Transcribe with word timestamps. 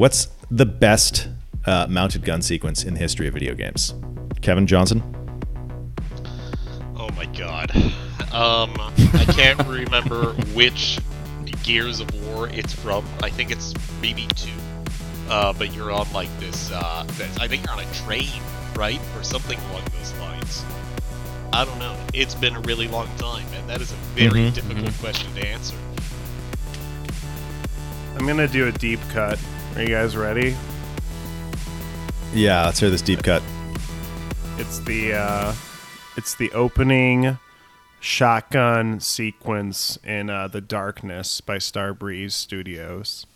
What's 0.00 0.28
the 0.50 0.64
best 0.64 1.28
uh, 1.66 1.86
mounted 1.86 2.24
gun 2.24 2.40
sequence 2.40 2.84
in 2.84 2.94
the 2.94 3.00
history 3.00 3.28
of 3.28 3.34
video 3.34 3.52
games? 3.54 3.92
Kevin 4.40 4.66
Johnson. 4.66 5.02
Oh 6.96 7.10
my 7.10 7.26
god. 7.26 7.70
Um, 8.32 8.72
I 8.78 9.26
can't 9.28 9.58
remember 9.66 10.32
which 10.54 11.00
Gears 11.64 12.00
of 12.00 12.08
War 12.24 12.48
it's 12.48 12.72
from. 12.72 13.04
I 13.22 13.28
think 13.28 13.50
it's 13.50 13.74
maybe 14.00 14.26
two. 14.36 14.48
Uh, 15.28 15.52
but 15.52 15.74
you're 15.74 15.92
on 15.92 16.10
like 16.14 16.30
this, 16.40 16.70
uh, 16.72 17.04
this, 17.18 17.38
I 17.38 17.46
think 17.46 17.66
you're 17.66 17.74
on 17.74 17.80
a 17.80 17.92
train, 17.92 18.40
right? 18.76 19.00
Or 19.18 19.22
something 19.22 19.58
along 19.68 19.82
those 19.98 20.14
lines. 20.14 20.64
I 21.52 21.66
don't 21.66 21.78
know. 21.78 21.94
It's 22.14 22.34
been 22.34 22.56
a 22.56 22.60
really 22.60 22.88
long 22.88 23.14
time, 23.18 23.44
and 23.52 23.68
that 23.68 23.82
is 23.82 23.92
a 23.92 23.96
very 24.14 24.50
Mhm, 24.50 24.54
difficult 24.54 24.94
question 24.94 25.34
to 25.34 25.46
answer. 25.46 25.76
I'm 28.16 28.26
gonna 28.26 28.48
do 28.48 28.66
a 28.66 28.72
deep 28.72 29.00
cut. 29.10 29.38
Are 29.76 29.82
you 29.82 29.88
guys 29.88 30.16
ready? 30.16 30.56
Yeah, 32.34 32.66
let's 32.66 32.80
hear 32.80 32.90
this 32.90 33.02
deep 33.02 33.22
cut. 33.22 33.42
It's 34.58 34.80
the 34.80 35.14
uh, 35.14 35.54
it's 36.16 36.34
the 36.34 36.50
opening 36.52 37.38
shotgun 38.00 39.00
sequence 39.00 39.98
in 40.02 40.28
uh, 40.28 40.48
the 40.48 40.60
Darkness 40.60 41.40
by 41.40 41.58
Starbreeze 41.58 42.32
Studios, 42.32 43.26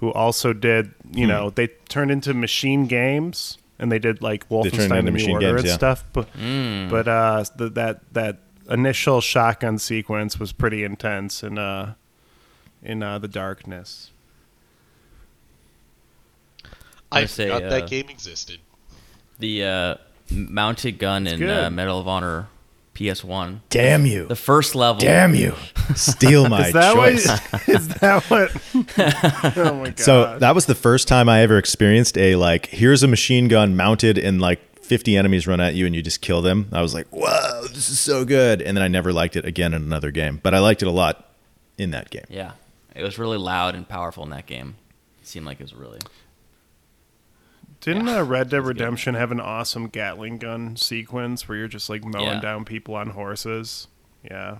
who 0.00 0.12
also 0.12 0.52
did 0.52 0.94
you 1.12 1.26
know 1.26 1.50
they 1.50 1.66
turned 1.88 2.10
into 2.10 2.32
Machine 2.34 2.86
Games 2.86 3.58
and 3.78 3.90
they 3.90 3.98
did 3.98 4.22
like 4.22 4.48
Wolfenstein: 4.48 4.98
into 5.00 5.10
The 5.10 5.26
New 5.26 5.32
Order 5.32 5.46
Games, 5.46 5.60
and 5.60 5.68
yeah. 5.68 5.74
stuff. 5.74 6.04
But 6.12 6.28
but 6.88 7.08
uh, 7.08 7.44
the, 7.56 7.68
that 7.70 8.00
that 8.12 8.38
initial 8.70 9.20
shotgun 9.20 9.78
sequence 9.78 10.38
was 10.38 10.52
pretty 10.52 10.84
intense 10.84 11.42
in 11.42 11.58
uh 11.58 11.94
in 12.82 13.02
uh, 13.02 13.18
the 13.18 13.28
Darkness. 13.28 14.12
I 17.14 17.26
say, 17.26 17.44
forgot 17.48 17.64
uh, 17.64 17.70
that 17.70 17.88
game 17.88 18.08
existed. 18.08 18.60
The 19.38 19.64
uh, 19.64 19.94
mounted 20.30 20.98
gun 20.98 21.26
in 21.26 21.48
uh, 21.48 21.70
Medal 21.70 21.98
of 21.98 22.08
Honor 22.08 22.48
PS1. 22.94 23.60
Damn 23.70 24.06
you! 24.06 24.26
The 24.26 24.36
first 24.36 24.74
level. 24.74 25.00
Damn 25.00 25.34
you! 25.34 25.54
Steal 25.94 26.48
my 26.48 26.66
Is 26.68 26.72
that 26.74 26.94
choice. 26.94 27.26
what? 27.26 27.68
Is 27.68 27.88
that 27.88 28.24
what? 28.24 28.50
oh 29.56 29.74
my 29.74 29.84
god! 29.86 29.98
So 29.98 30.38
that 30.38 30.54
was 30.54 30.66
the 30.66 30.74
first 30.74 31.08
time 31.08 31.28
I 31.28 31.40
ever 31.40 31.58
experienced 31.58 32.18
a 32.18 32.36
like, 32.36 32.66
here's 32.66 33.02
a 33.02 33.08
machine 33.08 33.48
gun 33.48 33.76
mounted 33.76 34.18
and 34.18 34.40
like 34.40 34.60
50 34.84 35.16
enemies 35.16 35.46
run 35.46 35.60
at 35.60 35.74
you 35.74 35.86
and 35.86 35.94
you 35.94 36.02
just 36.02 36.20
kill 36.20 36.42
them. 36.42 36.68
I 36.72 36.82
was 36.82 36.92
like, 36.92 37.06
whoa, 37.08 37.66
this 37.68 37.88
is 37.88 37.98
so 37.98 38.24
good. 38.24 38.60
And 38.60 38.76
then 38.76 38.84
I 38.84 38.88
never 38.88 39.12
liked 39.12 39.36
it 39.36 39.44
again 39.44 39.72
in 39.72 39.82
another 39.82 40.10
game, 40.10 40.40
but 40.42 40.54
I 40.54 40.58
liked 40.58 40.82
it 40.82 40.88
a 40.88 40.92
lot 40.92 41.30
in 41.78 41.92
that 41.92 42.10
game. 42.10 42.24
Yeah. 42.28 42.52
It 42.94 43.02
was 43.02 43.18
really 43.18 43.38
loud 43.38 43.74
and 43.74 43.88
powerful 43.88 44.22
in 44.24 44.30
that 44.30 44.46
game. 44.46 44.74
It 45.20 45.26
seemed 45.26 45.46
like 45.46 45.60
it 45.60 45.64
was 45.64 45.74
really. 45.74 45.98
Didn't 47.82 48.06
Yeah, 48.06 48.18
uh, 48.20 48.24
Red 48.24 48.48
Dead 48.48 48.58
that's 48.58 48.62
good. 48.64 48.68
Redemption 48.68 49.14
have 49.14 49.32
an 49.32 49.40
awesome 49.40 49.88
Gatling 49.88 50.38
gun 50.38 50.76
sequence 50.76 51.48
where 51.48 51.58
you're 51.58 51.68
just 51.68 51.90
like 51.90 52.04
mowing 52.04 52.26
Yeah. 52.26 52.40
down 52.40 52.64
people 52.64 52.94
on 52.94 53.10
horses? 53.10 53.88
Yeah, 54.28 54.58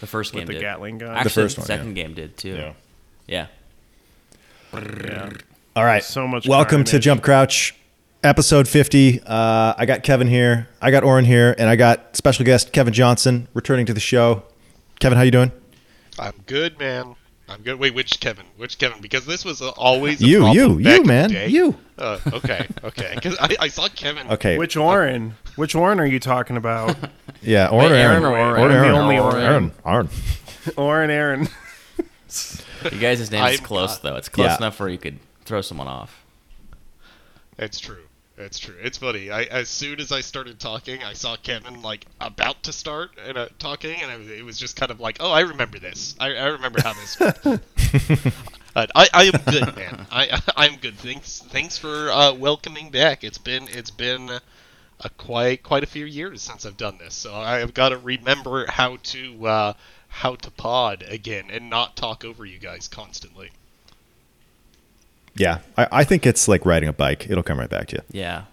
The 0.00 0.06
first 0.08 0.32
game 0.32 0.40
with 0.40 0.48
the 0.48 0.54
did. 0.54 0.60
Gatling 0.62 0.98
gun. 0.98 1.14
Actually, 1.16 1.30
first 1.44 1.56
the 1.56 1.60
one, 1.60 1.66
second 1.66 1.94
game 1.94 2.12
did 2.14 2.36
too. 2.36 2.72
Yeah. 3.28 3.46
yeah. 4.74 5.30
All 5.76 5.84
right. 5.84 6.02
So 6.02 6.26
much 6.26 6.46
Welcome 6.48 6.82
to. 6.84 6.98
Jump 6.98 7.22
Crouch, 7.22 7.74
episode 8.24 8.66
50. 8.66 9.20
Uh, 9.24 9.74
I 9.78 9.86
got 9.86 10.02
Kevin 10.02 10.26
here. 10.26 10.68
I 10.82 10.90
got 10.90 11.04
Oren 11.04 11.24
here, 11.24 11.54
and 11.58 11.68
I 11.70 11.76
got 11.76 12.16
special 12.16 12.44
guest 12.44 12.72
Kevin 12.72 12.92
Johnson 12.92 13.46
returning 13.54 13.86
to 13.86 13.94
the 13.94 14.00
show. 14.00 14.42
Kevin, 14.98 15.16
how 15.16 15.22
you 15.22 15.30
doing? 15.30 15.52
I'm 16.18 16.34
good, 16.46 16.78
man. 16.80 17.14
I'm 17.48 17.62
good. 17.62 17.78
Wait, 17.78 17.94
which 17.94 18.18
Kevin? 18.18 18.44
Which 18.56 18.76
Kevin? 18.78 19.00
Because 19.00 19.24
this 19.24 19.44
was 19.44 19.62
always 19.62 20.20
a 20.20 20.26
You, 20.26 20.38
problem 20.40 20.56
you, 20.80 20.84
back 20.84 20.98
you, 20.98 21.04
man, 21.04 21.30
you. 21.50 21.74
Uh, 21.96 22.18
okay, 22.32 22.66
okay. 22.82 23.12
Because 23.14 23.36
I, 23.38 23.56
I 23.60 23.68
saw 23.68 23.86
Kevin. 23.88 24.28
Okay. 24.32 24.58
Which 24.58 24.76
Orin? 24.76 25.34
Which 25.54 25.74
Orin 25.76 26.00
are 26.00 26.06
you 26.06 26.18
talking 26.20 26.56
about? 26.56 26.96
Yeah, 27.42 27.68
Oren, 27.68 27.92
Wait, 27.92 27.98
Aaron, 28.00 28.22
Aaron 28.22 28.24
or 28.24 28.28
Oren? 28.36 28.60
Oren, 28.62 28.68
the 28.72 28.74
Aaron, 28.78 28.94
only 28.96 29.18
Oren, 29.18 29.34
Oren. 29.36 29.44
Aaron, 29.44 29.72
Aaron. 29.86 30.08
Orin 30.76 31.10
Aaron. 31.20 31.48
You 32.90 32.98
guys' 32.98 33.30
name 33.30 33.44
is 33.46 33.60
close 33.60 33.90
not- 33.90 34.02
though. 34.02 34.16
It's 34.16 34.28
close 34.28 34.46
Yeah. 34.48 34.56
enough 34.56 34.80
where 34.80 34.88
you 34.88 34.98
could 34.98 35.18
throw 35.44 35.60
someone 35.60 35.86
off. 35.86 36.24
It's 37.58 37.78
true. 37.78 38.02
It's 38.38 38.58
true. 38.58 38.74
It's 38.82 38.98
funny. 38.98 39.30
I 39.30 39.44
as 39.44 39.68
soon 39.70 39.98
as 39.98 40.12
I 40.12 40.20
started 40.20 40.60
talking, 40.60 41.02
I 41.02 41.14
saw 41.14 41.36
Kevin 41.36 41.80
like 41.80 42.04
about 42.20 42.62
to 42.64 42.72
start 42.72 43.12
and 43.24 43.38
uh, 43.38 43.48
talking, 43.58 44.02
and 44.02 44.10
I, 44.10 44.16
it 44.34 44.44
was 44.44 44.58
just 44.58 44.76
kind 44.76 44.92
of 44.92 45.00
like, 45.00 45.16
oh, 45.20 45.30
I 45.30 45.40
remember 45.40 45.78
this. 45.78 46.14
I, 46.20 46.34
I 46.34 46.46
remember 46.48 46.82
how 46.82 46.92
this. 46.92 47.16
I, 48.76 49.08
I 49.14 49.24
am 49.24 49.40
good, 49.50 49.74
man. 49.74 50.06
I 50.10 50.38
I'm 50.56 50.76
good. 50.76 50.98
Thanks 50.98 51.42
thanks 51.48 51.78
for 51.78 52.10
uh, 52.10 52.34
welcoming 52.34 52.90
back. 52.90 53.24
It's 53.24 53.38
been 53.38 53.68
it's 53.68 53.90
been 53.90 54.30
a 55.00 55.08
quite 55.16 55.62
quite 55.62 55.82
a 55.82 55.86
few 55.86 56.04
years 56.04 56.42
since 56.42 56.66
I've 56.66 56.76
done 56.76 56.98
this, 56.98 57.14
so 57.14 57.34
I've 57.34 57.72
got 57.72 57.88
to 57.88 57.98
remember 57.98 58.66
how 58.66 58.96
to 58.96 59.46
uh, 59.46 59.72
how 60.08 60.34
to 60.34 60.50
pod 60.50 61.04
again 61.08 61.46
and 61.50 61.70
not 61.70 61.96
talk 61.96 62.22
over 62.22 62.44
you 62.44 62.58
guys 62.58 62.86
constantly. 62.86 63.50
Yeah, 65.36 65.58
I, 65.76 65.88
I 65.92 66.04
think 66.04 66.26
it's 66.26 66.48
like 66.48 66.64
riding 66.64 66.88
a 66.88 66.92
bike. 66.92 67.26
It'll 67.28 67.42
come 67.42 67.58
right 67.58 67.68
back 67.70 67.88
to 67.88 67.96
you. 67.96 68.02
Yeah. 68.20 68.44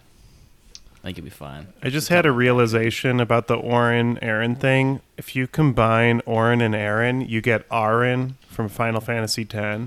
I 0.96 1.08
think 1.08 1.18
you'll 1.18 1.24
be 1.24 1.30
fine. 1.30 1.66
I 1.82 1.90
just 1.90 2.08
had 2.08 2.24
a 2.24 2.32
realization 2.32 3.20
about 3.20 3.46
the 3.46 3.56
Orin 3.56 4.18
Aaron 4.22 4.56
thing. 4.56 5.00
If 5.18 5.36
you 5.36 5.46
combine 5.46 6.22
Orin 6.24 6.62
and 6.62 6.74
Aaron, 6.74 7.20
you 7.20 7.42
get 7.42 7.66
Auron 7.70 8.36
from 8.48 8.68
Final 8.70 9.02
Fantasy 9.02 9.46
X. 9.50 9.82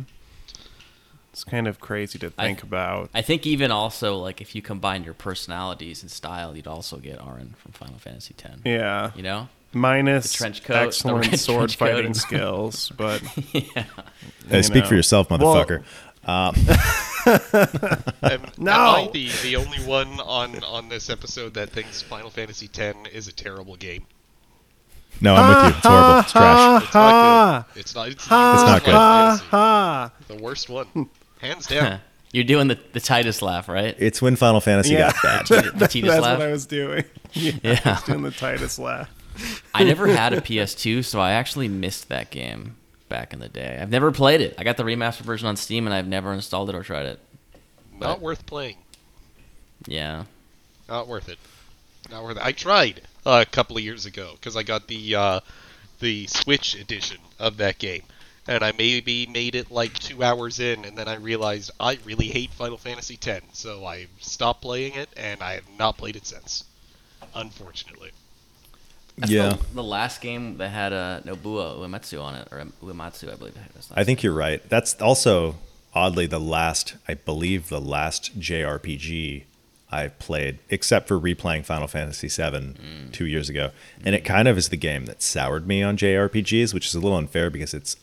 It's 1.34 1.44
kind 1.44 1.68
of 1.68 1.80
crazy 1.80 2.20
to 2.20 2.32
I- 2.38 2.46
think 2.46 2.62
about. 2.64 3.10
I 3.16 3.22
think 3.24 3.46
even 3.48 3.72
also 3.72 4.18
like 4.18 4.42
if 4.42 4.54
you 4.56 4.62
combine 4.62 5.04
your 5.04 5.14
personalities 5.16 6.02
and 6.04 6.12
style, 6.12 6.56
you'd 6.56 6.68
also 6.68 6.98
get 6.98 7.20
Auron 7.20 7.56
from 7.58 7.72
Final 7.72 7.98
Fantasy 7.98 8.36
X. 8.44 8.56
Yeah. 8.64 9.12
You 9.16 9.24
know? 9.24 9.50
minus 9.74 10.32
The 10.32 10.38
trench 10.38 10.64
coat, 10.64 10.76
excellent 10.88 11.28
red 11.28 11.40
sword 11.40 11.70
trench 11.70 11.78
coat 11.80 11.96
fighting 11.96 12.14
skills, 12.14 12.92
but 12.98 13.22
yeah. 13.54 13.84
Hey, 14.50 14.62
speak 14.62 14.84
know. 14.84 14.90
for 14.90 14.96
yourself, 14.96 15.30
Well- 15.30 15.54
Uh, 16.28 16.52
motherfucker. 16.52 18.32
Am, 18.32 18.42
No! 18.58 18.72
am 18.72 19.08
I 19.08 19.10
the, 19.14 19.30
the 19.44 19.56
only 19.56 19.78
one 19.80 20.20
on, 20.20 20.64
on 20.64 20.90
this 20.90 21.10
episode 21.10 21.54
that 21.56 21.70
thinks 21.70 22.02
Final 22.02 22.30
Fantasy 22.30 22.70
X 22.78 22.98
is 23.14 23.28
a 23.28 23.34
terrible 23.34 23.76
game? 23.76 24.06
no, 25.22 25.36
I'm 25.36 25.50
with 25.66 25.74
you. 25.74 25.78
It's 25.78 25.88
horrible. 25.88 26.20
It's 26.20 26.32
trash. 26.32 26.84
It's 26.84 26.94
not 26.94 27.66
good. 27.66 27.80
It's 27.80 27.96
not. 27.96 28.08
It's, 28.10 28.24
It's 28.24 28.30
not 28.30 28.84
good. 28.86 28.92
Final 28.94 29.38
Fantasy. 29.38 29.46
ha. 29.50 30.12
The 30.28 30.36
worst 30.36 30.70
one, 30.70 31.10
hands 31.42 31.68
down. 31.68 32.00
You're 32.34 32.44
doing 32.44 32.68
the, 32.68 32.78
the 32.92 33.00
Tidus 33.00 33.42
laugh, 33.42 33.70
right? 33.70 33.96
It's 33.98 34.22
when 34.22 34.36
Final 34.36 34.60
Fantasy 34.60 34.94
Yeah. 34.94 35.14
got 35.24 35.48
bad. 35.50 35.74
The 35.80 35.86
Tidus 35.88 36.08
That's 36.08 36.22
laugh? 36.22 36.40
what 36.40 36.48
I 36.48 36.52
was 36.52 36.66
doing. 36.66 37.04
Yeah, 37.34 37.80
I 37.86 37.90
was 37.92 38.04
doing 38.04 38.22
the 38.24 38.30
Tidus 38.32 38.78
laugh. 38.80 39.10
I 39.74 39.84
never 39.86 40.08
had 40.08 40.34
a 40.34 40.42
PS2, 40.42 41.06
so 41.06 41.20
I 41.20 41.32
actually 41.32 41.68
missed 41.68 42.10
that 42.10 42.30
game 42.30 42.76
back 43.10 43.34
in 43.34 43.40
the 43.40 43.50
day. 43.50 43.78
I've 43.82 43.90
never 43.90 44.12
played 44.12 44.42
it. 44.42 44.56
I 44.58 44.64
got 44.64 44.78
the 44.78 44.84
remastered 44.84 45.22
version 45.22 45.48
on 45.48 45.56
Steam, 45.56 45.88
and 45.88 45.94
I've 45.94 46.08
never 46.08 46.34
installed 46.34 46.70
it 46.70 46.76
or 46.76 46.84
tried 46.84 47.06
it. 47.06 47.20
Not 48.00 48.22
worth 48.22 48.46
playing. 48.46 48.78
Yeah. 49.88 50.26
Not 50.88 51.08
worth 51.08 51.30
it. 51.30 51.40
Not 52.10 52.24
worth 52.24 52.38
it. 52.38 52.44
I 52.44 52.52
tried 52.52 53.02
uh, 53.26 53.44
a 53.48 53.50
couple 53.50 53.78
of 53.78 53.84
years 53.84 54.06
ago 54.06 54.32
because 54.34 54.56
I 54.56 54.64
got 54.64 54.88
the 54.88 55.16
uh, 55.16 55.40
the 56.00 56.28
Switch 56.28 56.76
edition 56.76 57.18
of 57.40 57.58
that 57.58 57.80
game, 57.80 58.04
and 58.48 58.64
I 58.64 58.72
maybe 58.78 59.26
made 59.26 59.56
it 59.56 59.72
like 59.72 59.94
two 59.94 60.24
hours 60.24 60.60
in, 60.60 60.86
and 60.86 60.98
then 60.98 61.08
I 61.08 61.16
realized 61.16 61.72
I 61.80 62.00
really 62.06 62.28
hate 62.28 62.52
Final 62.52 62.78
Fantasy 62.78 63.18
X, 63.22 63.46
so 63.54 63.86
I 63.86 64.08
stopped 64.20 64.62
playing 64.62 64.94
it, 64.94 65.10
and 65.18 65.42
I 65.42 65.54
have 65.54 65.70
not 65.78 65.98
played 65.98 66.16
it 66.16 66.26
since. 66.26 66.64
Unfortunately. 67.34 68.12
That's 69.18 69.32
Yeah. 69.32 69.50
The, 69.50 69.76
the 69.76 69.84
last 69.84 70.22
game 70.22 70.58
that 70.58 70.70
had 70.70 70.94
a 70.94 71.22
Nobuo 71.26 71.80
Uematsu 71.80 72.22
on 72.22 72.36
it, 72.36 72.48
or 72.52 72.64
Uematsu, 72.84 73.32
I 73.32 73.36
believe. 73.36 73.56
I 73.96 74.04
think 74.04 74.24
you're 74.24 74.34
right. 74.34 74.68
That's 74.70 74.94
also 75.02 75.56
oddly 75.94 76.28
the 76.28 76.40
last, 76.40 76.96
I 77.08 77.16
believe, 77.16 77.70
the 77.70 77.82
last 77.82 78.40
JRPG 78.40 79.44
I've 79.92 80.20
played, 80.20 80.60
except 80.70 81.08
for 81.08 81.20
replaying 81.20 81.66
Final 81.66 81.88
Fantasy 81.88 82.28
VII 82.28 82.60
mm. 82.60 83.12
two 83.12 83.26
years 83.26 83.50
ago. 83.50 83.72
And 84.06 84.14
it 84.14 84.26
kind 84.26 84.48
of 84.48 84.58
is 84.58 84.70
the 84.70 84.78
game 84.78 85.06
that 85.06 85.22
soured 85.22 85.66
me 85.66 85.82
on 85.82 85.98
JRPGs, 85.98 86.74
which 86.74 86.88
is 86.88 86.94
a 86.94 87.00
little 87.00 87.18
unfair 87.18 87.50
because 87.50 87.74
it's, 87.74 87.96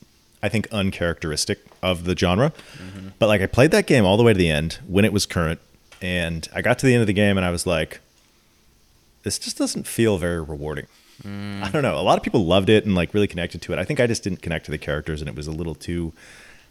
I 0.42 0.48
think, 0.48 0.66
uncharacteristic 0.72 1.60
of 1.82 2.04
the 2.04 2.16
genre. 2.16 2.52
Mm-hmm. 2.78 3.08
But 3.18 3.28
like, 3.28 3.42
I 3.42 3.46
played 3.46 3.70
that 3.72 3.86
game 3.86 4.04
all 4.04 4.16
the 4.16 4.22
way 4.22 4.32
to 4.32 4.38
the 4.38 4.50
end 4.50 4.78
when 4.86 5.04
it 5.04 5.12
was 5.12 5.26
current, 5.26 5.60
and 6.00 6.48
I 6.54 6.62
got 6.62 6.78
to 6.80 6.86
the 6.86 6.94
end 6.94 7.02
of 7.02 7.06
the 7.06 7.12
game 7.12 7.36
and 7.36 7.44
I 7.46 7.50
was 7.50 7.66
like, 7.66 8.00
this 9.22 9.38
just 9.38 9.56
doesn't 9.56 9.86
feel 9.86 10.18
very 10.18 10.42
rewarding. 10.42 10.86
I 11.26 11.70
don't 11.72 11.82
know. 11.82 11.98
A 11.98 12.02
lot 12.02 12.18
of 12.18 12.22
people 12.24 12.44
loved 12.44 12.68
it 12.68 12.84
and 12.84 12.94
like 12.94 13.14
really 13.14 13.26
connected 13.26 13.62
to 13.62 13.72
it. 13.72 13.78
I 13.78 13.84
think 13.84 13.98
I 14.00 14.06
just 14.06 14.22
didn't 14.22 14.42
connect 14.42 14.66
to 14.66 14.70
the 14.70 14.78
characters 14.78 15.20
and 15.22 15.28
it 15.28 15.34
was 15.34 15.46
a 15.46 15.52
little 15.52 15.74
too 15.74 16.12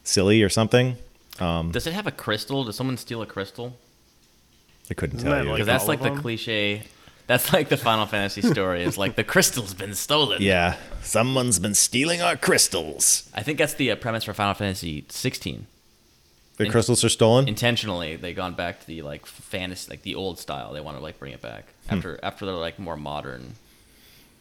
silly 0.04 0.44
or 0.44 0.50
something. 0.50 0.98
Does 1.40 1.88
it 1.88 1.94
have 1.94 2.06
a 2.08 2.12
crystal? 2.12 2.64
Does 2.64 2.76
someone 2.76 2.98
steal 2.98 3.22
a 3.22 3.26
crystal? 3.26 3.78
I 4.92 4.94
couldn't 4.94 5.20
tell 5.20 5.32
that 5.32 5.44
you. 5.44 5.50
like 5.50 5.56
Because 5.58 5.66
that's 5.68 5.88
like 5.88 6.02
the 6.02 6.10
them? 6.10 6.22
cliche. 6.22 6.84
That's 7.26 7.54
like 7.54 7.70
the 7.70 7.78
Final 7.78 8.06
Fantasy 8.06 8.42
story. 8.42 8.84
It's 8.84 8.98
like 8.98 9.16
the 9.16 9.24
crystal's 9.24 9.74
been 9.74 9.96
stolen. 9.96 10.42
yeah, 10.42 10.76
someone's 11.02 11.58
been 11.58 11.74
stealing 11.74 12.22
our 12.22 12.36
crystals. 12.36 13.30
I 13.34 13.42
think 13.44 13.58
that's 13.58 13.74
the 13.76 13.92
uh, 13.92 13.96
premise 13.96 14.26
for 14.26 14.34
Final 14.34 14.54
Fantasy 14.54 15.06
16. 15.08 15.66
The 16.58 16.66
In- 16.66 16.72
crystals 16.72 17.04
are 17.04 17.10
stolen. 17.10 17.48
intentionally 17.48 18.18
They've 18.18 18.36
gone 18.36 18.54
back 18.56 18.82
to 18.82 18.86
the 18.88 19.02
like 19.04 19.26
fantasy 19.26 19.90
like 19.90 20.04
the 20.04 20.14
old 20.16 20.38
style 20.38 20.74
they 20.74 20.82
want 20.82 20.98
to 20.98 21.02
like 21.04 21.18
bring 21.18 21.32
it 21.34 21.42
back 21.42 21.66
Hmm. 21.90 21.96
after 21.96 22.20
after 22.22 22.46
they're 22.46 22.54
like 22.56 22.78
more 22.78 22.96
modern 22.98 23.56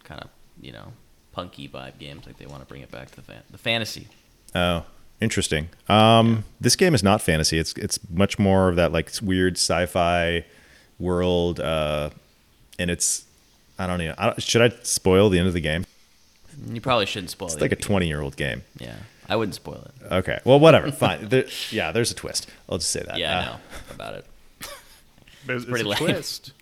kind 0.05 0.21
of 0.21 0.29
you 0.61 0.73
know 0.73 0.93
punky 1.33 1.69
vibe 1.69 1.99
games 1.99 2.27
like 2.27 2.37
they 2.39 2.47
want 2.47 2.61
to 2.63 2.67
bring 2.67 2.83
it 2.83 2.91
back 2.91 3.09
to 3.11 3.17
the 3.17 3.23
fan- 3.23 3.43
the 3.51 3.59
fantasy 3.59 4.09
Oh, 4.55 4.85
interesting. 5.21 5.71
Um, 5.89 6.45
this 6.61 6.77
game 6.77 6.95
is 6.95 7.03
not 7.03 7.23
fantasy. 7.23 7.59
It's 7.59 7.73
it's 7.75 7.99
much 8.11 8.39
more 8.39 8.69
of 8.69 8.77
that 8.77 8.93
like 8.93 9.11
weird 9.23 9.55
sci-fi 9.57 10.45
world, 10.99 11.59
uh, 11.59 12.11
and 12.79 12.91
it's 12.91 13.25
I 13.79 13.87
don't 13.87 13.99
know. 13.99 14.15
I 14.19 14.27
don't, 14.27 14.43
should 14.43 14.61
I 14.61 14.77
spoil 14.83 15.31
the 15.31 15.39
end 15.39 15.49
of 15.49 15.55
the 15.55 15.61
game? 15.63 15.87
you 16.69 16.83
probably 16.83 17.07
shouldn't 17.07 17.31
spoil 17.31 17.49
it. 17.49 17.53
It's 17.53 17.57
it 17.57 17.63
like 17.63 17.73
a 17.73 17.77
twenty-year-old 17.77 18.37
game. 18.37 18.63
yeah 18.79 18.95
i 19.29 19.37
wouldn't 19.37 19.55
spoil 19.55 19.87
it 19.87 20.13
Okay, 20.13 20.39
well, 20.45 20.61
whatever. 20.61 20.93
Fine. 20.93 21.29
There, 21.31 21.47
yeah, 21.71 21.93
there's 21.93 22.11
a 22.11 22.15
twist. 22.15 22.47
I'll 22.69 22.77
just 22.77 22.91
say 22.91 23.03
that. 23.07 23.17
yeah 23.17 23.39
Uh, 23.39 23.41
i 23.41 23.45
know 23.47 23.57
about 23.95 24.15
it 24.17 24.27
There's, 25.47 25.65
pretty 25.73 25.89
it's 25.91 26.01
a 26.01 26.05
lame. 26.05 26.13
twist. 26.15 26.53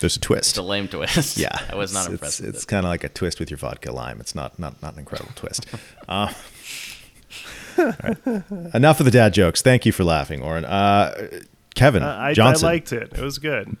There's 0.00 0.16
a 0.16 0.20
twist. 0.20 0.50
it's 0.50 0.58
a 0.58 0.62
lame 0.62 0.88
twist 0.88 1.38
Yeah, 1.38 1.48
i 1.70 1.74
was 1.74 1.92
not 1.94 2.04
it's, 2.04 2.12
impressed 2.12 2.40
It's, 2.40 2.48
it's 2.48 2.64
it 2.64 2.66
kind 2.66 2.84
of 2.84 2.90
like 2.90 3.04
a 3.04 3.08
twist 3.08 3.40
with 3.40 3.50
your 3.50 3.58
vodka 3.58 3.92
lime. 3.92 4.20
It's 4.20 4.34
not 4.34 4.58
not 4.58 4.80
not 4.82 4.92
an 4.94 4.98
incredible 5.00 5.32
twist. 5.34 5.66
Uh, 6.08 6.32
all 7.78 7.84
right. 8.02 8.42
Enough 8.74 9.00
of 9.00 9.04
the 9.06 9.10
dad 9.10 9.34
jokes. 9.34 9.62
Thank 9.62 9.86
you 9.86 9.92
for 9.92 10.04
laughing, 10.04 10.42
Oren. 10.42 10.64
Uh, 10.64 11.28
Kevin 11.74 12.02
Uh, 12.02 12.06
I, 12.06 12.34
I 12.38 12.52
liked 12.54 12.92
it. 12.92 13.12
It 13.12 13.20
was 13.22 13.38
good. 13.38 13.76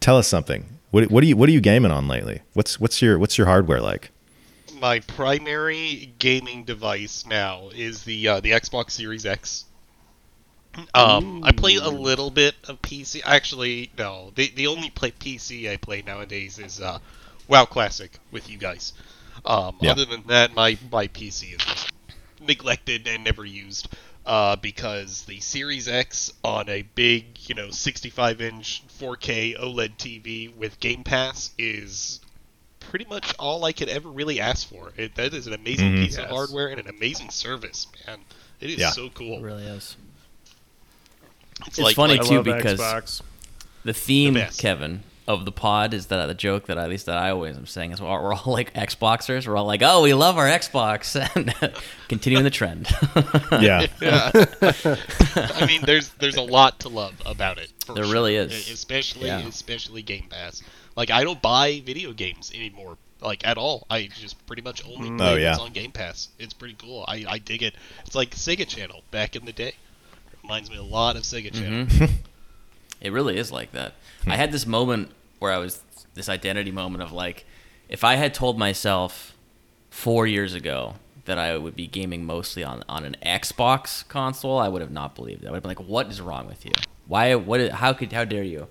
tell 0.00 0.16
us 0.18 0.28
something. 0.28 0.78
What 0.90 1.10
what 1.10 1.22
are 1.22 1.26
you 1.26 1.36
what 1.36 1.48
are 1.48 1.52
you 1.52 1.60
gaming 1.60 1.90
on 1.90 2.08
lately? 2.08 2.40
What's 2.54 2.80
what's 2.80 3.02
your 3.02 3.18
what's 3.18 3.36
your 3.36 3.46
hardware 3.46 3.80
like? 3.80 4.10
My 4.80 5.00
primary 5.00 6.12
gaming 6.18 6.64
device 6.64 7.26
now 7.26 7.70
is 7.74 8.04
the 8.04 8.28
uh, 8.28 8.40
the 8.40 8.52
Xbox 8.52 8.92
Series 8.92 9.26
X. 9.26 9.64
Um, 10.94 11.42
I 11.44 11.52
play 11.52 11.76
a 11.76 11.88
little 11.88 12.30
bit 12.30 12.54
of 12.68 12.80
PC. 12.82 13.20
Actually, 13.24 13.90
no. 13.98 14.30
The 14.34 14.50
the 14.54 14.66
only 14.68 14.90
play 14.90 15.10
PC 15.10 15.70
I 15.70 15.76
play 15.76 16.02
nowadays 16.02 16.58
is 16.58 16.80
uh, 16.80 16.98
WoW 17.48 17.64
Classic 17.64 18.18
with 18.30 18.48
you 18.48 18.58
guys. 18.58 18.92
Um, 19.44 19.76
Yeah. 19.80 19.92
Other 19.92 20.04
than 20.04 20.24
that, 20.28 20.54
my 20.54 20.78
my 20.92 21.08
PC 21.08 21.54
is 21.56 21.86
neglected 22.40 23.06
and 23.08 23.24
never 23.24 23.44
used. 23.44 23.88
Uh, 24.26 24.56
because 24.56 25.22
the 25.24 25.40
Series 25.40 25.88
X 25.88 26.30
on 26.44 26.68
a 26.68 26.82
big, 26.82 27.38
you 27.48 27.54
know, 27.54 27.70
65 27.70 28.42
inch 28.42 28.82
4K 29.00 29.58
OLED 29.58 29.96
TV 29.96 30.54
with 30.54 30.78
Game 30.80 31.02
Pass 31.02 31.50
is 31.56 32.20
pretty 32.78 33.06
much 33.06 33.34
all 33.38 33.64
I 33.64 33.72
could 33.72 33.88
ever 33.88 34.10
really 34.10 34.38
ask 34.38 34.68
for. 34.68 34.92
It, 34.98 35.14
that 35.14 35.32
is 35.32 35.46
an 35.46 35.54
amazing 35.54 35.92
Mhm. 35.94 36.04
piece 36.04 36.18
of 36.18 36.26
hardware 36.26 36.68
and 36.68 36.78
an 36.78 36.88
amazing 36.88 37.30
service, 37.30 37.86
man. 38.06 38.20
It 38.60 38.68
is 38.70 38.78
Yeah. 38.78 38.90
so 38.90 39.08
cool. 39.08 39.38
it 39.38 39.42
really 39.42 39.64
is 39.64 39.96
It's, 41.66 41.78
It's 41.78 41.92
funny 41.94 42.14
I 42.18 42.22
too 42.22 42.42
because 42.42 42.78
Xbox. 42.80 43.22
the 43.84 43.92
theme 43.92 44.34
best. 44.34 44.58
kevin 44.60 45.02
of 45.26 45.44
the 45.44 45.52
pod 45.52 45.92
is 45.92 46.06
that 46.06 46.24
the 46.26 46.32
joke 46.34 46.66
that 46.68 46.78
at 46.78 46.88
least 46.88 47.04
that 47.04 47.18
I 47.18 47.28
always 47.30 47.54
am 47.56 47.66
saying 47.66 47.92
is 47.92 48.00
we're, 48.00 48.08
we're 48.08 48.32
all 48.34 48.50
like 48.52 48.72
Xboxers. 48.72 49.46
We're 49.46 49.56
all 49.58 49.66
like, 49.66 49.82
oh, 49.84 50.02
we 50.02 50.14
love 50.14 50.38
our 50.38 50.46
Xbox, 50.46 51.14
and 51.36 51.54
continuing 52.08 52.44
the 52.44 52.50
trend. 52.50 52.88
Yeah, 53.60 53.86
Yeah. 54.00 54.30
I 55.58 55.66
mean, 55.66 55.82
there's 55.84 56.08
there's 56.14 56.36
a 56.36 56.42
lot 56.42 56.80
to 56.80 56.88
love 56.88 57.14
about 57.26 57.58
it. 57.58 57.70
for 57.84 57.94
There 57.94 58.04
sure. 58.04 58.12
really 58.12 58.36
is. 58.36 58.70
Especially 58.70 59.26
Yeah. 59.26 59.46
especially 59.46 60.02
Game 60.02 60.26
Pass. 60.30 60.62
Like 60.96 61.10
I 61.10 61.24
don't 61.24 61.40
buy 61.42 61.82
video 61.84 62.12
games 62.12 62.50
anymore, 62.54 62.96
like 63.20 63.46
at 63.46 63.58
all. 63.58 63.86
I 63.90 64.08
just 64.18 64.44
pretty 64.46 64.62
much 64.62 64.82
only 64.86 65.10
mm. 65.10 65.18
play 65.18 65.32
Oh, 65.32 65.36
yeah. 65.36 65.56
on 65.58 65.72
Game 65.72 65.92
Pass. 65.92 66.28
It's 66.38 66.54
pretty 66.54 66.74
cool. 66.80 67.04
I, 67.06 67.24
I 67.28 67.38
dig 67.38 67.62
it. 67.62 67.74
It's 68.06 68.14
like 68.14 68.30
Sega 68.30 68.66
Channel 68.66 69.02
back 69.10 69.36
in 69.36 69.44
the 69.44 69.52
day. 69.52 69.74
Reminds 70.48 70.70
me 70.70 70.78
a 70.78 70.82
lot 70.82 71.16
of 71.16 71.24
Sega 71.24 71.52
Channel. 71.52 71.84
Mm-hmm. 71.86 72.04
It 73.00 73.12
really 73.12 73.38
is 73.38 73.52
like 73.52 73.70
that. 73.72 73.92
I 74.26 74.34
had 74.34 74.50
this 74.50 74.66
moment 74.66 75.12
where 75.38 75.52
I 75.52 75.58
was 75.58 75.82
this 76.14 76.28
identity 76.28 76.72
moment 76.72 77.02
of 77.02 77.12
like, 77.12 77.44
if 77.88 78.02
I 78.02 78.16
had 78.16 78.34
told 78.34 78.58
myself 78.58 79.36
four 79.88 80.26
years 80.26 80.52
ago 80.52 80.96
that 81.26 81.38
I 81.38 81.56
would 81.56 81.76
be 81.76 81.86
gaming 81.86 82.24
mostly 82.24 82.64
on, 82.64 82.82
on 82.88 83.04
an 83.04 83.16
Xbox 83.24 84.06
console, 84.08 84.58
I 84.58 84.66
would 84.66 84.82
have 84.82 84.90
not 84.90 85.14
believed 85.14 85.44
it. 85.44 85.46
I 85.46 85.50
would 85.50 85.58
have 85.58 85.62
been 85.62 85.76
like, 85.76 85.88
"What 85.88 86.10
is 86.10 86.20
wrong 86.20 86.48
with 86.48 86.64
you? 86.64 86.72
Why? 87.06 87.36
What? 87.36 87.70
How 87.70 87.92
could? 87.92 88.12
How 88.12 88.24
dare 88.24 88.42
you 88.42 88.66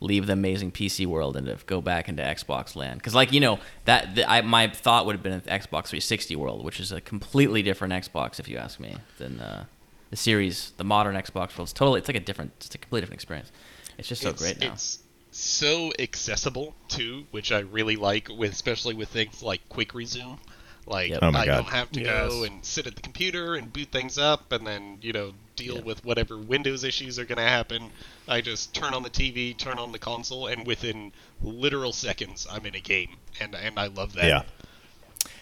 leave 0.00 0.26
the 0.26 0.32
amazing 0.32 0.72
PC 0.72 1.04
world 1.04 1.36
and 1.36 1.54
go 1.66 1.82
back 1.82 2.08
into 2.08 2.22
Xbox 2.22 2.74
land?" 2.74 3.00
Because 3.00 3.14
like 3.14 3.32
you 3.32 3.40
know 3.40 3.58
that 3.84 4.14
the, 4.14 4.30
I, 4.30 4.40
my 4.40 4.68
thought 4.68 5.04
would 5.04 5.14
have 5.14 5.22
been 5.22 5.42
Xbox 5.42 5.88
360 5.88 6.36
world, 6.36 6.64
which 6.64 6.80
is 6.80 6.90
a 6.90 7.02
completely 7.02 7.62
different 7.62 7.92
Xbox, 7.92 8.40
if 8.40 8.48
you 8.48 8.56
ask 8.56 8.80
me, 8.80 8.96
than 9.18 9.40
uh, 9.40 9.64
the 10.10 10.16
series, 10.16 10.72
the 10.76 10.84
modern 10.84 11.14
Xbox 11.14 11.56
world. 11.56 11.66
It's 11.66 11.72
totally, 11.72 11.98
it's 11.98 12.08
like 12.08 12.16
a 12.16 12.20
different, 12.20 12.52
it's 12.58 12.74
a 12.74 12.78
completely 12.78 13.02
different 13.02 13.18
experience. 13.20 13.52
It's 13.98 14.08
just 14.08 14.22
so 14.22 14.30
it's, 14.30 14.42
great 14.42 14.60
now. 14.60 14.72
It's 14.72 15.00
so 15.30 15.92
accessible 15.98 16.74
too, 16.88 17.24
which 17.30 17.52
I 17.52 17.60
really 17.60 17.96
like, 17.96 18.28
with 18.28 18.52
especially 18.52 18.94
with 18.94 19.08
things 19.08 19.42
like 19.42 19.60
quick 19.68 19.94
resume. 19.94 20.38
Like 20.86 21.10
Yep. 21.10 21.18
Oh 21.20 21.28
I 21.28 21.44
God. 21.44 21.54
don't 21.56 21.68
have 21.68 21.92
to 21.92 22.02
go 22.02 22.44
and 22.44 22.64
sit 22.64 22.86
at 22.86 22.96
the 22.96 23.02
computer 23.02 23.54
and 23.56 23.70
boot 23.70 23.88
things 23.88 24.16
up, 24.16 24.52
and 24.52 24.66
then 24.66 24.96
you 25.02 25.12
know 25.12 25.32
deal 25.54 25.74
Yep. 25.76 25.84
with 25.84 26.04
whatever 26.04 26.38
Windows 26.38 26.82
issues 26.82 27.18
are 27.18 27.26
going 27.26 27.36
to 27.36 27.42
happen. 27.42 27.90
I 28.26 28.40
just 28.40 28.72
turn 28.74 28.94
on 28.94 29.02
the 29.02 29.10
TV, 29.10 29.54
turn 29.54 29.78
on 29.78 29.92
the 29.92 29.98
console, 29.98 30.46
and 30.46 30.66
within 30.66 31.12
literal 31.42 31.92
seconds, 31.92 32.46
I'm 32.50 32.64
in 32.64 32.74
a 32.74 32.80
game, 32.80 33.16
and 33.38 33.54
and 33.54 33.78
I 33.78 33.88
love 33.88 34.14
that. 34.14 34.24
yeah. 34.24 34.42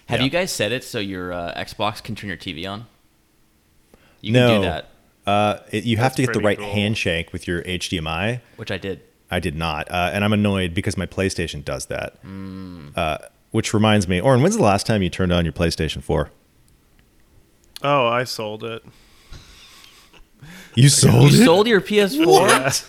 Have 0.07 0.19
yeah. 0.21 0.25
you 0.25 0.31
guys 0.31 0.51
set 0.51 0.73
it 0.73 0.83
so 0.83 0.99
your 0.99 1.33
uh, 1.33 1.55
Xbox 1.57 2.03
can 2.03 2.17
turn 2.17 2.29
your 2.29 2.37
TV 2.37 2.69
on? 2.69 2.87
You 4.27 4.33
no, 4.33 4.49
can 4.49 4.61
do 4.61 4.67
that, 4.67 4.89
Uh, 5.27 5.59
it, 5.71 5.85
you 5.85 5.97
have 5.99 6.15
to 6.17 6.23
get 6.23 6.33
the 6.33 6.41
right 6.41 6.59
cool. 6.59 6.71
handshake 6.73 7.33
with 7.33 7.47
your 7.47 7.63
HDMI. 7.63 8.41
which 8.57 8.71
I 8.71 8.79
did. 8.79 9.01
I 9.31 9.41
did 9.41 9.57
not, 9.57 9.91
uh, 9.91 10.11
and 10.13 10.25
I'm 10.25 10.33
annoyed 10.33 10.73
because 10.75 10.97
my 10.97 11.07
PlayStation 11.07 11.65
does 11.65 11.87
that. 11.87 12.23
Mm. 12.25 12.97
Uh, 12.97 13.19
which 13.51 13.75
reminds 13.75 14.07
me, 14.07 14.21
Oren, 14.21 14.41
when's 14.43 14.57
the 14.57 14.63
last 14.63 14.87
time 14.87 15.03
you 15.03 15.11
turned 15.11 15.33
on 15.33 15.45
your 15.45 15.53
PlayStation 15.53 16.03
4? 16.03 16.31
Oh, 17.83 18.07
I 18.07 18.23
sold 18.25 18.63
it. 18.65 18.85
You 20.75 20.89
sold 20.89 21.33
You 21.33 21.43
it, 21.43 21.45
sold 21.45 21.67
your 21.67 21.81
PS4? 21.81 22.85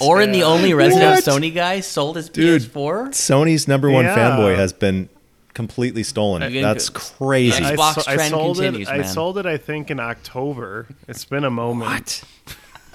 Or 0.00 0.20
in 0.20 0.32
the 0.32 0.42
only 0.42 0.74
resident 0.74 1.10
What? 1.14 1.24
Sony 1.24 1.52
guy 1.54 1.80
sold 1.80 2.16
his 2.16 2.28
Dude. 2.28 2.62
PS4? 2.62 3.08
Sony's 3.10 3.66
number 3.66 3.90
one 3.90 4.04
Yeah. 4.04 4.16
fanboy 4.16 4.56
has 4.56 4.72
been 4.72 5.08
completely 5.54 6.02
stolen. 6.02 6.42
You 6.42 6.50
can 6.50 6.62
That's 6.62 6.90
crazy. 6.90 7.62
Yeah. 7.62 7.70
I, 7.70 7.76
Xbox 7.76 8.08
I 8.08 8.14
trend 8.16 8.30
sold 8.30 8.56
continues, 8.58 8.88
it. 8.88 8.92
I 8.92 9.02
sold 9.02 9.38
it. 9.38 9.46
I 9.46 9.56
think 9.56 9.90
in 9.90 10.00
October. 10.00 10.86
It's 11.08 11.24
been 11.24 11.44
a 11.44 11.50
moment. 11.50 11.90
What? 11.90 12.24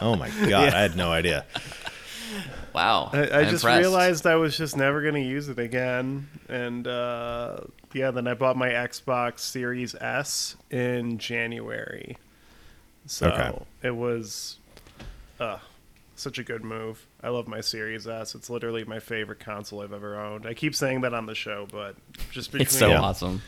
Oh 0.01 0.15
my 0.15 0.29
god, 0.47 0.73
I 0.73 0.79
had 0.81 0.95
no 0.95 1.11
idea. 1.11 1.45
Wow. 2.73 3.09
I, 3.11 3.21
I 3.23 3.43
just 3.43 3.63
impressed. 3.63 3.79
realized 3.79 4.27
I 4.27 4.35
was 4.35 4.55
just 4.55 4.77
never 4.77 5.01
going 5.01 5.15
to 5.15 5.21
use 5.21 5.49
it 5.49 5.57
again, 5.57 6.27
and 6.47 6.87
uh, 6.87 7.57
yeah, 7.93 8.11
then 8.11 8.27
I 8.27 8.35
bought 8.35 8.55
my 8.57 8.69
Xbox 8.69 9.39
Series 9.39 9.95
S 9.95 10.55
in 10.69 11.17
January. 11.17 12.17
So 13.07 13.27
Okay. 13.29 13.57
it 13.81 13.95
was 13.95 14.59
uh, 15.39 15.57
such 16.19 16.37
a 16.39 16.43
good 16.43 16.63
move. 16.63 17.05
I 17.23 17.29
love 17.29 17.47
my 17.47 17.61
Series 17.61 18.07
S. 18.07 18.35
It's 18.35 18.49
literally 18.49 18.83
my 18.83 18.99
favorite 18.99 19.39
console 19.39 19.81
I've 19.81 19.93
ever 19.93 20.19
owned. 20.19 20.45
I 20.45 20.53
keep 20.53 20.75
saying 20.75 21.01
that 21.01 21.13
on 21.13 21.25
the 21.25 21.35
show, 21.35 21.67
but 21.71 21.95
just 22.31 22.51
between 22.51 22.67
It's 22.67 22.77
so 22.77 22.89
Yeah. 22.89 22.99
awesome. 23.01 23.41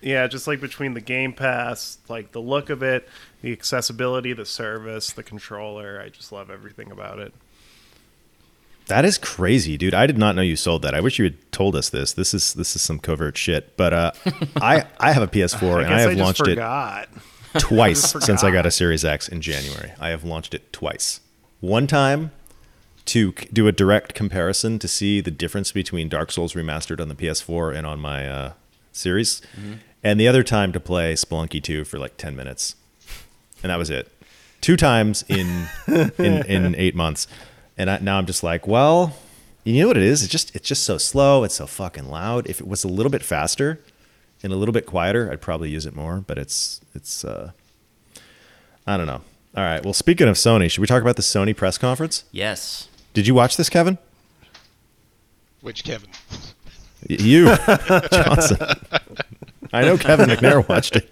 yeah, 0.00 0.26
just 0.26 0.46
like 0.46 0.60
between 0.60 0.94
the 0.94 1.00
Game 1.00 1.32
Pass, 1.32 1.98
like 2.08 2.32
the 2.32 2.40
look 2.40 2.70
of 2.70 2.82
it, 2.82 3.08
the 3.42 3.52
accessibility, 3.52 4.32
the 4.32 4.46
service, 4.46 5.12
the 5.12 5.22
controller, 5.22 6.00
I 6.04 6.08
just 6.08 6.32
love 6.32 6.50
everything 6.50 6.90
about 6.90 7.18
it. 7.18 7.32
That 8.86 9.04
is 9.04 9.18
crazy, 9.18 9.76
dude. 9.76 9.92
I 9.92 10.06
did 10.06 10.16
not 10.16 10.34
know 10.34 10.40
you 10.40 10.56
sold 10.56 10.80
that. 10.82 10.94
I 10.94 11.00
wish 11.00 11.18
you 11.18 11.24
had 11.26 11.52
told 11.52 11.76
us 11.76 11.90
this. 11.90 12.14
This 12.14 12.32
is 12.32 12.54
this 12.54 12.74
is 12.74 12.80
some 12.80 12.98
covert 12.98 13.36
shit. 13.36 13.76
But 13.76 13.92
uh, 13.92 14.12
I 14.56 14.86
I 14.98 15.12
have 15.12 15.22
a 15.22 15.26
PS4 15.28 15.80
I 15.80 15.82
and 15.84 15.94
I 15.94 16.00
have 16.00 16.10
just 16.16 16.22
launched 16.22 16.48
it 16.48 16.58
twice 17.58 18.12
Forgot. 18.12 18.24
since 18.26 18.42
I 18.44 18.50
got 18.50 18.64
a 18.64 18.70
Series 18.70 19.04
X 19.04 19.28
in 19.28 19.42
January. 19.42 19.92
I 20.00 20.08
have 20.08 20.24
launched 20.24 20.54
it 20.54 20.72
twice. 20.72 21.20
One 21.60 21.86
time 21.86 22.30
to 23.06 23.32
do 23.52 23.66
a 23.66 23.72
direct 23.72 24.14
comparison 24.14 24.78
to 24.78 24.86
see 24.86 25.20
the 25.20 25.30
difference 25.30 25.72
between 25.72 26.08
Dark 26.08 26.30
Souls 26.30 26.52
remastered 26.52 27.00
on 27.00 27.08
the 27.08 27.14
PS4 27.14 27.74
and 27.74 27.86
on 27.86 27.98
my 27.98 28.28
uh, 28.28 28.52
Series, 28.92 29.40
and 30.02 30.20
the 30.20 30.28
other 30.28 30.42
time 30.42 30.72
to 30.72 30.80
play 30.80 31.14
Spelunky 31.14 31.62
2 31.62 31.84
for 31.84 31.98
like 31.98 32.16
10 32.16 32.36
minutes, 32.36 32.74
and 33.62 33.70
that 33.70 33.76
was 33.78 33.90
it. 33.90 34.10
Two 34.60 34.76
times 34.76 35.24
in 35.28 35.68
in, 36.18 36.44
in 36.46 36.74
eight 36.76 36.94
months, 36.94 37.26
and 37.76 37.88
I, 37.90 37.98
now 37.98 38.18
I'm 38.18 38.26
just 38.26 38.42
like, 38.42 38.66
well, 38.66 39.16
you 39.64 39.80
know 39.82 39.88
what 39.88 39.96
it 39.96 40.02
is? 40.02 40.22
It's 40.22 40.32
just 40.32 40.54
it's 40.54 40.66
just 40.68 40.84
so 40.84 40.98
slow. 40.98 41.44
It's 41.44 41.54
so 41.54 41.66
fucking 41.66 42.08
loud. 42.08 42.46
If 42.46 42.60
it 42.60 42.66
was 42.66 42.84
a 42.84 42.88
little 42.88 43.10
bit 43.10 43.22
faster 43.22 43.80
and 44.42 44.52
a 44.52 44.56
little 44.56 44.72
bit 44.72 44.86
quieter, 44.86 45.30
I'd 45.30 45.40
probably 45.40 45.70
use 45.70 45.86
it 45.86 45.94
more. 45.94 46.20
But 46.26 46.38
it's 46.38 46.80
it's 46.94 47.24
uh, 47.24 47.52
I 48.86 48.96
don't 48.96 49.06
know. 49.06 49.22
All 49.58 49.64
right. 49.64 49.82
Well, 49.82 49.92
speaking 49.92 50.28
of 50.28 50.36
Sony, 50.36 50.70
should 50.70 50.80
we 50.80 50.86
talk 50.86 51.02
about 51.02 51.16
the 51.16 51.22
Sony 51.22 51.54
press 51.54 51.78
conference? 51.78 52.22
Yes. 52.30 52.86
Did 53.12 53.26
you 53.26 53.34
watch 53.34 53.56
this, 53.56 53.68
Kevin? 53.68 53.98
Which 55.62 55.82
Kevin? 55.82 56.10
You, 57.08 57.46
Johnson. 58.12 58.58
I 59.72 59.82
know 59.82 59.98
Kevin 59.98 60.28
McNair 60.28 60.68
watched 60.68 60.94
it. 60.94 61.10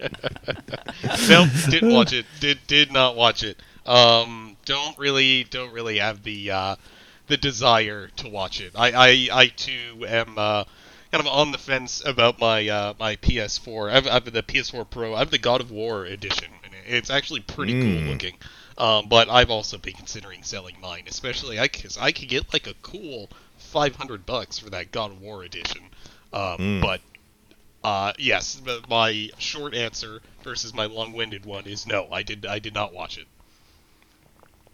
nope, 1.27 1.49
didn't 1.69 1.93
watch 1.93 2.13
it. 2.13 2.25
Did 2.39 2.59
did 2.67 2.89
not 2.89 3.17
watch 3.17 3.43
it. 3.43 3.57
Um, 3.85 4.55
don't 4.63 4.97
really 4.97 5.43
don't 5.43 5.73
really 5.73 5.97
have 5.97 6.23
the 6.23 6.51
uh, 6.51 6.75
the 7.27 7.35
desire 7.35 8.07
to 8.15 8.29
watch 8.29 8.61
it. 8.61 8.71
I 8.77 8.91
I, 8.91 9.41
I 9.41 9.47
too 9.47 10.05
am 10.07 10.37
uh, 10.37 10.63
kind 11.11 11.19
of 11.19 11.27
on 11.27 11.51
the 11.51 11.57
fence 11.57 12.01
about 12.05 12.39
my 12.39 12.65
uh, 12.69 12.93
my 12.97 13.17
PS4. 13.17 13.89
I 13.89 13.95
have, 13.95 14.07
I 14.07 14.13
have 14.13 14.31
the 14.31 14.41
PS4 14.41 14.89
Pro. 14.89 15.15
I 15.15 15.19
have 15.19 15.31
the 15.31 15.37
God 15.37 15.59
of 15.59 15.69
War 15.69 16.05
edition, 16.05 16.47
and 16.53 16.56
it's 16.87 17.09
actually 17.09 17.41
pretty 17.41 17.73
Mm. 17.73 17.81
cool 17.81 18.11
looking. 18.13 18.33
Um, 18.77 19.07
but 19.09 19.29
I've 19.29 19.49
also 19.49 19.77
been 19.77 19.93
considering 19.93 20.43
selling 20.43 20.75
mine, 20.81 21.03
especially 21.07 21.57
because 21.59 21.97
I 21.97 22.11
could 22.11 22.27
get 22.29 22.53
like 22.53 22.67
a 22.67 22.73
cool 22.81 23.29
500 23.57 24.25
bucks 24.25 24.59
for 24.59 24.69
that 24.69 24.91
God 24.91 25.11
of 25.11 25.21
War 25.21 25.43
edition. 25.43 25.81
Um, 26.31 26.57
Mm. 26.59 26.81
But 26.81 27.01
uh, 27.83 28.13
yes, 28.19 28.61
my 28.89 29.29
short 29.37 29.73
answer 29.73 30.21
versus 30.43 30.73
my 30.73 30.85
long-winded 30.85 31.45
one 31.45 31.65
is 31.65 31.87
no. 31.87 32.07
I 32.11 32.21
did 32.23 32.45
I 32.45 32.59
did 32.59 32.73
not 32.73 32.93
watch 32.93 33.17
it. 33.17 33.25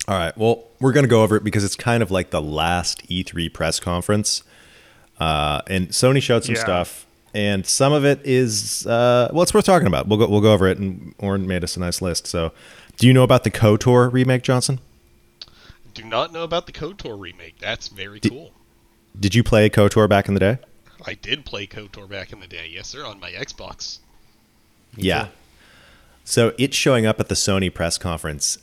All 0.08 0.17
right. 0.17 0.38
Well, 0.38 0.65
we're 0.82 0.91
going 0.91 1.05
to 1.05 1.10
go 1.10 1.24
over 1.24 1.38
it 1.38 1.43
because 1.46 1.63
it's 1.63 1.75
kind 1.77 2.03
of 2.03 2.12
like 2.12 2.29
the 2.32 2.41
last 2.41 3.08
E3 3.10 3.53
press 3.53 3.79
conference. 3.79 4.43
Uh, 5.20 5.62
and 5.67 5.89
Sony 5.89 6.22
showed 6.22 6.43
some 6.43 6.55
Yeah. 6.55 6.62
stuff, 6.62 7.05
and 7.34 7.66
some 7.66 7.94
of 7.94 8.06
it 8.06 8.22
is 8.24 8.86
uh, 8.88 9.30
well, 9.34 9.44
it's 9.44 9.54
worth 9.54 9.66
talking 9.66 9.88
about. 9.88 10.08
We'll 10.08 10.20
go, 10.20 10.28
we'll 10.28 10.42
go 10.42 10.54
over 10.54 10.68
it, 10.68 10.78
and 10.78 11.13
Oren 11.20 11.48
made 11.48 11.63
us 11.63 11.75
a 11.78 11.80
nice 11.80 12.02
list. 12.02 12.28
So, 12.28 12.52
do 12.98 13.08
you 13.08 13.13
know 13.13 13.24
about 13.24 13.44
the 13.44 13.52
KOTOR 13.52 14.12
remake, 14.12 14.44
Johnson? 14.44 14.80
Do 15.94 16.04
not 16.04 16.34
know 16.34 16.44
about 16.44 16.66
the 16.66 16.72
KOTOR 16.72 17.20
remake. 17.20 17.60
That's 17.60 17.88
very 17.88 18.20
Did- 18.20 18.32
cool. 18.32 18.52
Did 19.20 19.36
you 19.36 19.44
play 19.44 19.70
KOTOR 19.70 20.10
back 20.10 20.28
in 20.28 20.34
the 20.34 20.40
day? 20.40 20.58
I 21.06 21.13
did 21.13 21.46
play 21.46 21.68
KOTOR 21.68 22.10
back 22.10 22.34
in 22.34 22.40
the 22.40 22.48
day. 22.48 22.68
Yes, 22.74 22.88
sir, 22.88 23.06
on 23.06 23.20
my 23.20 23.32
Xbox. 23.32 24.00
yeah. 24.96 25.28
So 26.25 26.54
it's 26.58 26.75
showing 26.78 27.06
up 27.06 27.20
at 27.20 27.28
the 27.28 27.36
Sony 27.36 27.72
press 27.74 27.98
conference 27.98 28.58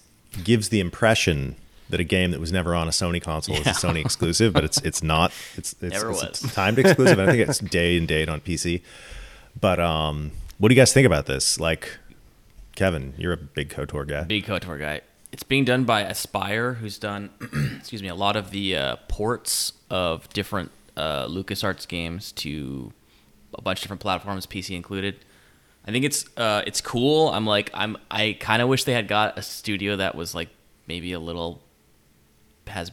gives 0.45 0.71
the 0.71 0.81
impression 0.81 1.57
that 1.91 2.01
a 2.01 2.05
game 2.05 2.31
that 2.31 2.41
was 2.41 2.53
never 2.53 2.75
on 2.75 2.89
a 2.89 2.91
Sony 2.91 3.23
console 3.23 3.57
is 3.57 3.67
a 3.67 3.71
Sony 3.71 4.01
exclusive, 4.05 4.53
but 4.53 4.65
it's 4.65 4.79
it's 4.85 5.03
not. 5.03 5.33
It's 5.57 5.75
it's, 5.81 5.95
Never 5.95 6.11
it's 6.11 6.23
was. 6.23 6.45
a 6.45 6.49
timed 6.55 6.79
exclusive. 6.79 7.19
I 7.19 7.27
think 7.27 7.49
it's 7.49 7.59
day 7.79 7.97
and 7.97 8.09
date 8.09 8.29
on 8.29 8.41
PC. 8.41 8.83
But 9.61 9.81
um, 9.81 10.33
what 10.59 10.69
do 10.69 10.75
you 10.75 10.81
guys 10.81 10.93
think 10.93 11.07
about 11.07 11.27
this? 11.27 11.59
Like, 11.59 11.99
Kevin, 12.77 13.15
you're 13.17 13.33
a 13.33 13.37
big 13.37 13.69
KOTOR 13.71 14.07
guy. 14.07 14.23
Big 14.25 14.47
KOTOR 14.47 14.79
guy. 14.79 15.01
It's 15.33 15.43
being 15.43 15.65
done 15.65 15.85
by 15.85 16.03
Aspyr, 16.05 16.77
who's 16.77 16.99
done, 16.99 17.31
excuse 17.79 18.03
me, 18.03 18.09
a 18.09 18.15
lot 18.15 18.37
of 18.37 18.51
the 18.51 18.77
uh, 18.77 18.97
ports 19.09 19.73
of 19.89 20.29
different 20.31 20.73
uh, 20.97 21.27
LucasArts 21.27 21.87
games 21.87 22.33
to 22.33 22.93
a 23.55 23.63
bunch 23.63 23.79
of 23.79 23.83
different 23.83 24.01
platforms, 24.01 24.47
PC 24.47 24.75
included. 24.75 25.17
I 25.87 25.93
think 25.93 26.05
it's 26.05 26.25
uh, 26.37 26.63
it's 26.67 26.81
cool. 26.81 27.31
I'm 27.31 27.47
like 27.47 27.71
I'm 27.73 27.97
I 28.11 28.37
kind 28.39 28.61
of 28.61 28.69
wish 28.69 28.85
they 28.85 28.93
had 28.93 29.09
got 29.09 29.39
a 29.39 29.43
studio 29.43 29.97
that 29.97 30.15
was 30.15 30.35
like 30.35 30.49
maybe 30.87 31.13
a 31.13 31.21
little 31.21 31.63
has 32.71 32.93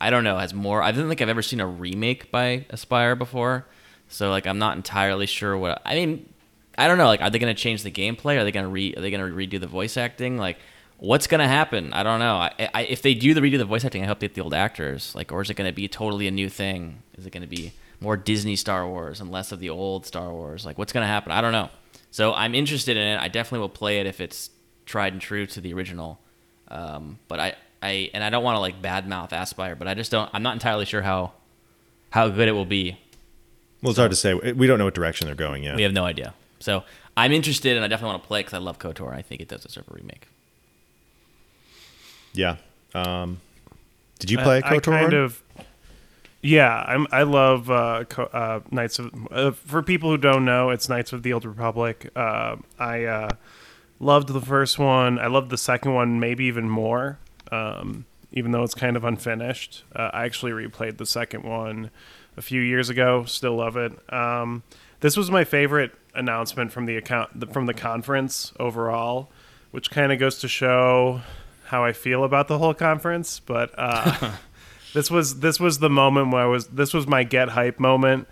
I 0.00 0.10
don't 0.10 0.24
know 0.24 0.38
has 0.38 0.54
more. 0.54 0.82
I 0.82 0.92
don't 0.92 1.08
think 1.08 1.20
I've 1.20 1.28
ever 1.28 1.42
seen 1.42 1.60
a 1.60 1.66
remake 1.66 2.30
by 2.30 2.66
Aspyr 2.70 3.16
before, 3.16 3.66
so 4.08 4.30
like 4.30 4.46
I'm 4.46 4.58
not 4.58 4.76
entirely 4.76 5.26
sure 5.26 5.56
what 5.56 5.80
I 5.84 5.94
mean. 5.94 6.28
I 6.76 6.86
don't 6.86 6.98
know. 6.98 7.06
Like, 7.06 7.20
are 7.20 7.28
they 7.28 7.40
going 7.40 7.54
to 7.54 7.60
change 7.60 7.82
the 7.82 7.90
gameplay? 7.90 8.38
Are 8.38 8.44
they 8.44 8.52
going 8.52 8.64
to 8.64 8.70
re? 8.70 8.94
Are 8.96 9.00
they 9.00 9.10
going 9.10 9.28
to 9.28 9.36
redo 9.36 9.60
the 9.60 9.66
voice 9.66 9.96
acting? 9.96 10.38
Like, 10.38 10.58
what's 10.98 11.26
going 11.26 11.40
to 11.40 11.48
happen? 11.48 11.92
I 11.92 12.04
don't 12.04 12.20
know. 12.20 12.36
I, 12.36 12.70
I, 12.72 12.82
if 12.82 13.02
they 13.02 13.14
do 13.14 13.34
the 13.34 13.40
redo 13.40 13.58
the 13.58 13.64
voice 13.64 13.84
acting, 13.84 14.04
I 14.04 14.06
hope 14.06 14.20
they 14.20 14.28
get 14.28 14.34
the 14.34 14.42
old 14.42 14.54
actors. 14.54 15.12
Like, 15.14 15.32
or 15.32 15.42
is 15.42 15.50
it 15.50 15.54
going 15.54 15.68
to 15.68 15.74
be 15.74 15.88
totally 15.88 16.28
a 16.28 16.30
new 16.30 16.48
thing? 16.48 17.02
Is 17.16 17.26
it 17.26 17.32
going 17.32 17.42
to 17.42 17.48
be 17.48 17.72
more 18.00 18.16
Disney 18.16 18.54
Star 18.54 18.86
Wars 18.86 19.20
and 19.20 19.30
less 19.30 19.50
of 19.50 19.58
the 19.58 19.70
old 19.70 20.06
Star 20.06 20.32
Wars? 20.32 20.64
Like, 20.64 20.78
what's 20.78 20.92
going 20.92 21.02
to 21.02 21.08
happen? 21.08 21.32
I 21.32 21.40
don't 21.40 21.52
know. 21.52 21.68
So 22.12 22.32
I'm 22.32 22.54
interested 22.54 22.96
in 22.96 23.02
it. 23.02 23.20
I 23.20 23.26
definitely 23.26 23.60
will 23.60 23.68
play 23.68 23.98
it 23.98 24.06
if 24.06 24.20
it's 24.20 24.50
tried 24.86 25.12
and 25.12 25.20
true 25.20 25.46
to 25.46 25.60
the 25.60 25.74
original. 25.74 26.20
Um, 26.68 27.18
but 27.26 27.40
I, 27.40 27.54
I, 27.82 28.10
and 28.12 28.24
I 28.24 28.30
don't 28.30 28.42
want 28.42 28.56
to 28.56 28.60
like 28.60 28.82
badmouth 28.82 29.30
Aspyr, 29.30 29.78
but 29.78 29.86
I 29.88 29.94
just 29.94 30.10
don't. 30.10 30.28
I'm 30.32 30.42
not 30.42 30.54
entirely 30.54 30.84
sure 30.84 31.02
how, 31.02 31.32
how 32.10 32.28
good 32.28 32.48
it 32.48 32.52
will 32.52 32.64
be. 32.64 32.98
Well, 33.82 33.90
it's 33.90 33.98
hard 33.98 34.10
to 34.10 34.16
say. 34.16 34.34
We 34.34 34.66
don't 34.66 34.78
know 34.78 34.86
what 34.86 34.94
direction 34.94 35.26
they're 35.26 35.36
going 35.36 35.62
yet. 35.62 35.76
We 35.76 35.82
have 35.82 35.92
no 35.92 36.04
idea. 36.04 36.34
So 36.58 36.82
I'm 37.16 37.32
interested, 37.32 37.76
and 37.76 37.84
I 37.84 37.88
definitely 37.88 38.14
want 38.14 38.22
to 38.24 38.26
play 38.28 38.40
because 38.40 38.54
I 38.54 38.58
love 38.58 38.78
KOTOR. 38.78 39.12
I 39.12 39.22
think 39.22 39.40
it 39.40 39.48
does 39.48 39.62
deserve 39.62 39.84
a 39.90 39.94
remake. 39.94 40.26
Yeah. 42.32 42.56
Um, 42.94 43.40
did 44.18 44.30
you 44.30 44.38
play 44.38 44.62
I, 44.62 44.74
I 44.74 44.78
KOTOR? 44.78 44.82
kind 44.82 45.12
of. 45.12 45.42
Yeah, 46.42 46.84
I'm. 46.86 47.06
I 47.12 47.22
love 47.22 47.70
uh, 47.70 48.04
Co- 48.08 48.24
uh, 48.24 48.60
Knights 48.70 48.98
of. 48.98 49.12
Uh, 49.30 49.50
for 49.52 49.82
people 49.82 50.10
who 50.10 50.18
don't 50.18 50.44
know, 50.44 50.70
it's 50.70 50.88
Knights 50.88 51.12
of 51.12 51.22
the 51.22 51.32
Old 51.32 51.44
Republic. 51.44 52.10
Uh, 52.16 52.56
I 52.78 53.04
uh, 53.04 53.30
loved 54.00 54.28
the 54.28 54.40
first 54.40 54.78
one. 54.78 55.18
I 55.18 55.26
loved 55.28 55.50
the 55.50 55.58
second 55.58 55.94
one, 55.94 56.20
maybe 56.20 56.44
even 56.44 56.68
more. 56.68 57.18
Um, 57.50 58.06
even 58.32 58.52
though 58.52 58.62
it's 58.62 58.74
kind 58.74 58.96
of 58.96 59.04
unfinished, 59.04 59.84
uh, 59.94 60.10
I 60.12 60.24
actually 60.24 60.52
replayed 60.52 60.98
the 60.98 61.06
second 61.06 61.44
one 61.44 61.90
a 62.36 62.42
few 62.42 62.60
years 62.60 62.90
ago. 62.90 63.24
Still 63.24 63.56
love 63.56 63.76
it. 63.76 63.92
Um, 64.12 64.62
this 65.00 65.16
was 65.16 65.30
my 65.30 65.44
favorite 65.44 65.92
announcement 66.14 66.72
from 66.72 66.86
the 66.86 66.96
account 66.96 67.52
from 67.52 67.66
the 67.66 67.74
conference 67.74 68.52
overall, 68.58 69.30
which 69.70 69.90
kind 69.90 70.12
of 70.12 70.18
goes 70.18 70.38
to 70.40 70.48
show 70.48 71.22
how 71.66 71.84
I 71.84 71.92
feel 71.92 72.24
about 72.24 72.48
the 72.48 72.58
whole 72.58 72.74
conference. 72.74 73.40
But 73.40 73.70
uh, 73.78 74.32
this 74.94 75.10
was 75.10 75.40
this 75.40 75.58
was 75.60 75.78
the 75.78 75.90
moment 75.90 76.32
where 76.32 76.42
I 76.42 76.46
was 76.46 76.66
this 76.68 76.92
was 76.92 77.06
my 77.06 77.24
get 77.24 77.50
hype 77.50 77.78
moment. 77.78 78.28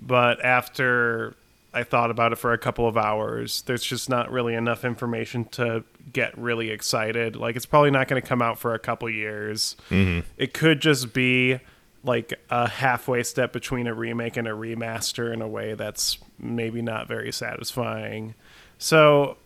But 0.00 0.44
after 0.44 1.34
I 1.72 1.82
thought 1.84 2.10
about 2.10 2.32
it 2.32 2.36
for 2.36 2.52
a 2.52 2.58
couple 2.58 2.88
of 2.88 2.96
hours, 2.96 3.62
there's 3.62 3.84
just 3.84 4.08
not 4.08 4.30
really 4.30 4.54
enough 4.54 4.84
information 4.84 5.44
to 5.46 5.84
get 6.12 6.36
really 6.38 6.70
excited. 6.70 7.36
Like 7.36 7.56
it's 7.56 7.66
probably 7.66 7.90
not 7.90 8.08
going 8.08 8.20
to 8.20 8.26
come 8.26 8.40
out 8.40 8.58
for 8.58 8.74
a 8.74 8.78
couple 8.78 9.10
years. 9.10 9.76
Mm-hmm. 9.90 10.26
It 10.38 10.54
could 10.54 10.80
just 10.80 11.12
be 11.12 11.60
like 12.04 12.32
a 12.50 12.68
halfway 12.68 13.22
step 13.22 13.52
between 13.52 13.86
a 13.86 13.94
remake 13.94 14.36
and 14.36 14.48
a 14.48 14.52
remaster 14.52 15.32
in 15.32 15.42
a 15.42 15.48
way 15.48 15.74
that's 15.74 16.18
maybe 16.38 16.80
not 16.80 17.06
very 17.06 17.32
satisfying. 17.32 18.34
So 18.78 19.36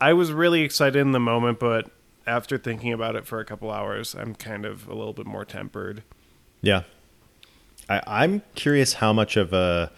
I 0.00 0.12
was 0.12 0.32
really 0.32 0.62
excited 0.62 0.98
in 0.98 1.12
the 1.12 1.20
moment, 1.20 1.60
but 1.60 1.90
after 2.26 2.58
thinking 2.58 2.92
about 2.92 3.16
it 3.16 3.26
for 3.26 3.40
a 3.40 3.44
couple 3.44 3.70
hours, 3.70 4.14
I'm 4.14 4.34
kind 4.34 4.66
of 4.66 4.86
a 4.88 4.94
little 4.94 5.12
bit 5.12 5.26
more 5.26 5.44
tempered. 5.44 6.02
Yeah. 6.60 6.82
I, 7.88 8.02
I'm 8.06 8.42
curious 8.54 8.94
how 8.94 9.12
much 9.12 9.36
of 9.36 9.52
a 9.52 9.90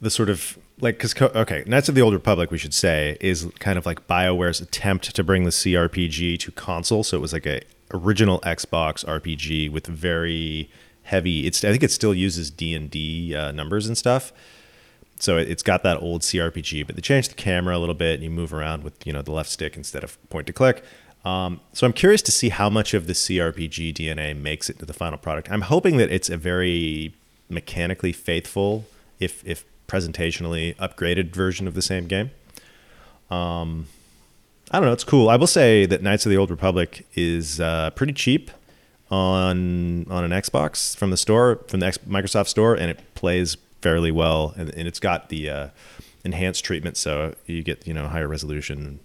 the 0.00 0.10
sort 0.10 0.28
of 0.28 0.58
like 0.82 0.98
because 0.98 1.14
okay, 1.20 1.62
Knights 1.66 1.88
of 1.88 1.94
the 1.94 2.02
Old 2.02 2.12
Republic, 2.12 2.50
we 2.50 2.58
should 2.58 2.74
say, 2.74 3.16
is 3.20 3.48
kind 3.60 3.78
of 3.78 3.86
like 3.86 4.06
Bioware's 4.06 4.60
attempt 4.60 5.14
to 5.14 5.24
bring 5.24 5.44
the 5.44 5.50
CRPG 5.50 6.38
to 6.40 6.50
console. 6.52 7.02
So 7.04 7.16
it 7.16 7.20
was 7.20 7.32
like 7.32 7.46
a 7.46 7.62
original 7.94 8.40
Xbox 8.40 9.04
RPG 9.06 9.70
with 9.70 9.86
very 9.86 10.68
heavy. 11.04 11.46
It's 11.46 11.64
I 11.64 11.70
think 11.70 11.82
it 11.82 11.90
still 11.90 12.12
uses 12.12 12.50
D 12.50 12.74
and 12.74 12.90
D 12.90 13.34
uh, 13.34 13.52
numbers 13.52 13.86
and 13.86 13.96
stuff. 13.96 14.32
So 15.18 15.38
it- 15.38 15.48
it's 15.48 15.62
got 15.62 15.84
that 15.84 16.02
old 16.02 16.22
CRPG, 16.22 16.84
but 16.86 16.96
they 16.96 17.02
changed 17.02 17.30
the 17.30 17.34
camera 17.36 17.76
a 17.76 17.80
little 17.80 17.94
bit, 17.94 18.14
and 18.14 18.24
you 18.24 18.30
move 18.30 18.52
around 18.52 18.82
with 18.82 19.06
you 19.06 19.12
know 19.12 19.22
the 19.22 19.32
left 19.32 19.50
stick 19.50 19.76
instead 19.76 20.02
of 20.04 20.18
point 20.30 20.46
to 20.48 20.52
click. 20.52 20.82
Um, 21.24 21.60
so 21.72 21.86
I'm 21.86 21.92
curious 21.92 22.20
to 22.22 22.32
see 22.32 22.48
how 22.48 22.68
much 22.68 22.92
of 22.94 23.06
the 23.06 23.12
CRPG 23.12 23.94
DNA 23.94 24.36
makes 24.36 24.68
it 24.68 24.80
to 24.80 24.84
the 24.84 24.92
final 24.92 25.16
product. 25.18 25.48
I'm 25.52 25.60
hoping 25.60 25.96
that 25.98 26.10
it's 26.10 26.28
a 26.28 26.36
very 26.36 27.14
mechanically 27.48 28.12
faithful, 28.12 28.86
if 29.20 29.46
if 29.46 29.64
presentationally 29.92 30.74
upgraded 30.76 31.34
version 31.34 31.68
of 31.68 31.74
the 31.74 31.82
same 31.82 32.06
game. 32.06 32.30
Um, 33.30 33.86
I 34.70 34.78
don't 34.78 34.86
know. 34.86 34.92
It's 34.92 35.04
cool. 35.04 35.28
I 35.28 35.36
will 35.36 35.46
say 35.46 35.84
that 35.84 36.02
Knights 36.02 36.24
of 36.24 36.30
the 36.30 36.36
Old 36.36 36.50
Republic 36.50 37.06
is 37.14 37.60
uh, 37.60 37.90
pretty 37.90 38.14
cheap 38.14 38.50
on 39.10 40.06
on 40.10 40.24
an 40.24 40.30
Xbox 40.30 40.96
from 40.96 41.10
the 41.10 41.18
store 41.18 41.60
from 41.68 41.80
the 41.80 41.86
X- 41.86 41.98
Microsoft 41.98 42.48
store, 42.48 42.74
and 42.74 42.90
it 42.90 43.00
plays 43.14 43.58
fairly 43.82 44.10
well, 44.10 44.54
and, 44.56 44.70
and 44.74 44.88
it's 44.88 45.00
got 45.00 45.28
the 45.28 45.50
uh, 45.50 45.68
enhanced 46.24 46.64
treatment, 46.64 46.96
so 46.96 47.34
you 47.46 47.62
get 47.62 47.86
you 47.86 47.92
know 47.92 48.08
higher 48.08 48.28
resolution. 48.28 49.00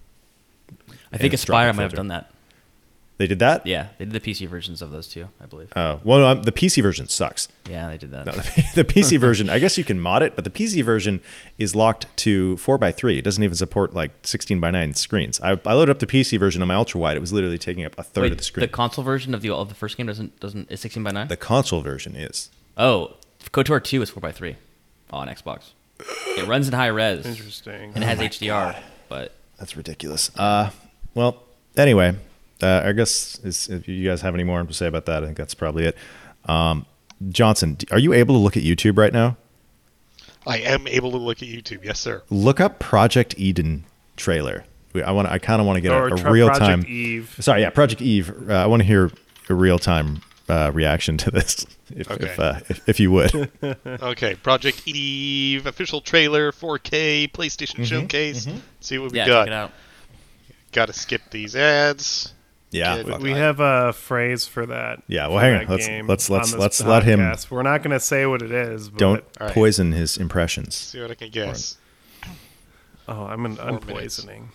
I 1.12 1.17
think 1.17 1.34
Aspyr 1.34 1.75
might 1.75 1.84
have 1.84 1.94
done 1.94 2.08
that. 2.08 2.32
They 3.17 3.25
did 3.25 3.39
that. 3.39 3.65
Yeah, 3.65 3.88
they 3.97 4.05
did 4.05 4.13
the 4.13 4.19
PC 4.19 4.47
versions 4.47 4.79
of 4.81 4.91
those 4.91 5.07
two, 5.07 5.27
I 5.41 5.47
believe. 5.47 5.74
Oh 5.75 6.00
well, 6.03 6.19
no, 6.19 6.27
um, 6.27 6.43
the 6.43 6.51
PC 6.51 6.83
version 6.83 7.07
sucks. 7.07 7.47
Yeah, 7.67 7.89
they 7.89 7.97
did 7.97 8.12
that. 8.12 8.27
No, 8.27 8.31
the 8.75 8.83
PC 8.83 9.19
version, 9.19 9.50
I 9.50 9.57
guess 9.57 9.75
you 9.75 9.83
can 9.83 10.00
mod 10.00 10.21
it, 10.21 10.36
but 10.36 10.43
the 10.43 10.51
PC 10.51 10.83
version 10.83 11.21
is 11.57 11.75
locked 11.75 12.05
to 12.17 12.57
four 12.57 12.83
x 12.83 12.95
three. 12.97 13.17
It 13.17 13.24
doesn't 13.24 13.43
even 13.43 13.55
support 13.55 13.95
like 13.95 14.12
sixteen 14.21 14.59
by 14.59 14.69
nine 14.69 14.93
screens. 14.93 15.41
I, 15.41 15.59
I 15.65 15.74
loaded 15.74 15.91
up 15.91 16.00
the 16.00 16.05
PC 16.05 16.38
version 16.38 16.62
on 16.62 16.67
my 16.67 16.75
ultra 16.75 17.00
wide. 17.00 17.17
It 17.17 17.21
was 17.21 17.33
literally 17.33 17.57
taking 17.57 17.86
up 17.86 17.95
a 17.97 18.03
third 18.03 18.21
Wait, 18.21 18.31
of 18.33 18.38
the 18.38 18.43
screen. 18.43 18.62
The 18.62 18.67
console 18.67 19.03
version 19.03 19.33
of 19.33 19.41
the 19.41 19.50
of 19.51 19.69
the 19.69 19.75
first 19.75 19.97
game 19.97 20.05
doesn't 20.05 20.39
doesn't 20.39 20.71
is 20.71 20.79
16 20.81 21.01
by 21.03 21.12
9? 21.12 21.27
The 21.27 21.38
console 21.38 21.81
version 21.81 22.15
is. 22.15 22.51
oh, 22.77 23.15
KOTOR 23.51 23.83
2 23.83 24.01
is 24.03 24.09
4 24.12 24.21
by 24.21 24.31
3 24.31 24.55
on 25.09 25.27
Xbox. 25.27 25.71
It 26.38 26.47
runs 26.47 26.67
in 26.67 26.74
high 26.75 26.88
res 26.88 27.25
Interesting. 27.25 27.93
and 27.95 28.03
it 28.03 28.07
has 28.07 28.19
HDR, 28.19 28.77
but 29.09 29.33
That's 29.57 29.75
ridiculous. 29.75 30.29
Uh, 30.38 30.69
well, 31.15 31.41
anyway, 31.75 32.15
uh, 32.61 32.83
I 32.85 32.91
guess 32.93 33.39
is, 33.43 33.69
if 33.69 33.87
you 33.87 34.07
guys 34.07 34.21
have 34.21 34.33
any 34.33 34.43
more 34.43 34.63
to 34.63 34.73
say 34.73 34.87
about 34.87 35.05
that, 35.05 35.23
I 35.23 35.25
think 35.25 35.37
that's 35.37 35.53
probably 35.53 35.85
it. 35.85 35.97
Um, 36.45 36.85
Johnson, 37.29 37.77
are 37.91 37.99
you 37.99 38.13
able 38.13 38.35
to 38.35 38.39
look 38.39 38.55
at 38.57 38.63
YouTube 38.63 38.97
right 38.97 39.13
now? 39.13 39.37
I 40.45 40.59
am 40.59 40.87
able 40.87 41.11
to 41.11 41.17
look 41.17 41.41
at 41.41 41.47
YouTube. 41.47 41.83
Yes, 41.83 41.99
sir. 41.99 42.23
Look 42.29 42.59
up 42.59 42.79
Project 42.79 43.35
Eden 43.37 43.83
trailer. 44.15 44.65
I 44.95 45.11
want. 45.11 45.27
I 45.27 45.37
kind 45.37 45.59
of 45.59 45.67
want 45.67 45.77
to 45.77 45.81
get 45.81 45.91
or 45.91 46.07
a, 46.07 46.13
a 46.13 46.17
Tr- 46.17 46.29
real 46.29 46.47
Project 46.47 46.65
time. 46.65 46.85
Eve. 46.87 47.35
Sorry, 47.39 47.61
yeah, 47.61 47.69
Project 47.69 48.01
Eve. 48.01 48.49
Uh, 48.49 48.53
I 48.53 48.65
want 48.67 48.81
to 48.81 48.85
hear 48.87 49.11
a 49.49 49.53
real 49.53 49.77
time 49.77 50.21
uh, 50.49 50.71
reaction 50.73 51.17
to 51.17 51.31
this, 51.31 51.65
if 51.95 52.09
Okay. 52.09 52.25
if, 52.25 52.39
uh, 52.39 52.59
if, 52.69 52.89
if 52.89 52.99
you 52.99 53.11
would. 53.11 53.51
Okay, 53.85 54.35
Project 54.35 54.87
Eve 54.87 55.65
official 55.65 56.01
trailer, 56.01 56.51
4K 56.51 57.31
PlayStation 57.31 57.85
Showcase. 57.85 58.47
See 58.79 58.97
what 58.97 59.11
we 59.11 59.17
Yeah, 59.17 59.27
got. 59.27 59.39
check 59.41 59.47
it 59.47 59.53
out. 59.53 59.71
Got 60.71 60.85
to 60.87 60.93
skip 60.93 61.21
these 61.31 61.55
ads. 61.55 62.33
Yeah, 62.71 62.97
Good. 62.97 63.07
fuck. 63.07 63.21
We 63.21 63.31
have 63.31 63.59
a 63.59 63.93
phrase 63.93 64.45
for 64.45 64.65
that. 64.65 65.01
Yeah, 65.07 65.27
well, 65.27 65.39
hang 65.39 65.55
on. 65.55 65.67
Let's- 65.67 65.88
let's- 66.07 66.29
let's- 66.29 66.53
on 66.53 66.59
let's 66.59 66.81
let 66.81 67.03
him- 67.03 67.33
We're 67.50 67.63
not 67.63 67.81
going 67.83 67.93
to 67.93 68.00
say 68.00 68.25
what 68.25 68.41
it 68.41 68.51
is. 68.51 68.89
But, 68.89 69.00
don't 69.00 69.24
All 69.39 69.47
right. 69.47 69.53
poison 69.53 69.91
his 69.93 70.17
impressions. 70.17 70.75
See 70.75 71.01
what 71.01 71.12
I 71.12 71.15
can 71.15 71.29
guess. 71.29 71.77
Oh, 73.07 73.24
I'm 73.25 73.45
an 73.45 73.55
minutes. 73.55 73.86
unpoisoning. 73.86 74.50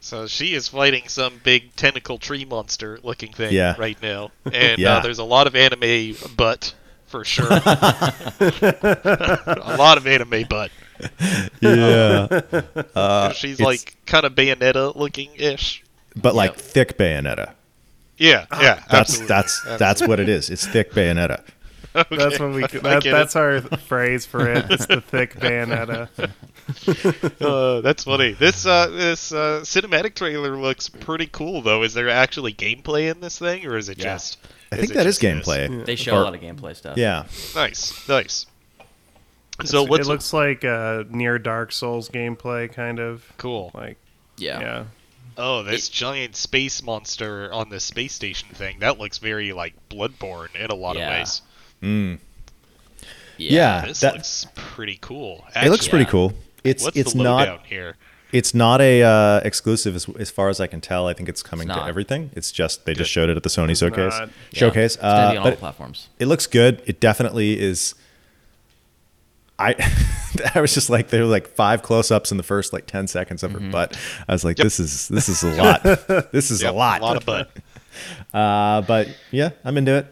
So 0.00 0.28
she 0.28 0.54
is 0.54 0.68
fighting 0.68 1.08
some 1.08 1.40
big 1.42 1.74
tentacle 1.74 2.18
tree 2.18 2.44
monster 2.44 3.00
looking 3.02 3.32
thing 3.32 3.52
Yeah. 3.52 3.74
right 3.76 4.00
now, 4.00 4.30
and 4.44 4.78
Yeah. 4.78 4.98
uh, 4.98 5.00
there's 5.00 5.18
a 5.18 5.24
lot 5.24 5.48
of 5.48 5.56
anime 5.56 6.14
butt 6.36 6.74
for 7.06 7.24
sure. 7.24 7.48
a 8.40 9.74
lot 9.78 9.98
of 9.98 10.06
anime 10.06 10.44
butt. 10.48 10.70
Yeah, 11.60 13.30
She's 13.32 13.58
like 13.60 13.96
kind 14.06 14.24
of 14.24 14.34
Bayonetta 14.36 14.94
looking 14.94 15.34
ish. 15.34 15.82
But 16.16 16.34
like 16.34 16.52
Yep. 16.52 16.60
thick 16.60 16.98
Bayonetta. 16.98 17.52
Yeah, 18.18 18.46
yeah. 18.52 18.82
That's 18.90 19.20
absolutely. 19.20 19.26
that's 19.28 19.64
that's 19.78 20.06
what 20.06 20.20
it 20.20 20.28
is. 20.28 20.48
It's 20.50 20.66
thick 20.66 20.92
Bayonetta. 20.92 21.42
Okay, 21.96 22.16
That's 22.18 22.38
what 22.38 22.52
we. 22.52 22.60
That, 22.60 23.02
get 23.02 23.06
it. 23.06 23.10
that's 23.10 23.36
our 23.36 23.62
phrase 23.62 24.26
for 24.26 24.46
it. 24.50 24.66
It's 24.70 24.84
the 24.84 25.00
thick 25.00 25.32
bayonetta. 25.40 26.10
Uh, 27.40 27.80
that's 27.80 28.04
funny. 28.04 28.32
This 28.32 28.66
uh, 28.66 28.88
this 28.88 29.32
uh, 29.32 29.60
cinematic 29.62 30.14
trailer 30.14 30.58
looks 30.58 30.90
pretty 30.90 31.26
cool, 31.26 31.62
though. 31.62 31.82
Is 31.82 31.94
there 31.94 32.10
actually 32.10 32.52
gameplay 32.52 33.10
in 33.10 33.20
this 33.20 33.38
thing, 33.38 33.64
or 33.64 33.78
is 33.78 33.88
it 33.88 33.96
Yeah. 33.96 34.04
just? 34.14 34.36
I 34.70 34.76
think 34.76 34.90
it 34.90 34.94
that 34.94 35.06
is 35.06 35.18
just 35.18 35.22
this? 35.22 35.46
gameplay. 35.48 35.86
They 35.86 35.96
show 35.96 36.16
Or- 36.16 36.20
a 36.20 36.24
lot 36.24 36.34
of 36.34 36.42
gameplay 36.42 36.76
stuff. 36.76 36.98
Yeah, 36.98 37.24
Nice, 37.54 38.06
nice. 38.06 38.44
So 39.64 39.84
it 39.84 39.88
what's 39.88 40.06
looks 40.06 40.34
like 40.34 40.64
a 40.64 41.06
near 41.08 41.38
Dark 41.38 41.72
Souls 41.72 42.10
gameplay, 42.10 42.70
kind 42.70 42.98
of 42.98 43.24
cool? 43.38 43.70
like 43.72 43.96
Yeah. 44.36 44.60
yeah. 44.60 44.84
Oh, 45.38 45.62
this 45.62 45.88
giant 45.88 46.34
space 46.36 46.82
monster 46.82 47.52
on 47.52 47.68
the 47.68 47.78
space 47.80 48.14
station 48.14 48.48
thing. 48.54 48.78
That 48.80 48.98
looks 48.98 49.18
very 49.18 49.52
like 49.52 49.74
Bloodborne 49.90 50.54
in 50.56 50.70
a 50.70 50.74
lot 50.74 50.96
Yeah. 50.96 51.10
of 51.10 51.18
ways. 51.18 51.42
Mm. 51.82 52.18
Yeah. 53.36 53.80
Yeah. 53.82 53.86
This 53.86 54.00
that- 54.00 54.14
looks 54.14 54.46
pretty 54.54 54.98
cool. 55.00 55.44
it 55.54 55.70
looks 55.70 55.88
pretty 55.88 56.04
Yeah. 56.04 56.10
cool. 56.10 56.34
It's 56.64 56.82
What's 56.84 56.96
it's 56.96 57.12
the 57.12 57.22
not 57.22 57.38
lowdown 57.48 57.60
here? 57.66 57.96
it's 58.32 58.54
not 58.54 58.80
a 58.80 59.02
uh, 59.02 59.40
exclusive 59.44 59.94
as, 59.94 60.08
as 60.18 60.30
far 60.30 60.48
as 60.48 60.58
I 60.58 60.66
can 60.66 60.80
tell. 60.80 61.06
I 61.06 61.12
think 61.12 61.28
it's 61.28 61.42
coming 61.42 61.68
It's 61.68 61.76
to 61.78 61.84
everything. 61.84 62.30
It's 62.34 62.50
just 62.50 62.84
they 62.86 62.94
just 62.94 63.10
showed 63.10 63.28
it 63.28 63.36
at 63.36 63.42
the 63.42 63.48
Sony 63.50 63.78
showcase. 63.78 64.18
not. 64.18 64.28
Yeah. 64.50 64.58
Showcase. 64.58 64.94
It's 64.94 65.02
gonna 65.02 65.12
Uh, 65.14 65.30
be 65.32 65.36
on 65.36 65.44
all 65.44 65.50
but 65.50 65.58
platforms. 65.60 66.08
it 66.18 66.26
looks 66.26 66.46
good. 66.46 66.82
It 66.86 66.98
definitely 66.98 67.60
is. 67.60 67.94
I 69.58 69.74
I 70.54 70.60
was 70.60 70.74
just 70.74 70.90
like 70.90 71.08
there 71.08 71.22
were 71.22 71.28
like 71.30 71.48
five 71.48 71.82
close 71.82 72.10
ups 72.10 72.30
in 72.30 72.36
the 72.36 72.42
first 72.42 72.72
like 72.72 72.86
ten 72.86 73.06
seconds 73.06 73.42
of 73.42 73.52
her 73.52 73.60
butt. 73.60 73.98
I 74.28 74.32
was 74.32 74.44
like, 74.44 74.56
this 74.56 74.78
is 74.80 75.08
this 75.08 75.28
is 75.28 75.42
a 75.42 75.54
lot. 75.62 75.82
this 76.32 76.50
is 76.50 76.62
Yep, 76.62 76.74
a 76.74 76.76
lot. 76.76 77.00
A 77.00 77.04
lot 77.04 77.16
of 77.16 77.24
butt. 77.26 77.50
Uh, 78.34 78.82
but 78.82 79.08
yeah, 79.30 79.50
I'm 79.64 79.78
into 79.78 79.94
it. 79.96 80.06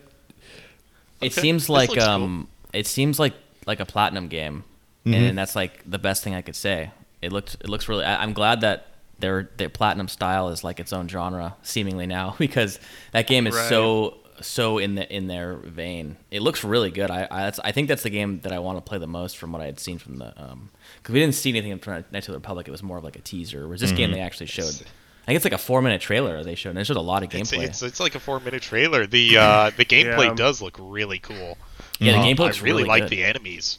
It 1.20 1.26
Okay, 1.32 1.40
seems 1.42 1.68
like 1.68 1.90
looks 1.90 2.02
cool. 2.02 2.10
um, 2.14 2.48
it 2.72 2.86
seems 2.86 3.18
like 3.18 3.34
like 3.66 3.80
a 3.80 3.84
platinum 3.86 4.28
game, 4.28 4.64
Mm-hmm. 5.04 5.12
and 5.14 5.38
that's 5.38 5.54
like 5.54 5.82
the 5.88 5.98
best 5.98 6.24
thing 6.24 6.34
I 6.34 6.40
could 6.40 6.56
say. 6.56 6.90
It 7.20 7.30
looked 7.30 7.56
it 7.56 7.68
looks 7.68 7.86
really. 7.88 8.06
I, 8.06 8.22
I'm 8.22 8.32
glad 8.32 8.62
that 8.62 8.86
their 9.18 9.50
their 9.58 9.68
platinum 9.68 10.08
style 10.08 10.48
is 10.48 10.64
like 10.64 10.80
its 10.80 10.94
own 10.94 11.08
genre 11.08 11.56
seemingly 11.62 12.06
now 12.06 12.36
because 12.38 12.80
that 13.12 13.26
game 13.26 13.46
is 13.46 13.54
Right. 13.54 13.68
so 13.68 14.16
so 14.40 14.78
in 14.78 14.94
the 14.96 15.10
in 15.14 15.26
their 15.26 15.54
vein. 15.56 16.16
It 16.30 16.42
looks 16.42 16.64
really 16.64 16.90
good. 16.90 17.10
I 17.10 17.26
I, 17.30 17.42
that's, 17.44 17.58
I 17.60 17.72
think 17.72 17.88
that's 17.88 18.02
the 18.02 18.10
game 18.10 18.40
that 18.40 18.52
I 18.52 18.58
want 18.58 18.78
to 18.78 18.82
play 18.82 18.98
the 18.98 19.06
most 19.06 19.36
from 19.38 19.52
what 19.52 19.60
I 19.62 19.66
had 19.66 19.78
seen 19.80 19.98
from 19.98 20.18
the 20.18 20.32
um 20.42 20.70
because 20.98 21.12
we 21.12 21.20
didn't 21.20 21.34
see 21.34 21.50
anything 21.50 21.78
from 21.78 22.04
Knights 22.10 22.28
of 22.28 22.32
the 22.32 22.38
Republic. 22.38 22.68
It 22.68 22.70
was 22.70 22.82
more 22.82 22.98
of 22.98 23.04
like 23.04 23.16
a 23.16 23.20
teaser. 23.20 23.66
Whereas 23.66 23.80
this 23.80 23.92
game 23.92 24.08
Mm-hmm. 24.10 24.14
they 24.18 24.20
actually 24.20 24.46
showed. 24.46 24.74
I 25.22 25.26
think 25.28 25.36
it's 25.36 25.44
like 25.44 25.54
a 25.54 25.58
four 25.58 25.80
minute 25.82 26.00
trailer 26.02 26.42
they 26.44 26.54
showed. 26.54 26.70
And 26.70 26.78
it 26.80 26.84
showed 26.84 26.96
a 26.98 27.00
lot 27.00 27.22
of 27.22 27.34
It's, 27.34 27.50
gameplay. 27.50 27.62
it's, 27.64 27.82
it's 27.82 27.98
like 28.00 28.14
a 28.14 28.20
four 28.20 28.40
minute 28.40 28.62
trailer. 28.62 29.06
The 29.06 29.38
uh, 29.38 29.70
the 29.76 29.84
gameplay 29.94 30.26
Yeah. 30.26 30.34
does 30.34 30.60
look 30.60 30.76
really 30.78 31.18
cool. 31.18 31.56
yeah, 31.98 32.12
the 32.12 32.18
Uh, 32.18 32.22
gameplay 32.24 32.40
I 32.40 32.44
looks 32.44 32.60
really, 32.60 32.82
really 32.82 32.88
like 32.88 33.02
good. 33.04 33.10
the 33.10 33.24
enemies. 33.24 33.78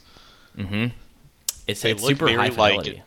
It's, 1.66 1.82
they 1.82 1.90
it's 1.92 2.02
look 2.02 2.10
super 2.10 2.26
high 2.28 2.36
very 2.36 2.50
like- 2.50 2.74
fidelity. 2.74 3.02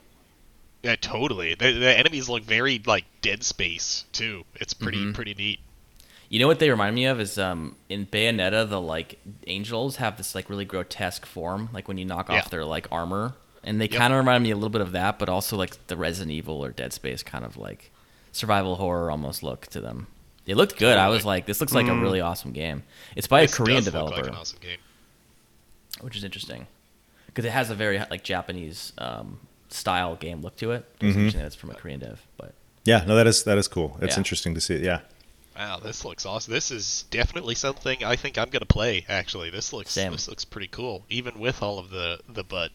Yeah, 0.84 0.96
totally. 0.96 1.56
The, 1.56 1.74
the 1.74 1.98
enemies 1.98 2.30
look 2.30 2.44
very 2.44 2.82
like 2.86 3.04
Dead 3.22 3.44
Space 3.44 4.06
too. 4.14 4.46
It's 4.56 4.74
pretty 4.74 5.00
Mm-hmm. 5.00 5.12
pretty 5.12 5.34
neat. 5.34 5.60
You 6.30 6.38
know 6.40 6.48
what 6.48 6.60
they 6.60 6.70
remind 6.70 6.96
me 6.96 7.06
of 7.06 7.20
is 7.20 7.38
um 7.38 7.76
in 7.90 8.06
Bayonetta 8.06 8.70
the 8.70 8.80
like 8.80 9.20
angels 9.48 9.96
have 9.98 10.18
this 10.18 10.36
like 10.36 10.50
really 10.50 10.66
grotesque 10.66 11.26
form 11.26 11.70
like 11.74 11.88
when 11.88 11.98
you 11.98 12.06
knock 12.06 12.30
Yeah. 12.30 12.38
off 12.38 12.50
their 12.50 12.66
like 12.66 12.88
armor 12.92 13.34
and 13.64 13.82
they 13.82 13.86
Yep. 13.90 13.98
kind 13.98 14.14
of 14.14 14.18
remind 14.20 14.44
me 14.44 14.52
a 14.52 14.56
little 14.56 14.70
bit 14.70 14.82
of 14.82 14.92
that 14.94 15.18
but 15.20 15.28
also 15.28 15.58
like 15.58 15.88
the 15.88 15.98
Resident 15.98 16.32
Evil 16.32 16.64
or 16.64 16.70
Dead 16.70 16.94
Space 16.94 17.24
kind 17.24 17.44
of 17.44 17.58
like 17.58 17.92
survival 18.32 18.76
horror 18.76 19.10
almost 19.10 19.42
look 19.44 19.66
to 19.68 19.82
them. 19.82 20.08
It 20.46 20.56
looked 20.56 20.78
good. 20.78 20.98
I 20.98 21.10
was 21.10 21.26
like 21.26 21.46
this 21.48 21.60
looks 21.62 21.74
like 21.74 21.88
a 21.88 21.96
really 21.96 22.22
awesome 22.22 22.52
game. 22.52 22.84
It's 23.16 23.28
by 23.28 23.42
This 23.42 23.54
a 23.54 23.56
Korean 23.58 23.84
developer, 23.84 24.18
like 24.22 24.28
an 24.28 24.36
awesome 24.36 24.60
game. 24.62 24.78
which 26.02 26.16
is 26.16 26.24
interesting 26.24 26.68
because 27.28 27.44
it 27.46 27.52
has 27.52 27.70
a 27.72 27.76
very 27.76 28.00
like 28.12 28.24
Japanese 28.24 28.94
um 29.00 29.40
style 29.70 30.16
game 30.16 30.42
look 30.42 30.56
to 30.58 30.72
it. 30.72 30.86
It's 31.02 31.16
interesting 31.16 31.42
that 31.42 31.48
it's 31.48 31.56
from 31.56 31.72
a 31.72 31.76
Korean 31.76 32.00
dev, 32.00 32.22
but 32.38 32.54
Yeah, 32.86 33.04
no, 33.08 33.16
that 33.16 33.26
is 33.28 33.44
that 33.46 33.58
is 33.58 33.68
cool. 33.68 33.98
It's 34.02 34.16
Yeah. 34.16 34.20
interesting 34.20 34.54
to 34.56 34.62
see. 34.62 34.76
It. 34.76 34.82
Yeah, 34.84 35.00
Wow, 35.60 35.78
this 35.84 36.06
looks 36.06 36.26
awesome. 36.26 36.54
This 36.54 36.72
is 36.72 37.04
definitely 37.12 37.54
something 37.54 38.02
I 38.02 38.16
think 38.16 38.38
I'm 38.38 38.50
gonna 38.50 38.66
play. 38.66 39.06
Actually, 39.10 39.50
this 39.50 39.74
looks 39.74 39.92
Same. 39.92 40.14
this 40.14 40.30
looks 40.30 40.46
pretty 40.46 40.70
cool, 40.70 41.04
even 41.10 41.38
with 41.38 41.62
all 41.62 41.80
of 41.80 41.90
the 41.90 42.22
the 42.30 42.46
butt. 42.46 42.72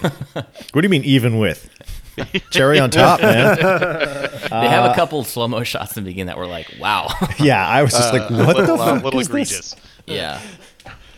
what 0.32 0.72
do 0.72 0.80
you 0.82 0.88
mean 0.88 1.04
even 1.04 1.38
with 1.38 1.68
cherry 2.50 2.78
on 2.78 2.88
top, 2.88 3.20
man? 3.22 3.56
they 3.58 4.68
have 4.70 4.90
a 4.90 4.94
couple 4.94 5.22
slow 5.22 5.46
mo 5.46 5.64
shots 5.64 5.94
in 5.94 6.04
the 6.04 6.08
beginning 6.08 6.28
that 6.28 6.38
were 6.38 6.46
like, 6.46 6.74
wow. 6.80 7.08
Yeah, 7.38 7.68
I 7.68 7.82
was 7.82 7.92
just 7.92 8.10
like, 8.10 8.30
a 8.30 8.34
what 8.38 8.56
little, 8.56 8.78
the 8.78 8.82
uh, 8.82 8.94
fuck 8.94 9.04
little 9.04 9.20
is 9.20 9.28
this? 9.28 9.52
egregious. 9.52 9.76
Yeah. 10.06 10.40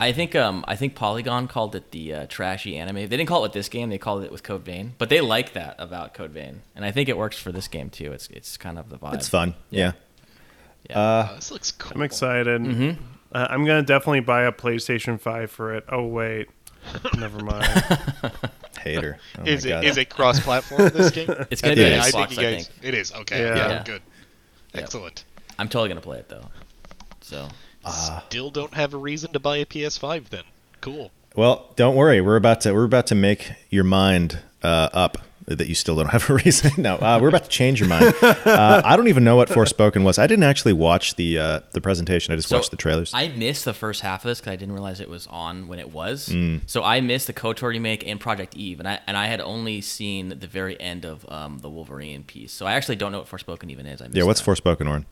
I 0.00 0.10
think 0.10 0.34
um 0.34 0.64
I 0.66 0.74
think 0.74 0.96
Polygon 0.96 1.46
called 1.46 1.76
it 1.76 1.92
the 1.92 2.14
uh, 2.14 2.26
trashy 2.26 2.76
anime. 2.76 2.96
They 2.96 3.06
didn't 3.06 3.26
call 3.26 3.38
it 3.38 3.42
with 3.42 3.52
this 3.52 3.68
game. 3.68 3.90
They 3.90 3.98
called 3.98 4.24
it 4.24 4.32
with 4.32 4.42
Code 4.42 4.64
Vein, 4.64 4.94
but 4.98 5.08
they 5.08 5.20
like 5.20 5.52
that 5.52 5.76
about 5.78 6.14
Code 6.14 6.32
Vein, 6.32 6.62
and 6.74 6.84
I 6.84 6.90
think 6.90 7.08
it 7.08 7.16
works 7.16 7.38
for 7.38 7.52
this 7.52 7.68
game 7.68 7.90
too. 7.90 8.10
It's 8.10 8.26
it's 8.26 8.56
kind 8.56 8.76
of 8.76 8.88
the 8.88 8.98
vibe. 8.98 9.14
It's 9.14 9.28
fun. 9.28 9.54
Yeah. 9.70 9.78
Yeah. 9.78 9.92
Yeah. 10.90 10.98
Uh, 10.98 11.34
this 11.36 11.50
looks 11.50 11.72
cool. 11.72 11.92
I'm 11.94 12.02
excited. 12.02 12.60
Mm-hmm. 12.62 13.02
Uh, 13.32 13.46
I'm 13.50 13.64
gonna 13.64 13.82
definitely 13.82 14.20
buy 14.20 14.42
a 14.44 14.52
PlayStation 14.52 15.18
5 15.20 15.50
for 15.50 15.74
it. 15.74 15.84
Oh 15.88 16.06
wait, 16.06 16.48
never 17.18 17.40
mind. 17.42 17.66
Hater. 18.80 19.18
Oh 19.38 19.44
Is 19.44 19.64
my 19.64 19.70
it 19.70 19.74
God. 19.74 19.84
is 19.84 19.96
it 19.96 20.10
cross 20.10 20.40
platform 20.40 20.90
this 20.90 21.10
game? 21.10 21.28
It's 21.50 21.62
gonna 21.62 21.74
be 21.74 21.82
is. 21.82 21.92
on 22.14 22.22
I 22.22 22.26
Xbox, 22.26 22.28
think 22.28 22.38
I 22.40 22.56
think. 22.56 22.68
It 22.82 22.94
is 22.94 23.12
okay. 23.12 23.40
Yeah. 23.40 23.54
Yeah, 23.56 23.68
Yeah. 23.68 23.82
good. 23.84 24.02
Yep. 24.74 24.82
Excellent. 24.84 25.24
I'm 25.58 25.68
totally 25.68 25.88
gonna 25.88 26.00
play 26.00 26.18
it 26.18 26.28
though. 26.28 26.46
So 27.22 27.48
Still 28.26 28.50
don't 28.50 28.74
have 28.74 28.94
a 28.94 28.96
reason 28.98 29.32
to 29.34 29.38
buy 29.40 29.58
a 29.58 29.66
PS5 29.66 30.28
then. 30.30 30.44
Cool. 30.80 31.10
Well, 31.36 31.70
don't 31.76 31.96
worry. 31.96 32.20
We're 32.20 32.36
about 32.36 32.60
to 32.62 32.72
we're 32.72 32.84
about 32.84 33.06
to 33.08 33.14
make 33.14 33.52
your 33.70 33.84
mind 33.84 34.38
uh, 34.62 34.88
up 34.92 35.18
that 35.46 35.66
you 35.68 35.74
still 35.74 35.96
don't 35.96 36.08
have 36.10 36.28
a 36.30 36.34
reason. 36.44 36.70
no, 36.78 36.96
uh, 36.96 37.18
we're 37.20 37.28
about 37.28 37.44
to 37.44 37.50
change 37.50 37.78
your 37.80 37.88
mind. 37.88 38.14
Uh, 38.22 38.80
I 38.84 38.96
don't 38.96 39.08
even 39.08 39.24
know 39.24 39.36
what 39.36 39.48
Forspoken 39.48 40.02
was. 40.02 40.18
I 40.18 40.26
didn't 40.26 40.44
actually 40.44 40.72
watch 40.72 41.16
the 41.16 41.38
uh, 41.38 41.60
the 41.72 41.80
presentation. 41.80 42.32
I 42.32 42.36
just 42.36 42.48
So, 42.48 42.56
watched 42.56 42.70
the 42.70 42.76
trailers. 42.76 43.12
I 43.14 43.28
missed 43.28 43.64
the 43.64 43.74
first 43.74 44.00
half 44.00 44.24
of 44.24 44.28
this 44.28 44.40
because 44.40 44.52
I 44.52 44.56
didn't 44.56 44.72
realize 44.74 45.00
it 45.00 45.08
was 45.10 45.26
on 45.26 45.68
when 45.68 45.78
it 45.78 45.92
was. 45.92 46.28
Mm. 46.30 46.62
So 46.66 46.82
I 46.82 47.00
missed 47.00 47.26
the 47.26 47.32
KOTOR 47.34 47.68
remake 47.68 48.06
and 48.06 48.18
Project 48.18 48.56
Eve, 48.56 48.78
and 48.80 48.88
I 48.88 49.00
and 49.06 49.16
I 49.16 49.26
had 49.26 49.40
only 49.40 49.80
seen 49.80 50.30
the 50.30 50.46
very 50.46 50.80
end 50.80 51.04
of 51.04 51.30
um, 51.30 51.58
the 51.58 51.68
Wolverine 51.68 52.22
piece. 52.24 52.52
So 52.52 52.66
I 52.66 52.72
actually 52.72 52.96
don't 52.96 53.12
know 53.12 53.18
what 53.18 53.28
Forspoken 53.28 53.70
even 53.70 53.86
is. 53.86 54.00
I 54.00 54.08
yeah, 54.12 54.24
what's 54.24 54.40
that. 54.40 54.50
Forspoken, 54.50 54.88
Orin? 54.88 55.06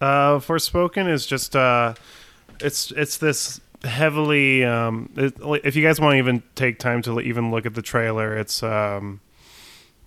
Uh, 0.00 0.38
Forspoken 0.40 1.10
is 1.10 1.24
just 1.26 1.56
uh, 1.56 1.94
it's 2.60 2.90
it's 2.92 3.16
this 3.18 3.60
heavily. 3.84 4.64
Um, 4.64 5.10
it, 5.16 5.34
if 5.64 5.76
you 5.76 5.82
guys 5.82 6.00
want 6.00 6.14
to 6.14 6.18
even 6.18 6.42
take 6.54 6.78
time 6.78 7.02
to 7.02 7.20
even 7.20 7.50
look 7.50 7.66
at 7.66 7.74
the 7.74 7.82
trailer, 7.82 8.36
it's 8.36 8.62
um, 8.62 9.20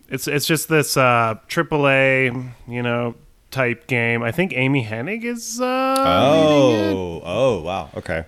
it's 0.10 0.28
it's 0.28 0.46
just 0.46 0.70
this 0.70 0.98
uh, 0.98 1.36
AAA, 1.48 2.52
you 2.68 2.82
know, 2.82 3.16
type 3.52 3.88
game. 3.88 4.24
I 4.24 4.32
think 4.32 4.54
Amy 4.54 4.86
Hennig 4.86 5.24
is. 5.24 5.60
Uh, 5.62 5.66
leading 5.98 6.90
it. 6.90 6.94
Oh, 6.96 7.22
oh, 7.24 7.62
wow. 7.62 7.90
Okay. 7.96 8.26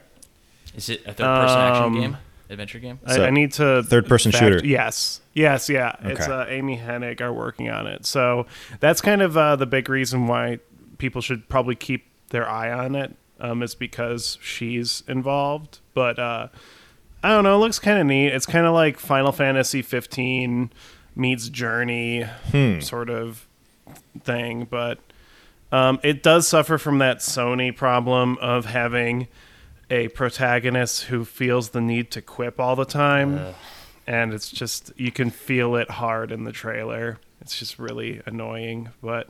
Is 0.75 0.89
it 0.89 1.01
a 1.05 1.13
third-person 1.13 1.59
action 1.59 1.83
Um, 1.83 1.99
game, 1.99 2.17
adventure 2.49 2.79
game? 2.79 2.99
I, 3.05 3.15
So, 3.17 3.25
I 3.25 3.29
need 3.29 3.51
to 3.53 3.83
third-person 3.83 4.31
fact- 4.31 4.41
shooter. 4.41 4.65
Yes, 4.65 5.19
yes, 5.33 5.67
yeah. 5.69 5.95
It's 6.01 6.27
uh, 6.27 6.45
Amy 6.47 6.77
Hennig 6.77 7.19
are 7.19 7.33
working 7.33 7.69
on 7.69 7.87
it, 7.87 8.05
so 8.05 8.45
that's 8.79 9.01
kind 9.01 9.21
of 9.21 9.35
uh, 9.35 9.57
the 9.57 9.65
big 9.65 9.89
reason 9.89 10.27
why 10.27 10.59
people 10.97 11.19
should 11.21 11.49
probably 11.49 11.75
keep 11.75 12.05
their 12.29 12.47
eye 12.49 12.71
on 12.71 12.95
it. 12.95 13.13
Um, 13.43 13.63
is 13.63 13.73
because 13.73 14.37
she's 14.39 15.03
involved, 15.07 15.79
but 15.95 16.19
uh, 16.19 16.49
I 17.23 17.29
don't 17.29 17.43
know. 17.43 17.55
It 17.55 17.59
looks 17.59 17.79
kind 17.79 17.97
of 17.97 18.05
neat. 18.05 18.27
It's 18.27 18.45
kind 18.45 18.67
of 18.67 18.73
like 18.75 18.99
Final 18.99 19.31
Fantasy 19.31 19.81
15 19.81 20.71
meets 21.15 21.49
Journey 21.49 22.25
sort 22.81 23.09
of 23.09 23.47
thing, 24.23 24.67
but 24.69 24.99
um, 25.71 25.99
it 26.03 26.21
does 26.21 26.47
suffer 26.47 26.77
from 26.77 26.99
that 26.99 27.17
Sony 27.17 27.75
problem 27.75 28.37
of 28.39 28.65
having 28.65 29.27
a 29.89 30.07
protagonist 30.09 31.05
who 31.05 31.25
feels 31.25 31.69
the 31.69 31.81
need 31.81 32.11
to 32.11 32.21
quip 32.21 32.59
all 32.59 32.75
the 32.75 32.85
time, 32.85 33.37
and 34.05 34.33
it's 34.33 34.51
just 34.51 34.91
you 34.97 35.11
can 35.11 35.31
feel 35.31 35.75
it 35.75 35.89
hard 35.89 36.31
in 36.31 36.43
the 36.43 36.51
trailer. 36.51 37.17
It's 37.41 37.57
just 37.57 37.79
really 37.79 38.21
annoying, 38.27 38.89
but. 39.01 39.27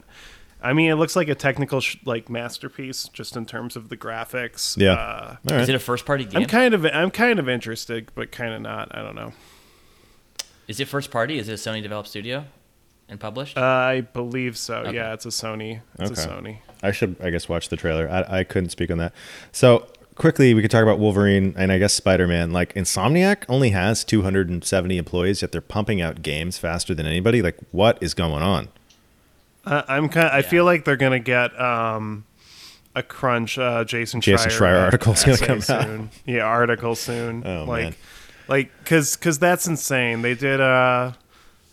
I 0.63 0.73
mean, 0.73 0.91
it 0.91 0.95
looks 0.95 1.15
like 1.15 1.27
a 1.27 1.35
technical 1.35 1.81
sh- 1.81 1.97
like 2.05 2.29
masterpiece, 2.29 3.07
just 3.09 3.35
in 3.35 3.45
terms 3.45 3.75
of 3.75 3.89
the 3.89 3.97
graphics. 3.97 4.77
Yeah. 4.77 4.93
Uh, 4.93 5.35
All 5.49 5.55
right. 5.55 5.61
Is 5.61 5.69
it 5.69 5.75
a 5.75 5.79
first 5.79 6.05
party 6.05 6.25
game? 6.25 6.41
I'm 6.43 6.47
kind 6.47 6.73
of 6.73 6.85
I'm 6.85 7.11
kind 7.11 7.39
of 7.39 7.49
interested, 7.49 8.11
but 8.15 8.31
kind 8.31 8.53
of 8.53 8.61
not. 8.61 8.95
I 8.95 9.01
don't 9.01 9.15
know. 9.15 9.33
Is 10.67 10.79
it 10.79 10.87
first 10.87 11.11
party? 11.11 11.37
Is 11.39 11.49
it 11.49 11.53
a 11.53 11.55
Sony 11.55 11.81
developed 11.81 12.09
studio 12.09 12.45
and 13.09 13.19
published? 13.19 13.57
Uh, 13.57 13.61
I 13.61 14.01
believe 14.01 14.57
so. 14.57 14.77
Okay. 14.77 14.95
Yeah, 14.95 15.13
it's 15.13 15.25
a 15.25 15.29
Sony. 15.29 15.81
It's 15.99 16.09
a 16.09 16.13
Okay. 16.13 16.31
Sony. 16.33 16.57
I 16.83 16.91
should, 16.91 17.15
I 17.21 17.29
guess, 17.29 17.49
watch 17.49 17.69
the 17.69 17.75
trailer. 17.77 18.09
I, 18.09 18.39
I 18.39 18.43
couldn't 18.43 18.69
speak 18.69 18.89
on 18.91 18.97
that. 18.99 19.13
So 19.51 19.87
quickly, 20.15 20.53
we 20.53 20.61
could 20.61 20.71
talk 20.71 20.83
about 20.83 20.99
Wolverine 20.99 21.53
and 21.57 21.71
I 21.71 21.77
guess 21.79 21.93
Spider 21.93 22.27
Man. 22.27 22.51
Like 22.51 22.73
Insomniac 22.75 23.43
only 23.49 23.71
has 23.71 24.03
270 24.03 24.97
employees, 24.97 25.41
yet 25.41 25.51
they're 25.51 25.59
pumping 25.61 26.01
out 26.01 26.21
games 26.21 26.57
faster 26.57 26.93
than 26.95 27.05
anybody. 27.05 27.41
Like, 27.41 27.57
what 27.71 27.97
is 28.01 28.13
going 28.13 28.41
on? 28.43 28.69
Uh, 29.65 29.83
I'm 29.87 30.09
kind. 30.09 30.29
I 30.29 30.39
Yeah. 30.39 30.47
feel 30.49 30.65
like 30.65 30.85
they're 30.85 30.97
gonna 30.97 31.19
get 31.19 31.59
um, 31.59 32.25
a 32.95 33.03
crunch. 33.03 33.57
Uh, 33.57 33.83
Jason 33.83 34.21
Jason 34.21 34.49
Schreier, 34.49 34.59
Schreier 34.59 34.81
uh, 34.81 34.85
article's 34.85 35.23
gonna 35.23 35.37
come 35.37 35.57
out. 35.57 35.63
soon. 35.63 36.09
Yeah, 36.25 36.43
article 36.43 36.95
soon. 36.95 37.43
Oh, 37.45 37.65
like, 37.65 37.83
man. 37.83 37.95
like, 38.47 38.85
cause, 38.85 39.15
cause 39.15 39.37
that's 39.39 39.67
insane. 39.67 40.21
They 40.23 40.33
did 40.33 40.59
uh, 40.59 41.11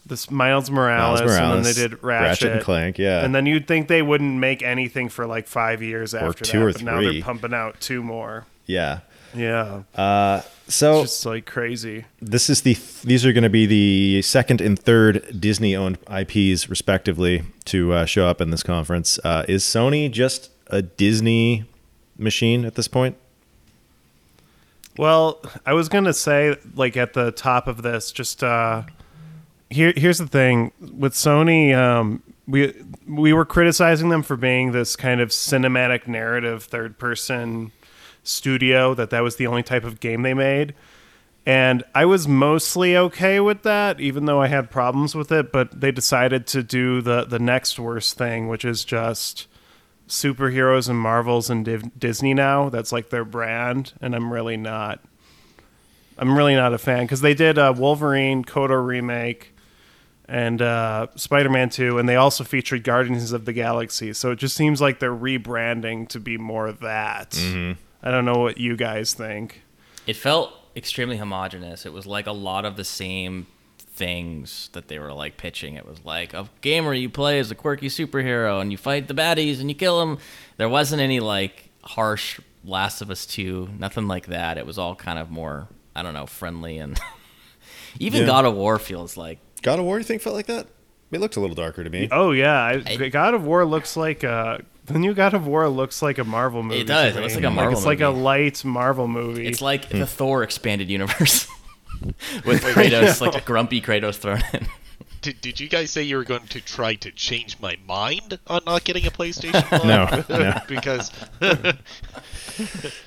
this 0.07 0.31
Miles 0.31 0.70
Morales, 0.70 1.20
Miles 1.20 1.37
and 1.37 1.55
then 1.55 1.62
they 1.62 1.72
did 1.72 2.03
Ratchet, 2.03 2.53
and 2.53 2.61
Clank, 2.62 2.98
yeah. 2.98 3.24
And 3.24 3.35
then 3.35 3.46
you'd 3.46 3.66
think 3.66 3.88
they 3.88 4.03
wouldn't 4.03 4.38
make 4.38 4.62
anything 4.62 5.09
for 5.09 5.27
like 5.27 5.46
five 5.46 5.83
years 5.83 6.14
after 6.14 6.44
two 6.44 6.59
that, 6.59 6.64
or 6.66 6.72
but 6.72 6.83
now 6.83 7.01
they're 7.01 7.22
pumping 7.22 7.55
out 7.55 7.81
two 7.81 8.03
more. 8.03 8.46
yeah. 8.66 9.01
Yeah, 9.35 9.83
Uh, 9.95 10.43
so 10.69 11.03
just 11.03 11.25
like 11.27 11.47
crazy. 11.47 12.05
this 12.21 12.49
is 12.51 12.62
the 12.62 12.77
these 13.05 13.25
are 13.27 13.33
going 13.33 13.43
to 13.45 13.51
be 13.51 13.67
the 13.67 14.23
second 14.23 14.61
and 14.61 14.79
third 14.79 15.41
Disney 15.41 15.75
owned 15.77 15.99
IPs 16.11 16.69
respectively 16.69 17.43
to 17.67 17.93
uh, 17.93 18.05
show 18.07 18.27
up 18.27 18.41
in 18.41 18.51
this 18.51 18.62
conference. 18.62 19.19
Uh, 19.25 19.45
is 19.49 19.64
Sony 19.64 20.11
just 20.11 20.51
a 20.69 20.83
Disney 20.83 21.64
machine 22.17 22.64
at 22.64 22.75
this 22.75 22.88
point? 22.88 23.17
Well, 24.97 25.41
I 25.64 25.75
was 25.75 25.88
gonna 25.88 26.12
say, 26.12 26.57
like 26.75 26.97
at 26.97 27.12
the 27.12 27.31
top 27.31 27.69
of 27.69 27.83
this, 27.83 28.11
just 28.11 28.43
uh, 28.43 28.83
here. 29.71 29.93
Here's 29.97 30.19
the 30.19 30.27
thing 30.27 30.73
with 30.81 31.12
Sony. 31.14 31.73
Um, 31.75 32.23
we 32.49 32.75
we 33.07 33.33
were 33.33 33.45
criticizing 33.45 34.09
them 34.09 34.23
for 34.25 34.37
being 34.37 34.73
this 34.73 34.97
kind 34.97 35.21
of 35.21 35.29
cinematic 35.29 36.09
narrative 36.09 36.64
third 36.64 36.99
person 36.99 37.71
studio. 38.29 38.95
That 38.95 39.11
that 39.11 39.23
was 39.23 39.37
the 39.37 39.47
only 39.47 39.62
type 39.62 39.85
of 39.85 40.01
game 40.01 40.23
they 40.23 40.35
made, 40.35 40.75
and 41.47 41.83
I 41.95 42.05
was 42.05 42.29
mostly 42.29 42.97
okay 42.97 43.41
with 43.41 43.62
that, 43.62 44.01
even 44.01 44.27
though 44.27 44.41
I 44.41 44.49
had 44.49 44.71
problems 44.71 45.14
with 45.14 45.33
it. 45.33 45.51
But 45.53 45.81
they 45.81 45.91
decided 45.91 46.47
to 46.49 46.62
do 46.62 47.01
the 47.01 47.25
the 47.25 47.38
next 47.38 47.79
worst 47.79 48.17
thing, 48.19 48.49
which 48.49 48.64
is 48.64 48.85
just 48.85 49.47
superheroes 50.09 50.88
and 50.88 50.99
Marvels 50.99 51.51
and 51.51 51.64
Div- 51.64 51.99
Disney 51.99 52.35
now. 52.35 52.69
That's 52.69 52.93
like 52.93 53.11
their 53.11 53.25
brand, 53.25 53.93
and 54.01 54.14
I'm 54.14 54.33
really 54.33 54.57
not. 54.57 55.01
I'm 56.21 56.37
really 56.37 56.57
not 56.57 56.75
a 56.75 56.79
fan 56.79 57.05
because 57.05 57.21
they 57.21 57.35
did 57.35 57.59
a 57.59 57.73
Wolverine 57.73 58.45
KOTOR 58.45 58.85
remake 58.85 59.55
and 60.27 60.61
uh, 60.61 61.07
Spider-Man 61.14 61.71
2, 61.71 61.97
and 61.99 62.09
they 62.09 62.17
also 62.17 62.43
featured 62.45 62.83
Guardians 62.85 63.33
of 63.33 63.45
the 63.45 63.53
Galaxy. 63.53 64.12
So 64.12 64.33
it 64.33 64.37
just 64.37 64.57
seems 64.57 64.81
like 64.81 64.99
they're 64.99 65.14
rebranding 65.14 66.09
to 66.09 66.19
be 66.21 66.37
more 66.37 66.73
that. 66.73 67.38
I 68.03 68.11
don't 68.11 68.25
know 68.25 68.39
what 68.39 68.59
you 68.59 68.77
guys 68.77 69.15
think. 69.15 69.63
it 70.07 70.17
felt 70.17 70.53
extremely 70.77 71.17
homogenous. 71.17 71.85
It 71.85 71.93
was 71.93 72.07
like 72.07 72.27
a 72.27 72.33
lot 72.33 72.65
of 72.65 72.77
the 72.77 72.85
same 72.85 73.47
things 73.79 74.71
that 74.75 74.89
they 74.89 74.99
were 74.99 75.13
like 75.13 75.37
pitching. 75.37 75.75
It 75.75 75.85
was 75.87 76.05
like 76.05 76.33
a 76.35 76.49
game 76.61 76.85
where 76.85 76.95
you 76.95 77.09
play 77.09 77.39
as 77.41 77.51
a 77.51 77.55
quirky 77.55 77.89
superhero 77.89 78.61
and 78.61 78.71
you 78.71 78.79
fight 78.79 79.09
the 79.09 79.15
baddies 79.15 79.61
and 79.61 79.69
you 79.69 79.75
kill 79.75 79.99
them. 80.01 80.19
There 80.57 80.69
wasn't 80.69 81.03
any 81.03 81.19
like 81.21 81.71
harsh 81.83 82.41
Last 82.65 83.01
of 83.01 83.11
Us 83.11 83.27
2, 83.27 83.71
nothing 83.79 84.07
like 84.09 84.27
that. 84.27 84.59
It 84.59 84.67
was 84.67 84.79
all 84.79 84.95
kind 84.95 85.19
of 85.19 85.31
more, 85.31 85.69
I 85.97 86.03
don't 86.03 86.15
know, 86.15 86.27
friendly 86.27 86.79
and 86.79 86.99
even 87.99 88.21
Yeah. 88.21 88.27
God 88.27 88.45
of 88.45 88.55
War 88.55 88.79
feels 88.79 89.17
like 89.17 89.39
God 89.63 89.79
of 89.79 89.85
War, 89.85 89.99
you 89.99 90.05
think 90.05 90.23
felt 90.23 90.37
like 90.37 90.47
that? 90.47 90.67
It 91.11 91.21
looked 91.21 91.37
a 91.37 91.41
little 91.41 91.57
darker 91.57 91.83
to 91.83 91.91
me. 91.91 92.09
Oh 92.13 92.31
yeah, 92.33 92.53
I, 92.63 92.83
I- 92.87 93.09
God 93.09 93.35
of 93.35 93.45
War 93.45 93.65
looks 93.65 93.97
like 93.97 94.23
a 94.23 94.63
the 94.88 94.98
new 94.98 95.14
God 95.14 95.35
of 95.35 95.46
War 95.46 95.68
looks 95.68 96.03
like 96.03 96.18
a 96.18 96.24
Marvel 96.24 96.62
movie. 96.62 96.81
It 96.81 96.87
does. 96.87 97.12
to 97.12 97.18
It 97.18 97.22
looks 97.22 97.35
like 97.35 97.44
a 97.44 97.51
Marvel 97.51 97.77
It's 97.77 97.87
like 97.87 98.01
a 98.01 98.09
light 98.09 98.64
Marvel 98.64 99.09
movie. 99.09 99.46
it's 99.46 99.62
like 99.62 99.88
the 99.88 99.98
hmm. 99.98 100.05
Thor 100.05 100.42
expanded 100.42 100.90
universe 100.90 101.46
with 102.44 102.62
Kratos, 102.62 103.20
like 103.20 103.35
a 103.35 103.44
grumpy 103.44 103.81
Kratos 103.81 104.16
thrown 104.16 104.42
in. 104.53 104.66
Did, 105.20 105.40
did 105.40 105.59
you 105.59 105.68
guys 105.68 105.90
say 105.90 106.05
you 106.05 106.16
were 106.16 106.22
going 106.22 106.46
to 106.46 106.61
try 106.61 106.94
to 106.94 107.11
change 107.11 107.59
my 107.59 107.77
mind 107.88 108.38
on 108.46 108.61
not 108.66 108.85
getting 108.85 109.05
a 109.05 109.11
PlayStation? 109.11 109.85
No, 109.85 110.07
no. 110.29 110.61
because 110.68 111.11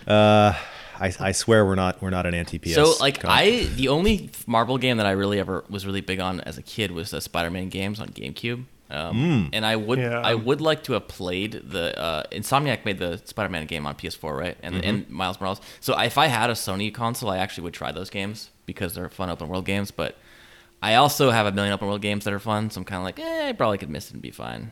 uh, 0.06 0.54
I, 1.02 1.14
I 1.20 1.32
swear 1.32 1.66
we're 1.66 1.76
not 1.76 2.02
we're 2.02 2.10
not 2.10 2.26
an 2.26 2.34
anti 2.34 2.60
PS. 2.60 2.76
So 2.76 2.94
like 3.00 3.24
I 3.24 3.64
the 3.76 3.88
only 3.88 4.30
Marvel 4.46 4.78
game 4.78 4.98
that 4.98 5.06
I 5.06 5.12
really 5.12 5.40
ever 5.40 5.64
was 5.70 5.86
really 5.86 6.02
big 6.02 6.20
on 6.20 6.42
as 6.42 6.58
a 6.58 6.62
kid 6.62 6.92
was 6.92 7.12
the 7.12 7.22
Spider-Man 7.22 7.70
games 7.70 8.02
on 8.02 8.10
GameCube. 8.10 8.66
Um, 8.92 9.50
And 9.54 9.66
I 9.66 9.76
would 9.76 10.00
Yeah. 10.00 10.20
I 10.22 10.36
would 10.36 10.62
like 10.62 10.84
to 10.84 10.94
have 10.94 11.08
played 11.08 11.54
the 11.64 11.98
uh, 12.00 12.24
Insomniac 12.32 12.86
made 12.86 13.00
the 13.00 13.22
Spider-Man 13.24 13.66
game 13.66 13.86
on 13.88 13.96
PS4, 13.96 14.38
right? 14.38 14.58
And 14.62 14.84
and 14.84 15.10
Miles 15.10 15.40
Morales. 15.40 15.62
So 15.80 15.98
if 16.00 16.18
I 16.18 16.28
had 16.28 16.50
a 16.50 16.54
Sony 16.54 16.94
console, 16.94 17.30
I 17.30 17.38
actually 17.38 17.64
would 17.64 17.74
try 17.74 17.92
those 17.92 18.10
games 18.10 18.50
because 18.66 18.94
they're 18.94 19.10
fun 19.10 19.30
open 19.30 19.48
world 19.48 19.66
games. 19.66 19.92
But 19.92 20.18
I 20.82 20.96
also 20.96 21.32
have 21.32 21.46
a 21.46 21.52
million 21.52 21.74
open 21.74 21.88
world 21.88 22.02
games 22.02 22.26
that 22.26 22.34
are 22.34 22.40
fun, 22.40 22.70
so 22.72 22.80
I'm 22.80 22.86
kind 22.86 23.00
of 23.00 23.04
like, 23.06 23.20
eh, 23.20 23.50
I 23.50 23.54
probably 23.54 23.78
could 23.78 23.90
miss 23.90 24.08
it 24.10 24.14
and 24.14 24.22
be 24.22 24.32
fine. 24.32 24.72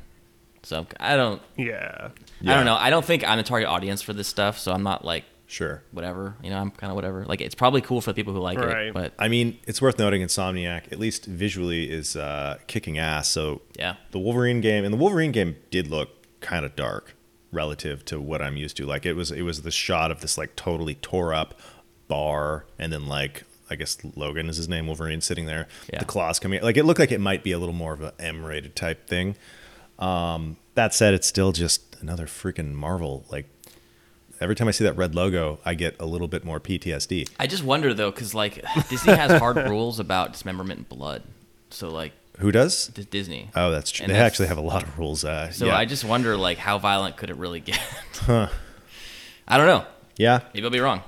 So 0.63 0.85
I 0.99 1.15
don't 1.15 1.41
yeah. 1.55 2.09
I 2.45 2.55
don't 2.55 2.65
know. 2.65 2.75
I 2.75 2.89
don't 2.89 3.05
think 3.05 3.23
I'm 3.23 3.37
the 3.37 3.43
target 3.43 3.69
audience 3.69 4.01
for 4.01 4.13
this 4.13 4.27
stuff, 4.27 4.57
so 4.59 4.71
I'm 4.73 4.83
not 4.83 5.05
like 5.05 5.23
sure. 5.49 5.83
whatever. 5.91 6.35
You 6.41 6.49
know, 6.51 6.57
I'm 6.59 6.71
kind 6.71 6.89
of 6.91 6.95
whatever. 6.95 7.25
Like 7.25 7.41
it's 7.41 7.55
probably 7.55 7.81
cool 7.81 7.99
for 7.99 8.11
the 8.11 8.15
people 8.15 8.33
who 8.33 8.39
like 8.39 8.57
Right. 8.59 8.87
it, 8.87 8.93
but 8.93 9.13
I 9.19 9.27
mean, 9.27 9.57
it's 9.67 9.81
worth 9.81 9.99
noting 9.99 10.21
Insomniac, 10.21 10.91
at 10.93 10.99
least 10.99 11.25
visually, 11.25 11.89
is 11.91 12.15
uh, 12.15 12.57
kicking 12.67 12.97
ass. 12.97 13.27
So 13.27 13.61
Yeah. 13.77 13.95
the 14.11 14.19
Wolverine 14.19 14.61
game 14.61 14.85
and 14.85 14.93
the 14.93 14.97
Wolverine 14.97 15.31
game 15.33 15.57
did 15.71 15.87
look 15.87 16.09
kind 16.39 16.63
of 16.65 16.75
dark 16.75 17.15
relative 17.51 18.05
to 18.05 18.21
what 18.21 18.41
I'm 18.41 18.55
used 18.55 18.77
to. 18.77 18.85
Like 18.85 19.05
it 19.05 19.13
was 19.13 19.31
it 19.31 19.41
was 19.41 19.63
the 19.63 19.71
shot 19.71 20.11
of 20.11 20.21
this 20.21 20.37
like 20.37 20.55
totally 20.55 20.95
tore 20.95 21.33
up 21.33 21.59
bar, 22.07 22.65
and 22.77 22.93
then 22.93 23.07
like 23.07 23.43
I 23.71 23.75
guess 23.75 23.97
Logan 24.15 24.49
is 24.49 24.57
his 24.57 24.67
name, 24.69 24.87
Wolverine 24.87 25.21
sitting 25.21 25.45
there, 25.45 25.67
Yeah. 25.91 25.99
the 25.99 26.05
claws 26.05 26.39
coming. 26.39 26.59
Out. 26.59 26.63
Like 26.65 26.77
it 26.77 26.85
looked 26.85 26.99
like 26.99 27.11
it 27.11 27.19
might 27.21 27.43
be 27.43 27.51
a 27.51 27.59
little 27.59 27.73
more 27.75 27.93
of 27.93 28.01
a 28.01 28.13
M 28.19 28.43
rated 28.45 28.75
type 28.75 29.07
thing. 29.07 29.35
Um, 29.97 30.57
that 30.75 30.93
said, 30.93 31.13
it's 31.13 31.27
still 31.27 31.51
just 31.51 31.97
another 32.01 32.25
freaking 32.25 32.73
Marvel. 32.73 33.25
Like 33.29 33.47
every 34.41 34.55
time 34.55 34.67
I 34.67 34.71
see 34.71 34.83
that 34.85 34.93
red 34.97 35.15
logo, 35.15 35.59
I 35.65 35.73
get 35.73 35.95
a 35.99 36.05
little 36.05 36.27
bit 36.27 36.43
more 36.43 36.59
PTSD. 36.59 37.29
I 37.39 37.47
just 37.47 37.63
wonder 37.63 37.93
though, 37.93 38.11
because 38.11 38.33
like 38.33 38.63
Disney 38.89 39.13
has 39.15 39.39
hard 39.39 39.57
rules 39.69 39.99
about 39.99 40.33
dismemberment 40.33 40.79
and 40.79 40.89
blood. 40.89 41.23
So 41.69 41.89
like 41.89 42.13
Who 42.39 42.51
does? 42.51 42.87
D- 42.87 43.03
Disney. 43.03 43.49
Oh, 43.55 43.71
that's 43.71 43.91
true. 43.91 44.03
And 44.05 44.09
They 44.09 44.13
that's- 44.13 44.31
actually 44.33 44.47
have 44.47 44.57
a 44.57 44.61
lot 44.61 44.83
of 44.83 44.97
rules. 44.97 45.23
Uh, 45.23 45.51
So 45.51 45.67
yeah. 45.67 45.77
I 45.77 45.85
just 45.85 46.03
wonder 46.03 46.35
like 46.37 46.57
how 46.57 46.77
violent 46.79 47.17
could 47.17 47.29
it 47.29 47.37
really 47.37 47.59
get? 47.59 47.77
huh. 48.21 48.47
I 49.47 49.57
don't 49.57 49.67
know. 49.67 49.85
yeah, 50.17 50.41
Maybe 50.53 50.63
I'll 50.65 50.71
be 50.71 50.79
wrong. 50.79 51.01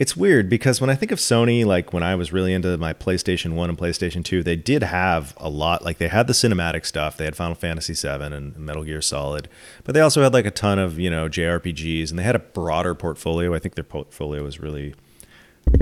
It's 0.00 0.16
weird 0.16 0.48
because 0.48 0.80
when 0.80 0.88
I 0.88 0.94
think 0.94 1.12
of 1.12 1.18
Sony, 1.18 1.62
like 1.62 1.92
when 1.92 2.02
I 2.02 2.14
was 2.14 2.32
really 2.32 2.54
into 2.54 2.78
my 2.78 2.94
PlayStation 2.94 3.52
One 3.52 3.68
and 3.68 3.78
PlayStation 3.78 4.24
Two, 4.24 4.42
they 4.42 4.56
did 4.56 4.82
have 4.82 5.34
a 5.36 5.50
lot. 5.50 5.84
Like 5.84 5.98
they 5.98 6.08
had 6.08 6.26
the 6.26 6.32
cinematic 6.32 6.86
stuff. 6.86 7.18
They 7.18 7.26
had 7.26 7.36
Final 7.36 7.54
Fantasy 7.54 7.92
Seven 7.92 8.32
and 8.32 8.56
Metal 8.56 8.82
Gear 8.82 9.02
Solid, 9.02 9.46
but 9.84 9.92
they 9.94 10.00
also 10.00 10.22
had 10.22 10.32
like 10.32 10.46
a 10.46 10.50
ton 10.50 10.78
of 10.78 10.98
you 10.98 11.10
know 11.10 11.28
JRPGs, 11.28 12.08
and 12.08 12.18
they 12.18 12.22
had 12.22 12.34
a 12.34 12.38
broader 12.38 12.94
portfolio. 12.94 13.54
I 13.54 13.58
think 13.58 13.74
their 13.74 13.84
portfolio 13.84 14.42
was 14.42 14.58
really 14.58 14.94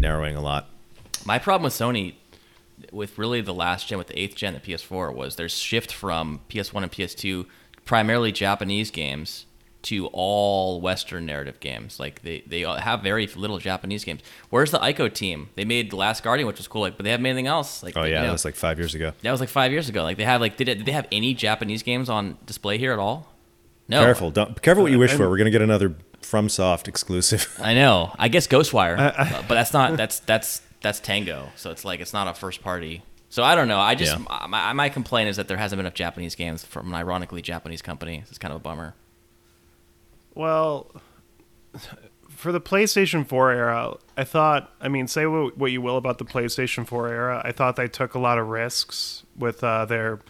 narrowing 0.01 0.35
a 0.35 0.41
lot. 0.41 0.69
My 1.25 1.39
problem 1.39 1.63
with 1.63 1.75
Sony, 1.75 2.17
with 2.91 3.19
really 3.19 3.41
the 3.41 3.55
last 3.55 3.87
gen, 3.87 3.99
with 3.99 4.09
the 4.09 4.19
eighth 4.19 4.35
gen, 4.35 4.53
the 4.53 4.59
PS4, 4.59 5.15
was 5.15 5.37
their 5.37 5.49
shift 5.49 5.93
from 5.93 6.41
PS1 6.49 6.83
and 6.83 6.91
PS2, 6.91 7.47
primarily 7.85 8.33
Japanese 8.33 8.91
games, 8.91 9.47
to 9.81 10.07
all 10.13 10.81
Western 10.81 11.25
narrative 11.27 11.61
games. 11.61 12.01
Like 12.01 12.23
they, 12.23 12.43
they 12.47 12.61
have 12.63 13.01
very 13.03 13.27
little 13.29 13.59
Japanese 13.59 14.05
games. 14.05 14.23
Where's 14.51 14.71
the 14.73 14.79
Ico 14.79 15.13
team? 15.13 15.51
They 15.55 15.65
made 15.65 15.91
The 15.91 15.97
Last 15.97 16.23
Guardian, 16.25 16.47
which 16.49 16.59
was 16.59 16.67
cool, 16.67 16.81
like, 16.83 16.97
but 16.97 17.05
they 17.05 17.11
haven't 17.11 17.23
made 17.23 17.31
anything 17.31 17.47
else. 17.47 17.83
Like, 17.83 17.97
Oh 17.97 18.03
you 18.05 18.11
yeah, 18.13 18.21
know, 18.23 18.27
that 18.27 18.33
was 18.33 18.45
like 18.45 18.57
five 18.57 18.79
years 18.79 18.95
ago. 18.95 19.13
that 19.23 19.31
was 19.31 19.41
like 19.41 19.49
five 19.49 19.71
years 19.71 19.89
ago. 19.89 20.03
Like 20.03 20.17
they 20.17 20.25
have 20.25 20.41
like 20.41 20.57
did, 20.57 20.69
it, 20.69 20.75
did 20.77 20.87
they 20.87 20.93
have 20.93 21.07
any 21.13 21.33
Japanese 21.35 21.83
games 21.83 22.09
on 22.11 22.37
display 22.45 22.77
here 22.79 22.93
at 22.93 22.99
all? 22.99 23.33
No. 23.89 24.01
Careful, 24.03 24.31
don't 24.31 24.61
careful 24.61 24.83
what 24.83 24.93
you 24.93 24.99
wish 24.99 25.13
for. 25.15 25.31
We're 25.31 25.39
gonna 25.39 25.51
get 25.51 25.63
another 25.63 25.95
FromSoft 26.23 26.89
exclusive. 26.89 27.59
I 27.63 27.75
know. 27.75 28.13
I 28.19 28.29
guess 28.29 28.47
Ghostwire, 28.47 28.99
uh, 28.99 29.43
but 29.49 29.55
that's 29.55 29.73
not. 29.73 29.97
That's 29.97 30.21
that's 30.21 30.61
that's 30.83 31.01
Tango. 31.01 31.49
So 31.57 31.71
it's 31.71 31.85
like 31.85 32.01
it's 32.01 32.13
not 32.13 32.29
a 32.29 32.35
first 32.35 32.63
party. 32.63 33.03
So 33.31 33.43
I 33.43 33.55
don't 33.55 33.69
know. 33.69 33.79
I 33.79 33.95
just 33.95 34.19
Yeah. 34.19 34.47
my, 34.49 34.73
my 34.73 34.89
complaint 34.89 35.29
is 35.29 35.37
that 35.37 35.49
there 35.49 35.57
hasn't 35.57 35.79
been 35.79 35.87
enough 35.87 35.95
Japanese 35.95 36.35
games 36.35 36.65
from 36.65 36.89
an 36.89 36.95
ironically 36.95 37.43
Japanese 37.43 37.81
company. 37.83 38.23
It's 38.29 38.39
kind 38.39 38.53
of 38.53 38.57
a 38.57 38.63
bummer. 38.63 38.95
Well, 40.39 40.93
for 42.31 42.53
the 42.53 42.61
PlayStation 42.61 43.27
4 43.27 43.51
era, 43.51 43.97
I 44.17 44.23
thought, 44.23 44.73
I 44.81 44.87
mean, 44.87 45.09
say 45.09 45.27
what, 45.27 45.59
what 45.59 45.73
you 45.73 45.83
will 45.83 45.97
about 45.97 46.19
the 46.19 46.25
PlayStation 46.25 46.87
4 46.87 47.09
era, 47.09 47.43
I 47.45 47.51
thought 47.51 47.75
they 47.75 47.89
took 47.89 48.15
a 48.15 48.21
lot 48.21 48.39
of 48.39 48.47
risks 48.47 49.25
with 49.37 49.65
uh, 49.65 49.85
their, 49.87 50.21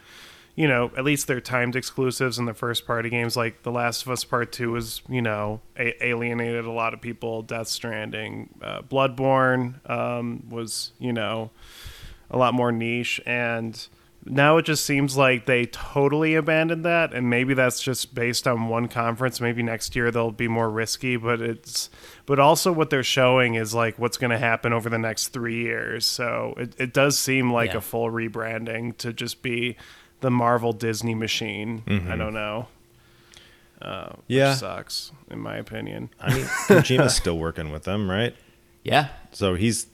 you 0.57 0.67
know, 0.67 0.91
at 0.97 1.05
least 1.05 1.27
their 1.27 1.43
timed 1.43 1.77
exclusives 1.77 2.39
and 2.39 2.49
the 2.49 2.55
first 2.55 2.87
party 2.87 3.11
games. 3.11 3.37
Like 3.37 3.65
The 3.65 3.71
Last 3.71 4.07
of 4.07 4.09
Us 4.09 4.25
Part 4.25 4.51
2 4.51 4.71
was, 4.71 5.03
you 5.11 5.21
know, 5.21 5.61
a- 5.79 6.03
alienated 6.03 6.65
a 6.65 6.73
lot 6.73 6.95
of 6.95 7.03
people. 7.03 7.43
Death 7.43 7.69
Stranding, 7.69 8.49
uh, 8.63 8.81
Bloodborne 8.81 9.87
um, 9.91 10.49
was, 10.49 10.93
you 10.99 11.13
know, 11.13 11.51
a 12.31 12.39
lot 12.39 12.55
more 12.55 12.73
niche. 12.73 13.21
And 13.27 13.87
now 14.25 14.57
it 14.59 14.65
just 14.65 14.85
seems 14.85 15.17
like 15.17 15.47
they 15.47 15.65
totally 15.67 16.35
abandoned 16.35 16.85
that 16.85 17.15
and 17.15 17.31
maybe 17.31 17.55
that's 17.55 17.81
just 17.81 18.15
based 18.15 18.47
on 18.47 18.69
one 18.69 18.89
conference. 18.89 19.41
Maybe 19.41 19.63
next 19.63 19.97
year 19.97 20.11
they'll 20.11 20.31
be 20.31 20.49
more 20.49 20.69
risky 20.69 21.17
but 21.17 21.41
it's 21.41 21.89
but 22.27 22.39
also 22.39 22.71
what 22.73 22.91
they're 22.91 23.03
showing 23.03 23.55
is 23.55 23.73
like 23.75 23.99
what's 23.99 24.19
going 24.19 24.31
to 24.33 24.39
happen 24.39 24.73
over 24.73 24.91
the 24.91 24.99
next 24.99 25.29
three 25.29 25.63
years. 25.63 26.05
So 26.05 26.55
it, 26.59 26.75
it 26.79 26.93
does 26.93 27.19
seem 27.19 27.53
like 27.53 27.71
Yeah. 27.73 27.79
a 27.79 27.81
full 27.81 28.11
rebranding 28.11 28.97
to 28.99 29.13
just 29.13 29.41
be 29.41 29.77
the 30.21 30.31
marvel 30.31 30.73
disney 30.73 31.15
machine. 31.15 31.83
I 32.09 32.17
don't 32.17 32.35
know. 32.35 32.67
Uh, 33.81 34.09
which 34.09 34.37
Yeah. 34.37 34.55
sucks 34.55 35.13
in 35.31 35.39
my 35.39 35.57
opinion. 35.57 36.11
I 36.21 36.35
mean, 36.35 36.45
Kojima's 36.67 37.15
still 37.15 37.39
working 37.39 37.71
with 37.71 37.85
them, 37.85 38.11
right? 38.11 38.35
Yeah, 38.83 39.09
So 39.33 39.55
he's 39.55 39.87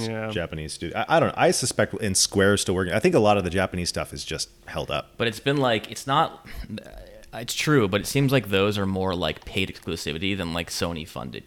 Yeah. 0.00 0.30
Japanese 0.30 0.72
studio. 0.72 0.98
I, 0.98 1.16
I 1.16 1.20
don't 1.20 1.28
know. 1.30 1.34
I 1.36 1.50
suspect 1.50 1.94
in 1.94 2.14
Square 2.14 2.56
still 2.58 2.74
working. 2.74 2.92
I 2.94 2.98
think 3.00 3.14
a 3.14 3.18
lot 3.20 3.36
of 3.38 3.44
the 3.44 3.50
Japanese 3.50 3.88
stuff 3.88 4.12
is 4.12 4.24
just 4.24 4.48
held 4.66 4.90
up. 4.90 5.12
but 5.16 5.26
it's 5.28 5.40
been 5.40 5.56
like 5.58 5.90
it's 5.90 6.06
not. 6.06 6.46
It's 7.34 7.54
true, 7.54 7.88
but 7.88 8.00
it 8.02 8.06
seems 8.06 8.30
like 8.30 8.48
those 8.50 8.76
are 8.76 8.84
more 8.86 9.14
like 9.14 9.44
paid 9.46 9.68
exclusivity 9.74 10.36
than 10.36 10.52
like 10.52 10.68
Sony 10.70 11.08
funded 11.08 11.44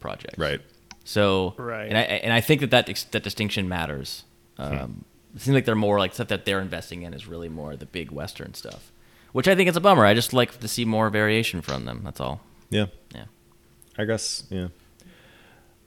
projects. 0.00 0.38
Right. 0.38 0.60
So 1.04 1.54
Right. 1.56 1.86
and 1.88 1.96
I 1.96 2.00
and 2.02 2.32
I 2.32 2.40
think 2.40 2.60
that 2.62 2.70
that, 2.70 3.06
that 3.12 3.22
distinction 3.22 3.68
matters. 3.68 4.24
Um, 4.58 5.04
It 5.34 5.40
seems 5.42 5.54
like 5.54 5.64
they're 5.64 5.76
more 5.76 5.98
like 6.00 6.12
stuff 6.14 6.28
that 6.28 6.44
they're 6.44 6.60
investing 6.60 7.02
in 7.02 7.14
is 7.14 7.26
really 7.28 7.48
more 7.48 7.76
the 7.76 7.86
big 7.86 8.10
Western 8.10 8.54
stuff, 8.54 8.90
which 9.32 9.46
I 9.46 9.54
think 9.54 9.68
is 9.68 9.76
a 9.76 9.80
bummer. 9.80 10.04
I 10.04 10.12
just 10.14 10.32
like 10.32 10.58
to 10.58 10.66
see 10.68 10.84
more 10.84 11.08
variation 11.10 11.62
from 11.62 11.84
them. 11.84 12.00
That's 12.04 12.20
all. 12.20 12.40
Yeah. 12.70 12.86
Yeah. 13.14 13.24
I 13.96 14.04
guess. 14.06 14.42
Yeah. 14.50 14.68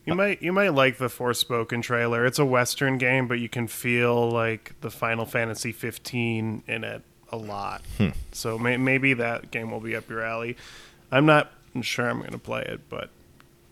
You 0.05 0.15
might 0.15 0.41
you 0.41 0.51
might 0.51 0.69
like 0.73 0.97
the 0.97 1.07
Forspoken 1.07 1.81
trailer. 1.81 2.25
It's 2.25 2.39
a 2.39 2.45
Western 2.45 2.97
game, 2.97 3.27
but 3.27 3.39
you 3.39 3.47
can 3.47 3.67
feel 3.67 4.29
like 4.29 4.73
the 4.81 4.91
Final 4.91 5.25
Fantasy 5.25 5.71
15 5.71 6.63
in 6.67 6.83
it 6.83 7.01
a 7.31 7.37
lot. 7.37 7.81
So 8.33 8.59
may, 8.59 8.75
maybe 8.77 9.13
that 9.13 9.49
game 9.51 9.71
will 9.71 9.79
be 9.79 9.95
up 9.95 10.09
your 10.09 10.21
alley. 10.21 10.57
I'm 11.11 11.25
not 11.25 11.51
sure 11.81 12.09
I'm 12.09 12.19
going 12.19 12.31
to 12.31 12.37
play 12.37 12.63
it, 12.63 12.81
but 12.89 13.09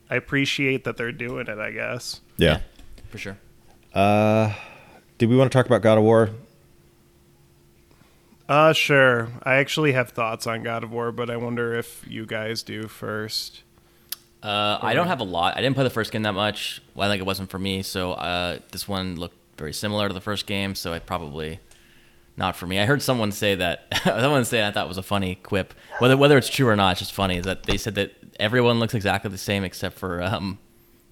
I 0.10 0.16
appreciate 0.16 0.86
that 0.86 0.96
they're 0.98 1.12
doing 1.12 1.48
it. 1.48 1.60
I 1.60 1.72
guess. 1.72 2.22
Yeah. 2.38 2.62
for 3.10 3.18
sure. 3.18 3.38
Did 5.18 5.30
we 5.30 5.36
want 5.36 5.52
to 5.52 5.56
talk 5.58 5.66
about 5.66 5.82
God 5.82 5.98
of 5.98 6.04
War? 6.06 6.30
Uh 8.50 8.74
sure. 8.74 9.30
I 9.44 9.56
actually 9.56 9.92
have 9.94 10.10
thoughts 10.10 10.48
on 10.48 10.64
God 10.64 10.84
of 10.84 10.92
War, 10.92 11.12
but 11.12 11.30
I 11.30 11.38
wonder 11.38 11.74
if 11.76 12.06
you 12.08 12.26
guys 12.26 12.64
do 12.64 12.88
first. 12.88 13.64
Uh, 14.44 14.80
I 14.82 14.94
don't 14.94 15.08
have 15.08 15.20
a 15.20 15.26
lot. 15.26 15.56
I 15.56 15.62
didn't 15.62 15.76
play 15.76 15.84
the 15.84 15.92
first 15.92 16.12
game 16.12 16.24
that 16.24 16.34
much. 16.34 16.82
Well, 16.96 17.08
I 17.08 17.12
think 17.12 17.22
it 17.22 17.26
wasn't 17.26 17.50
for 17.50 17.60
me. 17.60 17.84
So 17.84 18.14
uh, 18.14 18.60
this 18.72 18.88
one 18.88 19.16
looked 19.16 19.38
very 19.58 19.74
similar 19.74 20.08
to 20.08 20.14
the 20.14 20.22
first 20.22 20.48
game. 20.48 20.74
So 20.74 20.94
I 20.94 21.00
probably 21.00 21.60
not 22.38 22.56
for 22.56 22.66
me. 22.66 22.80
I 22.80 22.86
heard 22.86 23.02
someone 23.02 23.32
say 23.32 23.56
that. 23.56 23.86
someone 24.04 24.46
say 24.46 24.66
I 24.66 24.72
thought 24.72 24.88
was 24.88 24.98
a 24.98 25.04
funny 25.04 25.36
quip. 25.36 25.74
Whether 26.00 26.18
whether 26.18 26.38
it's 26.38 26.50
true 26.50 26.68
or 26.68 26.76
not, 26.76 26.92
it's 26.92 27.00
just 27.02 27.14
funny. 27.14 27.38
Is 27.38 27.46
that 27.46 27.64
they 27.64 27.78
said 27.78 27.96
that 27.96 28.14
everyone 28.40 28.80
looks 28.80 28.96
exactly 28.96 29.30
the 29.30 29.38
same 29.38 29.64
except 29.64 29.98
for 29.98 30.24
um, 30.24 30.58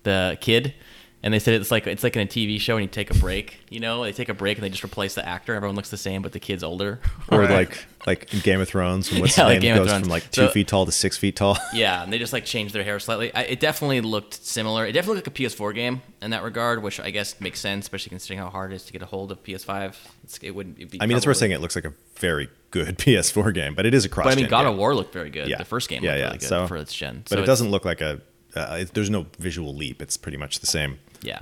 the 0.03 0.37
kid. 0.41 0.73
And 1.21 1.33
they 1.33 1.39
said 1.39 1.55
it's 1.55 1.69
like 1.69 1.85
it's 1.85 2.01
like 2.01 2.15
in 2.15 2.21
a 2.21 2.25
TV 2.25 2.61
show, 2.61 2.77
and 2.77 2.83
you 2.83 2.87
take 2.89 3.11
a 3.11 3.17
break. 3.19 3.59
You 3.69 3.81
know, 3.81 4.03
they 4.05 4.13
take 4.13 4.29
a 4.29 4.33
break 4.33 4.57
and 4.57 4.63
they 4.63 4.69
just 4.69 4.85
replace 4.85 5.15
the 5.15 5.27
actor. 5.27 5.53
Everyone 5.53 5.75
looks 5.75 5.89
the 5.89 5.97
same, 5.97 6.21
but 6.21 6.31
the 6.31 6.39
kid's 6.39 6.63
older. 6.63 7.01
Or 7.29 7.39
Right. 7.41 7.49
like 7.49 7.85
like 8.07 8.33
in 8.33 8.39
Game 8.39 8.61
of 8.61 8.69
Thrones 8.69 9.11
when 9.11 9.19
what's 9.19 9.37
Yeah, 9.37 9.43
his 9.47 9.53
like 9.55 9.61
name 9.61 9.75
Game 9.75 9.83
goes 9.85 9.91
from 9.99 10.03
like 10.09 10.31
two 10.31 10.43
So- 10.45 10.47
feet 10.47 10.69
tall 10.69 10.85
to 10.85 10.93
six 10.93 11.17
feet 11.17 11.35
tall. 11.35 11.57
Yeah, 11.73 12.01
and 12.03 12.13
they 12.13 12.19
just 12.19 12.31
like 12.31 12.45
change 12.45 12.71
their 12.71 12.85
hair 12.85 12.99
slightly. 13.01 13.33
I, 13.35 13.41
it 13.41 13.59
definitely 13.59 13.99
looked 13.99 14.45
similar. 14.45 14.85
It 14.85 14.93
definitely 14.93 15.17
looked 15.17 15.27
like 15.27 15.39
a 15.39 15.43
PS4 15.57 15.75
game 15.75 16.01
in 16.21 16.31
that 16.31 16.41
regard, 16.41 16.81
which 16.81 17.01
I 17.01 17.09
guess 17.09 17.39
makes 17.41 17.59
sense, 17.59 17.83
especially 17.85 18.11
considering 18.11 18.39
how 18.39 18.49
hard 18.49 18.71
it 18.71 18.75
is 18.75 18.85
to 18.85 18.93
get 18.93 19.01
a 19.01 19.05
hold 19.05 19.33
of 19.33 19.43
PS5. 19.43 19.95
It's, 20.23 20.37
it 20.41 20.51
wouldn't. 20.51 20.77
It'd 20.77 20.91
be 20.91 21.01
I 21.01 21.05
mean, 21.05 21.17
it's 21.17 21.27
worth 21.27 21.35
saying 21.35 21.51
it 21.51 21.59
looks 21.59 21.75
like 21.75 21.83
a 21.85 21.93
very 22.17 22.47
good 22.71 22.97
PS4 22.97 23.53
game, 23.53 23.75
but 23.75 23.85
it 23.85 23.93
is 23.93 24.05
a 24.05 24.09
cross. 24.09 24.23
But 24.27 24.33
I 24.33 24.35
mean, 24.37 24.49
God 24.49 24.65
of 24.65 24.77
War 24.77 24.95
looked 24.95 25.11
very 25.11 25.29
good. 25.31 25.49
Yeah. 25.49 25.57
The 25.57 25.65
first 25.65 25.89
game 25.89 26.01
Yeah, 26.01 26.11
looked 26.11 26.19
yeah. 26.19 26.25
really 26.27 26.37
good 26.37 26.47
So- 26.47 26.67
for 26.67 26.77
its 26.77 26.93
gen. 26.93 27.23
but 27.29 27.35
So 27.35 27.43
it 27.43 27.45
doesn't 27.45 27.69
look 27.69 27.83
like 27.83 27.99
a. 27.99 28.21
Uh, 28.55 28.77
it, 28.81 28.93
there's 28.95 29.11
no 29.11 29.27
visual 29.37 29.75
leap. 29.75 30.01
It's 30.01 30.17
pretty 30.17 30.37
much 30.37 30.59
the 30.59 30.65
same 30.65 30.97
Yeah. 31.21 31.41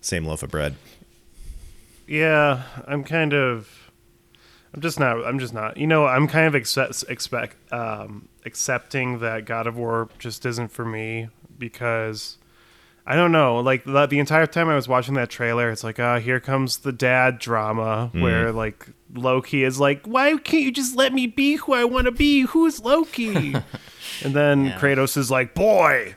same 0.00 0.24
loaf 0.24 0.42
of 0.42 0.50
bread. 0.50 0.76
Yeah, 2.06 2.62
I'm 2.86 3.04
kind 3.04 3.34
of. 3.34 3.90
I'm 4.74 4.80
just 4.80 4.98
not. 5.00 5.24
I'm 5.26 5.38
just 5.38 5.52
not. 5.54 5.76
You 5.76 5.86
know, 5.86 6.06
I'm 6.06 6.28
kind 6.28 6.46
of 6.46 6.54
accept, 6.54 7.04
expect 7.08 7.56
um, 7.72 8.28
accepting 8.44 9.18
that 9.20 9.44
God 9.44 9.66
of 9.66 9.76
War 9.76 10.08
just 10.18 10.44
isn't 10.46 10.68
for 10.72 10.84
me 10.84 11.28
because 11.58 12.38
I 13.06 13.16
don't 13.16 13.32
know. 13.32 13.56
Like 13.60 13.84
the, 13.84 14.06
the 14.06 14.18
entire 14.18 14.46
time 14.46 14.68
I 14.68 14.74
was 14.74 14.86
watching 14.88 15.14
that 15.14 15.30
trailer, 15.30 15.70
it's 15.70 15.82
like, 15.84 15.98
ah, 15.98 16.18
here 16.18 16.40
comes 16.40 16.78
the 16.78 16.92
dad 16.92 17.38
drama 17.38 18.10
where 18.12 18.52
like 18.52 18.86
Loki 19.14 19.64
is 19.64 19.80
like, 19.80 20.06
why 20.06 20.36
can't 20.36 20.62
you 20.62 20.70
just 20.72 20.94
let 20.96 21.12
me 21.12 21.26
be 21.26 21.56
who 21.56 21.72
I 21.72 21.84
want 21.84 22.04
to 22.04 22.12
be? 22.12 22.42
Who's 22.42 22.80
Loki? 22.80 23.54
and 24.22 24.34
then 24.34 24.66
Yeah. 24.66 24.78
Kratos 24.78 25.16
is 25.16 25.30
like, 25.30 25.54
boy, 25.54 26.14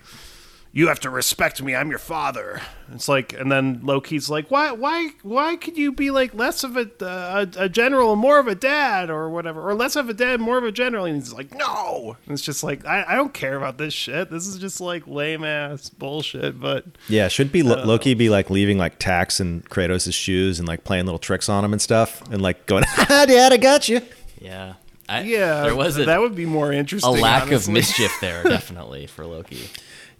you 0.73 0.87
have 0.89 0.99
to 1.01 1.09
respect 1.09 1.61
me. 1.61 1.75
I'm 1.75 1.89
your 1.89 1.99
father. 1.99 2.61
It's 2.93 3.07
like, 3.07 3.33
and 3.33 3.51
then 3.51 3.79
Loki's 3.83 4.29
like, 4.29 4.49
why, 4.51 4.71
why, 4.71 5.09
why 5.23 5.55
could 5.55 5.77
you 5.77 5.91
be 5.91 6.11
like 6.11 6.33
less 6.33 6.63
of 6.63 6.77
a, 6.77 6.89
uh, 7.01 7.45
a 7.57 7.63
a 7.65 7.69
general, 7.69 8.11
and 8.13 8.21
more 8.21 8.39
of 8.39 8.47
a 8.47 8.55
dad, 8.55 9.09
or 9.09 9.29
whatever, 9.29 9.61
or 9.67 9.73
less 9.75 9.95
of 9.95 10.09
a 10.09 10.13
dad, 10.13 10.39
more 10.39 10.57
of 10.57 10.63
a 10.63 10.71
general? 10.71 11.05
And 11.05 11.15
he's 11.15 11.33
like, 11.33 11.53
no. 11.55 12.17
And 12.25 12.33
it's 12.33 12.41
just 12.41 12.63
like, 12.63 12.85
I, 12.85 13.03
I 13.07 13.15
don't 13.15 13.33
care 13.33 13.55
about 13.55 13.77
this 13.77 13.93
shit. 13.93 14.29
This 14.29 14.47
is 14.47 14.57
just 14.57 14.81
like 14.81 15.07
lame 15.07 15.43
ass 15.43 15.89
bullshit. 15.89 16.59
But 16.59 16.85
Yeah, 17.07 17.27
should 17.27 17.51
be 17.51 17.63
Lo- 17.63 17.83
Loki 17.83 18.13
be 18.13 18.29
like 18.29 18.49
leaving 18.49 18.77
like 18.77 18.99
tacks 18.99 19.39
and 19.39 19.67
Kratos' 19.69 20.13
shoes 20.13 20.59
and 20.59 20.67
like 20.67 20.83
playing 20.83 21.05
little 21.05 21.19
tricks 21.19 21.49
on 21.49 21.63
him 21.65 21.73
and 21.73 21.81
stuff, 21.81 22.21
and 22.31 22.41
like 22.41 22.65
going, 22.65 22.83
"Ha, 22.87 23.25
Dad, 23.27 23.53
I 23.53 23.57
got 23.57 23.87
you." 23.89 24.01
Yeah. 24.39 24.73
I, 25.09 25.23
yeah, 25.23 25.63
There 25.63 25.75
was 25.75 25.97
a, 25.97 26.05
that 26.05 26.21
would 26.21 26.35
be 26.35 26.45
more 26.45 26.71
interesting. 26.71 27.09
a 27.09 27.13
interesting. 27.17 27.49
lack 27.49 27.51
of 27.51 27.67
mischief 27.67 28.11
there, 28.21 28.43
definitely 28.45 29.07
for 29.07 29.25
Loki. 29.25 29.59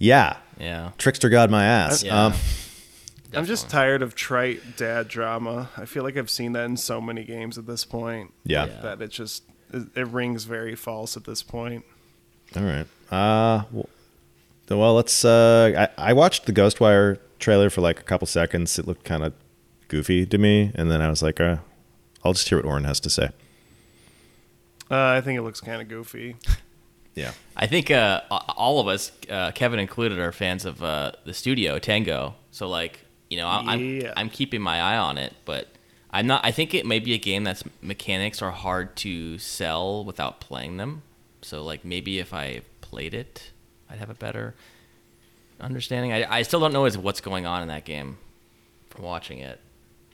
Yeah, 0.01 0.37
Yeah. 0.59 0.91
trickster 0.97 1.29
god 1.29 1.51
my 1.51 1.63
ass. 1.65 2.03
Yeah. 2.03 2.25
Um, 2.25 2.33
I'm 3.33 3.45
just 3.45 3.69
tired 3.69 4.01
of 4.01 4.15
trite 4.15 4.75
dad 4.75 5.07
drama. 5.07 5.69
I 5.77 5.85
feel 5.85 6.03
like 6.03 6.17
I've 6.17 6.29
seen 6.29 6.53
that 6.53 6.65
in 6.65 6.75
so 6.75 6.99
many 6.99 7.23
games 7.23 7.57
at 7.57 7.67
this 7.67 7.85
point. 7.85 8.33
yeah. 8.43 8.65
Yeah. 8.65 8.81
that 8.81 9.01
it 9.01 9.11
just 9.11 9.43
it, 9.71 9.87
it 9.95 10.07
rings 10.07 10.43
very 10.45 10.75
false 10.75 11.15
at 11.15 11.23
this 11.25 11.43
point. 11.43 11.85
All 12.55 12.63
right. 12.63 12.87
Uh, 13.11 13.63
well, 13.71 13.89
well 14.69 14.95
let's. 14.95 15.23
Uh, 15.23 15.87
I, 15.97 16.09
I 16.09 16.13
watched 16.13 16.45
the 16.47 16.51
Ghostwire 16.51 17.19
trailer 17.39 17.69
for 17.69 17.81
like 17.81 17.99
a 17.99 18.03
couple 18.03 18.25
seconds. 18.27 18.77
It 18.79 18.87
looked 18.87 19.05
kind 19.05 19.23
of 19.23 19.33
goofy 19.87 20.25
to 20.25 20.37
me, 20.37 20.71
and 20.75 20.89
then 20.91 20.99
I 20.99 21.09
was 21.09 21.21
like, 21.21 21.39
uh, 21.39 21.57
I'll 22.25 22.33
just 22.33 22.49
hear 22.49 22.57
what 22.57 22.65
Oren 22.65 22.83
has 22.85 22.99
to 23.01 23.09
say. 23.09 23.29
Uh, 24.89 24.95
I 25.17 25.21
think 25.21 25.37
it 25.37 25.43
looks 25.43 25.61
kind 25.61 25.81
of 25.81 25.87
goofy. 25.87 26.35
Yeah. 27.15 27.33
I 27.57 27.67
think 27.67 27.91
uh, 27.91 28.21
all 28.29 28.79
of 28.79 28.87
us, 28.87 29.11
uh, 29.29 29.51
Kevin 29.51 29.79
included, 29.79 30.17
are 30.19 30.31
fans 30.31 30.65
of 30.65 30.81
uh, 30.81 31.11
the 31.25 31.33
studio 31.33 31.77
Tango. 31.79 32.35
So 32.51 32.69
like, 32.69 33.05
you 33.29 33.37
know, 33.37 33.47
I- 33.47 33.63
I'm 33.73 33.79
Yeah. 34.01 34.13
I'm 34.15 34.29
keeping 34.29 34.61
my 34.61 34.79
eye 34.81 34.97
on 34.97 35.17
it, 35.17 35.33
but 35.45 35.67
I'm 36.09 36.27
not. 36.27 36.45
I 36.45 36.51
think 36.51 36.73
it 36.73 36.85
may 36.85 36.99
be 36.99 37.13
a 37.13 37.17
game 37.17 37.43
that's 37.43 37.63
mechanics 37.81 38.41
are 38.41 38.51
hard 38.51 38.95
to 38.97 39.37
sell 39.37 40.03
without 40.05 40.39
playing 40.39 40.77
them. 40.77 41.03
So 41.41 41.63
like, 41.63 41.83
maybe 41.85 42.19
if 42.19 42.33
I 42.33 42.61
played 42.81 43.13
it, 43.13 43.51
I'd 43.89 43.99
have 43.99 44.09
a 44.09 44.13
better 44.15 44.55
understanding. 45.59 46.11
I, 46.13 46.37
I 46.39 46.41
still 46.43 46.59
don't 46.59 46.73
know 46.73 46.85
is 46.85 46.97
what's 46.97 47.21
going 47.21 47.45
on 47.45 47.61
in 47.61 47.67
that 47.69 47.85
game 47.85 48.17
from 48.89 49.03
watching 49.05 49.39
it. 49.39 49.59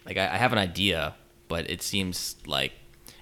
Like 0.06 0.18
I, 0.18 0.26
I 0.34 0.38
have 0.38 0.52
an 0.54 0.60
idea, 0.60 1.16
but 1.48 1.70
it 1.70 1.82
seems 1.82 2.36
like 2.46 2.74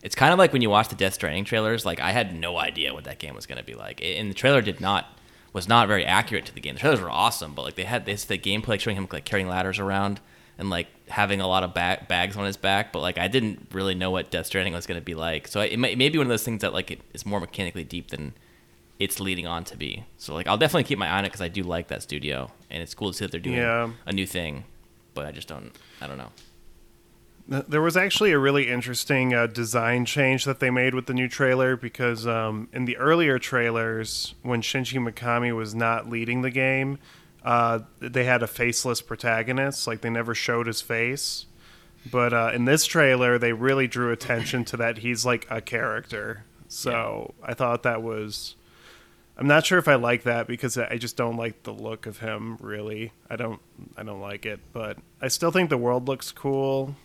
it's 0.06 0.16
kind 0.16 0.32
of 0.32 0.40
like 0.40 0.54
when 0.54 0.62
you 0.62 0.70
watch 0.70 0.88
the 0.90 0.96
Death 0.96 1.16
Stranding 1.16 1.44
trailers. 1.46 1.86
Like 1.86 2.00
I 2.00 2.12
had 2.12 2.34
no 2.34 2.58
idea 2.58 2.94
what 2.94 3.04
that 3.06 3.20
game 3.20 3.36
was 3.36 3.46
going 3.46 3.58
to 3.58 3.64
be 3.64 3.74
like, 3.74 4.02
and 4.04 4.30
the 4.30 4.36
trailer 4.36 4.62
did 4.62 4.80
not 4.80 5.08
was 5.52 5.68
not 5.68 5.88
very 5.88 6.06
accurate 6.06 6.46
to 6.46 6.54
the 6.54 6.60
game. 6.62 6.76
The 6.76 6.80
trailers 6.82 7.02
were 7.02 7.10
awesome, 7.10 7.54
but 7.56 7.64
like 7.64 7.76
they 7.76 7.86
had 7.86 8.06
this 8.06 8.24
the 8.26 8.38
gameplay 8.38 8.68
like, 8.70 8.82
showing 8.82 8.98
him 8.98 9.08
like 9.12 9.26
carrying 9.26 9.48
ladders 9.48 9.80
around 9.80 10.20
and 10.58 10.70
like 10.70 10.88
having 11.10 11.42
a 11.42 11.48
lot 11.48 11.64
of 11.64 11.74
ba- 11.74 12.06
bags 12.08 12.38
on 12.38 12.46
his 12.46 12.56
back, 12.58 12.94
but 12.94 13.00
like 13.02 13.18
I 13.18 13.28
didn't 13.28 13.68
really 13.74 13.96
know 13.96 14.12
what 14.12 14.32
Death 14.32 14.46
Stranding 14.46 14.74
was 14.74 14.86
going 14.88 15.00
to 15.00 15.04
be 15.04 15.16
like. 15.16 15.48
So 15.48 15.60
it 15.62 15.78
may, 15.80 15.92
it 15.94 15.98
may 15.98 16.10
be 16.10 16.18
one 16.18 16.28
of 16.28 16.30
those 16.30 16.44
things 16.44 16.62
that 16.62 16.72
like 16.74 16.92
it 16.92 17.00
is 17.14 17.26
more 17.26 17.40
mechanically 17.40 17.84
deep 17.84 18.10
than 18.12 18.34
it's 19.00 19.20
leading 19.20 19.48
on 19.48 19.64
to 19.66 19.76
be. 19.78 20.06
So 20.18 20.34
like 20.34 20.46
I'll 20.48 20.58
definitely 20.58 20.84
keep 20.86 20.98
my 21.00 21.08
eye 21.08 21.18
on 21.18 21.26
it 21.26 21.30
because 21.30 21.42
I 21.42 21.48
do 21.50 21.64
like 21.64 21.88
that 21.90 22.04
studio 22.04 22.52
and 22.70 22.82
it's 22.84 22.94
cool 22.94 23.12
to 23.12 23.18
see 23.18 23.26
that 23.26 23.32
they're 23.32 23.42
doing 23.42 23.58
Yeah. 23.58 23.90
a 24.06 24.14
new 24.14 24.26
thing. 24.28 24.66
But 25.14 25.26
I 25.26 25.32
just 25.32 25.48
don't. 25.48 25.72
I 26.02 26.08
don't 26.08 26.18
know. 26.18 26.32
Th- 27.50 27.66
There 27.68 27.82
was 27.82 27.96
actually 27.98 28.32
a 28.32 28.40
really 28.40 28.70
interesting 28.70 29.34
uh, 29.34 29.48
design 29.48 30.06
change 30.06 30.46
that 30.46 30.60
they 30.60 30.70
made 30.70 30.94
with 30.96 31.06
the 31.06 31.14
new 31.14 31.28
trailer 31.28 31.76
because 31.76 32.26
um, 32.26 32.68
in 32.74 32.86
the 32.86 32.98
earlier 32.98 33.38
trailers, 33.40 34.36
when 34.42 34.62
Shinji 34.62 35.00
Mikami 35.00 35.56
was 35.56 35.76
not 35.76 36.10
leading 36.10 36.42
the 36.42 36.50
game, 36.52 36.98
uh, 37.44 37.80
they 38.00 38.24
had 38.24 38.42
a 38.42 38.48
faceless 38.48 39.02
protagonist. 39.02 39.86
Like 39.88 40.02
they 40.02 40.10
never 40.10 40.34
showed 40.34 40.68
his 40.68 40.82
face. 40.82 41.46
But 42.12 42.34
uh, 42.34 42.52
in 42.54 42.66
this 42.66 42.86
trailer, 42.86 43.38
they 43.40 43.54
really 43.54 43.88
drew 43.88 44.12
attention 44.12 44.64
to 44.66 44.78
that 44.78 45.00
he's 45.00 45.26
like 45.26 45.48
a 45.50 45.62
character. 45.62 46.44
So 46.68 47.34
I 47.44 47.54
thought 47.54 47.84
that 47.84 48.02
was. 48.04 48.56
I'm 49.38 49.48
not 49.48 49.66
sure 49.66 49.78
if 49.80 49.88
I 49.88 49.96
like 49.96 50.24
that 50.24 50.48
because 50.48 50.78
I 50.78 50.98
just 50.98 51.18
don't 51.18 51.36
like 51.36 51.64
the 51.64 51.74
look 51.74 52.06
of 52.06 52.20
him. 52.20 52.58
Really, 52.62 53.12
I 53.30 53.36
don't. 53.36 53.60
I 53.98 54.04
don't 54.04 54.22
like 54.22 54.46
it. 54.46 54.60
But 54.72 54.98
I 55.22 55.28
still 55.30 55.52
think 55.52 55.70
the 55.70 55.78
world 55.78 56.08
looks 56.08 56.32
cool. 56.32 56.96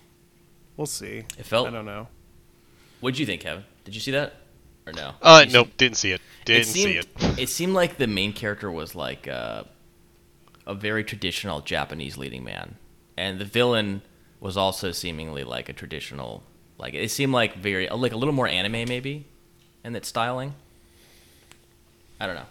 We'll 0.76 0.86
see. 0.86 1.24
It 1.38 1.44
felt- 1.46 1.66
I 1.68 1.70
don't 1.70 1.84
know. 1.86 2.08
What'd 3.00 3.18
you 3.18 3.26
think, 3.26 3.40
Kevin? 3.42 3.64
Did 3.84 3.94
you 3.94 4.00
see 4.00 4.10
that 4.12 4.34
or 4.86 4.92
no? 4.92 5.12
Uh, 5.22 5.44
You 5.46 5.52
nope, 5.52 5.66
see- 5.68 5.72
didn't 5.76 5.96
see 5.96 6.12
it. 6.12 6.20
Didn't 6.44 6.66
see 6.66 6.82
seemed, 6.82 6.96
it. 6.96 7.38
It 7.38 7.48
seemed 7.48 7.74
like 7.74 7.96
the 7.96 8.06
main 8.06 8.32
character 8.32 8.70
was 8.70 8.94
like 8.94 9.28
uh, 9.28 9.64
a 10.66 10.74
very 10.74 11.04
traditional 11.04 11.60
Japanese 11.60 12.16
leading 12.16 12.44
man, 12.44 12.76
and 13.16 13.38
the 13.38 13.44
villain 13.44 14.02
was 14.40 14.56
also 14.56 14.90
seemingly 14.92 15.44
like 15.44 15.68
a 15.68 15.72
traditional. 15.72 16.42
Like 16.78 16.94
it 16.94 17.10
seemed 17.10 17.32
like 17.32 17.56
very 17.56 17.88
like 17.88 18.12
a 18.12 18.16
little 18.16 18.34
more 18.34 18.48
anime 18.48 18.72
maybe, 18.88 19.26
in 19.84 19.94
its 19.94 20.08
styling. 20.08 20.54
I 22.18 22.26
don't 22.26 22.36
know. 22.36 22.46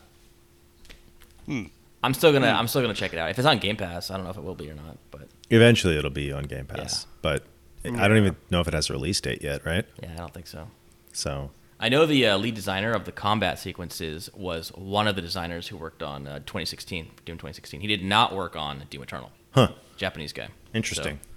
Hmm. 1.46 1.64
I'm 2.04 2.14
still 2.14 2.32
gonna 2.32 2.48
I'm 2.48 2.68
still 2.68 2.82
gonna 2.82 2.94
check 2.94 3.14
it 3.14 3.20
out. 3.20 3.30
If 3.32 3.40
it's 3.40 3.48
on 3.48 3.58
Game 3.60 3.76
Pass, 3.76 4.10
I 4.12 4.16
don't 4.16 4.24
know 4.24 4.30
if 4.32 4.38
it 4.38 4.44
will 4.44 4.56
be 4.56 4.70
or 4.70 4.76
not, 4.76 4.98
but 5.12 5.28
Eventually, 5.50 5.98
it'll 5.98 6.10
be 6.12 6.32
on 6.32 6.44
Game 6.44 6.66
Pass, 6.66 7.06
Yeah. 7.08 7.16
but 7.24 7.44
I 7.86 8.08
don't 8.08 8.18
even 8.18 8.36
know 8.50 8.60
if 8.60 8.68
it 8.68 8.74
has 8.74 8.90
a 8.90 8.94
release 8.94 9.22
date 9.22 9.42
yet, 9.42 9.66
right? 9.66 9.86
yeah, 10.02 10.14
I 10.14 10.18
don't 10.18 10.34
think 10.34 10.48
so. 10.48 10.68
So 11.14 11.52
I 11.80 11.88
know 11.88 12.06
the 12.06 12.28
uh, 12.28 12.38
lead 12.38 12.56
designer 12.56 12.92
of 12.92 13.06
the 13.06 13.12
combat 13.12 13.58
sequences 13.58 14.30
was 14.36 14.70
one 14.76 15.08
of 15.08 15.16
the 15.16 15.22
designers 15.22 15.70
who 15.70 15.78
worked 15.78 16.04
on 16.04 16.28
uh, 16.28 16.40
2016, 16.40 17.06
Doom 17.26 17.38
2016. 17.38 17.80
He 17.80 17.88
did 17.88 18.04
not 18.04 18.36
work 18.36 18.56
on 18.58 18.84
Doom 18.90 19.04
Eternal. 19.04 19.32
Huh. 19.52 19.70
Japanese 19.96 20.34
guy. 20.34 20.50
interesting. 20.74 21.20
So, 21.24 21.30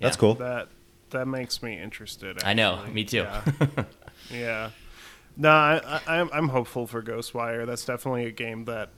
That's 0.00 0.16
cool. 0.16 0.34
That 0.34 0.68
that 1.10 1.26
makes 1.26 1.62
me 1.62 1.78
interested. 1.78 2.42
I 2.44 2.54
know, 2.54 2.84
me 2.92 3.04
too. 3.04 3.18
Yeah. 3.18 3.42
yeah. 4.30 4.70
No, 5.36 5.50
I, 5.50 6.00
I, 6.06 6.18
I'm 6.18 6.30
I'm 6.32 6.48
hopeful 6.48 6.86
for 6.86 7.02
Ghostwire. 7.02 7.66
That's 7.66 7.84
definitely 7.84 8.26
a 8.26 8.30
game 8.30 8.64
that 8.66 8.90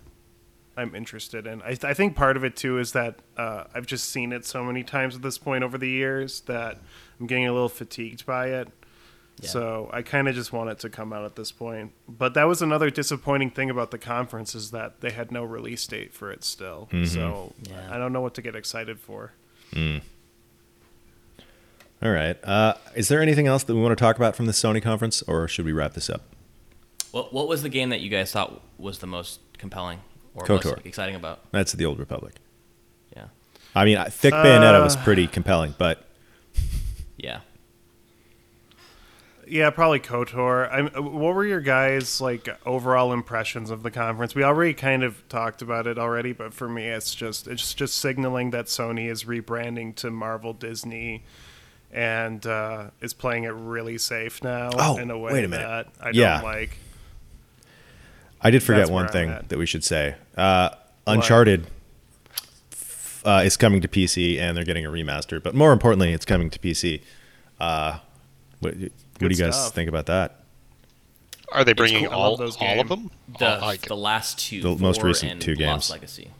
I'm 0.76 0.94
interested 0.94 1.46
in. 1.46 1.60
I, 1.62 1.76
I 1.82 1.94
think 1.94 2.16
part 2.16 2.36
of 2.36 2.44
it 2.44 2.56
too 2.56 2.78
is 2.78 2.92
that 2.92 3.16
uh, 3.36 3.64
I've 3.74 3.86
just 3.86 4.08
seen 4.08 4.32
it 4.32 4.44
so 4.46 4.64
many 4.64 4.82
times 4.82 5.14
at 5.16 5.22
this 5.22 5.38
point 5.38 5.64
over 5.64 5.76
the 5.78 5.88
years 5.88 6.40
that 6.42 6.78
I'm 7.20 7.26
getting 7.26 7.46
a 7.46 7.52
little 7.52 7.68
fatigued 7.68 8.24
by 8.24 8.48
it. 8.48 8.68
Yeah. 9.40 9.48
So 9.48 9.90
I 9.92 10.02
kind 10.02 10.28
of 10.28 10.34
just 10.34 10.52
want 10.52 10.70
it 10.70 10.78
to 10.80 10.90
come 10.90 11.12
out 11.12 11.24
at 11.24 11.36
this 11.36 11.50
point. 11.52 11.92
But 12.08 12.34
that 12.34 12.44
was 12.44 12.62
another 12.62 12.90
disappointing 12.90 13.50
thing 13.50 13.70
about 13.70 13.90
the 13.90 13.98
conference 13.98 14.54
is 14.54 14.70
that 14.70 15.00
they 15.00 15.10
had 15.10 15.32
no 15.32 15.42
release 15.44 15.86
date 15.86 16.12
for 16.14 16.30
it 16.30 16.44
still. 16.44 16.88
So 17.06 17.52
Yeah. 17.62 17.88
I 17.90 17.98
don't 17.98 18.12
know 18.12 18.20
what 18.20 18.34
to 18.34 18.42
get 18.42 18.54
excited 18.54 18.98
for. 19.00 19.32
All 22.02 22.10
right. 22.10 22.36
Uh, 22.44 22.74
is 22.94 23.08
there 23.08 23.22
anything 23.22 23.46
else 23.46 23.62
that 23.64 23.74
we 23.74 23.80
want 23.80 23.96
to 23.96 24.02
talk 24.02 24.16
about 24.16 24.34
from 24.36 24.46
the 24.46 24.52
Sony 24.52 24.82
conference, 24.82 25.22
or 25.22 25.46
should 25.48 25.64
we 25.64 25.72
wrap 25.72 25.94
this 25.94 26.10
up? 26.10 26.22
What, 27.12 27.32
what 27.32 27.46
was 27.46 27.62
the 27.62 27.68
game 27.68 27.90
that 27.90 28.00
you 28.00 28.08
guys 28.10 28.32
thought 28.32 28.60
was 28.78 28.98
the 28.98 29.06
most 29.06 29.40
compelling 29.58 30.00
or 30.34 30.44
KOTOR. 30.44 30.64
most 30.76 30.86
exciting 30.86 31.14
about? 31.14 31.40
That's 31.52 31.72
the 31.72 31.84
Old 31.86 31.98
Republic. 31.98 32.34
Yeah. 33.16 33.26
I 33.74 33.84
mean, 33.84 33.96
I- 33.98 34.08
Thick 34.08 34.32
Bayonetta 34.34 34.80
Uh, 34.80 34.84
was 34.84 34.96
pretty 34.96 35.26
compelling, 35.26 35.74
but 35.78 36.04
Yeah. 37.16 37.40
Yeah, 39.46 39.70
probably 39.70 39.98
Kotor. 40.00 40.72
I'm, 40.72 40.86
uh, 40.96 41.02
what 41.02 41.34
were 41.34 41.44
your 41.44 41.60
guys' 41.60 42.20
like 42.20 42.48
overall 42.64 43.12
impressions 43.12 43.70
of 43.70 43.82
the 43.82 43.90
conference? 43.90 44.34
We 44.34 44.44
already 44.44 44.72
kind 44.72 45.02
of 45.02 45.28
talked 45.28 45.62
about 45.62 45.86
it 45.86 45.98
already, 45.98 46.32
but 46.32 46.54
for 46.54 46.68
me, 46.68 46.86
it's 46.86 47.14
just 47.14 47.48
it's 47.48 47.74
just 47.74 47.96
signaling 47.98 48.50
that 48.50 48.66
Sony 48.66 49.10
is 49.10 49.24
rebranding 49.24 49.94
to 49.96 50.10
Marvel 50.10 50.52
Disney, 50.54 51.24
and 51.92 52.46
uh, 52.46 52.90
is 53.00 53.12
playing 53.12 53.44
it 53.44 53.48
really 53.50 53.98
safe 53.98 54.42
now 54.44 54.70
Oh, 54.74 54.96
in 54.96 55.10
a 55.10 55.18
way 55.18 55.32
wait 55.32 55.44
a 55.44 55.48
minute. 55.48 55.66
that 55.66 55.88
I 56.06 56.10
Yeah. 56.10 56.34
don't 56.40 56.44
like. 56.44 56.78
I 58.42 58.50
did 58.50 58.62
forget 58.62 58.80
That's 58.82 58.90
one 58.90 59.08
thing 59.08 59.36
that 59.48 59.58
we 59.58 59.66
should 59.66 59.84
say. 59.84 60.16
Uh, 60.36 60.70
Uncharted 61.06 61.66
uh, 63.24 63.42
is 63.44 63.56
coming 63.56 63.80
to 63.80 63.88
PC, 63.88 64.38
and 64.38 64.56
they're 64.56 64.64
getting 64.64 64.86
a 64.86 64.90
remaster. 64.90 65.42
But 65.42 65.54
more 65.54 65.72
importantly, 65.72 66.12
it's 66.12 66.24
coming 66.24 66.50
to 66.50 66.58
PC. 66.58 67.02
Uh, 67.60 67.98
what, 68.60 68.74
what 68.74 68.90
do 69.18 69.28
you 69.28 69.36
guys 69.36 69.54
stuff. 69.60 69.74
think 69.74 69.88
about 69.88 70.06
that? 70.06 70.40
Are 71.52 71.64
they 71.64 71.72
bringing 71.74 72.06
cool. 72.06 72.14
All, 72.14 72.36
those 72.36 72.56
all 72.60 72.80
of 72.80 72.88
them? 72.88 73.10
The, 73.38 73.58
Oh, 73.58 73.66
like- 73.66 73.82
the 73.82 73.96
last 73.96 74.38
two. 74.38 74.62
The 74.62 74.76
most 74.76 75.02
recent 75.02 75.42
two 75.42 75.54
games. 75.54 75.68
Lost 75.68 75.90
Legacy. 75.90 76.30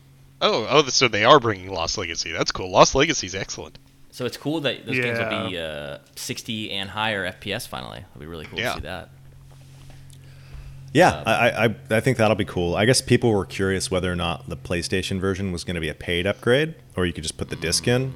oh, 0.41 0.67
oh, 0.69 0.83
so 0.89 1.07
they 1.09 1.25
are 1.25 1.39
bringing 1.39 1.71
Lost 1.71 1.99
Legacy. 1.99 2.33
That's 2.33 2.51
cool. 2.51 2.71
Lost 2.71 2.95
Legacy 2.95 3.27
is 3.27 3.35
excellent. 3.35 3.79
So 4.11 4.27
it's 4.27 4.37
cool 4.37 4.61
that 4.61 4.85
those 4.87 4.97
games 4.99 5.19
will 5.19 5.49
be 5.49 5.59
uh, 5.59 5.99
60 6.17 6.71
and 6.73 6.91
higher 6.91 7.31
FPS 7.33 7.67
finally. 7.67 7.99
It'll 8.11 8.21
be 8.21 8.27
really 8.27 8.45
cool 8.47 8.59
Yeah. 8.59 8.71
to 8.71 8.75
see 8.75 8.81
that. 8.83 9.09
Yeah, 10.93 11.23
I, 11.25 11.67
I 11.67 11.75
I 11.91 12.01
think 12.01 12.19
that'll 12.19 12.37
be 12.37 12.45
cool. 12.45 12.75
I 12.77 12.85
guess 12.85 13.01
people 13.01 13.33
were 13.33 13.47
curious 13.47 13.91
whether 13.91 14.13
or 14.13 14.17
not 14.17 14.49
the 14.49 14.57
PlayStation 14.57 15.19
version 15.21 15.51
was 15.53 15.65
going 15.65 15.75
to 15.77 15.81
be 15.81 15.89
a 15.89 15.95
paid 15.95 16.27
upgrade, 16.27 16.75
or 16.97 17.07
you 17.07 17.13
could 17.15 17.23
just 17.23 17.39
put 17.39 17.49
the 17.49 17.57
disc 17.57 17.89
in. 17.89 18.13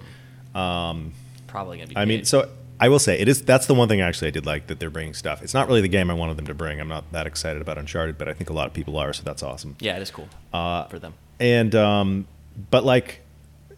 Probably 0.55 1.79
going 1.79 1.89
to 1.89 1.95
be 1.95 1.97
I 1.97 2.05
mean, 2.05 2.25
so 2.25 2.49
I 2.79 2.89
will 2.89 2.99
say 2.99 3.19
it 3.19 3.29
is. 3.29 3.43
That's 3.43 3.67
the 3.67 3.75
one 3.75 3.89
thing 3.89 4.01
actually 4.01 4.29
I 4.29 4.31
did 4.33 4.45
like 4.47 4.67
that 4.67 4.79
they're 4.81 4.91
bringing 4.91 5.15
stuff. 5.15 5.43
It's 5.43 5.55
not 5.55 5.69
really 5.69 5.81
the 5.81 5.89
game 5.89 6.11
I 6.11 6.15
wanted 6.15 6.37
them 6.37 6.47
to 6.47 6.55
bring. 6.55 6.81
I'm 6.81 6.89
not 6.89 7.11
that 7.12 7.27
excited 7.27 7.62
about 7.62 7.79
Uncharted, 7.79 8.19
but 8.19 8.29
I 8.29 8.35
think 8.35 8.51
a 8.51 8.53
lot 8.53 8.67
of 8.67 8.75
people 8.75 8.99
are, 8.99 9.12
so 9.12 9.23
that's 9.23 9.43
awesome. 9.43 9.77
yeah, 9.81 9.97
it 9.97 10.03
is 10.03 10.11
cool 10.11 10.29
Uh, 10.53 10.85
for 10.85 10.99
them. 10.99 11.15
And 11.41 11.75
um, 11.75 12.27
but 12.71 12.85
like, 12.85 13.21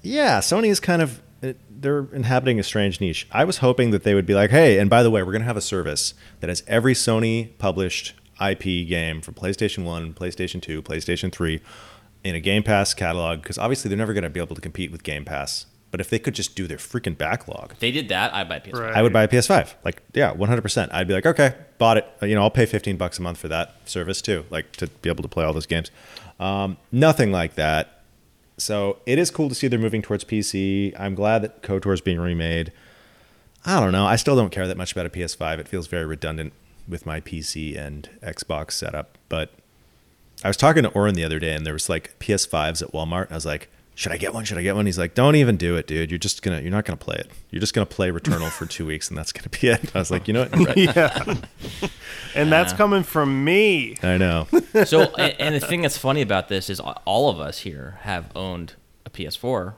yeah, 0.02 0.40
Sony 0.40 0.68
is 0.68 0.80
kind 0.80 1.02
of 1.02 1.20
they're 1.70 2.06
inhabiting 2.12 2.58
a 2.58 2.64
strange 2.64 3.00
niche. 3.00 3.28
I 3.30 3.44
was 3.44 3.58
hoping 3.58 3.92
that 3.92 4.02
they 4.02 4.14
would 4.14 4.26
be 4.26 4.34
like, 4.34 4.50
hey, 4.50 4.78
and 4.80 4.90
by 4.90 5.04
the 5.04 5.10
way, 5.10 5.22
we're 5.22 5.30
going 5.30 5.42
to 5.42 5.46
have 5.46 5.56
a 5.56 5.60
service 5.60 6.14
that 6.40 6.48
has 6.48 6.64
every 6.66 6.94
Sony 6.94 7.56
published 7.58 8.14
IP 8.40 8.88
game 8.88 9.20
from 9.20 9.34
PlayStation 9.34 9.84
One, 9.84 10.12
PlayStation 10.14 10.60
Two, 10.60 10.82
PlayStation 10.82 11.32
Three 11.32 11.60
in 12.24 12.34
a 12.34 12.40
Game 12.40 12.62
Pass 12.62 12.94
catalog 12.94 13.42
because 13.42 13.58
obviously 13.58 13.88
they're 13.88 13.98
never 13.98 14.12
going 14.12 14.24
to 14.24 14.30
be 14.30 14.40
able 14.40 14.54
to 14.54 14.60
compete 14.60 14.90
with 14.90 15.02
Game 15.02 15.24
Pass. 15.24 15.66
But 15.90 16.00
if 16.00 16.10
they 16.10 16.18
could 16.18 16.34
just 16.34 16.54
do 16.54 16.66
their 16.66 16.76
freaking 16.76 17.16
backlog, 17.16 17.72
If 17.72 17.78
they 17.78 17.90
did 17.90 18.10
that, 18.10 18.34
I'd 18.34 18.48
buy 18.48 18.58
PS5. 18.58 18.78
Right. 18.78 18.94
I 18.94 19.00
would 19.00 19.12
buy 19.12 19.22
a 19.22 19.28
PS5. 19.28 19.72
Like, 19.84 20.02
yeah, 20.12 20.34
100%. 20.34 20.88
I'd 20.92 21.08
be 21.08 21.14
like, 21.14 21.24
okay, 21.24 21.54
bought 21.78 21.96
it. 21.96 22.06
You 22.20 22.34
know, 22.34 22.42
I'll 22.42 22.50
pay 22.50 22.66
15 22.66 22.98
bucks 22.98 23.18
a 23.18 23.22
month 23.22 23.38
for 23.38 23.48
that 23.48 23.74
service 23.88 24.20
too, 24.20 24.44
like 24.50 24.70
to 24.72 24.88
be 24.88 25.08
able 25.08 25.22
to 25.22 25.28
play 25.28 25.44
all 25.44 25.54
those 25.54 25.66
games. 25.66 25.90
Um, 26.38 26.76
nothing 26.92 27.32
like 27.32 27.54
that. 27.54 28.02
So 28.58 28.98
it 29.06 29.18
is 29.18 29.30
cool 29.30 29.48
to 29.48 29.54
see 29.54 29.66
they're 29.68 29.78
moving 29.78 30.02
towards 30.02 30.24
PC. 30.24 30.92
I'm 30.98 31.14
glad 31.14 31.42
that 31.42 31.62
KOTOR 31.62 31.94
is 31.94 32.00
being 32.02 32.20
remade. 32.20 32.72
I 33.64 33.80
don't 33.80 33.92
know. 33.92 34.04
I 34.04 34.16
still 34.16 34.36
don't 34.36 34.50
care 34.50 34.66
that 34.66 34.76
much 34.76 34.92
about 34.92 35.06
a 35.06 35.10
PS5. 35.10 35.58
It 35.58 35.68
feels 35.68 35.86
very 35.86 36.04
redundant 36.04 36.52
with 36.88 37.06
my 37.06 37.20
PC 37.20 37.76
and 37.78 38.08
Xbox 38.22 38.72
setup. 38.72 39.18
But 39.28 39.52
I 40.42 40.48
was 40.48 40.56
talking 40.56 40.82
to 40.84 40.88
Oren 40.90 41.14
the 41.14 41.24
other 41.24 41.38
day, 41.38 41.52
and 41.54 41.66
there 41.66 41.72
was 41.72 41.88
like 41.88 42.18
PS5s 42.18 42.82
at 42.82 42.92
Walmart. 42.92 43.24
And 43.24 43.32
I 43.32 43.34
was 43.34 43.46
like, 43.46 43.68
"Should 43.94 44.12
I 44.12 44.16
get 44.16 44.32
one? 44.32 44.44
Should 44.44 44.58
I 44.58 44.62
get 44.62 44.74
one?" 44.76 44.86
He's 44.86 44.98
like, 44.98 45.14
"Don't 45.14 45.36
even 45.36 45.56
do 45.56 45.76
it, 45.76 45.86
dude. 45.86 46.10
You're 46.10 46.18
just 46.18 46.42
gonna, 46.42 46.60
you're 46.60 46.70
not 46.70 46.84
gonna 46.84 46.96
play 46.96 47.16
it. 47.16 47.30
You're 47.50 47.60
just 47.60 47.74
gonna 47.74 47.86
play 47.86 48.10
Returnal 48.10 48.50
for 48.50 48.66
two 48.66 48.86
weeks, 48.86 49.08
and 49.08 49.18
that's 49.18 49.32
gonna 49.32 49.48
be 49.48 49.68
it." 49.68 49.94
I 49.94 49.98
was 49.98 50.10
like, 50.10 50.28
"You 50.28 50.34
know 50.34 50.46
what? 50.46 50.56
Right. 50.56 50.76
yeah, 50.76 51.34
and 52.34 52.50
that's 52.50 52.72
coming 52.72 53.02
from 53.02 53.44
me. 53.44 53.96
I 54.02 54.16
know. 54.16 54.46
so, 54.84 55.02
and, 55.14 55.34
and 55.40 55.54
the 55.54 55.60
thing 55.60 55.82
that's 55.82 55.98
funny 55.98 56.22
about 56.22 56.48
this 56.48 56.70
is 56.70 56.80
all 56.80 57.28
of 57.28 57.40
us 57.40 57.58
here 57.58 57.98
have 58.02 58.30
owned 58.36 58.74
a 59.04 59.10
PS4, 59.10 59.74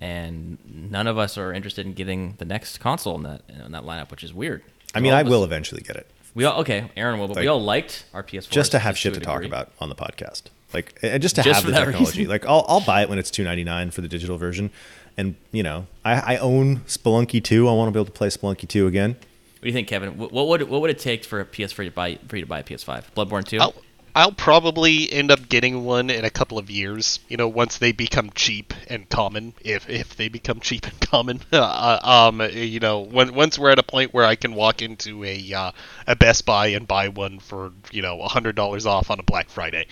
and 0.00 0.58
none 0.64 1.06
of 1.06 1.18
us 1.18 1.36
are 1.36 1.52
interested 1.52 1.86
in 1.86 1.92
getting 1.92 2.34
the 2.38 2.44
next 2.44 2.78
console 2.78 3.16
in 3.16 3.24
that 3.24 3.42
in 3.48 3.72
that 3.72 3.82
lineup, 3.82 4.10
which 4.10 4.22
is 4.22 4.32
weird. 4.32 4.62
I 4.96 5.00
mean, 5.00 5.12
I 5.12 5.20
of 5.20 5.26
us- 5.26 5.30
will 5.30 5.44
eventually 5.44 5.82
get 5.82 5.96
it, 5.96 6.06
We 6.34 6.44
all 6.44 6.60
okay, 6.60 6.90
Aaron 6.96 7.18
will, 7.18 7.28
but 7.28 7.38
we 7.38 7.46
all 7.46 7.62
liked 7.62 8.04
our 8.14 8.22
PS4 8.22 8.50
just 8.50 8.72
to 8.72 8.78
have 8.78 8.96
shit 8.98 9.16
a 9.16 9.20
to 9.20 9.24
talk 9.24 9.44
about 9.44 9.70
on 9.80 9.88
the 9.88 9.94
podcast, 9.94 10.44
like, 10.74 10.98
and 11.02 11.22
just 11.22 11.36
to 11.36 11.42
Just 11.42 11.62
have 11.62 11.66
the 11.72 11.78
technology. 11.78 12.18
reason. 12.20 12.28
Like, 12.28 12.44
I'll, 12.46 12.64
I'll 12.68 12.80
buy 12.80 13.02
it 13.02 13.08
when 13.08 13.18
it's 13.18 13.30
two 13.30 13.44
ninety 13.44 13.64
nine 13.64 13.90
for 13.90 14.00
the 14.00 14.08
digital 14.08 14.36
version, 14.38 14.70
and 15.16 15.36
you 15.52 15.62
know, 15.62 15.86
I, 16.04 16.34
I 16.34 16.36
own 16.38 16.78
Spelunky 16.86 17.42
two. 17.42 17.68
I 17.68 17.72
want 17.72 17.88
to 17.88 17.92
be 17.92 17.98
able 17.98 18.06
to 18.06 18.12
play 18.12 18.28
Spelunky 18.28 18.68
two 18.68 18.86
again. 18.86 19.10
What 19.12 19.62
do 19.62 19.68
you 19.68 19.72
think, 19.72 19.88
Kevin? 19.88 20.18
What 20.18 20.32
what 20.32 20.46
would 20.48 20.62
what 20.68 20.80
would 20.82 20.90
it 20.90 20.98
take 20.98 21.24
for 21.24 21.40
a 21.40 21.44
PS4 21.46 21.84
to 21.86 21.90
buy 21.90 22.18
for 22.28 22.36
you 22.36 22.42
to 22.42 22.48
buy 22.48 22.60
a 22.60 22.62
PS5? 22.64 23.04
Bloodborne 23.16 23.44
two. 23.44 23.58
Oh, 23.60 23.72
I'll, 24.16 24.32
probably 24.32 25.12
end 25.12 25.30
up 25.30 25.46
getting 25.46 25.84
one 25.84 26.08
in 26.08 26.24
a 26.24 26.30
couple 26.30 26.58
of 26.58 26.70
years. 26.70 27.20
You 27.28 27.36
know, 27.36 27.48
once 27.48 27.76
they 27.76 27.92
become 27.92 28.30
cheap 28.34 28.72
and 28.88 29.06
common, 29.08 29.52
if 29.60 29.90
if 29.90 30.16
they 30.16 30.28
become 30.28 30.60
cheap 30.60 30.86
and 30.86 31.00
common. 31.00 31.40
Uh, 31.52 32.28
um, 32.32 32.42
you 32.52 32.80
know, 32.80 33.00
when, 33.00 33.34
once 33.34 33.58
we're 33.58 33.70
at 33.70 33.78
a 33.78 33.82
point 33.82 34.12
where 34.12 34.24
I 34.24 34.36
can 34.36 34.54
walk 34.54 34.82
into 34.82 35.24
a 35.24 35.52
uh, 35.52 35.72
a 36.06 36.16
Best 36.16 36.46
Buy 36.46 36.68
and 36.68 36.86
buy 36.86 37.08
one 37.08 37.38
for 37.40 37.72
you 37.92 38.02
know 38.02 38.22
hundred 38.22 38.56
dollars 38.56 38.86
off 38.86 39.10
on 39.10 39.20
a 39.20 39.22
Black 39.22 39.48
Friday, 39.48 39.86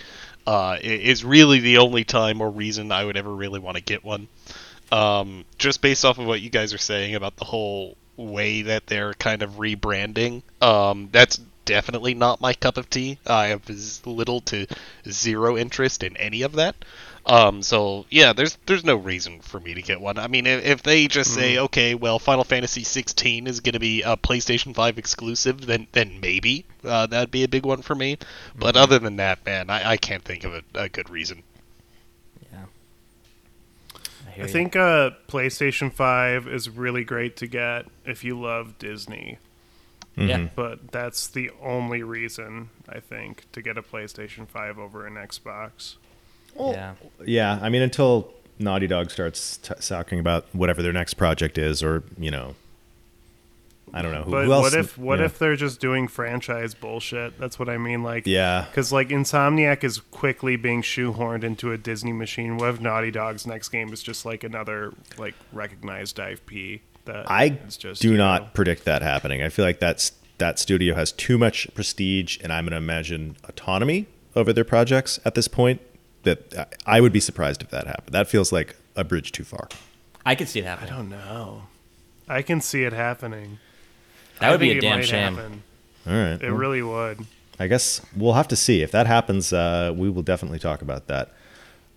uh, 0.47 0.77
is 0.81 1.23
really 1.23 1.59
the 1.59 1.77
only 1.77 2.03
time 2.03 2.41
or 2.41 2.49
reason 2.49 2.91
I 2.91 3.05
would 3.05 3.17
ever 3.17 3.33
really 3.33 3.59
want 3.59 3.77
to 3.77 3.83
get 3.83 4.03
one. 4.03 4.27
Um, 4.91 5.45
just 5.57 5.81
based 5.81 6.05
off 6.05 6.17
of 6.17 6.25
what 6.25 6.41
you 6.41 6.49
guys 6.49 6.73
are 6.73 6.79
saying 6.79 7.15
about 7.15 7.35
the 7.37 7.45
whole 7.45 7.97
way 8.17 8.63
that 8.63 8.87
they're 8.87 9.13
kind 9.13 9.43
of 9.43 9.53
rebranding, 9.53 10.41
um, 10.61 11.09
that's 11.11 11.39
definitely 11.65 12.13
not 12.13 12.41
my 12.41 12.53
cup 12.53 12.77
of 12.77 12.89
tea. 12.89 13.17
I 13.25 13.47
have 13.47 13.69
little 14.05 14.41
to 14.41 14.67
zero 15.09 15.57
interest 15.57 16.03
in 16.03 16.15
any 16.17 16.43
of 16.43 16.53
that. 16.53 16.75
Um, 17.27 17.63
so 17.63 18.05
yeah, 18.11 18.33
there's 18.33 18.57
there's 18.67 18.83
no 18.83 18.95
reason 18.95 19.41
for 19.41 19.59
me 19.59 19.73
to 19.73 19.81
get 19.81 19.99
one. 19.99 20.19
I 20.19 20.27
mean, 20.27 20.45
if, 20.45 20.63
if 20.63 20.83
they 20.83 21.07
just 21.07 21.31
mm. 21.31 21.35
say, 21.35 21.57
okay, 21.57 21.95
well, 21.95 22.19
Final 22.19 22.43
Fantasy 22.43 22.83
16 22.83 23.47
is 23.47 23.61
going 23.61 23.73
to 23.73 23.79
be 23.79 24.03
a 24.03 24.15
PlayStation 24.15 24.75
5 24.75 24.97
exclusive, 24.99 25.65
then 25.65 25.87
then 25.91 26.19
maybe 26.21 26.65
uh, 26.83 27.07
that'd 27.07 27.31
be 27.31 27.43
a 27.43 27.47
big 27.47 27.65
one 27.65 27.81
for 27.81 27.95
me. 27.95 28.17
But 28.55 28.75
mm-hmm. 28.75 28.83
other 28.83 28.99
than 28.99 29.15
that, 29.15 29.43
man, 29.45 29.71
I, 29.71 29.91
I 29.91 29.97
can't 29.97 30.23
think 30.23 30.43
of 30.43 30.53
a, 30.53 30.63
a 30.75 30.89
good 30.89 31.09
reason. 31.09 31.41
Yeah. 32.51 32.65
I, 34.37 34.43
I 34.43 34.47
think 34.47 34.75
uh, 34.75 35.11
PlayStation 35.27 35.91
5 35.91 36.47
is 36.47 36.69
really 36.69 37.03
great 37.03 37.37
to 37.37 37.47
get 37.47 37.87
if 38.05 38.23
you 38.23 38.39
love 38.39 38.77
Disney. 38.77 39.39
Mm-hmm. 40.17 40.29
Yeah. 40.29 40.47
But 40.55 40.91
that's 40.91 41.27
the 41.27 41.51
only 41.61 42.03
reason, 42.03 42.69
I 42.87 42.99
think, 42.99 43.51
to 43.51 43.61
get 43.61 43.77
a 43.77 43.81
PlayStation 43.81 44.47
5 44.47 44.79
over 44.79 45.05
an 45.05 45.15
Xbox. 45.15 45.95
Well, 46.55 46.71
yeah. 46.71 46.93
Yeah. 47.25 47.59
I 47.61 47.69
mean, 47.69 47.81
until 47.81 48.33
Naughty 48.57 48.87
Dog 48.87 49.11
starts 49.11 49.57
t- 49.57 49.73
talking 49.81 50.19
about 50.19 50.45
whatever 50.53 50.81
their 50.81 50.93
next 50.93 51.15
project 51.15 51.57
is, 51.57 51.83
or, 51.83 52.03
you 52.17 52.31
know, 52.31 52.55
I 53.93 54.01
don't 54.01 54.11
know. 54.11 54.23
Who, 54.23 54.31
but 54.31 54.43
who 54.45 54.49
what 54.49 54.73
if 54.73 54.97
what 54.97 55.19
yeah. 55.19 55.25
if 55.25 55.39
they're 55.39 55.55
just 55.55 55.79
doing 55.79 56.07
franchise 56.07 56.73
bullshit? 56.73 57.39
That's 57.39 57.57
what 57.57 57.69
I 57.69 57.77
mean. 57.77 58.03
Like, 58.03 58.27
yeah, 58.27 58.65
because 58.69 58.91
like 58.91 59.07
Insomniac 59.07 59.85
is 59.85 59.99
quickly 59.99 60.57
being 60.57 60.81
shoehorned 60.81 61.43
into 61.43 61.71
a 61.71 61.77
Disney 61.77 62.11
machine. 62.11 62.57
What 62.57 62.69
if 62.69 62.81
Naughty 62.81 63.09
Dog's 63.09 63.47
next 63.47 63.69
game 63.69 63.93
is 63.93 64.03
just 64.03 64.25
like 64.25 64.43
another 64.43 64.93
like 65.17 65.35
recognized 65.53 66.19
IP? 66.19 66.81
That 67.05 67.29
I 67.29 67.49
just, 67.49 68.01
do 68.01 68.17
not 68.17 68.41
know. 68.41 68.49
predict 68.53 68.85
that 68.85 69.01
happening. 69.01 69.41
I 69.41 69.49
feel 69.49 69.65
like 69.65 69.79
that's 69.79 70.11
that 70.37 70.59
studio 70.59 70.95
has 70.95 71.11
too 71.11 71.37
much 71.37 71.67
prestige, 71.73 72.37
and 72.43 72.51
I'm 72.51 72.65
going 72.65 72.71
to 72.71 72.77
imagine 72.77 73.37
autonomy 73.47 74.07
over 74.35 74.51
their 74.51 74.65
projects 74.65 75.19
at 75.23 75.35
this 75.35 75.47
point. 75.47 75.81
That 76.23 76.75
I 76.87 77.01
would 77.01 77.13
be 77.13 77.19
surprised 77.19 77.61
if 77.61 77.69
that 77.69 77.85
happened. 77.85 78.13
That 78.13 78.27
feels 78.27 78.51
like 78.51 78.75
a 78.95 79.03
bridge 79.03 79.31
too 79.31 79.43
far. 79.43 79.69
I 80.25 80.33
could 80.33 80.49
see 80.49 80.59
it 80.59 80.65
happening. 80.65 80.91
I 80.91 80.95
don't 80.95 81.09
know. 81.09 81.63
I 82.27 82.41
can 82.41 82.61
see 82.61 82.83
it 82.83 82.93
happening. 82.93 83.59
That 84.39 84.49
would 84.49 84.59
be 84.59 84.71
a 84.71 84.81
damn 84.81 85.03
shame. 85.03 85.35
Happen. 85.35 85.63
All 86.07 86.13
right, 86.13 86.41
it 86.41 86.41
well, 86.43 86.53
really 86.53 86.81
would. 86.81 87.25
I 87.59 87.67
guess 87.67 88.01
we'll 88.15 88.33
have 88.33 88.47
to 88.49 88.55
see 88.55 88.81
if 88.81 88.91
that 88.91 89.07
happens. 89.07 89.53
Uh, 89.53 89.93
we 89.95 90.09
will 90.09 90.23
definitely 90.23 90.59
talk 90.59 90.81
about 90.81 91.07
that. 91.07 91.31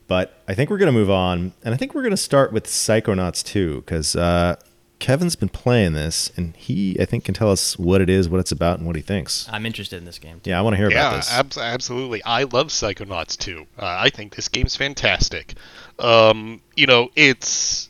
But 0.07 0.43
I 0.49 0.55
think 0.55 0.71
we're 0.71 0.79
going 0.79 0.93
to 0.93 0.99
move 0.99 1.11
on, 1.11 1.53
and 1.65 1.75
I 1.75 1.77
think 1.77 1.95
we're 1.95 2.03
going 2.03 2.13
to 2.13 2.17
start 2.17 2.53
with 2.53 2.65
Psychonauts 2.65 3.45
2 3.45 3.83
because 3.83 4.17
uh, 4.17 4.57
Kevin's 4.99 5.37
been 5.37 5.49
playing 5.49 5.93
this, 5.93 6.33
and 6.37 6.57
he, 6.57 6.97
I 7.01 7.05
think, 7.05 7.25
can 7.25 7.35
tell 7.35 7.51
us 7.51 7.79
what 7.79 8.01
it 8.01 8.11
is, 8.11 8.29
what 8.29 8.41
it's 8.41 8.51
about, 8.51 8.79
and 8.79 8.87
what 8.87 8.97
he 8.97 9.03
thinks. 9.03 9.49
I'm 9.51 9.65
interested 9.65 9.97
in 9.97 10.05
this 10.05 10.19
game. 10.19 10.41
Too. 10.41 10.51
Yeah, 10.51 10.59
I 10.59 10.63
want 10.63 10.75
to 10.75 10.79
hear 10.79 10.91
yeah, 10.91 11.09
about 11.09 11.17
this. 11.17 11.33
Ab- 11.33 11.53
absolutely. 11.57 12.23
I 12.25 12.45
love 12.45 12.69
Psychonauts 12.69 13.37
2. 13.39 13.67
Uh, 13.79 13.85
I 13.85 14.11
think 14.11 14.35
this 14.35 14.49
game's 14.49 14.77
fantastic. 14.77 15.55
Um, 15.99 16.61
you 16.77 16.87
know, 16.87 17.11
it's 17.15 17.89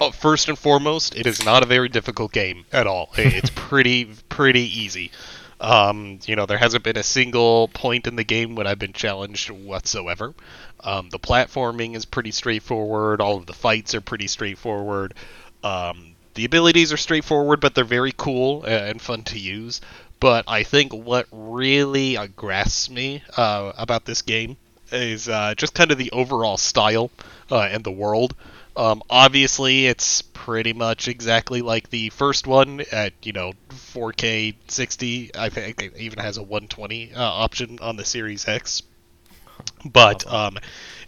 uh, 0.00 0.10
first 0.10 0.48
and 0.48 0.58
foremost, 0.58 1.16
it 1.16 1.26
is 1.26 1.44
not 1.44 1.62
a 1.62 1.66
very 1.66 1.88
difficult 1.88 2.32
game 2.32 2.66
at 2.72 2.86
all. 2.86 3.10
It's 3.16 3.50
pretty 3.54 4.10
pretty 4.28 4.80
easy. 4.80 5.12
Um, 5.60 6.18
you 6.26 6.36
know, 6.36 6.46
there 6.46 6.58
hasn't 6.58 6.84
been 6.84 6.98
a 6.98 7.02
single 7.02 7.68
point 7.68 8.06
in 8.06 8.16
the 8.16 8.24
game 8.24 8.54
when 8.54 8.66
I've 8.66 8.78
been 8.78 8.92
challenged 8.92 9.50
whatsoever. 9.50 10.34
Um, 10.80 11.08
the 11.10 11.18
platforming 11.18 11.96
is 11.96 12.04
pretty 12.04 12.32
straightforward. 12.32 13.20
All 13.20 13.36
of 13.36 13.46
the 13.46 13.54
fights 13.54 13.94
are 13.94 14.00
pretty 14.00 14.26
straightforward. 14.26 15.14
Um, 15.62 16.13
the 16.34 16.44
abilities 16.44 16.92
are 16.92 16.96
straightforward, 16.96 17.60
but 17.60 17.74
they're 17.74 17.84
very 17.84 18.12
cool 18.16 18.64
and 18.64 19.00
fun 19.00 19.22
to 19.24 19.38
use. 19.38 19.80
But 20.20 20.44
I 20.48 20.62
think 20.62 20.92
what 20.92 21.26
really 21.30 22.16
uh, 22.16 22.28
grasps 22.28 22.90
me 22.90 23.22
uh, 23.36 23.72
about 23.76 24.04
this 24.04 24.22
game 24.22 24.56
is 24.90 25.28
uh, 25.28 25.54
just 25.56 25.74
kind 25.74 25.90
of 25.90 25.98
the 25.98 26.10
overall 26.12 26.56
style 26.56 27.10
uh, 27.50 27.60
and 27.60 27.84
the 27.84 27.90
world. 27.90 28.34
Um, 28.76 29.02
obviously, 29.08 29.86
it's 29.86 30.22
pretty 30.22 30.72
much 30.72 31.08
exactly 31.08 31.62
like 31.62 31.90
the 31.90 32.10
first 32.10 32.46
one 32.46 32.82
at 32.90 33.12
you 33.22 33.32
know 33.32 33.52
4K 33.70 34.54
60. 34.66 35.30
I 35.36 35.48
think 35.48 35.82
it 35.82 35.96
even 35.96 36.18
has 36.18 36.36
a 36.36 36.42
120 36.42 37.14
uh, 37.14 37.22
option 37.22 37.78
on 37.80 37.96
the 37.96 38.04
Series 38.04 38.48
X. 38.48 38.82
But 39.84 40.26
um, 40.32 40.58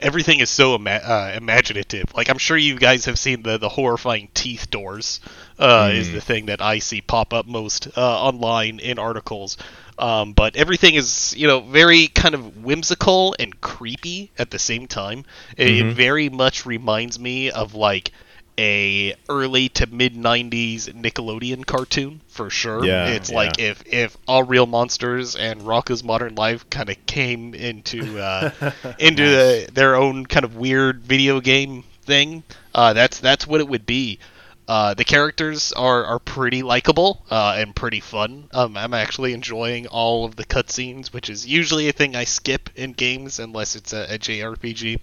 everything 0.01 0.41
is 0.41 0.51
so 0.51 0.75
ima- 0.75 0.91
uh, 0.91 1.33
imaginative. 1.37 2.15
Like 2.15 2.29
I'm 2.29 2.39
sure 2.39 2.57
you 2.57 2.79
guys 2.79 3.07
have 3.07 3.19
seen 3.19 3.43
the 3.43 3.59
the 3.59 3.69
horrifying 3.69 4.29
teeth 4.35 4.71
doors. 4.71 5.21
Uh, 5.59 5.89
mm. 5.89 5.95
Is 5.95 6.13
the 6.13 6.21
thing 6.21 6.47
that 6.47 6.61
I 6.61 6.81
see 6.81 7.01
pop 7.01 7.33
up 7.33 7.47
most 7.47 7.89
uh, 7.97 8.23
online 8.23 8.79
in 8.79 8.99
articles. 8.99 9.57
Um, 9.99 10.35
but 10.35 10.57
everything 10.57 10.95
is, 10.95 11.35
you 11.37 11.47
know, 11.47 11.61
very 11.61 12.09
kind 12.09 12.35
of 12.35 12.63
whimsical 12.63 13.35
and 13.39 13.59
creepy 13.63 14.31
at 14.39 14.51
the 14.51 14.59
same 14.59 14.87
time. 14.87 15.25
It, 15.57 15.69
mm-hmm. 15.69 15.89
it 15.89 15.95
very 15.95 16.29
much 16.29 16.67
reminds 16.67 17.19
me 17.19 17.51
of 17.51 17.75
like 17.75 18.13
a 18.59 19.15
early 19.29 19.69
to 19.71 19.87
mid 19.87 20.15
90s 20.15 20.93
Nickelodeon 20.93 21.67
cartoon 21.67 22.21
for 22.29 22.51
sure. 22.51 22.85
Yeah, 22.85 23.09
it's 23.09 23.31
yeah. 23.31 23.37
like 23.37 23.59
if 23.59 23.83
if 23.87 24.17
Aaahh!!! 24.27 24.49
Real 24.49 24.67
Monsters 24.67 25.37
and 25.37 25.63
Rocko's 25.63 26.03
Modern 26.03 26.35
Life 26.35 26.69
kind 26.71 26.89
of 26.89 26.97
came 27.07 27.55
into 27.55 28.19
uh, 28.19 28.51
into 28.99 29.23
nice. 29.23 29.67
the, 29.67 29.73
their 29.73 29.97
own 29.97 30.27
kind 30.27 30.45
of 30.45 30.57
weird 30.57 31.03
video 31.03 31.41
game 31.41 31.85
thing. 32.03 32.43
Uh, 32.75 32.93
that's 32.93 33.21
that's 33.21 33.47
what 33.47 33.61
it 33.61 33.69
would 33.69 33.87
be. 33.87 34.19
Uh, 34.69 34.95
the 34.95 35.05
characters 35.05 35.73
are, 35.75 36.05
are 36.05 36.19
pretty 36.19 36.63
likable 36.65 37.25
uh, 37.31 37.55
and 37.57 37.77
pretty 37.77 38.01
fun. 38.01 38.49
Um, 38.53 38.77
I'm 38.77 38.95
actually 38.95 39.33
enjoying 39.33 39.87
all 39.87 40.25
of 40.25 40.35
the 40.35 40.45
cutscenes, 40.45 41.13
which 41.13 41.31
is 41.31 41.47
usually 41.47 41.89
a 41.89 41.93
thing 41.93 42.17
I 42.17 42.25
skip 42.25 42.71
in 42.75 42.93
games 42.93 43.39
unless 43.39 43.77
it's 43.77 43.93
a, 43.93 44.15
a 44.15 44.19
JRPG. 44.19 44.99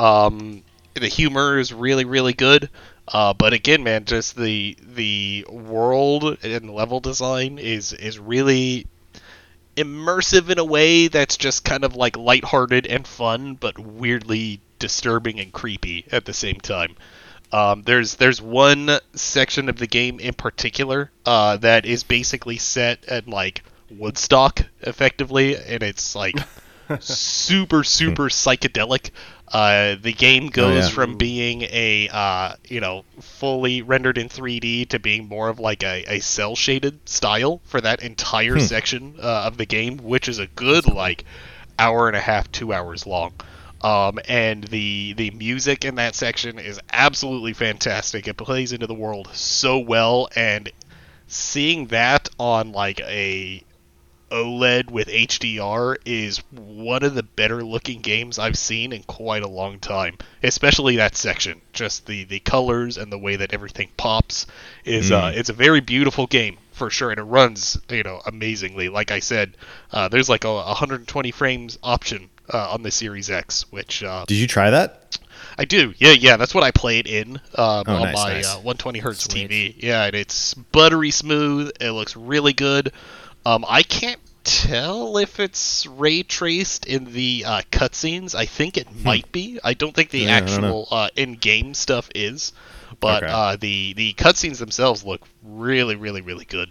Um, 0.00 0.64
the 0.98 1.08
humor 1.08 1.58
is 1.58 1.72
really 1.72 2.04
really 2.04 2.34
good, 2.34 2.70
uh, 3.08 3.32
but 3.34 3.52
again, 3.52 3.82
man, 3.82 4.04
just 4.04 4.36
the 4.36 4.76
the 4.82 5.46
world 5.48 6.38
and 6.42 6.70
level 6.70 7.00
design 7.00 7.58
is 7.58 7.92
is 7.92 8.18
really 8.18 8.86
immersive 9.76 10.50
in 10.50 10.58
a 10.58 10.64
way 10.64 11.06
that's 11.06 11.36
just 11.36 11.64
kind 11.64 11.84
of 11.84 11.94
like 11.94 12.16
lighthearted 12.16 12.86
and 12.86 13.06
fun, 13.06 13.54
but 13.54 13.78
weirdly 13.78 14.60
disturbing 14.78 15.38
and 15.40 15.52
creepy 15.52 16.04
at 16.10 16.24
the 16.24 16.32
same 16.32 16.56
time. 16.56 16.96
Um, 17.52 17.82
there's 17.82 18.16
there's 18.16 18.42
one 18.42 18.90
section 19.14 19.68
of 19.68 19.76
the 19.78 19.86
game 19.86 20.20
in 20.20 20.34
particular 20.34 21.10
uh, 21.24 21.56
that 21.58 21.86
is 21.86 22.02
basically 22.02 22.58
set 22.58 23.04
at 23.06 23.26
like 23.26 23.62
Woodstock, 23.90 24.66
effectively, 24.82 25.56
and 25.56 25.82
it's 25.82 26.14
like 26.14 26.36
super 27.00 27.84
super 27.84 28.24
psychedelic. 28.24 29.10
Uh, 29.52 29.96
the 30.00 30.12
game 30.12 30.48
goes 30.48 30.84
oh, 30.84 30.88
yeah. 30.88 30.88
from 30.88 31.16
being 31.16 31.62
a 31.62 32.08
uh, 32.12 32.54
you 32.68 32.80
know 32.80 33.04
fully 33.20 33.82
rendered 33.82 34.18
in 34.18 34.28
3D 34.28 34.88
to 34.88 34.98
being 34.98 35.26
more 35.26 35.48
of 35.48 35.58
like 35.58 35.82
a, 35.82 36.04
a 36.06 36.20
cell 36.20 36.54
shaded 36.54 37.08
style 37.08 37.60
for 37.64 37.80
that 37.80 38.02
entire 38.02 38.54
hmm. 38.54 38.60
section 38.60 39.14
uh, 39.18 39.44
of 39.46 39.56
the 39.56 39.66
game, 39.66 39.98
which 39.98 40.28
is 40.28 40.38
a 40.38 40.46
good 40.46 40.86
like 40.86 41.24
hour 41.78 42.08
and 42.08 42.16
a 42.16 42.20
half, 42.20 42.50
two 42.52 42.72
hours 42.72 43.06
long. 43.06 43.32
Um, 43.80 44.18
and 44.28 44.64
the 44.64 45.14
the 45.14 45.30
music 45.30 45.84
in 45.84 45.94
that 45.94 46.14
section 46.14 46.58
is 46.58 46.80
absolutely 46.92 47.52
fantastic. 47.52 48.26
It 48.26 48.36
plays 48.36 48.72
into 48.72 48.86
the 48.86 48.94
world 48.94 49.30
so 49.32 49.78
well, 49.78 50.28
and 50.34 50.70
seeing 51.28 51.86
that 51.86 52.28
on 52.38 52.72
like 52.72 53.00
a 53.00 53.62
OLED 54.30 54.90
with 54.90 55.08
HDR 55.08 55.96
is 56.04 56.38
one 56.50 57.02
of 57.02 57.14
the 57.14 57.22
better 57.22 57.62
looking 57.62 58.00
games 58.00 58.38
I've 58.38 58.58
seen 58.58 58.92
in 58.92 59.02
quite 59.02 59.42
a 59.42 59.48
long 59.48 59.78
time. 59.78 60.18
Especially 60.42 60.96
that 60.96 61.16
section, 61.16 61.60
just 61.72 62.06
the 62.06 62.24
the 62.24 62.40
colors 62.40 62.96
and 62.96 63.12
the 63.12 63.18
way 63.18 63.36
that 63.36 63.52
everything 63.52 63.88
pops 63.96 64.46
is 64.84 65.10
mm. 65.10 65.22
uh, 65.22 65.32
it's 65.34 65.48
a 65.48 65.54
very 65.54 65.80
beautiful 65.80 66.26
game 66.26 66.58
for 66.72 66.90
sure, 66.90 67.10
and 67.10 67.18
it 67.18 67.24
runs 67.24 67.78
you 67.90 68.02
know 68.02 68.20
amazingly. 68.26 68.88
Like 68.88 69.10
I 69.10 69.20
said, 69.20 69.56
uh, 69.92 70.08
there's 70.08 70.28
like 70.28 70.44
a 70.44 70.54
120 70.54 71.30
frames 71.32 71.78
option 71.82 72.30
uh, 72.52 72.70
on 72.70 72.82
the 72.82 72.90
Series 72.90 73.30
X. 73.30 73.70
Which 73.70 74.02
uh, 74.02 74.24
did 74.26 74.36
you 74.36 74.46
try 74.46 74.70
that? 74.70 75.18
I 75.56 75.64
do. 75.64 75.92
Yeah, 75.98 76.12
yeah. 76.12 76.36
That's 76.36 76.54
what 76.54 76.62
I 76.62 76.70
played 76.70 77.06
it 77.06 77.28
in 77.28 77.36
um, 77.36 77.84
oh, 77.86 77.94
on 77.94 78.02
nice, 78.02 78.14
my 78.14 78.32
nice. 78.34 78.46
Uh, 78.46 78.58
120 78.58 78.98
hertz 79.00 79.24
Sweet. 79.24 79.50
TV. 79.50 79.74
Yeah, 79.76 80.04
and 80.04 80.14
it's 80.14 80.54
buttery 80.54 81.10
smooth. 81.10 81.72
It 81.80 81.90
looks 81.90 82.16
really 82.16 82.52
good. 82.52 82.92
Um, 83.46 83.64
I 83.68 83.82
can't 83.82 84.20
tell 84.44 85.18
if 85.18 85.40
it's 85.40 85.86
ray 85.86 86.22
traced 86.22 86.86
in 86.86 87.12
the 87.12 87.44
uh, 87.46 87.62
cutscenes. 87.70 88.34
I 88.34 88.46
think 88.46 88.76
it 88.76 88.86
might 89.04 89.30
be. 89.32 89.58
I 89.64 89.74
don't 89.74 89.94
think 89.94 90.10
the 90.10 90.22
Hmm. 90.22 90.28
Yeah, 90.28 90.36
I 90.36 90.40
don't 90.40 90.48
know. 90.62 90.66
actual 90.82 90.88
uh, 90.90 91.08
in-game 91.16 91.74
stuff 91.74 92.08
is, 92.14 92.52
but 93.00 93.22
Okay. 93.22 93.32
uh, 93.32 93.56
the 93.56 93.92
the 93.94 94.14
cutscenes 94.14 94.58
themselves 94.58 95.04
look 95.04 95.22
really, 95.42 95.96
really, 95.96 96.20
really 96.20 96.44
good. 96.44 96.70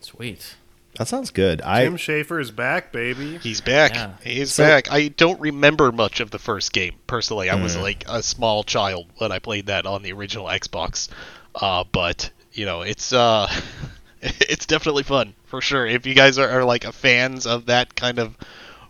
Sweet. 0.00 0.54
That 0.96 1.06
sounds 1.06 1.30
good. 1.30 1.62
I 1.62 1.84
Tim 1.84 1.96
Schafer 1.96 2.40
is 2.40 2.50
back, 2.50 2.90
baby. 2.92 3.38
He's 3.38 3.60
back. 3.60 3.94
Yeah. 3.94 4.12
He's 4.24 4.54
So- 4.54 4.64
back. 4.64 4.90
I 4.90 5.08
don't 5.08 5.38
remember 5.40 5.92
much 5.92 6.18
of 6.20 6.30
the 6.30 6.38
first 6.40 6.72
game 6.72 6.94
personally. 7.06 7.50
I 7.50 7.54
was 7.54 7.76
Mm. 7.76 7.82
like 7.82 8.04
a 8.08 8.22
small 8.22 8.64
child 8.64 9.06
when 9.18 9.30
I 9.30 9.38
played 9.38 9.66
that 9.66 9.86
on 9.86 10.02
the 10.02 10.12
original 10.12 10.46
Xbox. 10.46 11.08
Uh, 11.54 11.84
but 11.92 12.30
you 12.52 12.64
know, 12.66 12.82
it's 12.82 13.12
uh, 13.12 13.48
it's 14.22 14.66
definitely 14.66 15.02
fun 15.02 15.34
for 15.46 15.60
sure. 15.60 15.86
If 15.86 16.06
you 16.06 16.14
guys 16.14 16.38
are, 16.38 16.48
are 16.48 16.64
like 16.64 16.84
fans 16.92 17.46
of 17.46 17.66
that 17.66 17.94
kind 17.94 18.18
of 18.18 18.36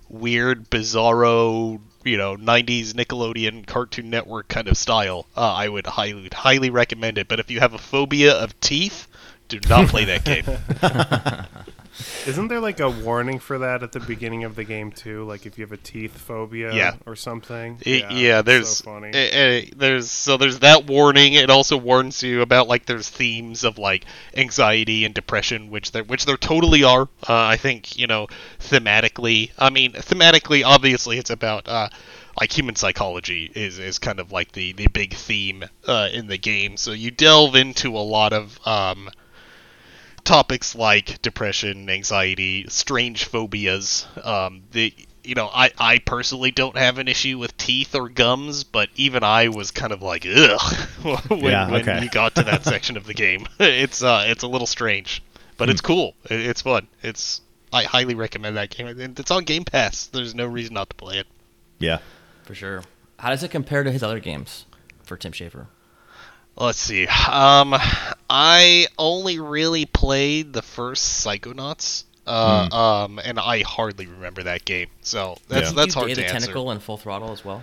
weird, 0.09 0.71
bizarro, 0.71 1.81
you 2.05 2.17
know, 2.17 2.37
'90s 2.37 2.93
Nickelodeon 2.93 3.67
Cartoon 3.67 4.11
Network 4.11 4.49
kind 4.49 4.69
of 4.69 4.77
style, 4.77 5.27
uh, 5.37 5.53
I 5.53 5.69
would 5.69 5.87
highly 5.87 6.29
highly 6.33 6.71
recommend 6.71 7.19
it. 7.19 7.29
But 7.29 7.41
if 7.41 7.51
you 7.51 7.61
have 7.61 7.75
a 7.75 7.79
phobia 7.79 8.35
of 8.35 8.59
teeth, 8.61 9.07
do 9.49 9.61
not 9.69 9.89
play 9.89 10.05
that 10.07 10.25
game. 10.25 10.45
Isn't 12.27 12.49
there 12.49 12.61
like 12.61 12.81
a 12.81 12.89
warning 12.91 13.39
for 13.39 13.59
that 13.59 13.83
at 13.83 13.93
the 13.93 14.01
beginning 14.01 14.45
of 14.45 14.55
the 14.57 14.65
game 14.65 14.93
too? 14.93 15.25
Like 15.25 15.47
if 15.47 15.59
you 15.59 15.65
have 15.65 15.73
a 15.73 15.77
teeth 15.77 16.17
phobia 16.17 16.75
Yeah. 16.75 16.95
or 17.07 17.17
something? 17.17 17.79
It- 17.83 18.11
yeah, 18.11 18.39
it's 18.41 18.47
there's 18.47 18.69
so 18.79 18.85
funny. 18.85 19.11
eh, 19.15 19.29
eh, 19.33 19.65
there's 19.77 20.11
so 20.11 20.37
there's 20.37 20.59
that 20.61 20.87
warning. 20.87 21.35
It 21.35 21.51
also 21.51 21.77
warns 21.77 22.23
you 22.23 22.43
about 22.43 22.69
like 22.69 22.87
there's 22.87 23.09
themes 23.09 23.65
of 23.65 23.79
like 23.79 24.05
anxiety 24.37 25.05
and 25.05 25.15
depression, 25.15 25.71
which 25.71 25.93
there 25.93 26.05
which 26.05 26.25
there 26.25 26.37
totally 26.37 26.85
are. 26.85 27.03
Uh, 27.29 27.35
I 27.35 27.57
think 27.57 27.97
you 27.99 28.07
know 28.07 28.29
thematically. 28.61 29.51
I 29.59 29.71
mean, 29.71 29.93
thematically, 29.93 30.65
obviously, 30.65 31.19
it's 31.19 31.31
about 31.31 31.69
uh, 31.69 31.89
like 32.41 32.57
human 32.57 32.77
psychology 32.77 33.51
is 33.55 33.79
is 33.79 33.99
kind 33.99 34.21
of 34.21 34.33
like 34.33 34.53
the 34.53 34.73
the 34.73 34.87
big 34.89 35.15
theme 35.15 35.65
uh, 35.87 36.09
in 36.13 36.27
the 36.29 36.39
game. 36.39 36.77
So 36.77 36.93
you 36.93 37.11
delve 37.11 37.57
into 37.57 37.97
a 37.97 38.01
lot 38.05 38.33
of 38.33 38.59
um, 38.67 39.11
topics 40.29 40.75
like 40.75 41.21
depression, 41.23 41.89
anxiety, 41.91 42.67
strange 42.69 43.25
phobias. 43.25 44.07
Um, 44.23 44.63
the 44.73 44.93
you 45.25 45.35
know, 45.35 45.51
I, 45.53 45.71
I 45.79 45.99
personally 45.99 46.51
don't 46.53 46.77
have 46.79 46.97
an 46.99 47.07
issue 47.09 47.37
with 47.39 47.55
teeth 47.59 47.95
or 47.95 48.09
gums, 48.09 48.65
but 48.65 48.89
even 48.97 49.23
I 49.23 49.49
was 49.49 49.71
kind 49.73 49.93
of 49.93 50.01
like, 50.01 50.25
ugh, 50.27 50.73
when, 51.29 51.41
Yeah, 51.43 51.71
when 51.71 52.03
you 52.03 52.09
got 52.09 52.35
to 52.37 52.45
that 52.45 52.65
section 52.65 52.97
of 52.97 53.05
the 53.05 53.13
game. 53.15 53.47
It's 53.61 54.03
uh, 54.03 54.25
it's 54.27 54.43
a 54.43 54.49
little 54.49 54.67
strange, 54.67 55.23
but 55.59 55.69
Hmm. 55.69 55.73
it's 55.73 55.81
cool. 55.83 56.15
It, 56.31 56.41
it's 56.41 56.63
fun. 56.63 56.89
It's 57.03 57.41
I 57.73 57.83
highly 57.85 58.15
recommend 58.15 58.57
that 58.57 58.71
game. 58.71 58.87
It's 59.19 59.31
on 59.31 59.45
Game 59.45 59.65
Pass. 59.65 60.07
There's 60.07 60.35
no 60.35 60.47
reason 60.47 60.73
not 60.75 60.89
to 60.91 60.97
play 60.97 61.19
it. 61.19 61.27
yeah. 61.79 61.99
For 62.45 62.55
sure. 62.55 62.83
How 63.19 63.29
does 63.31 63.43
it 63.43 63.51
compare 63.51 63.85
to 63.85 63.91
his 63.93 64.03
other 64.03 64.21
games 64.21 64.65
for 65.03 65.17
Tim 65.19 65.33
Schafer? 65.33 65.67
Let's 66.59 66.79
see. 66.79 67.07
Um, 67.07 67.75
I 68.29 68.87
only 68.99 69.39
really 69.39 69.87
played 69.87 70.53
the 70.53 70.63
first 70.63 71.25
Psychonauts. 71.25 72.05
Uh, 72.27 72.69
um, 73.07 73.19
and 73.25 73.39
I 73.39 73.63
hardly 73.63 74.07
remember 74.07 74.43
that 74.43 74.65
game, 74.67 74.89
so 75.01 75.39
that's 75.49 75.69
Yeah. 75.69 75.73
that's 75.75 75.87
Did 75.87 75.95
hard 75.95 76.09
he 76.09 76.15
do 76.15 76.21
to 76.21 76.27
the 76.27 76.35
answer. 76.35 76.47
Tentacle 76.47 76.71
and 76.71 76.83
Full 76.83 76.99
Throttle 76.99 77.33
as 77.33 77.43
well? 77.43 77.63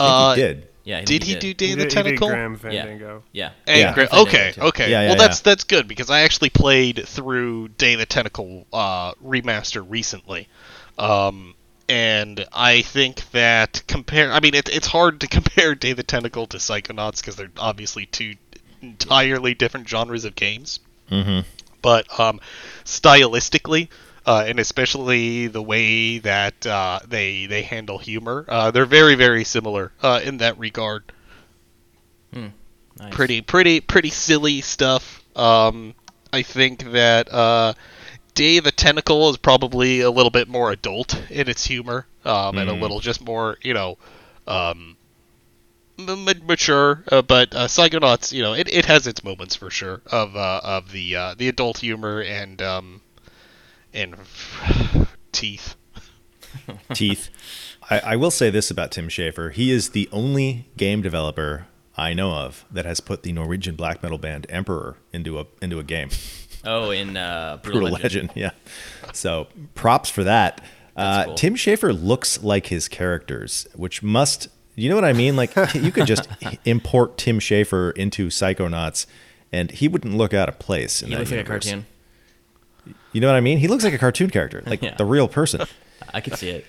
Uh, 0.00 0.34
he 0.34 0.40
did. 0.40 0.68
yeah. 0.84 0.94
I 0.94 0.98
think 1.04 1.08
Did 1.08 1.22
he 1.24 1.34
do 1.34 1.52
Day 1.52 1.72
of 1.72 1.78
the 1.78 1.84
did- 1.84 1.92
he 1.92 2.02
did 2.02 2.04
Tentacle? 2.04 2.28
Grim 2.28 2.52
Yeah. 2.52 2.58
Fandango. 2.82 3.22
Yeah. 3.32 3.50
And 3.66 3.80
Yeah. 3.80 3.92
Gra- 3.94 4.08
okay, 4.20 4.54
okay. 4.56 4.90
Yeah, 4.90 5.02
yeah, 5.02 5.08
well, 5.08 5.18
that's 5.18 5.40
yeah. 5.40 5.42
that's 5.44 5.64
good 5.64 5.88
because 5.88 6.08
I 6.08 6.20
actually 6.22 6.48
played 6.48 7.06
through 7.06 7.68
Day 7.76 7.92
of 7.92 7.98
the 7.98 8.06
Tentacle 8.06 8.66
uh, 8.72 9.12
remaster 9.22 9.84
recently, 9.86 10.48
um, 10.98 11.54
and 11.88 12.46
I 12.52 12.82
think 12.82 13.30
that 13.32 13.82
compare. 13.86 14.32
I 14.32 14.40
mean, 14.40 14.54
it, 14.54 14.68
it's 14.68 14.86
hard 14.86 15.20
to 15.20 15.26
compare 15.28 15.74
Day 15.74 15.90
of 15.92 15.96
the 15.96 16.02
Tentacle 16.02 16.46
to 16.48 16.58
Psychonauts 16.58 17.20
because 17.20 17.36
they're 17.36 17.50
obviously 17.56 18.06
two 18.06 18.34
entirely 18.80 19.54
different 19.54 19.88
genres 19.88 20.24
of 20.24 20.34
games. 20.34 20.80
Mm-hmm. 21.10 21.40
But 21.80 22.18
um, 22.18 22.40
stylistically, 22.84 23.88
uh, 24.24 24.44
and 24.46 24.58
especially 24.60 25.48
the 25.48 25.62
way 25.62 26.18
that 26.18 26.66
uh, 26.66 27.00
they 27.06 27.46
they 27.46 27.62
handle 27.62 27.98
humor, 27.98 28.44
uh, 28.48 28.70
they're 28.70 28.86
very 28.86 29.14
very 29.14 29.44
similar 29.44 29.92
uh, 30.02 30.20
in 30.22 30.38
that 30.38 30.58
regard 30.58 31.12
Nice. 32.98 33.14
pretty 33.14 33.40
pretty 33.40 33.80
pretty 33.80 34.10
silly 34.10 34.60
stuff. 34.60 35.22
Um, 35.36 35.94
I 36.32 36.42
think 36.42 36.92
that 36.92 37.32
uh, 37.32 37.74
Day 38.34 38.58
of 38.58 38.64
the 38.64 38.72
Tentacle 38.72 39.28
is 39.30 39.36
probably 39.36 40.00
a 40.00 40.10
little 40.10 40.30
bit 40.30 40.48
more 40.48 40.70
adult 40.72 41.20
in 41.30 41.48
its 41.48 41.64
humor, 41.64 42.06
um, 42.24 42.56
and 42.56 42.70
a 42.70 42.74
little 42.74 43.00
just 43.00 43.20
more 43.20 43.58
you 43.62 43.74
know 43.74 43.98
um, 44.46 44.96
m- 45.98 46.28
m- 46.28 46.46
mature. 46.46 47.02
Uh, 47.10 47.22
but 47.22 47.54
uh, 47.54 47.66
Psychonauts, 47.66 48.32
you 48.32 48.42
know, 48.42 48.54
it, 48.54 48.72
it 48.72 48.86
has 48.86 49.06
its 49.06 49.22
moments 49.24 49.56
for 49.56 49.70
sure 49.70 50.00
of 50.06 50.36
uh, 50.36 50.60
of 50.62 50.92
the 50.92 51.16
uh, 51.16 51.34
the 51.36 51.48
adult 51.48 51.78
humor 51.78 52.20
and 52.20 52.60
um, 52.62 53.00
and 53.92 54.14
teeth. 55.32 55.74
teeth. 56.94 57.28
I, 57.90 57.98
I 58.00 58.16
will 58.16 58.30
say 58.30 58.50
this 58.50 58.70
about 58.70 58.92
Tim 58.92 59.08
Schafer: 59.08 59.52
he 59.52 59.70
is 59.70 59.90
the 59.90 60.08
only 60.12 60.68
game 60.76 61.02
developer 61.02 61.66
I 61.96 62.14
know 62.14 62.32
of 62.32 62.64
that 62.70 62.84
has 62.84 63.00
put 63.00 63.22
the 63.22 63.32
Norwegian 63.32 63.74
black 63.76 64.02
metal 64.02 64.18
band 64.18 64.46
Emperor 64.48 64.96
into 65.12 65.38
a 65.38 65.46
into 65.60 65.78
a 65.78 65.84
game. 65.84 66.08
Oh, 66.64 66.90
in 66.90 67.16
uh, 67.16 67.58
Brutal, 67.62 67.80
Brutal 67.82 67.98
Legend. 68.02 68.28
Legend, 68.28 68.30
yeah. 68.36 68.50
So 69.12 69.48
props 69.74 70.08
for 70.10 70.24
that. 70.24 70.60
Uh, 70.96 71.24
cool. 71.24 71.34
Tim 71.34 71.54
Schafer 71.56 71.92
looks 71.98 72.42
like 72.42 72.66
his 72.66 72.86
characters, 72.88 73.66
which 73.74 74.02
must 74.02 74.48
you 74.74 74.88
know 74.88 74.94
what 74.94 75.04
I 75.04 75.12
mean? 75.12 75.36
Like 75.36 75.54
you 75.74 75.90
could 75.92 76.06
just 76.06 76.28
import 76.64 77.18
Tim 77.18 77.38
Schafer 77.40 77.96
into 77.96 78.28
Psychonauts, 78.28 79.06
and 79.52 79.70
he 79.70 79.88
wouldn't 79.88 80.16
look 80.16 80.32
out 80.32 80.48
of 80.48 80.58
place. 80.58 81.02
In 81.02 81.08
He 81.08 81.14
that 81.14 81.18
looks 81.20 81.30
like 81.30 81.36
a 81.40 81.42
universe. 81.42 81.64
cartoon. 81.64 81.86
You 83.12 83.20
know 83.20 83.26
what 83.26 83.36
I 83.36 83.40
mean? 83.40 83.58
He 83.58 83.68
looks 83.68 83.84
like 83.84 83.92
a 83.92 83.98
cartoon 83.98 84.30
character, 84.30 84.62
like 84.66 84.82
Yeah. 84.82 84.94
the 84.96 85.04
real 85.04 85.28
person. 85.28 85.62
I 86.14 86.20
could 86.20 86.36
see 86.38 86.48
it. 86.50 86.66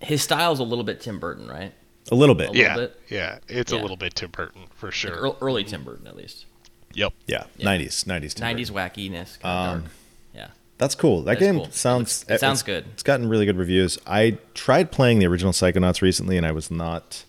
His 0.00 0.22
style's 0.22 0.60
a 0.60 0.64
little 0.64 0.84
bit 0.84 1.00
Tim 1.00 1.18
Burton, 1.18 1.48
right? 1.48 1.72
A 2.10 2.14
little 2.14 2.34
bit. 2.34 2.50
A 2.50 2.52
little 2.52 2.62
yeah, 2.62 2.76
bit? 2.76 3.00
yeah, 3.08 3.38
it's 3.48 3.72
Yeah. 3.72 3.80
a 3.80 3.82
little 3.82 3.96
bit 3.96 4.14
Tim 4.14 4.30
Burton 4.30 4.62
for 4.76 4.90
sure. 4.90 5.26
Ear- 5.26 5.32
Early 5.40 5.64
Tim 5.64 5.82
Burton, 5.84 6.06
at 6.06 6.16
least. 6.16 6.46
Yep. 6.94 7.12
Yeah, 7.26 7.44
Yeah. 7.56 7.64
nineties, 7.64 8.06
nineties, 8.06 8.38
Nineties 8.38 8.70
wackiness. 8.70 9.38
Kind 9.40 9.44
Um, 9.68 9.80
dark. 9.82 9.92
Yeah. 10.34 10.48
That's 10.78 10.94
cool. 10.94 11.18
That 11.22 11.38
That's 11.38 11.40
game 11.40 11.56
cool. 11.56 11.64
It 11.66 11.74
sounds. 11.74 12.20
looks- 12.22 12.30
it 12.36 12.40
sounds 12.40 12.62
it's- 12.62 12.82
good. 12.82 12.90
It's 12.92 13.02
gotten 13.02 13.28
really 13.28 13.46
good 13.46 13.56
reviews. 13.56 13.98
I 14.06 14.38
tried 14.54 14.90
playing 14.92 15.18
the 15.18 15.26
original 15.26 15.52
Psychonauts 15.52 16.00
recently, 16.02 16.36
and 16.36 16.46
I 16.46 16.52
was 16.52 16.70
not 16.70 17.24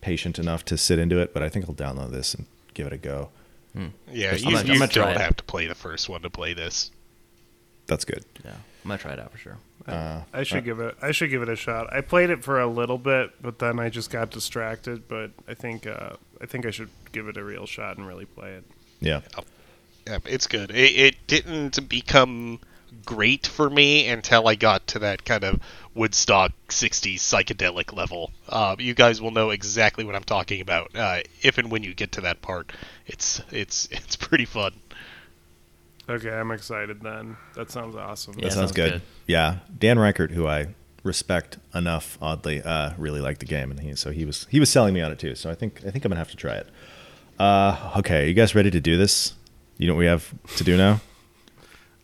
patient 0.00 0.38
enough 0.38 0.64
to 0.66 0.76
sit 0.78 0.98
into 0.98 1.18
it. 1.18 1.32
But 1.34 1.42
I 1.42 1.48
think 1.48 1.68
I'll 1.68 1.74
download 1.74 2.10
this 2.12 2.34
and 2.34 2.46
give 2.74 2.86
it 2.86 2.92
a 2.92 2.96
go. 2.98 3.30
Yeah, 3.74 3.82
I'm 3.82 3.88
you, 4.38 4.44
gonna- 4.44 4.58
I'm 4.58 4.66
you 4.66 4.86
don't 4.86 5.10
it. 5.10 5.20
have 5.20 5.36
to 5.36 5.44
play 5.44 5.66
the 5.66 5.74
first 5.74 6.08
one 6.08 6.22
to 6.22 6.30
play 6.30 6.54
this. 6.54 6.90
That's 7.86 8.04
good. 8.04 8.24
Yeah. 8.44 8.52
I'm 8.52 8.88
gonna 8.88 8.98
try 8.98 9.12
it 9.12 9.18
out 9.20 9.30
for 9.32 9.38
sure. 9.38 9.58
I 10.32 10.42
should 10.42 10.64
give 10.64 10.80
it. 10.80 10.96
I 11.00 11.12
should 11.12 11.30
give 11.30 11.42
it 11.42 11.48
a 11.48 11.56
shot. 11.56 11.92
I 11.92 12.00
played 12.00 12.30
it 12.30 12.42
for 12.42 12.60
a 12.60 12.66
little 12.66 12.98
bit, 12.98 13.30
but 13.40 13.58
then 13.58 13.78
I 13.78 13.88
just 13.88 14.10
got 14.10 14.30
distracted. 14.30 15.08
But 15.08 15.30
I 15.46 15.54
think 15.54 15.86
uh, 15.86 16.16
I 16.40 16.46
think 16.46 16.66
I 16.66 16.70
should 16.70 16.90
give 17.12 17.28
it 17.28 17.36
a 17.36 17.44
real 17.44 17.66
shot 17.66 17.96
and 17.96 18.06
really 18.06 18.26
play 18.26 18.52
it. 18.52 18.64
Yeah. 19.00 19.20
Yeah, 20.06 20.18
it's 20.24 20.46
good. 20.46 20.70
It, 20.70 20.96
it 20.96 21.26
didn't 21.26 21.88
become 21.88 22.60
great 23.04 23.46
for 23.46 23.68
me 23.68 24.08
until 24.08 24.46
I 24.46 24.54
got 24.54 24.86
to 24.88 25.00
that 25.00 25.24
kind 25.24 25.44
of 25.44 25.60
Woodstock 25.94 26.52
60s 26.68 27.16
psychedelic 27.16 27.96
level. 27.96 28.30
Uh, 28.48 28.76
you 28.78 28.94
guys 28.94 29.20
will 29.20 29.30
know 29.30 29.50
exactly 29.50 30.04
what 30.04 30.14
I'm 30.14 30.24
talking 30.24 30.60
about 30.60 30.94
uh, 30.94 31.20
if 31.42 31.58
and 31.58 31.70
when 31.70 31.82
you 31.82 31.94
get 31.94 32.12
to 32.12 32.20
that 32.22 32.42
part. 32.42 32.72
It's 33.06 33.40
it's 33.50 33.86
it's 33.90 34.16
pretty 34.16 34.44
fun. 34.44 34.74
Okay, 36.08 36.30
I'm 36.30 36.50
excited. 36.52 37.00
Then 37.02 37.36
that 37.54 37.70
sounds 37.70 37.96
awesome. 37.96 38.34
Yeah, 38.38 38.44
that 38.44 38.52
sounds 38.52 38.68
sounds 38.68 38.72
good. 38.72 38.92
good. 38.92 39.02
Yeah, 39.26 39.58
Dan 39.78 39.96
Ryckert, 39.96 40.30
who 40.30 40.46
I 40.46 40.68
respect 41.02 41.58
enough, 41.74 42.16
oddly, 42.22 42.62
uh, 42.62 42.92
really 42.98 43.20
liked 43.20 43.40
the 43.40 43.46
game, 43.46 43.70
and 43.70 43.80
he 43.80 43.94
so 43.96 44.10
he 44.12 44.24
was 44.24 44.46
he 44.50 44.60
was 44.60 44.70
selling 44.70 44.94
me 44.94 45.00
on 45.00 45.10
it 45.12 45.18
too. 45.18 45.34
So 45.34 45.50
I 45.50 45.54
think 45.54 45.80
I 45.86 45.90
think 45.90 46.04
I'm 46.04 46.10
gonna 46.10 46.16
have 46.20 46.30
to 46.30 46.36
try 46.36 46.54
it. 46.54 46.68
Uh, 47.38 47.92
okay, 47.98 48.28
you 48.28 48.34
guys 48.34 48.54
ready 48.54 48.70
to 48.70 48.80
do 48.80 48.96
this? 48.96 49.34
You 49.78 49.88
know 49.88 49.94
what 49.94 49.98
we 50.00 50.06
have 50.06 50.32
to 50.56 50.64
do 50.64 50.76
now? 50.76 51.00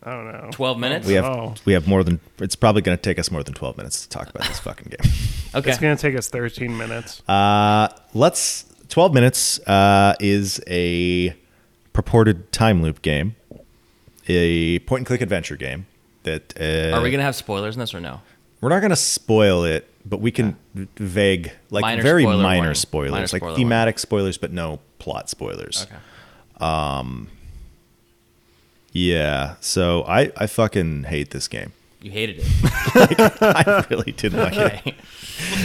I 0.03 0.11
don't 0.11 0.27
know. 0.33 0.49
Twelve 0.51 0.79
minutes. 0.81 1.07
We 1.07 1.15
have 1.15 1.25
Oh. 1.25 1.55
we 1.65 1.73
have 1.75 1.87
more 1.87 2.03
than 2.03 2.19
it's 2.41 2.57
probably 2.57 2.83
gonna 2.83 2.97
take 2.97 3.19
us 3.21 3.31
more 3.31 3.45
than 3.45 3.55
12 3.55 3.77
minutes 3.77 4.03
to 4.03 4.09
talk 4.09 4.29
about 4.29 4.49
this 4.49 4.59
fucking 4.69 4.89
game. 4.91 5.13
Okay. 5.55 5.71
It's 5.71 5.79
gonna 5.79 5.97
take 5.97 6.17
us 6.17 6.29
13 6.29 6.77
minutes. 6.77 7.23
Uh, 7.29 7.89
let's. 8.15 8.65
Twelve 8.89 9.15
minutes 9.15 9.59
uh, 9.61 10.15
is 10.21 10.61
a 10.67 11.35
purported 11.95 12.53
time 12.53 12.83
loop 12.83 13.01
game, 13.01 13.37
a 14.29 14.79
point 14.81 15.01
and 15.01 15.07
click 15.07 15.21
adventure 15.21 15.57
game. 15.57 15.87
That 16.25 16.55
uh, 16.61 16.97
Are 16.97 17.03
we 17.03 17.11
gonna 17.11 17.23
have 17.25 17.35
spoilers 17.37 17.75
in 17.77 17.81
this 17.81 17.95
or 17.95 18.01
no? 18.01 18.21
We're 18.61 18.69
not 18.69 18.81
gonna 18.81 18.95
spoil 18.95 19.65
it, 19.65 19.89
but 20.07 20.21
we 20.21 20.31
can 20.31 20.57
v- 20.75 20.87
vague, 20.97 21.53
like 21.71 21.83
Minor 21.83 22.03
very 22.03 22.23
spoiler 22.23 22.43
minor 22.43 22.59
warning. 22.61 22.75
spoilers, 22.75 23.11
Minor 23.11 23.23
like 23.23 23.29
spoiler 23.43 23.57
thematic 23.57 23.99
spoilers, 23.99 24.39
but 24.39 24.53
no 24.53 24.79
plot 24.99 25.29
spoilers. 25.29 25.87
Okay. 25.89 25.97
Um. 26.65 27.29
Yeah. 28.93 29.57
So 29.61 30.05
I 30.05 30.31
I 30.37 30.47
fucking 30.47 31.05
hate 31.05 31.31
this 31.31 31.49
game. 31.49 31.73
You 32.01 32.11
hated 32.11 32.37
it. 32.41 32.47
I 33.43 33.85
really 33.91 34.13
didn't 34.13 34.41
like 34.41 34.87
it. 34.87 34.95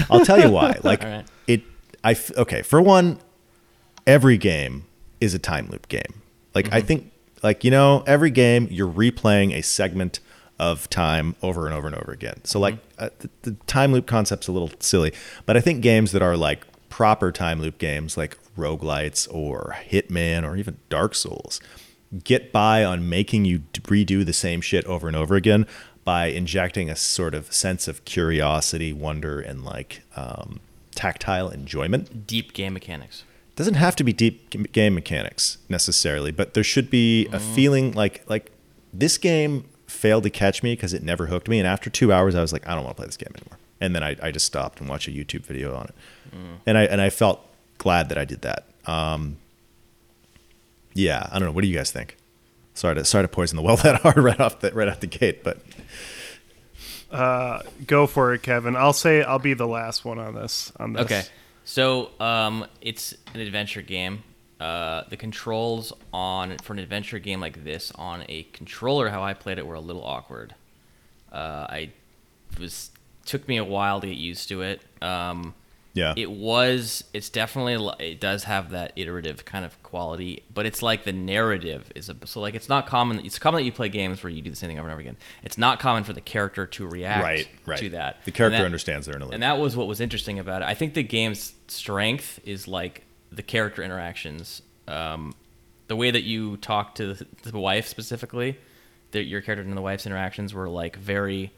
I'll 0.09 0.23
tell 0.25 0.39
you 0.39 0.49
why. 0.49 0.79
Like 0.83 1.03
right. 1.03 1.25
it, 1.47 1.63
I 2.03 2.15
okay. 2.37 2.61
For 2.61 2.81
one, 2.81 3.19
every 4.05 4.37
game 4.37 4.85
is 5.19 5.33
a 5.33 5.39
time 5.39 5.67
loop 5.69 5.87
game. 5.87 6.21
Like 6.53 6.71
I 6.71 6.81
think, 6.81 7.11
like 7.43 7.63
you 7.63 7.71
know, 7.71 8.03
every 8.07 8.31
game 8.31 8.67
you're 8.69 8.91
replaying 8.91 9.53
a 9.53 9.61
segment 9.61 10.19
of 10.59 10.89
time 10.89 11.35
over 11.41 11.65
and 11.67 11.75
over 11.75 11.87
and 11.87 11.95
over 11.95 12.11
again. 12.11 12.41
So 12.43 12.59
like 12.59 12.77
uh, 12.97 13.09
the, 13.19 13.29
the 13.43 13.51
time 13.67 13.91
loop 13.91 14.07
concept's 14.07 14.47
a 14.47 14.51
little 14.51 14.71
silly, 14.79 15.13
but 15.45 15.55
I 15.55 15.59
think 15.59 15.81
games 15.81 16.11
that 16.13 16.21
are 16.21 16.35
like 16.35 16.65
proper 16.89 17.31
time 17.31 17.61
loop 17.61 17.77
games, 17.77 18.17
like 18.17 18.37
roguelites 18.57 19.27
or 19.31 19.75
Hitman 19.89 20.43
or 20.43 20.55
even 20.55 20.77
Dark 20.89 21.13
Souls, 21.13 21.61
get 22.23 22.51
by 22.51 22.83
on 22.83 23.07
making 23.07 23.45
you 23.45 23.59
redo 23.73 24.25
the 24.25 24.33
same 24.33 24.61
shit 24.61 24.85
over 24.85 25.07
and 25.07 25.15
over 25.15 25.35
again 25.35 25.67
by 26.03 26.27
injecting 26.27 26.89
a 26.89 26.95
sort 26.95 27.35
of 27.35 27.51
sense 27.53 27.87
of 27.87 28.05
curiosity, 28.05 28.93
wonder, 28.93 29.39
and 29.39 29.63
like 29.63 30.03
um, 30.15 30.59
tactile 30.95 31.49
enjoyment. 31.49 32.25
Deep 32.25 32.53
game 32.53 32.73
mechanics. 32.73 33.23
Doesn't 33.57 33.73
have 33.73 33.95
to 33.97 34.03
be 34.03 34.13
deep 34.13 34.71
game 34.71 34.93
mechanics 34.93 35.57
necessarily, 35.67 36.31
but 36.31 36.53
there 36.53 36.63
should 36.63 36.89
be 36.89 37.27
a 37.33 37.39
feeling 37.39 37.91
like 37.91 38.23
like 38.29 38.51
this 38.93 39.17
game 39.17 39.65
failed 39.87 40.23
to 40.23 40.29
catch 40.29 40.61
me 40.61 40.73
because 40.73 40.93
it 40.93 41.01
never 41.03 41.25
hooked 41.25 41.49
me. 41.49 41.57
And 41.57 41.67
after 41.67 41.89
two 41.89 42.13
hours, 42.13 42.35
I 42.35 42.41
was 42.41 42.53
like, 42.53 42.67
I 42.67 42.75
don't 42.75 42.83
want 42.83 42.95
to 42.95 43.01
play 43.01 43.07
this 43.07 43.17
game 43.17 43.33
anymore. 43.35 43.57
And 43.81 43.95
then 43.95 44.03
I, 44.03 44.15
I 44.21 44.31
just 44.31 44.45
stopped 44.45 44.79
and 44.79 44.87
watched 44.87 45.07
a 45.07 45.11
YouTube 45.11 45.43
video 45.45 45.75
on 45.75 45.85
it. 45.85 45.95
And 46.67 46.77
I 46.77 46.83
and 46.83 47.01
I 47.01 47.09
felt 47.09 47.45
glad 47.79 48.09
that 48.09 48.17
I 48.17 48.25
did 48.25 48.43
that. 48.43 48.65
Um, 48.85 49.37
yeah, 50.93 51.27
I 51.31 51.39
don't 51.39 51.47
know. 51.47 51.51
What 51.51 51.61
do 51.61 51.67
you 51.67 51.75
guys 51.75 51.91
think? 51.91 52.15
Sorry 52.75 52.93
to 52.93 53.03
sorry 53.05 53.23
to 53.23 53.27
poison 53.27 53.55
the 53.55 53.63
well 53.63 53.77
that 53.83 54.01
hard 54.01 54.17
right 54.17 54.39
off 54.39 54.59
the 54.59 54.71
right 54.71 54.87
off 54.87 54.99
the 54.99 55.07
gate, 55.07 55.43
but 55.43 55.57
uh, 57.11 57.63
Go 57.87 58.05
for 58.05 58.33
it, 58.35 58.43
Kevin. 58.43 58.75
I'll 58.75 58.93
say 58.93 59.23
I'll 59.23 59.39
be 59.39 59.55
the 59.55 59.67
last 59.67 60.05
one 60.05 60.19
on 60.19 60.35
this. 60.35 60.71
On 60.79 60.93
this. 60.93 61.05
Okay. 61.05 61.23
So 61.67 62.11
um, 62.21 62.65
it's 62.79 63.13
an 63.33 63.41
adventure 63.41 63.81
game. 63.81 64.23
Uh, 64.57 65.03
the 65.09 65.17
controls 65.17 65.91
on 66.13 66.57
for 66.59 66.71
an 66.71 66.79
adventure 66.79 67.19
game 67.19 67.41
like 67.41 67.65
this 67.65 67.91
on 67.95 68.23
a 68.29 68.43
controller, 68.53 69.09
how 69.09 69.21
I 69.21 69.33
played 69.33 69.57
it, 69.57 69.67
were 69.67 69.75
a 69.75 69.81
little 69.81 70.01
awkward. 70.01 70.55
Uh, 71.29 71.67
I 71.69 71.91
was 72.57 72.91
took 73.25 73.49
me 73.49 73.57
a 73.57 73.65
while 73.65 73.99
to 73.99 74.07
get 74.07 74.15
used 74.15 74.47
to 74.47 74.61
it. 74.61 74.81
Um, 75.01 75.55
yeah, 75.97 76.13
it 76.15 76.29
was. 76.29 77.03
It's 77.13 77.29
definitely. 77.29 77.91
It 77.99 78.19
does 78.19 78.43
have 78.43 78.69
that 78.71 78.93
iterative 78.95 79.45
kind 79.45 79.65
of 79.65 79.81
quality, 79.83 80.43
but 80.53 80.65
it's 80.65 80.81
like 80.81 81.03
the 81.03 81.13
narrative 81.13 81.91
is 81.95 82.09
a, 82.09 82.15
so 82.25 82.39
like 82.39 82.55
it's 82.55 82.69
not 82.69 82.87
common. 82.87 83.25
It's 83.25 83.39
common 83.39 83.59
that 83.59 83.65
you 83.65 83.71
play 83.71 83.89
games 83.89 84.21
where 84.21 84.29
you 84.29 84.41
do 84.41 84.49
the 84.49 84.55
same 84.55 84.69
thing 84.69 84.79
over 84.79 84.87
and 84.87 84.93
over 84.93 85.01
again. 85.01 85.17
It's 85.43 85.57
not 85.57 85.79
common 85.79 86.03
for 86.03 86.13
the 86.13 86.21
character 86.21 86.65
to 86.67 86.87
react 86.87 87.23
right, 87.23 87.47
right. 87.65 87.79
to 87.79 87.89
that. 87.89 88.23
the 88.25 88.31
character 88.31 88.59
that- 88.59 88.65
understands 88.65 89.07
they're 89.07 89.15
in 89.15 89.33
and 89.33 89.43
that 89.43 89.57
was 89.57 89.75
what 89.75 89.87
was 89.87 89.99
interesting 89.99 90.39
about 90.39 90.61
it. 90.61 90.65
I 90.65 90.73
think 90.75 90.93
the 90.93 91.03
game's 91.03 91.53
strength 91.67 92.39
is 92.45 92.67
like 92.67 93.03
the 93.31 93.41
character 93.41 93.81
interactions, 93.81 94.61
um, 94.87 95.33
the 95.87 95.95
way 95.95 96.11
that 96.11 96.23
you 96.23 96.57
talk 96.57 96.95
to 96.95 97.13
the, 97.13 97.25
to 97.43 97.51
the 97.51 97.59
wife 97.59 97.87
specifically. 97.87 98.59
That 99.11 99.23
your 99.23 99.39
character 99.39 99.63
and 99.63 99.75
the 99.75 99.81
wife's 99.81 100.05
interactions 100.05 100.53
were 100.53 100.67
like 100.69 100.97
very. 100.97 101.53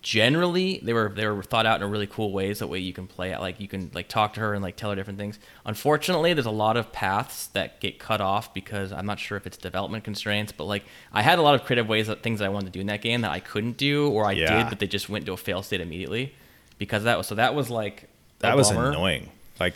Generally, 0.00 0.80
they 0.82 0.92
were 0.92 1.12
they 1.14 1.26
were 1.26 1.42
thought 1.42 1.66
out 1.66 1.76
in 1.80 1.82
a 1.86 1.88
really 1.90 2.06
cool 2.06 2.32
ways. 2.32 2.60
That 2.60 2.68
way 2.68 2.78
you 2.78 2.92
can 2.92 3.06
play 3.06 3.32
it 3.32 3.40
like 3.40 3.60
you 3.60 3.68
can 3.68 3.90
like 3.92 4.08
talk 4.08 4.32
to 4.34 4.40
her 4.40 4.54
and 4.54 4.62
like 4.62 4.76
tell 4.76 4.90
her 4.90 4.96
different 4.96 5.18
things. 5.18 5.38
Unfortunately, 5.66 6.32
there's 6.32 6.46
a 6.46 6.50
lot 6.50 6.76
of 6.76 6.92
paths 6.92 7.48
that 7.48 7.80
get 7.80 7.98
cut 7.98 8.20
off 8.20 8.54
because 8.54 8.92
I'm 8.92 9.04
not 9.06 9.18
sure 9.18 9.36
if 9.36 9.46
it's 9.46 9.56
development 9.56 10.04
constraints, 10.04 10.52
but 10.52 10.64
like 10.64 10.84
I 11.12 11.22
had 11.22 11.38
a 11.38 11.42
lot 11.42 11.54
of 11.54 11.64
creative 11.64 11.88
ways 11.88 12.06
that 12.06 12.22
things 12.22 12.40
I 12.40 12.48
wanted 12.48 12.66
to 12.66 12.72
do 12.72 12.80
in 12.80 12.86
that 12.86 13.02
game 13.02 13.20
that 13.22 13.32
I 13.32 13.40
couldn't 13.40 13.76
do 13.76 14.08
or 14.08 14.24
I 14.24 14.32
Yeah. 14.32 14.58
did, 14.58 14.70
but 14.70 14.78
they 14.78 14.86
just 14.86 15.08
went 15.08 15.26
to 15.26 15.32
a 15.32 15.36
fail 15.36 15.62
state 15.62 15.80
immediately 15.80 16.32
because 16.78 17.02
of 17.02 17.04
that 17.06 17.18
was 17.18 17.26
so 17.26 17.34
that 17.34 17.54
was 17.54 17.68
like 17.68 18.08
that 18.38 18.56
was 18.56 18.70
bummer. 18.70 18.90
annoying. 18.90 19.28
Like 19.60 19.74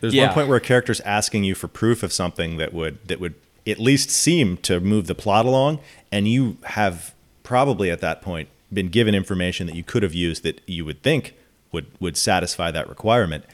there's 0.00 0.12
Yeah. 0.14 0.26
one 0.26 0.34
point 0.34 0.48
where 0.48 0.58
a 0.58 0.60
character's 0.60 1.00
asking 1.00 1.44
you 1.44 1.54
for 1.54 1.68
proof 1.68 2.02
of 2.02 2.12
something 2.12 2.58
that 2.58 2.74
would 2.74 2.98
that 3.08 3.20
would 3.20 3.34
at 3.66 3.78
least 3.78 4.10
seem 4.10 4.58
to 4.58 4.78
move 4.80 5.06
the 5.06 5.14
plot 5.14 5.46
along, 5.46 5.78
and 6.12 6.28
you 6.28 6.58
have 6.64 7.14
probably 7.44 7.90
at 7.90 8.00
that 8.02 8.20
point 8.20 8.48
been 8.74 8.88
given 8.88 9.14
information 9.14 9.66
that 9.66 9.76
you 9.76 9.84
could 9.84 10.02
have 10.02 10.14
used 10.14 10.42
that 10.42 10.60
you 10.66 10.84
would 10.84 11.02
think 11.02 11.34
would 11.72 11.86
would 12.00 12.16
satisfy 12.16 12.70
that 12.70 12.88
requirement, 12.88 13.44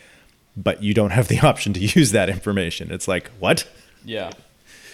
but 0.57 0.83
you 0.83 0.95
don't 0.95 1.11
have 1.11 1.29
the 1.29 1.39
option 1.47 1.73
to 1.75 1.81
use 1.81 2.13
that 2.13 2.29
information. 2.29 2.91
It's 2.91 3.09
like 3.09 3.29
what? 3.39 3.69
Yeah. 4.05 4.31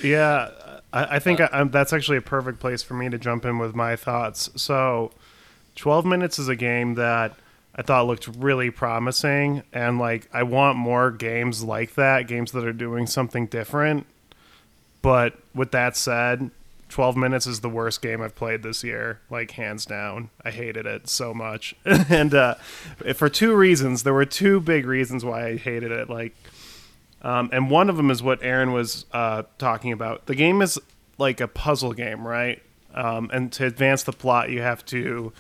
Yeah, 0.03 0.51
I, 0.93 1.17
I 1.17 1.19
think 1.19 1.41
I, 1.41 1.49
I'm, 1.53 1.71
that's 1.71 1.93
actually 1.93 2.19
a 2.19 2.23
perfect 2.23 2.61
place 2.61 2.83
for 2.83 2.95
me 2.95 3.09
to 3.09 3.19
jump 3.19 3.45
in 3.45 3.59
with 3.59 3.75
my 3.75 3.97
thoughts. 3.97 4.51
So, 4.57 5.11
12 5.77 6.05
minutes 6.05 6.39
is 6.39 6.49
a 6.49 6.57
game 6.57 6.95
that 6.95 7.35
I 7.75 7.83
thought 7.83 8.07
looked 8.07 8.29
really 8.29 8.71
promising, 8.71 9.63
and 9.73 9.99
like 9.99 10.29
I 10.33 10.43
want 10.43 10.79
more 10.79 11.11
games 11.11 11.63
like 11.63 11.95
that, 11.95 12.27
games 12.27 12.53
that 12.53 12.65
are 12.65 12.73
doing 12.73 13.07
something 13.07 13.47
different. 13.47 14.07
But 15.03 15.35
with 15.55 15.71
that 15.73 15.97
said, 15.97 16.51
12 16.89 17.17
minutes 17.17 17.47
is 17.47 17.61
the 17.61 17.69
worst 17.69 18.01
game 18.01 18.23
I've 18.23 18.35
played 18.35 18.63
this 18.63 18.85
year, 18.85 19.21
like 19.29 19.53
hands 19.53 19.87
down. 19.87 20.31
I 20.45 20.51
hated 20.51 20.87
it 20.87 21.09
so 21.09 21.35
much. 21.35 21.75
and 21.85 22.35
uh, 22.35 22.55
for 23.15 23.29
two 23.29 23.55
reasons, 23.55 24.03
there 24.03 24.15
were 24.15 24.25
two 24.25 24.61
big 24.61 24.87
reasons 24.87 25.25
why 25.25 25.47
I 25.47 25.57
hated 25.57 25.91
it. 25.91 26.09
Like, 26.09 26.35
um, 27.23 27.51
and 27.53 27.71
one 27.71 27.91
of 27.91 27.97
them 27.97 28.11
is 28.11 28.23
what 28.23 28.43
Aaron 28.43 28.73
was 28.73 29.05
uh, 29.13 29.43
talking 29.59 29.93
about. 29.93 30.27
The 30.27 30.35
game 30.35 30.63
is 30.63 30.79
like 31.19 31.41
a 31.41 31.49
puzzle 31.49 31.93
game, 31.93 32.27
right? 32.27 32.63
Um, 32.95 33.31
and 33.33 33.53
to 33.53 33.67
advance 33.67 34.03
the 34.05 34.13
plot, 34.13 34.51
you 34.51 34.63
have 34.63 34.85
to 34.87 35.33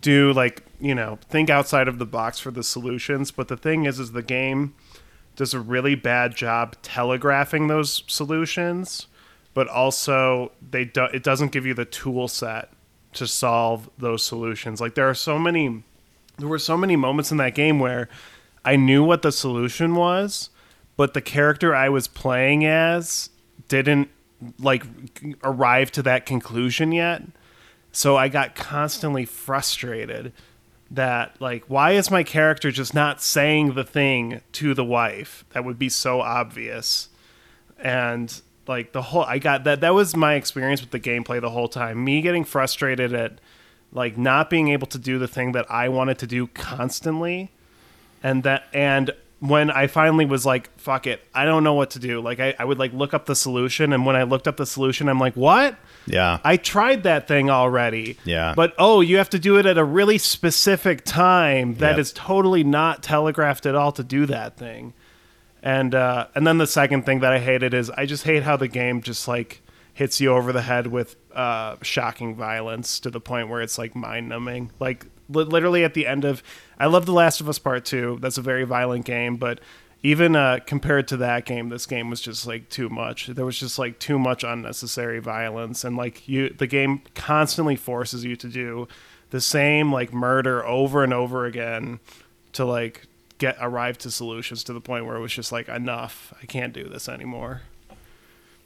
do 0.00 0.32
like 0.32 0.62
you 0.80 0.94
know 0.94 1.18
think 1.28 1.48
outside 1.48 1.88
of 1.88 1.98
the 1.98 2.06
box 2.06 2.38
for 2.38 2.50
the 2.50 2.62
solutions. 2.62 3.30
But 3.30 3.48
the 3.48 3.56
thing 3.56 3.84
is, 3.84 3.98
is 3.98 4.12
the 4.12 4.22
game 4.22 4.74
does 5.36 5.54
a 5.54 5.60
really 5.60 5.94
bad 5.94 6.34
job 6.34 6.76
telegraphing 6.82 7.68
those 7.68 8.02
solutions, 8.06 9.06
but 9.56 9.68
also 9.68 10.52
they 10.70 10.84
do, 10.84 11.04
it 11.14 11.22
doesn't 11.22 11.50
give 11.50 11.64
you 11.64 11.72
the 11.72 11.86
tool 11.86 12.28
set 12.28 12.68
to 13.14 13.26
solve 13.26 13.88
those 13.96 14.22
solutions. 14.22 14.82
Like 14.82 14.94
there 14.94 15.08
are 15.08 15.14
so 15.14 15.38
many 15.38 15.82
there 16.36 16.46
were 16.46 16.58
so 16.58 16.76
many 16.76 16.94
moments 16.94 17.30
in 17.30 17.38
that 17.38 17.54
game 17.54 17.78
where 17.78 18.10
I 18.66 18.76
knew 18.76 19.02
what 19.02 19.22
the 19.22 19.32
solution 19.32 19.94
was, 19.94 20.50
but 20.98 21.14
the 21.14 21.22
character 21.22 21.74
I 21.74 21.88
was 21.88 22.06
playing 22.06 22.66
as 22.66 23.30
didn't 23.68 24.10
like 24.58 24.84
arrive 25.42 25.90
to 25.92 26.02
that 26.02 26.26
conclusion 26.26 26.92
yet. 26.92 27.22
So 27.92 28.14
I 28.14 28.28
got 28.28 28.56
constantly 28.56 29.24
frustrated 29.24 30.34
that 30.90 31.40
like 31.40 31.64
why 31.68 31.92
is 31.92 32.10
my 32.10 32.24
character 32.24 32.70
just 32.70 32.92
not 32.92 33.22
saying 33.22 33.72
the 33.72 33.84
thing 33.84 34.42
to 34.52 34.74
the 34.74 34.84
wife 34.84 35.46
that 35.54 35.64
would 35.64 35.78
be 35.78 35.88
so 35.88 36.20
obvious 36.20 37.08
and 37.78 38.42
like 38.68 38.92
the 38.92 39.02
whole 39.02 39.22
i 39.24 39.38
got 39.38 39.64
that 39.64 39.80
that 39.80 39.94
was 39.94 40.16
my 40.16 40.34
experience 40.34 40.80
with 40.80 40.90
the 40.90 41.00
gameplay 41.00 41.40
the 41.40 41.50
whole 41.50 41.68
time 41.68 42.04
me 42.04 42.20
getting 42.20 42.44
frustrated 42.44 43.12
at 43.12 43.38
like 43.92 44.18
not 44.18 44.50
being 44.50 44.68
able 44.68 44.86
to 44.86 44.98
do 44.98 45.18
the 45.18 45.28
thing 45.28 45.52
that 45.52 45.70
i 45.70 45.88
wanted 45.88 46.18
to 46.18 46.26
do 46.26 46.46
constantly 46.48 47.50
and 48.22 48.42
that 48.42 48.64
and 48.72 49.10
when 49.40 49.70
i 49.70 49.86
finally 49.86 50.24
was 50.24 50.44
like 50.46 50.70
fuck 50.78 51.06
it 51.06 51.20
i 51.34 51.44
don't 51.44 51.62
know 51.62 51.74
what 51.74 51.90
to 51.90 51.98
do 51.98 52.20
like 52.20 52.40
i, 52.40 52.54
I 52.58 52.64
would 52.64 52.78
like 52.78 52.92
look 52.92 53.12
up 53.14 53.26
the 53.26 53.36
solution 53.36 53.92
and 53.92 54.06
when 54.06 54.16
i 54.16 54.22
looked 54.22 54.48
up 54.48 54.56
the 54.56 54.66
solution 54.66 55.08
i'm 55.08 55.20
like 55.20 55.34
what 55.34 55.76
Yeah, 56.06 56.38
I 56.44 56.56
tried 56.56 57.02
that 57.02 57.26
thing 57.26 57.50
already. 57.50 58.16
Yeah. 58.24 58.54
But 58.54 58.74
oh, 58.78 59.00
you 59.00 59.16
have 59.18 59.28
to 59.30 59.40
do 59.40 59.58
it 59.58 59.66
at 59.66 59.76
a 59.76 59.82
really 59.82 60.18
specific 60.18 61.04
time 61.04 61.74
that 61.78 61.90
Yep. 61.96 61.98
is 61.98 62.12
totally 62.12 62.62
not 62.62 63.02
telegraphed 63.02 63.66
at 63.66 63.74
all 63.74 63.90
to 63.90 64.04
do 64.04 64.24
that 64.26 64.56
thing. 64.56 64.92
And 65.66 65.96
uh, 65.96 66.28
and 66.36 66.46
then 66.46 66.58
the 66.58 66.66
second 66.68 67.06
thing 67.06 67.18
that 67.20 67.32
I 67.32 67.40
hated 67.40 67.74
is 67.74 67.90
I 67.90 68.06
just 68.06 68.22
hate 68.22 68.44
how 68.44 68.56
the 68.56 68.68
game 68.68 69.02
just 69.02 69.26
like 69.26 69.62
hits 69.92 70.20
you 70.20 70.30
over 70.30 70.52
the 70.52 70.62
head 70.62 70.86
with 70.86 71.16
uh, 71.34 71.74
shocking 71.82 72.36
violence 72.36 73.00
to 73.00 73.10
the 73.10 73.18
point 73.18 73.48
where 73.48 73.60
it's 73.60 73.76
like 73.76 73.96
mind 73.96 74.28
numbing. 74.28 74.70
Like 74.78 75.06
li- 75.28 75.42
literally 75.42 75.82
at 75.82 75.94
the 75.94 76.06
end 76.06 76.24
of 76.24 76.40
I 76.78 76.86
love 76.86 77.04
The 77.04 77.12
Last 77.12 77.40
of 77.40 77.48
Us 77.48 77.58
Part 77.58 77.84
Two. 77.84 78.16
That's 78.20 78.38
a 78.38 78.42
very 78.42 78.62
violent 78.62 79.06
game, 79.06 79.38
but 79.38 79.58
even 80.04 80.36
uh, 80.36 80.60
compared 80.64 81.08
to 81.08 81.16
that 81.16 81.46
game, 81.46 81.68
this 81.68 81.84
game 81.84 82.10
was 82.10 82.20
just 82.20 82.46
like 82.46 82.68
too 82.68 82.88
much. 82.88 83.26
There 83.26 83.44
was 83.44 83.58
just 83.58 83.76
like 83.76 83.98
too 83.98 84.20
much 84.20 84.44
unnecessary 84.44 85.18
violence, 85.18 85.82
and 85.82 85.96
like 85.96 86.28
you, 86.28 86.50
the 86.50 86.68
game 86.68 87.02
constantly 87.16 87.74
forces 87.74 88.22
you 88.22 88.36
to 88.36 88.46
do 88.48 88.86
the 89.30 89.40
same 89.40 89.92
like 89.92 90.12
murder 90.12 90.64
over 90.64 91.02
and 91.02 91.12
over 91.12 91.44
again 91.44 91.98
to 92.52 92.64
like 92.64 93.08
get 93.38 93.56
arrive 93.60 93.98
to 93.98 94.10
solutions 94.10 94.64
to 94.64 94.72
the 94.72 94.80
point 94.80 95.06
where 95.06 95.16
it 95.16 95.20
was 95.20 95.32
just 95.32 95.52
like 95.52 95.68
enough. 95.68 96.32
I 96.42 96.46
can't 96.46 96.72
do 96.72 96.88
this 96.88 97.08
anymore. 97.08 97.62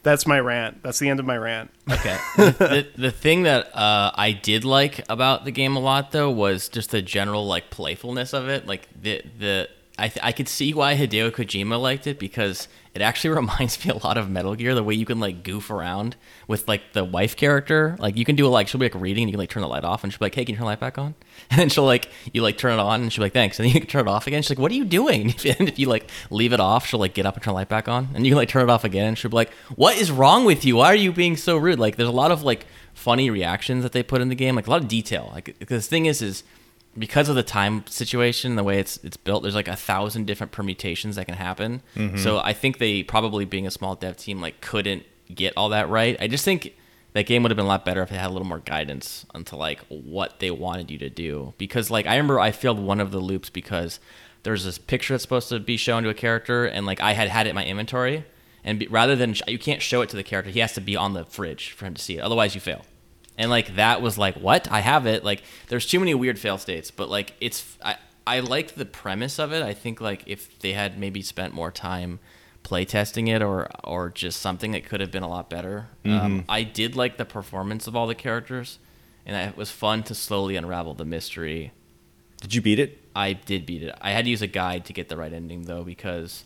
That's 0.02 0.26
my 0.26 0.40
rant. 0.40 0.82
That's 0.82 0.98
the 0.98 1.10
end 1.10 1.20
of 1.20 1.26
my 1.26 1.36
rant. 1.36 1.70
Okay. 1.90 2.16
the, 2.36 2.86
the 2.96 3.10
thing 3.10 3.42
that 3.42 3.74
uh, 3.76 4.12
I 4.14 4.32
did 4.32 4.64
like 4.64 5.04
about 5.10 5.44
the 5.44 5.50
game 5.50 5.76
a 5.76 5.80
lot 5.80 6.12
though 6.12 6.30
was 6.30 6.68
just 6.68 6.90
the 6.90 7.02
general 7.02 7.46
like 7.46 7.70
playfulness 7.70 8.32
of 8.32 8.48
it. 8.48 8.66
Like 8.66 8.88
the 9.00 9.22
the 9.38 9.68
I 9.98 10.08
th- 10.08 10.24
I 10.24 10.32
could 10.32 10.48
see 10.48 10.72
why 10.72 10.96
Hideo 10.96 11.30
Kojima 11.30 11.80
liked 11.80 12.06
it 12.06 12.18
because 12.18 12.68
it 12.94 13.02
actually 13.02 13.30
reminds 13.36 13.84
me 13.84 13.90
a 13.90 13.96
lot 13.96 14.18
of 14.18 14.30
Metal 14.30 14.54
Gear, 14.54 14.74
the 14.74 14.82
way 14.82 14.94
you 14.94 15.06
can 15.06 15.20
like 15.20 15.42
goof 15.42 15.70
around 15.70 16.16
with 16.48 16.66
like 16.68 16.92
the 16.92 17.04
wife 17.04 17.36
character. 17.36 17.96
Like 17.98 18.16
you 18.16 18.24
can 18.24 18.36
do 18.36 18.46
like 18.48 18.68
she'll 18.68 18.80
be 18.80 18.86
like 18.86 19.00
reading 19.00 19.24
and 19.24 19.30
you 19.30 19.34
can 19.34 19.40
like 19.40 19.50
turn 19.50 19.62
the 19.62 19.68
light 19.68 19.84
off 19.84 20.02
and 20.02 20.12
she'll 20.12 20.18
be 20.18 20.26
like, 20.26 20.34
Hey, 20.34 20.44
can 20.44 20.54
you 20.54 20.56
turn 20.58 20.64
the 20.64 20.70
light 20.70 20.80
back 20.80 20.98
on? 20.98 21.14
And 21.50 21.58
then 21.58 21.68
she'll 21.68 21.84
like 21.84 22.08
you 22.32 22.42
like 22.42 22.58
turn 22.58 22.72
it 22.72 22.82
on 22.82 23.02
and 23.02 23.12
she'll 23.12 23.22
be 23.22 23.26
like, 23.26 23.32
Thanks. 23.32 23.58
And 23.58 23.66
then 23.66 23.74
you 23.74 23.80
can 23.80 23.88
turn 23.88 24.06
it 24.06 24.10
off 24.10 24.26
again. 24.26 24.42
She's 24.42 24.50
like, 24.50 24.58
What 24.58 24.72
are 24.72 24.76
you 24.76 24.84
doing? 24.84 25.34
And 25.60 25.68
if 25.68 25.78
you 25.78 25.88
like 25.88 26.08
leave 26.30 26.52
it 26.52 26.60
off, 26.60 26.86
she'll 26.86 27.00
like 27.00 27.14
get 27.14 27.26
up 27.26 27.34
and 27.34 27.42
turn 27.42 27.52
the 27.52 27.56
light 27.56 27.68
back 27.68 27.88
on. 27.88 28.08
And 28.14 28.26
you 28.26 28.32
can 28.32 28.36
like 28.36 28.48
turn 28.48 28.68
it 28.68 28.72
off 28.72 28.84
again 28.84 29.08
and 29.08 29.18
she'll 29.18 29.30
be 29.30 29.36
like, 29.36 29.52
What 29.76 29.96
is 29.96 30.10
wrong 30.10 30.44
with 30.44 30.64
you? 30.64 30.76
Why 30.76 30.86
are 30.86 30.94
you 30.96 31.12
being 31.12 31.36
so 31.36 31.56
rude? 31.56 31.78
Like 31.78 31.96
there's 31.96 32.08
a 32.08 32.12
lot 32.12 32.30
of 32.30 32.42
like 32.42 32.66
funny 32.94 33.30
reactions 33.30 33.82
that 33.82 33.92
they 33.92 34.02
put 34.02 34.20
in 34.20 34.28
the 34.28 34.34
game, 34.34 34.56
like 34.56 34.66
a 34.66 34.70
lot 34.70 34.82
of 34.82 34.88
detail. 34.88 35.30
Like 35.32 35.58
the 35.58 35.80
thing 35.80 36.06
is 36.06 36.22
is 36.22 36.44
because 36.98 37.28
of 37.28 37.36
the 37.36 37.42
time 37.42 37.84
situation, 37.86 38.56
the 38.56 38.64
way 38.64 38.78
it's 38.78 38.98
it's 39.04 39.16
built, 39.16 39.42
there's 39.42 39.54
like 39.54 39.68
a 39.68 39.76
thousand 39.76 40.26
different 40.26 40.52
permutations 40.52 41.16
that 41.16 41.26
can 41.26 41.34
happen. 41.34 41.82
Mm-hmm. 41.94 42.16
So 42.18 42.38
I 42.38 42.52
think 42.52 42.78
they 42.78 43.02
probably 43.02 43.44
being 43.44 43.66
a 43.66 43.70
small 43.70 43.94
dev 43.94 44.16
team 44.16 44.40
like 44.40 44.60
couldn't 44.60 45.04
get 45.32 45.54
all 45.56 45.68
that 45.70 45.88
right. 45.88 46.16
I 46.20 46.26
just 46.26 46.44
think 46.44 46.74
that 47.12 47.26
game 47.26 47.42
would 47.42 47.50
have 47.50 47.56
been 47.56 47.66
a 47.66 47.68
lot 47.68 47.84
better 47.84 48.02
if 48.02 48.10
it 48.10 48.16
had 48.16 48.28
a 48.28 48.32
little 48.32 48.46
more 48.46 48.58
guidance 48.58 49.26
onto 49.34 49.56
like 49.56 49.80
what 49.88 50.40
they 50.40 50.50
wanted 50.50 50.90
you 50.90 50.98
to 50.98 51.10
do. 51.10 51.54
Because 51.58 51.90
like 51.90 52.06
I 52.06 52.16
remember 52.16 52.40
I 52.40 52.50
failed 52.50 52.78
one 52.78 53.00
of 53.00 53.12
the 53.12 53.20
loops 53.20 53.50
because 53.50 54.00
there's 54.42 54.64
this 54.64 54.78
picture 54.78 55.14
that's 55.14 55.22
supposed 55.22 55.48
to 55.50 55.60
be 55.60 55.76
shown 55.76 56.02
to 56.02 56.08
a 56.08 56.14
character, 56.14 56.64
and 56.64 56.86
like 56.86 57.00
I 57.00 57.12
had 57.12 57.28
had 57.28 57.46
it 57.46 57.50
in 57.50 57.54
my 57.54 57.64
inventory, 57.64 58.24
and 58.64 58.78
be, 58.78 58.86
rather 58.86 59.14
than 59.14 59.34
sh- 59.34 59.42
you 59.46 59.58
can't 59.58 59.82
show 59.82 60.00
it 60.00 60.08
to 60.10 60.16
the 60.16 60.22
character, 60.22 60.50
he 60.50 60.60
has 60.60 60.72
to 60.74 60.80
be 60.80 60.96
on 60.96 61.12
the 61.12 61.24
fridge 61.24 61.72
for 61.72 61.84
him 61.84 61.94
to 61.94 62.02
see 62.02 62.16
it. 62.16 62.20
Otherwise, 62.20 62.54
you 62.54 62.60
fail 62.60 62.84
and 63.40 63.50
like 63.50 63.76
that 63.76 64.00
was 64.02 64.16
like 64.16 64.36
what? 64.36 64.70
I 64.70 64.80
have 64.80 65.06
it. 65.06 65.24
Like 65.24 65.42
there's 65.68 65.86
too 65.86 65.98
many 65.98 66.14
weird 66.14 66.38
fail 66.38 66.58
states 66.58 66.90
but 66.90 67.08
like 67.08 67.34
it's 67.40 67.76
i 67.82 67.96
i 68.26 68.40
like 68.40 68.74
the 68.74 68.86
premise 68.86 69.38
of 69.38 69.52
it. 69.52 69.62
I 69.62 69.74
think 69.74 70.00
like 70.00 70.22
if 70.26 70.58
they 70.60 70.72
had 70.72 70.98
maybe 70.98 71.22
spent 71.22 71.54
more 71.54 71.72
time 71.72 72.20
playtesting 72.62 73.28
it 73.28 73.42
or 73.42 73.68
or 73.82 74.10
just 74.10 74.40
something 74.40 74.72
that 74.72 74.84
could 74.84 75.00
have 75.00 75.10
been 75.10 75.22
a 75.22 75.28
lot 75.28 75.48
better 75.48 75.88
um, 76.04 76.44
i 76.46 76.62
did 76.62 76.94
like 76.94 77.16
the 77.16 77.24
performance 77.24 77.86
of 77.86 77.96
all 77.96 78.06
the 78.06 78.14
characters 78.14 78.78
and 79.26 79.36
it 79.36 79.56
was 79.56 79.70
fun 79.70 80.02
to 80.04 80.14
slowly 80.14 80.56
unravel 80.56 80.94
the 80.94 81.04
mystery. 81.04 81.72
Did 82.40 82.54
you 82.54 82.60
beat 82.60 82.78
it? 82.78 82.98
I 83.14 83.34
did 83.34 83.66
beat 83.66 83.82
it. 83.82 83.94
I 84.00 84.12
had 84.12 84.24
to 84.24 84.30
use 84.30 84.42
a 84.42 84.46
guide 84.46 84.84
to 84.86 84.92
get 84.92 85.08
the 85.08 85.16
right 85.16 85.32
ending 85.32 85.62
though, 85.62 85.84
because 85.84 86.44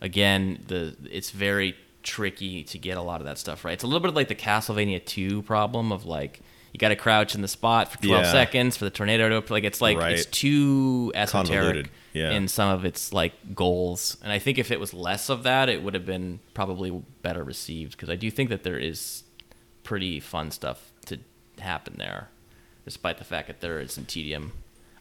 again, 0.00 0.62
the 0.66 0.96
it's 1.10 1.30
very 1.30 1.76
tricky 2.02 2.64
to 2.64 2.78
get 2.78 2.96
a 2.96 3.02
lot 3.02 3.20
of 3.20 3.26
that 3.26 3.38
stuff 3.38 3.64
right. 3.64 3.72
It's 3.74 3.84
a 3.84 3.86
little 3.86 4.00
bit 4.00 4.14
like 4.14 4.28
the 4.28 4.34
Castlevania 4.34 5.04
2 5.04 5.42
problem 5.42 5.92
of 5.92 6.04
like 6.04 6.40
you 6.72 6.78
got 6.78 6.88
to 6.88 6.96
crouch 6.96 7.34
in 7.34 7.42
the 7.42 7.48
spot 7.48 7.92
for 7.92 7.98
12 8.02 8.24
Yeah. 8.24 8.32
seconds 8.32 8.76
for 8.78 8.84
the 8.86 8.90
tornado 8.90 9.40
to. 9.40 9.52
Like 9.52 9.64
it's 9.64 9.80
like 9.80 9.98
it's 9.98 10.24
too 10.26 11.12
esoteric 11.14 11.90
yeah. 12.14 12.30
in 12.30 12.48
some 12.48 12.70
of 12.70 12.84
its 12.84 13.12
like 13.12 13.34
goals. 13.54 14.16
And 14.22 14.32
I 14.32 14.38
think 14.38 14.56
if 14.58 14.70
it 14.70 14.80
was 14.80 14.94
less 14.94 15.28
of 15.28 15.42
that, 15.42 15.68
it 15.68 15.82
would 15.82 15.92
have 15.94 16.06
been 16.06 16.40
probably 16.54 16.90
better 17.20 17.44
received 17.44 17.92
because 17.92 18.08
I 18.08 18.16
do 18.16 18.30
think 18.30 18.48
that 18.50 18.62
there 18.62 18.78
is 18.78 19.24
pretty 19.84 20.18
fun 20.18 20.50
stuff 20.50 20.92
to 21.06 21.18
happen 21.60 21.96
there, 21.98 22.28
despite 22.86 23.18
the 23.18 23.24
fact 23.24 23.48
that 23.48 23.60
there 23.60 23.78
is 23.78 23.92
some 23.92 24.06
tedium. 24.06 24.52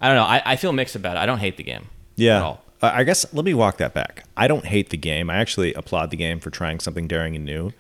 I 0.02 0.08
don't 0.08 0.18
know. 0.18 0.24
I, 0.24 0.42
I 0.46 0.56
feel 0.58 0.74
mixed 0.74 0.96
about 0.96 1.16
it. 1.16 1.20
I 1.20 1.26
don't 1.26 1.38
hate 1.40 1.56
the 1.58 1.64
game. 1.64 1.84
At 1.84 1.88
Yeah. 2.18 2.56
I 2.82 3.04
guess 3.04 3.32
let 3.34 3.46
me 3.46 3.54
walk 3.54 3.78
that 3.78 3.94
back. 3.94 4.24
I 4.36 4.48
don't 4.48 4.66
hate 4.66 4.90
the 4.90 4.98
game. 4.98 5.30
I 5.30 5.36
actually 5.38 5.74
applaud 5.76 6.10
the 6.10 6.18
game 6.18 6.40
for 6.40 6.50
trying 6.50 6.80
something 6.80 7.08
daring 7.08 7.36
and 7.36 7.46
new. 7.46 7.74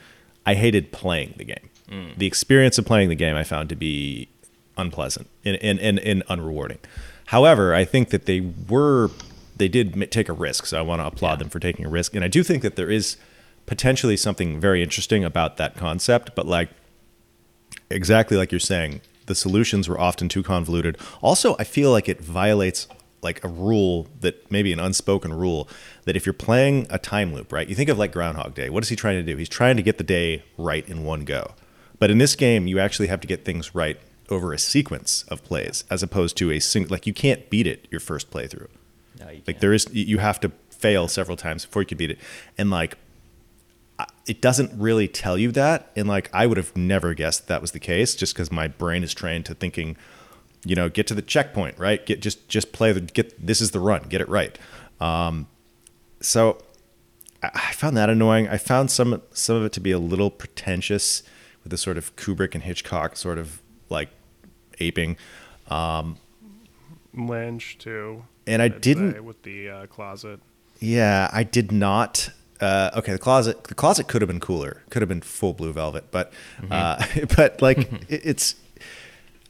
I 0.45 0.53
hated 0.53 0.91
playing 0.91 1.33
the 1.37 1.43
game. 1.45 1.69
Mm. 1.89 2.17
The 2.17 2.25
experience 2.27 2.77
of 2.77 2.85
playing 2.85 3.09
the 3.09 3.15
game 3.15 3.35
I 3.35 3.43
found 3.43 3.69
to 3.69 3.75
be 3.75 4.27
unpleasant 4.77 5.27
and, 5.43 5.57
and, 5.57 5.79
and, 5.79 5.99
and 5.99 6.23
unrewarding. 6.27 6.77
However, 7.25 7.73
I 7.73 7.83
think 7.85 8.09
that 8.09 8.25
they 8.25 8.41
were 8.69 9.09
they 9.57 9.67
did 9.67 10.11
take 10.11 10.27
a 10.29 10.33
risk, 10.33 10.65
so 10.65 10.77
I 10.79 10.81
want 10.81 11.01
to 11.01 11.05
applaud 11.07 11.33
Yeah. 11.33 11.35
them 11.37 11.49
for 11.49 11.59
taking 11.59 11.85
a 11.85 11.89
risk. 11.89 12.15
And 12.15 12.23
I 12.23 12.27
do 12.27 12.41
think 12.43 12.63
that 12.63 12.75
there 12.75 12.89
is 12.89 13.17
potentially 13.67 14.17
something 14.17 14.59
very 14.59 14.81
interesting 14.81 15.23
about 15.23 15.57
that 15.57 15.75
concept, 15.77 16.31
but 16.35 16.47
like 16.47 16.69
exactly 17.89 18.37
like 18.37 18.51
you're 18.51 18.59
saying, 18.59 19.01
the 19.27 19.35
solutions 19.35 19.87
were 19.87 19.99
often 19.99 20.27
too 20.29 20.43
convoluted. 20.43 20.97
Also, 21.21 21.55
I 21.59 21.63
feel 21.63 21.91
like 21.91 22.09
it 22.09 22.19
violates 22.21 22.87
like 23.21 23.43
a 23.43 23.47
rule 23.47 24.07
that 24.19 24.49
maybe 24.51 24.73
an 24.73 24.79
unspoken 24.79 25.33
rule 25.33 25.69
that 26.05 26.15
if 26.15 26.25
you're 26.25 26.33
playing 26.33 26.87
a 26.89 26.97
time 26.97 27.33
loop, 27.33 27.51
right? 27.51 27.67
You 27.69 27.75
think 27.75 27.89
of 27.89 27.97
like 27.99 28.11
Groundhog 28.11 28.55
Day. 28.55 28.69
What 28.69 28.83
is 28.83 28.89
he 28.89 28.95
trying 28.95 29.17
to 29.17 29.31
do? 29.31 29.37
He's 29.37 29.49
trying 29.49 29.75
to 29.77 29.83
get 29.83 29.97
the 29.97 30.03
day 30.03 30.43
right 30.57 30.87
in 30.89 31.03
one 31.03 31.23
go. 31.25 31.53
But 31.99 32.09
in 32.09 32.17
this 32.17 32.35
game, 32.35 32.65
you 32.67 32.79
actually 32.79 33.07
have 33.07 33.21
to 33.21 33.27
get 33.27 33.45
things 33.45 33.75
right 33.75 33.99
over 34.29 34.53
a 34.53 34.57
sequence 34.57 35.23
of 35.27 35.43
plays 35.43 35.83
as 35.89 36.01
opposed 36.01 36.37
to 36.37 36.51
a 36.51 36.59
single 36.59 36.91
like 36.91 37.05
you 37.05 37.13
can't 37.13 37.49
beat 37.49 37.67
it 37.67 37.87
your 37.91 37.99
first 37.99 38.31
playthrough. 38.31 38.69
No, 39.19 39.27
you 39.29 39.33
Like 39.35 39.45
can't. 39.45 39.59
there 39.59 39.73
is 39.73 39.87
you 39.91 40.17
have 40.19 40.39
to 40.39 40.51
fail 40.69 41.07
several 41.07 41.37
times 41.37 41.65
before 41.65 41.81
you 41.83 41.85
can 41.85 41.97
beat 41.97 42.11
it. 42.11 42.17
And 42.57 42.71
like 42.71 42.97
it 44.25 44.41
doesn't 44.41 44.71
really 44.79 45.07
tell 45.07 45.37
you 45.37 45.51
that 45.51 45.91
and 45.95 46.07
like 46.07 46.29
I 46.33 46.47
would 46.47 46.57
have 46.57 46.75
never 46.75 47.13
guessed 47.13 47.47
that 47.49 47.61
was 47.61 47.71
the 47.71 47.79
case 47.79 48.15
just 48.15 48.33
cuz 48.35 48.51
my 48.51 48.67
brain 48.67 49.03
is 49.03 49.13
trained 49.13 49.45
to 49.45 49.53
thinking 49.53 49.95
you 50.65 50.75
know 50.75 50.89
get 50.89 51.07
to 51.07 51.13
the 51.13 51.21
checkpoint, 51.21 51.77
right? 51.79 52.05
Get 52.05 52.21
just 52.21 52.47
just 52.47 52.71
play 52.71 52.91
the 52.91 53.01
get 53.01 53.45
this 53.45 53.61
is 53.61 53.71
the 53.71 53.79
run, 53.79 54.03
get 54.03 54.21
it 54.21 54.29
right. 54.29 54.57
Um 54.99 55.47
so 56.19 56.61
I 57.43 57.49
I 57.53 57.71
found 57.73 57.97
that 57.97 58.09
annoying. 58.09 58.47
I 58.47 58.57
found 58.57 58.91
some 58.91 59.21
some 59.33 59.55
of 59.55 59.65
it 59.65 59.73
to 59.73 59.79
be 59.79 59.91
a 59.91 59.99
little 59.99 60.29
pretentious 60.29 61.23
with 61.63 61.71
the 61.71 61.77
sort 61.77 61.97
of 61.97 62.15
Kubrick 62.15 62.53
and 62.53 62.63
Hitchcock 62.63 63.15
sort 63.15 63.37
of 63.37 63.61
like 63.89 64.09
aping. 64.79 65.17
Lynch 67.13 67.77
too. 67.77 68.23
And 68.47 68.61
I 68.61 68.65
I'd 68.65 68.81
didn't 68.81 69.23
with 69.23 69.41
the 69.43 69.69
uh, 69.69 69.85
closet. 69.87 70.39
Yeah, 70.79 71.29
I 71.31 71.43
did 71.43 71.71
not. 71.71 72.31
Uh, 72.59 72.91
okay, 72.95 73.11
the 73.11 73.19
closet. 73.19 73.65
The 73.65 73.75
closet 73.75 74.07
could 74.07 74.21
have 74.21 74.27
been 74.27 74.39
cooler. 74.39 74.83
Could 74.89 75.01
have 75.01 75.09
been 75.09 75.21
full 75.21 75.53
blue 75.53 75.73
velvet, 75.73 76.05
but 76.11 76.33
uh, 76.69 77.03
but 77.35 77.61
like 77.61 77.79
it, 78.09 78.21
it's 78.25 78.55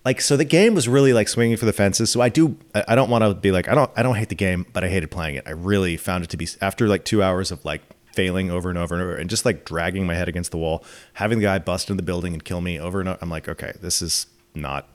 like 0.04 0.22
so 0.22 0.36
the 0.36 0.46
game 0.46 0.74
was 0.74 0.88
really 0.88 1.14
like 1.14 1.28
swinging 1.28 1.58
for 1.58 1.66
the 1.66 1.74
fences. 1.74 2.10
So 2.10 2.22
I 2.22 2.30
do. 2.30 2.58
I 2.74 2.96
don't 2.96 3.10
want 3.10 3.24
to 3.24 3.34
be 3.34 3.52
like 3.52 3.68
I 3.68 3.76
don't. 3.76 3.92
I 3.96 4.04
don't 4.04 4.16
hate 4.16 4.30
the 4.30 4.36
game, 4.36 4.66
but 4.74 4.84
I 4.84 4.90
hated 4.90 5.12
playing 5.12 5.36
it. 5.36 5.44
I 5.46 5.52
really 5.52 5.98
found 5.98 6.24
it 6.24 6.30
to 6.32 6.38
be 6.38 6.48
after 6.60 6.88
like 6.88 7.06
two 7.06 7.22
hours 7.22 7.52
of 7.52 7.64
like 7.66 7.82
failing 8.14 8.50
over 8.52 8.70
and 8.70 8.78
over 8.78 8.96
and 8.96 9.04
over 9.04 9.16
and 9.16 9.30
just 9.30 9.46
like 9.46 9.64
dragging 9.64 10.06
my 10.06 10.16
head 10.16 10.28
against 10.28 10.52
the 10.52 10.58
wall, 10.58 10.84
having 11.14 11.40
the 11.40 11.46
guy 11.46 11.60
bust 11.60 11.90
into 11.90 12.02
the 12.02 12.06
building 12.06 12.34
and 12.34 12.44
kill 12.44 12.62
me 12.62 12.80
over 12.80 13.00
and 13.00 13.10
over. 13.10 13.20
I'm 13.22 13.30
like, 13.30 13.48
okay, 13.48 13.74
this 13.82 14.02
is 14.02 14.28
not 14.56 14.88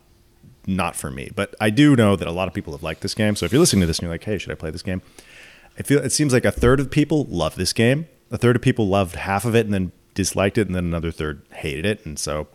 not 0.67 0.97
for 0.97 1.11
me. 1.11 1.31
But 1.35 1.55
I 1.61 1.71
do 1.71 1.95
know 1.95 2.17
that 2.17 2.27
a 2.27 2.33
lot 2.33 2.49
of 2.49 2.55
people 2.55 2.73
have 2.73 2.83
liked 2.83 3.01
this 3.01 3.15
game. 3.15 3.37
So 3.37 3.47
if 3.47 3.53
you're 3.53 3.61
listening 3.61 3.83
to 3.83 3.87
this 3.87 3.99
and 3.99 4.05
you're 4.05 4.15
like, 4.15 4.25
hey, 4.25 4.39
should 4.39 4.51
I 4.53 4.57
play 4.57 4.71
this 4.71 4.83
game? 4.83 5.03
I 5.79 5.83
feel 5.83 6.01
it 6.01 6.11
seems 6.11 6.33
like 6.33 6.45
a 6.45 6.51
third 6.51 6.81
of 6.81 6.91
people 6.91 7.25
love 7.25 7.55
this 7.55 7.73
game. 7.73 8.09
A 8.31 8.39
third 8.39 8.57
of 8.57 8.63
people 8.63 8.89
loved 8.89 9.15
half 9.15 9.45
of 9.45 9.55
it 9.55 9.67
and 9.67 9.75
then 9.75 9.93
disliked 10.15 10.59
it, 10.59 10.67
and 10.67 10.75
then 10.75 10.85
another 10.85 11.13
third 11.13 11.43
hated 11.53 11.87
it. 11.87 12.05
And 12.05 12.19
so 12.19 12.49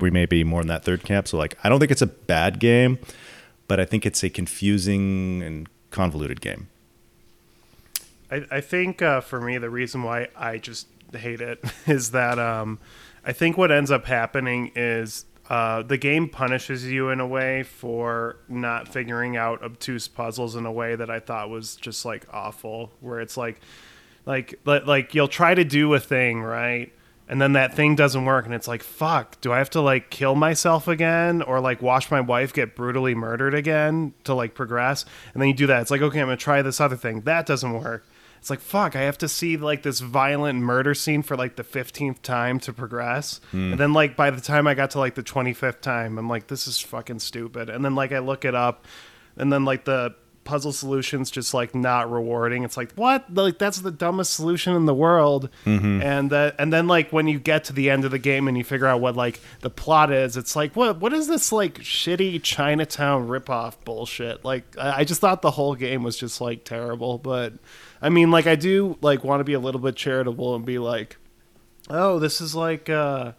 we 0.00 0.10
may 0.10 0.26
be 0.26 0.44
more 0.44 0.60
in 0.60 0.66
that 0.68 0.84
third 0.84 1.04
camp. 1.04 1.28
So 1.28 1.38
like, 1.38 1.56
I 1.62 1.68
don't 1.68 1.78
think 1.78 1.90
it's 1.90 2.02
a 2.02 2.06
bad 2.06 2.58
game, 2.58 2.98
but 3.68 3.80
I 3.80 3.84
think 3.84 4.06
it's 4.06 4.22
a 4.22 4.30
confusing 4.30 5.42
and 5.42 5.68
convoluted 5.90 6.40
game. 6.40 6.68
I, 8.30 8.44
I 8.50 8.60
think 8.60 9.02
uh, 9.02 9.20
for 9.20 9.40
me, 9.40 9.58
the 9.58 9.70
reason 9.70 10.02
why 10.02 10.28
I 10.36 10.58
just 10.58 10.88
hate 11.14 11.40
it 11.40 11.62
is 11.86 12.10
that 12.10 12.38
um, 12.38 12.78
I 13.24 13.32
think 13.32 13.56
what 13.56 13.70
ends 13.70 13.90
up 13.90 14.06
happening 14.06 14.72
is 14.74 15.24
uh, 15.48 15.82
the 15.82 15.96
game 15.96 16.28
punishes 16.28 16.84
you 16.84 17.10
in 17.10 17.20
a 17.20 17.26
way 17.26 17.62
for 17.62 18.36
not 18.48 18.88
figuring 18.88 19.36
out 19.36 19.62
obtuse 19.62 20.08
puzzles 20.08 20.56
in 20.56 20.66
a 20.66 20.72
way 20.72 20.96
that 20.96 21.08
I 21.08 21.20
thought 21.20 21.50
was 21.50 21.76
just 21.76 22.04
like 22.04 22.26
awful. 22.32 22.90
Where 23.00 23.20
it's 23.20 23.36
like, 23.36 23.60
like, 24.24 24.58
li- 24.64 24.82
like 24.84 25.14
you'll 25.14 25.28
try 25.28 25.54
to 25.54 25.64
do 25.64 25.94
a 25.94 26.00
thing 26.00 26.42
right, 26.42 26.92
and 27.28 27.40
then 27.40 27.54
that 27.54 27.74
thing 27.74 27.96
doesn't 27.96 28.24
work, 28.24 28.44
and 28.44 28.54
it's 28.54 28.68
like, 28.68 28.82
fuck, 28.82 29.40
do 29.40 29.52
I 29.52 29.58
have 29.58 29.70
to 29.70 29.80
like 29.80 30.10
kill 30.10 30.34
myself 30.34 30.88
again, 30.88 31.42
or 31.42 31.60
like 31.60 31.82
watch 31.82 32.10
my 32.10 32.20
wife 32.20 32.52
get 32.52 32.76
brutally 32.76 33.14
murdered 33.14 33.54
again 33.54 34.14
to 34.24 34.34
like 34.34 34.54
progress? 34.54 35.04
And 35.34 35.42
then 35.42 35.48
you 35.48 35.54
do 35.54 35.66
that. 35.66 35.82
It's 35.82 35.90
like, 35.90 36.02
okay, 36.02 36.20
I'm 36.20 36.26
gonna 36.26 36.36
try 36.36 36.62
this 36.62 36.80
other 36.80 36.96
thing. 36.96 37.22
That 37.22 37.46
doesn't 37.46 37.72
work. 37.72 38.06
It's 38.38 38.50
like 38.50 38.60
fuck. 38.60 38.94
I 38.94 39.00
have 39.02 39.18
to 39.18 39.28
see 39.28 39.56
like 39.56 39.82
this 39.82 39.98
violent 39.98 40.60
murder 40.60 40.94
scene 40.94 41.22
for 41.22 41.36
like 41.36 41.56
the 41.56 41.64
fifteenth 41.64 42.22
time 42.22 42.60
to 42.60 42.72
progress, 42.72 43.40
hmm. 43.50 43.72
and 43.72 43.80
then 43.80 43.92
like 43.92 44.16
by 44.16 44.30
the 44.30 44.40
time 44.40 44.68
I 44.68 44.74
got 44.74 44.92
to 44.92 45.00
like 45.00 45.16
the 45.16 45.22
twenty 45.24 45.52
fifth 45.52 45.80
time, 45.80 46.16
I'm 46.18 46.28
like, 46.28 46.46
this 46.46 46.68
is 46.68 46.78
fucking 46.78 47.18
stupid. 47.18 47.68
And 47.68 47.84
then 47.84 47.96
like 47.96 48.12
I 48.12 48.20
look 48.20 48.44
it 48.44 48.54
up, 48.54 48.84
and 49.36 49.52
then 49.52 49.64
like 49.64 49.84
the 49.84 50.14
puzzle 50.46 50.72
solutions 50.72 51.30
just 51.30 51.52
like 51.52 51.74
not 51.74 52.10
rewarding. 52.10 52.64
It's 52.64 52.78
like 52.78 52.92
what? 52.94 53.26
Like 53.34 53.58
that's 53.58 53.80
the 53.80 53.90
dumbest 53.90 54.32
solution 54.32 54.74
in 54.74 54.86
the 54.86 54.94
world. 54.94 55.50
And 56.00 56.32
uh, 56.32 56.52
and 56.58 56.72
then 56.72 56.86
like 56.86 57.12
when 57.12 57.28
you 57.28 57.38
get 57.38 57.64
to 57.64 57.74
the 57.74 57.90
end 57.90 58.06
of 58.06 58.10
the 58.12 58.18
game 58.18 58.48
and 58.48 58.56
you 58.56 58.64
figure 58.64 58.86
out 58.86 59.02
what 59.02 59.16
like 59.16 59.40
the 59.60 59.68
plot 59.68 60.10
is, 60.10 60.36
it's 60.38 60.56
like 60.56 60.74
what 60.74 61.00
what 61.00 61.12
is 61.12 61.26
this 61.28 61.52
like 61.52 61.74
shitty 61.80 62.42
Chinatown 62.42 63.28
ripoff 63.28 63.74
bullshit? 63.84 64.44
Like 64.44 64.64
I 64.78 65.00
I 65.00 65.04
just 65.04 65.20
thought 65.20 65.42
the 65.42 65.50
whole 65.50 65.74
game 65.74 66.02
was 66.02 66.16
just 66.16 66.40
like 66.40 66.64
terrible. 66.64 67.18
But 67.18 67.52
I 68.00 68.08
mean, 68.08 68.30
like 68.30 68.46
I 68.46 68.54
do 68.54 68.96
like 69.02 69.24
want 69.24 69.40
to 69.40 69.44
be 69.44 69.52
a 69.52 69.60
little 69.60 69.80
bit 69.80 69.96
charitable 69.96 70.54
and 70.54 70.64
be 70.64 70.78
like, 70.78 71.18
oh, 71.90 72.18
this 72.18 72.40
is 72.40 72.54
like 72.54 72.88
uh 72.88 73.32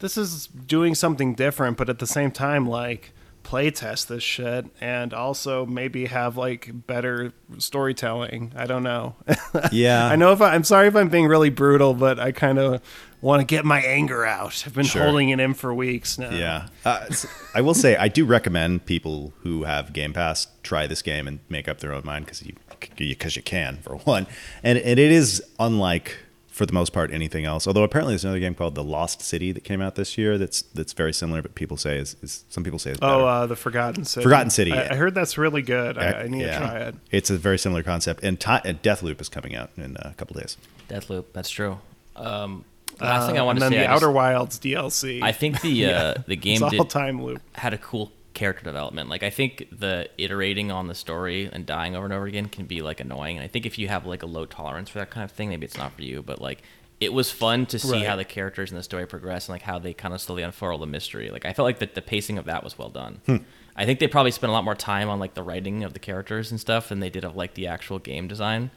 this 0.00 0.16
is 0.16 0.46
doing 0.46 0.94
something 0.94 1.34
different, 1.34 1.76
but 1.76 1.88
at 1.88 1.98
the 1.98 2.06
same 2.06 2.30
time, 2.30 2.66
like 2.68 3.12
playtest 3.50 4.06
this 4.06 4.22
shit 4.22 4.66
and 4.80 5.12
also 5.12 5.66
maybe 5.66 6.06
have 6.06 6.36
like 6.36 6.70
better 6.86 7.32
storytelling. 7.58 8.52
I 8.56 8.66
don't 8.66 8.82
know. 8.82 9.16
Yeah. 9.72 10.06
I 10.06 10.14
know 10.16 10.32
if 10.32 10.40
I, 10.40 10.54
I'm 10.54 10.62
sorry 10.64 10.86
if 10.86 10.94
I'm 10.94 11.08
being 11.08 11.26
really 11.26 11.50
brutal, 11.50 11.92
but 11.94 12.20
I 12.20 12.30
kind 12.30 12.58
of 12.58 12.80
want 13.20 13.40
to 13.40 13.44
get 13.44 13.64
my 13.64 13.80
anger 13.80 14.24
out. 14.24 14.62
I've 14.66 14.74
been 14.74 14.84
Sure. 14.84 15.02
holding 15.02 15.30
it 15.30 15.40
in 15.40 15.54
for 15.54 15.74
weeks 15.74 16.18
now. 16.18 16.30
Yeah. 16.30 16.68
Uh, 16.84 17.06
I 17.54 17.60
will 17.60 17.74
say 17.74 17.96
I 17.96 18.06
do 18.08 18.24
recommend 18.24 18.86
people 18.86 19.32
who 19.40 19.64
have 19.64 19.92
Game 19.92 20.12
Pass 20.12 20.46
try 20.62 20.86
this 20.86 21.02
game 21.02 21.26
and 21.26 21.40
make 21.48 21.68
up 21.68 21.80
their 21.80 21.92
own 21.92 22.02
mind 22.04 22.26
because 22.26 22.42
you 22.44 22.54
because 22.96 23.36
you 23.36 23.42
can 23.42 23.78
for 23.82 23.96
one, 23.96 24.26
and 24.62 24.78
and 24.78 24.98
it 24.98 25.10
is 25.12 25.42
unlike 25.58 26.16
for 26.60 26.66
the 26.66 26.74
most 26.74 26.92
part 26.92 27.10
anything 27.10 27.46
else. 27.46 27.66
Although 27.66 27.84
apparently 27.84 28.12
there's 28.12 28.24
another 28.24 28.38
game 28.38 28.54
called 28.54 28.74
The 28.74 28.84
Lost 28.84 29.22
City 29.22 29.50
that 29.52 29.64
came 29.64 29.80
out 29.80 29.94
this 29.94 30.18
year 30.18 30.36
that's 30.36 30.60
that's 30.74 30.92
very 30.92 31.14
similar, 31.14 31.40
but 31.40 31.54
people 31.54 31.78
say 31.78 31.96
is, 31.96 32.16
is 32.20 32.44
some 32.50 32.62
people 32.64 32.78
say 32.78 32.90
is 32.90 32.98
better. 32.98 33.14
Oh, 33.14 33.24
uh, 33.26 33.46
the 33.46 33.56
Forgotten 33.56 34.04
City. 34.04 34.22
Forgotten 34.22 34.50
City, 34.50 34.72
I. 34.74 34.90
I 34.90 34.94
heard 34.96 35.14
that's 35.14 35.38
really 35.38 35.62
good. 35.62 35.96
I, 35.96 36.24
I 36.24 36.26
need 36.28 36.42
Yeah. 36.42 36.58
to 36.58 36.66
try 36.66 36.76
it. 36.80 36.94
It's 37.10 37.30
a 37.30 37.38
very 37.38 37.58
similar 37.58 37.82
concept, 37.82 38.22
and, 38.22 38.38
ti 38.38 38.58
and 38.66 38.82
Deathloop 38.82 39.22
is 39.22 39.30
coming 39.30 39.54
out 39.56 39.70
in 39.78 39.96
a 40.00 40.12
couple 40.18 40.38
days. 40.38 40.58
Deathloop. 40.90 41.24
That's 41.32 41.48
true. 41.48 41.78
Um, 42.14 42.66
the 42.98 43.04
last 43.06 43.26
thing 43.26 43.38
I 43.38 43.40
Uh, 43.40 43.44
want 43.46 43.56
and 43.56 43.60
to 43.60 43.64
then 43.64 43.72
say, 43.72 43.78
the 43.78 43.84
I, 43.90 43.94
just- 43.94 44.04
Outer 44.04 44.12
Wilds 44.12 44.58
DLC. 44.58 45.22
I 45.22 45.32
think 45.32 45.62
the 45.62 45.86
uh, 45.86 46.14
the 46.26 46.36
game 46.36 46.62
it's 46.62 46.70
did 46.72 46.80
all 46.80 46.84
time 46.84 47.22
loop. 47.24 47.40
had 47.54 47.72
a 47.72 47.78
cool 47.78 48.12
character 48.34 48.64
development. 48.64 49.08
Like 49.08 49.22
I 49.22 49.30
think 49.30 49.66
the 49.72 50.08
iterating 50.18 50.70
on 50.70 50.86
the 50.86 50.94
story 50.94 51.48
and 51.52 51.66
dying 51.66 51.96
over 51.96 52.04
and 52.04 52.14
over 52.14 52.26
again 52.26 52.48
can 52.48 52.66
be 52.66 52.80
like 52.82 53.00
annoying. 53.00 53.36
And 53.36 53.44
I 53.44 53.48
think 53.48 53.66
if 53.66 53.78
you 53.78 53.88
have 53.88 54.06
like 54.06 54.22
a 54.22 54.26
low 54.26 54.46
tolerance 54.46 54.88
for 54.88 54.98
that 54.98 55.10
kind 55.10 55.24
of 55.24 55.32
thing, 55.32 55.48
maybe 55.48 55.64
it's 55.66 55.76
not 55.78 55.92
for 55.94 56.02
you. 56.02 56.22
But 56.22 56.40
like 56.40 56.62
it 57.00 57.12
was 57.12 57.30
fun 57.30 57.64
to 57.66 57.78
see 57.78 57.92
Right. 57.92 58.06
how 58.06 58.14
the 58.16 58.24
characters 58.24 58.70
in 58.70 58.76
the 58.76 58.82
story 58.82 59.06
progress 59.06 59.48
and 59.48 59.54
like 59.54 59.62
how 59.62 59.78
they 59.78 59.94
kind 59.94 60.12
of 60.14 60.20
slowly 60.20 60.42
unfurl 60.42 60.78
the 60.78 60.86
mystery. 60.86 61.30
Like 61.30 61.44
I 61.44 61.52
felt 61.52 61.64
like 61.64 61.78
the, 61.78 61.88
the 61.92 62.02
pacing 62.02 62.36
of 62.38 62.44
that 62.44 62.62
was 62.62 62.78
well 62.78 62.90
done. 62.90 63.20
Hmm. 63.26 63.36
I 63.74 63.86
think 63.86 63.98
they 64.00 64.06
probably 64.06 64.30
spent 64.32 64.50
a 64.50 64.52
lot 64.52 64.64
more 64.64 64.74
time 64.74 65.08
on 65.08 65.18
like 65.18 65.34
the 65.34 65.42
writing 65.42 65.82
of 65.84 65.92
the 65.94 65.98
characters 65.98 66.50
and 66.50 66.60
stuff 66.60 66.90
than 66.90 67.00
they 67.00 67.08
did 67.10 67.24
of 67.24 67.34
like 67.36 67.54
the 67.54 67.66
actual 67.68 67.98
game 67.98 68.28
design, 68.28 68.70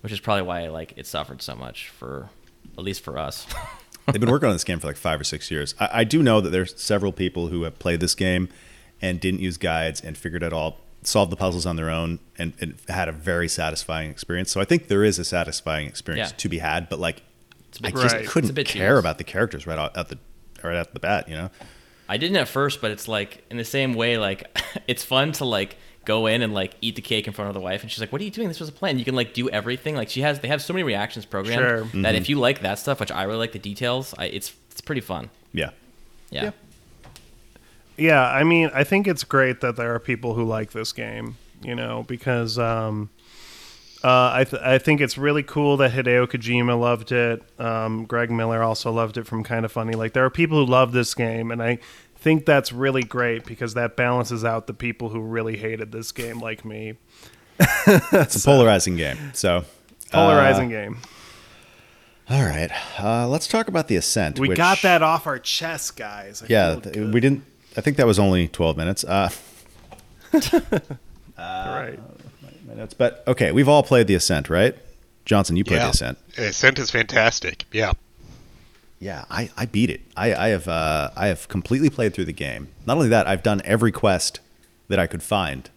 which 0.00 0.12
is 0.12 0.18
probably 0.20 0.42
why 0.42 0.68
like 0.68 0.92
it 0.96 1.06
suffered 1.06 1.40
so 1.40 1.54
much 1.54 1.88
for 1.88 2.30
at 2.76 2.82
least 2.84 3.02
for 3.04 3.16
us. 3.16 3.46
They've 4.06 4.20
been 4.20 4.30
working 4.30 4.48
on 4.48 4.54
this 4.54 4.64
game 4.64 4.80
for 4.80 4.86
like 4.86 4.96
five 4.96 5.20
or 5.20 5.24
six 5.24 5.50
years. 5.50 5.74
I, 5.78 5.88
I 6.00 6.04
do 6.04 6.22
know 6.22 6.40
that 6.40 6.50
there's 6.50 6.80
several 6.80 7.12
people 7.12 7.48
who 7.48 7.62
have 7.62 7.78
played 7.78 8.00
this 8.00 8.14
game 8.14 8.48
and 9.00 9.20
didn't 9.20 9.40
use 9.40 9.56
guides 9.56 10.00
and 10.00 10.16
figured 10.16 10.42
it 10.42 10.52
all, 10.52 10.78
solved 11.02 11.30
the 11.32 11.36
puzzles 11.36 11.66
on 11.66 11.76
their 11.76 11.90
own, 11.90 12.18
and, 12.38 12.52
and 12.60 12.74
had 12.88 13.08
a 13.08 13.12
very 13.12 13.48
satisfying 13.48 14.10
experience. 14.10 14.50
So 14.50 14.60
I 14.60 14.64
think 14.64 14.88
there 14.88 15.04
is 15.04 15.18
a 15.18 15.24
satisfying 15.24 15.86
experience 15.86 16.30
Yeah. 16.30 16.36
to 16.38 16.48
be 16.48 16.58
had, 16.58 16.88
but 16.88 16.98
like 16.98 17.22
It's 17.68 17.80
a 17.80 17.86
I 17.86 17.90
bit- 17.90 18.02
just 18.02 18.14
Right. 18.14 18.26
couldn't 18.26 18.46
It's 18.48 18.50
a 18.50 18.54
bit 18.54 18.66
care 18.66 18.88
tedious. 18.88 19.00
about 19.00 19.18
the 19.18 19.24
characters 19.24 19.66
right 19.66 19.78
out 19.78 19.96
at 19.96 20.08
the 20.08 20.18
right 20.64 20.76
at 20.76 20.92
the 20.94 21.00
bat. 21.00 21.28
You 21.28 21.36
know, 21.36 21.50
I 22.08 22.16
didn't 22.16 22.36
at 22.38 22.48
first, 22.48 22.80
but 22.80 22.90
it's 22.90 23.06
like 23.06 23.44
in 23.50 23.56
the 23.58 23.64
same 23.64 23.94
way, 23.94 24.18
like 24.18 24.44
it's 24.88 25.04
fun 25.04 25.32
to 25.32 25.44
like 25.44 25.76
go 26.04 26.26
in 26.26 26.40
and 26.42 26.54
like 26.54 26.72
eat 26.80 26.96
the 26.96 27.02
cake 27.02 27.26
in 27.26 27.32
front 27.34 27.48
of 27.48 27.54
the 27.54 27.60
wife, 27.60 27.82
and 27.82 27.90
she's 27.90 28.00
like, 28.00 28.10
"What 28.10 28.20
are 28.22 28.24
you 28.24 28.30
doing? 28.30 28.48
This 28.48 28.58
was 28.60 28.68
a 28.70 28.72
plan. 28.72 28.98
You 28.98 29.04
can 29.04 29.14
like 29.14 29.34
do 29.34 29.48
everything." 29.50 29.94
Like 29.94 30.08
she 30.08 30.22
has, 30.22 30.40
they 30.40 30.48
have 30.48 30.62
so 30.62 30.72
many 30.72 30.82
reactions 30.82 31.26
programmed 31.26 31.60
Sure. 31.60 31.78
that 31.80 31.86
Mm-hmm. 31.92 32.04
if 32.16 32.28
you 32.30 32.38
like 32.40 32.62
that 32.62 32.78
stuff, 32.78 32.98
which 32.98 33.12
I 33.12 33.24
really 33.24 33.38
like 33.38 33.52
the 33.52 33.58
details, 33.58 34.14
I, 34.18 34.24
it's 34.26 34.52
it's 34.72 34.80
pretty 34.80 35.02
fun. 35.02 35.28
yeah. 35.52 35.70
Yeah. 36.30 36.44
Yeah. 36.44 36.50
Yeah, 37.98 38.22
I 38.22 38.44
mean, 38.44 38.70
I 38.72 38.84
think 38.84 39.06
it's 39.06 39.24
great 39.24 39.60
that 39.60 39.76
there 39.76 39.94
are 39.94 39.98
people 39.98 40.34
who 40.34 40.44
like 40.44 40.70
this 40.72 40.92
game, 40.92 41.36
you 41.62 41.74
know, 41.74 42.04
because 42.06 42.58
um, 42.58 43.10
uh, 44.04 44.30
I 44.32 44.44
th- 44.44 44.62
I 44.62 44.78
think 44.78 45.00
it's 45.00 45.18
really 45.18 45.42
cool 45.42 45.76
that 45.78 45.90
Hideo 45.90 46.26
Kojima 46.28 46.78
loved 46.78 47.10
it. 47.10 47.42
Um, 47.60 48.04
Greg 48.04 48.30
Miller 48.30 48.62
also 48.62 48.92
loved 48.92 49.16
it 49.18 49.26
from 49.26 49.42
Kind 49.42 49.64
of 49.64 49.72
Funny. 49.72 49.94
Like, 49.94 50.12
there 50.12 50.24
are 50.24 50.30
people 50.30 50.64
who 50.64 50.70
love 50.70 50.92
this 50.92 51.12
game, 51.14 51.50
and 51.50 51.60
I 51.62 51.78
think 52.16 52.46
that's 52.46 52.72
really 52.72 53.02
great 53.02 53.44
because 53.44 53.74
that 53.74 53.96
balances 53.96 54.44
out 54.44 54.66
the 54.68 54.74
people 54.74 55.08
who 55.08 55.20
really 55.20 55.56
hated 55.56 55.90
this 55.92 56.12
game, 56.12 56.40
like 56.40 56.64
me. 56.64 56.94
It's 57.86 58.36
a 58.36 58.46
polarizing 58.46 58.96
game. 58.96 59.16
So 59.34 59.64
Polarizing 60.12 60.68
game. 60.68 60.98
all 62.30 62.42
right, 62.42 62.70
uh, 63.00 63.26
let's 63.28 63.48
talk 63.48 63.68
about 63.68 63.88
the 63.88 63.96
Ascent. 63.96 64.38
We 64.38 64.48
which- 64.48 64.56
got 64.56 64.82
that 64.82 65.02
off 65.02 65.26
our 65.26 65.38
chest, 65.38 65.96
guys. 65.96 66.42
I 66.42 66.46
Yeah, 66.48 66.76
th- 66.76 66.96
we 66.96 67.20
didn't. 67.20 67.44
I 67.78 67.80
think 67.80 67.96
that 67.96 68.06
was 68.06 68.18
only 68.18 68.48
twelve 68.48 68.76
minutes. 68.76 69.04
Uh, 69.04 69.30
right. 71.38 71.98
my 72.66 72.74
notes, 72.74 72.92
but 72.92 73.22
okay, 73.28 73.52
we've 73.52 73.68
all 73.68 73.84
played 73.84 74.08
the 74.08 74.16
Ascent, 74.16 74.50
right? 74.50 74.76
Johnson, 75.24 75.56
you 75.56 75.62
played 75.62 75.76
yeah. 75.76 75.84
the 75.84 75.90
Ascent. 75.90 76.18
Ascent 76.36 76.78
is 76.80 76.90
fantastic. 76.90 77.64
Yeah. 77.72 77.92
Yeah, 78.98 79.26
I, 79.30 79.48
I 79.56 79.66
beat 79.66 79.90
it. 79.90 80.00
I, 80.16 80.34
I 80.34 80.48
have 80.48 80.66
uh, 80.66 81.10
I 81.16 81.28
have 81.28 81.46
completely 81.46 81.88
played 81.88 82.14
through 82.14 82.24
the 82.24 82.32
game. 82.32 82.66
Not 82.84 82.96
only 82.96 83.10
that, 83.10 83.28
I've 83.28 83.44
done 83.44 83.62
every 83.64 83.92
quest 83.92 84.40
that 84.88 84.98
I 84.98 85.06
could 85.06 85.22
find. 85.22 85.70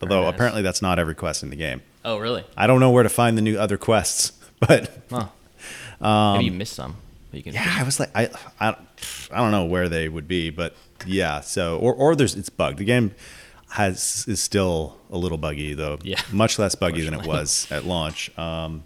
Although 0.00 0.22
nice. 0.22 0.34
apparently 0.34 0.62
that's 0.62 0.80
not 0.80 1.00
every 1.00 1.16
quest 1.16 1.42
in 1.42 1.50
the 1.50 1.56
game. 1.56 1.82
Oh, 2.04 2.18
really? 2.18 2.44
I 2.56 2.68
don't 2.68 2.78
know 2.78 2.90
where 2.90 3.02
to 3.02 3.08
find 3.08 3.36
the 3.36 3.42
new 3.42 3.58
other 3.58 3.76
quests, 3.76 4.32
but 4.60 5.02
Huh. 5.10 6.34
Maybe 6.34 6.44
you 6.44 6.52
missed 6.52 6.74
some. 6.74 6.96
You 7.32 7.42
can. 7.42 7.56
Um, 7.56 7.62
yeah, 7.64 7.76
I 7.78 7.82
was 7.82 7.98
like, 7.98 8.10
I, 8.14 8.30
I, 8.60 8.76
I 9.32 9.38
don't 9.38 9.50
know 9.50 9.64
where 9.64 9.88
they 9.88 10.08
would 10.08 10.28
be, 10.28 10.50
but 10.50 10.76
yeah. 11.06 11.40
So 11.40 11.78
or 11.78 11.94
or 11.94 12.16
there's 12.16 12.34
it's 12.34 12.48
bugged. 12.48 12.78
The 12.78 12.84
game 12.84 13.14
has 13.70 14.24
is 14.28 14.40
still 14.40 14.96
a 15.10 15.18
little 15.18 15.38
buggy 15.38 15.74
though. 15.74 15.98
Yeah. 16.02 16.20
much 16.32 16.58
less 16.58 16.74
buggy 16.74 17.02
than 17.02 17.14
it 17.14 17.26
was 17.26 17.66
at 17.70 17.84
launch. 17.84 18.36
Um, 18.38 18.84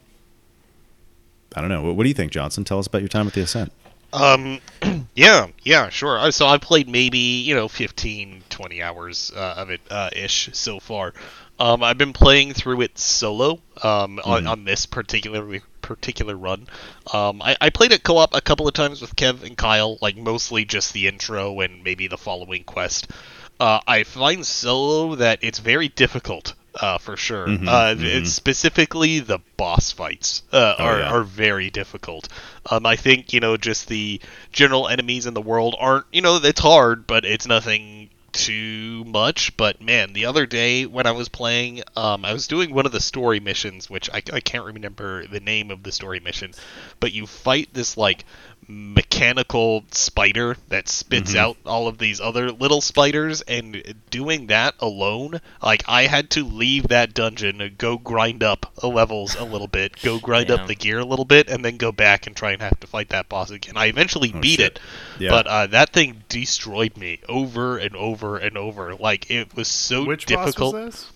I 1.55 1.61
don't 1.61 1.71
know. 1.71 1.83
What, 1.83 1.97
what 1.97 2.03
do 2.05 2.09
you 2.09 2.15
think, 2.15 2.33
Johnson? 2.33 2.65
Tell 2.65 2.79
us 2.79 2.87
about 2.87 3.03
your 3.03 3.09
time 3.09 3.25
with 3.25 3.35
the 3.35 3.43
Ascent. 3.43 3.73
Um, 4.13 4.61
yeah, 5.15 5.49
yeah, 5.63 5.89
sure. 5.89 6.31
So 6.33 6.47
I've 6.47 6.61
played 6.61 6.89
maybe 6.89 7.19
you 7.19 7.55
know 7.55 7.69
15, 7.69 8.43
20 8.49 8.83
hours 8.83 9.33
uh, 9.35 9.55
of 9.59 9.71
it 9.71 9.81
uh, 9.91 10.11
ish 10.15 10.51
so 10.53 10.81
far. 10.81 11.13
Um, 11.59 11.83
I've 11.83 11.99
been 11.99 12.13
playing 12.13 12.55
through 12.55 12.83
it 12.83 12.97
solo 12.99 13.61
um, 13.83 14.21
on, 14.25 14.47
on 14.47 14.65
this 14.65 14.87
particular 14.87 15.61
particular 15.89 16.37
run. 16.37 16.67
Um, 17.13 17.43
I, 17.43 17.57
I 17.61 17.71
played 17.71 17.93
it 17.93 18.05
co-op 18.05 18.35
a 18.35 18.41
couple 18.41 18.69
of 18.69 18.75
times 18.75 19.01
with 19.01 19.17
Kev 19.17 19.43
and 19.43 19.57
Kyle, 19.57 19.99
like 20.01 20.17
mostly 20.17 20.65
just 20.65 20.93
the 20.93 21.09
intro 21.09 21.61
and 21.61 21.83
maybe 21.83 22.07
the 22.07 22.19
following 22.19 22.63
quest. 22.65 23.11
Uh, 23.59 23.81
I 23.89 24.05
find 24.05 24.47
solo 24.47 25.17
that 25.17 25.41
it's 25.43 25.59
very 25.59 25.89
difficult 25.89 26.55
uh, 26.81 26.99
for 26.99 27.17
sure. 27.17 27.49
uh, 27.49 27.95
It's 27.99 28.33
specifically 28.33 29.19
the 29.19 29.41
boss 29.57 29.91
fights 29.91 30.43
uh, 30.53 30.75
Oh, 30.79 30.85
are, 30.85 30.99
yeah. 31.01 31.11
are 31.11 31.25
very 31.25 31.71
difficult. 31.71 32.29
Um, 32.71 32.87
I 32.87 32.95
think 32.95 33.33
you 33.33 33.41
know 33.41 33.57
just 33.57 33.89
the 33.89 34.21
general 34.53 34.87
enemies 34.87 35.27
in 35.27 35.35
the 35.35 35.41
world 35.43 35.75
aren't 35.81 36.05
you 36.13 36.21
know 36.21 36.39
it's 36.41 36.61
hard, 36.61 37.07
but 37.09 37.25
it's 37.25 37.49
nothing 37.49 38.08
too 38.39 39.05
much. 39.05 39.57
But 39.57 39.83
man, 39.83 40.13
the 40.13 40.27
other 40.27 40.47
day 40.47 40.87
when 40.87 41.07
I 41.07 41.11
was 41.11 41.29
playing, 41.29 41.83
um, 41.97 42.25
I 42.25 42.33
was 42.33 42.47
doing 42.47 42.73
one 42.73 42.87
of 42.87 42.93
the 42.93 43.01
story 43.01 43.41
missions, 43.41 43.91
which 43.91 44.09
I, 44.11 44.23
I 44.33 44.41
can't 44.41 44.65
remember 44.65 45.27
the 45.27 45.41
name 45.41 45.71
of 45.71 45.83
the 45.83 45.93
story 45.93 46.21
mission, 46.21 46.53
but 47.01 47.13
you 47.13 47.27
fight 47.27 47.69
this 47.73 47.97
like 47.97 48.25
mechanical 48.71 49.83
spider 49.93 50.55
that 50.69 50.89
spits 50.91 51.35
out 51.35 51.57
all 51.65 51.89
of 51.89 51.97
these 51.97 52.21
other 52.21 52.53
little 52.53 52.83
spiders 52.83 53.41
and 53.43 53.95
doing 54.11 54.49
that 54.49 54.75
alone 54.79 55.41
like 55.63 55.83
i 55.89 56.03
had 56.03 56.29
to 56.29 56.45
leave 56.45 56.89
that 56.89 57.15
dungeon 57.15 57.75
go 57.79 57.97
grind 57.97 58.43
up 58.43 58.71
levels 58.83 59.35
a 59.37 59.45
little 59.45 59.67
bit 59.67 59.99
go 60.03 60.19
grind 60.23 60.49
Damn. 60.49 60.61
up 60.61 60.67
the 60.67 60.75
gear 60.75 60.99
a 60.99 61.05
little 61.05 61.25
bit 61.25 61.49
and 61.49 61.65
then 61.65 61.79
go 61.79 61.93
back 61.93 62.27
and 62.27 62.37
try 62.37 62.53
and 62.53 62.61
have 62.61 62.79
to 62.81 62.87
fight 62.87 63.09
that 63.09 63.31
boss 63.31 63.51
again 63.51 63.79
i 63.79 63.87
eventually 63.87 64.33
beat 64.33 64.57
shit. 64.61 64.73
it 64.77 64.81
Yeah. 65.19 65.31
but 65.31 65.47
uh, 65.47 65.67
that 65.69 65.95
thing 65.95 66.25
destroyed 66.29 66.95
me 66.99 67.21
over 67.27 67.79
and 67.79 67.97
over 67.97 68.37
and 68.37 68.59
over 68.59 68.95
like 68.97 69.31
it 69.31 69.57
was 69.57 69.69
so 69.69 70.05
Which 70.05 70.27
difficult 70.27 70.75
boss 70.75 70.85
was 70.85 70.95
this? 70.95 71.13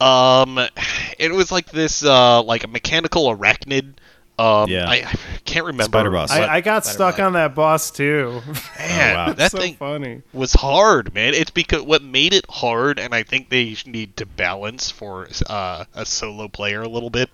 um, 0.00 0.58
it 1.18 1.32
was 1.32 1.50
like 1.50 1.70
this, 1.70 2.04
uh, 2.04 2.42
like 2.42 2.64
a 2.64 2.68
mechanical 2.68 3.34
arachnid. 3.34 3.94
Um, 4.38 4.68
Yeah. 4.68 4.88
I, 4.88 4.94
I 4.96 5.14
can't 5.44 5.64
remember. 5.66 5.84
Spider 5.98 6.10
boss. 6.10 6.30
I, 6.30 6.46
I 6.56 6.60
got 6.60 6.82
Better 6.84 6.92
stuck 6.94 7.16
back. 7.16 7.26
on 7.26 7.32
that 7.34 7.54
boss 7.54 7.90
too. 7.90 8.42
man, 8.78 9.14
wow. 9.16 9.32
that 9.32 9.50
so 9.52 9.58
thing 9.58 9.74
funny. 9.76 10.22
was 10.32 10.52
hard, 10.52 11.14
man. 11.14 11.32
It's 11.34 11.50
because 11.50 11.82
what 11.82 12.02
made 12.02 12.34
it 12.34 12.44
hard, 12.50 12.98
and 12.98 13.14
I 13.14 13.22
think 13.22 13.48
they 13.48 13.76
need 13.86 14.16
to 14.18 14.26
balance 14.26 14.90
for 14.90 15.28
uh, 15.48 15.84
a 15.94 16.04
solo 16.04 16.48
player 16.48 16.82
a 16.82 16.88
little 16.88 17.10
bit. 17.10 17.30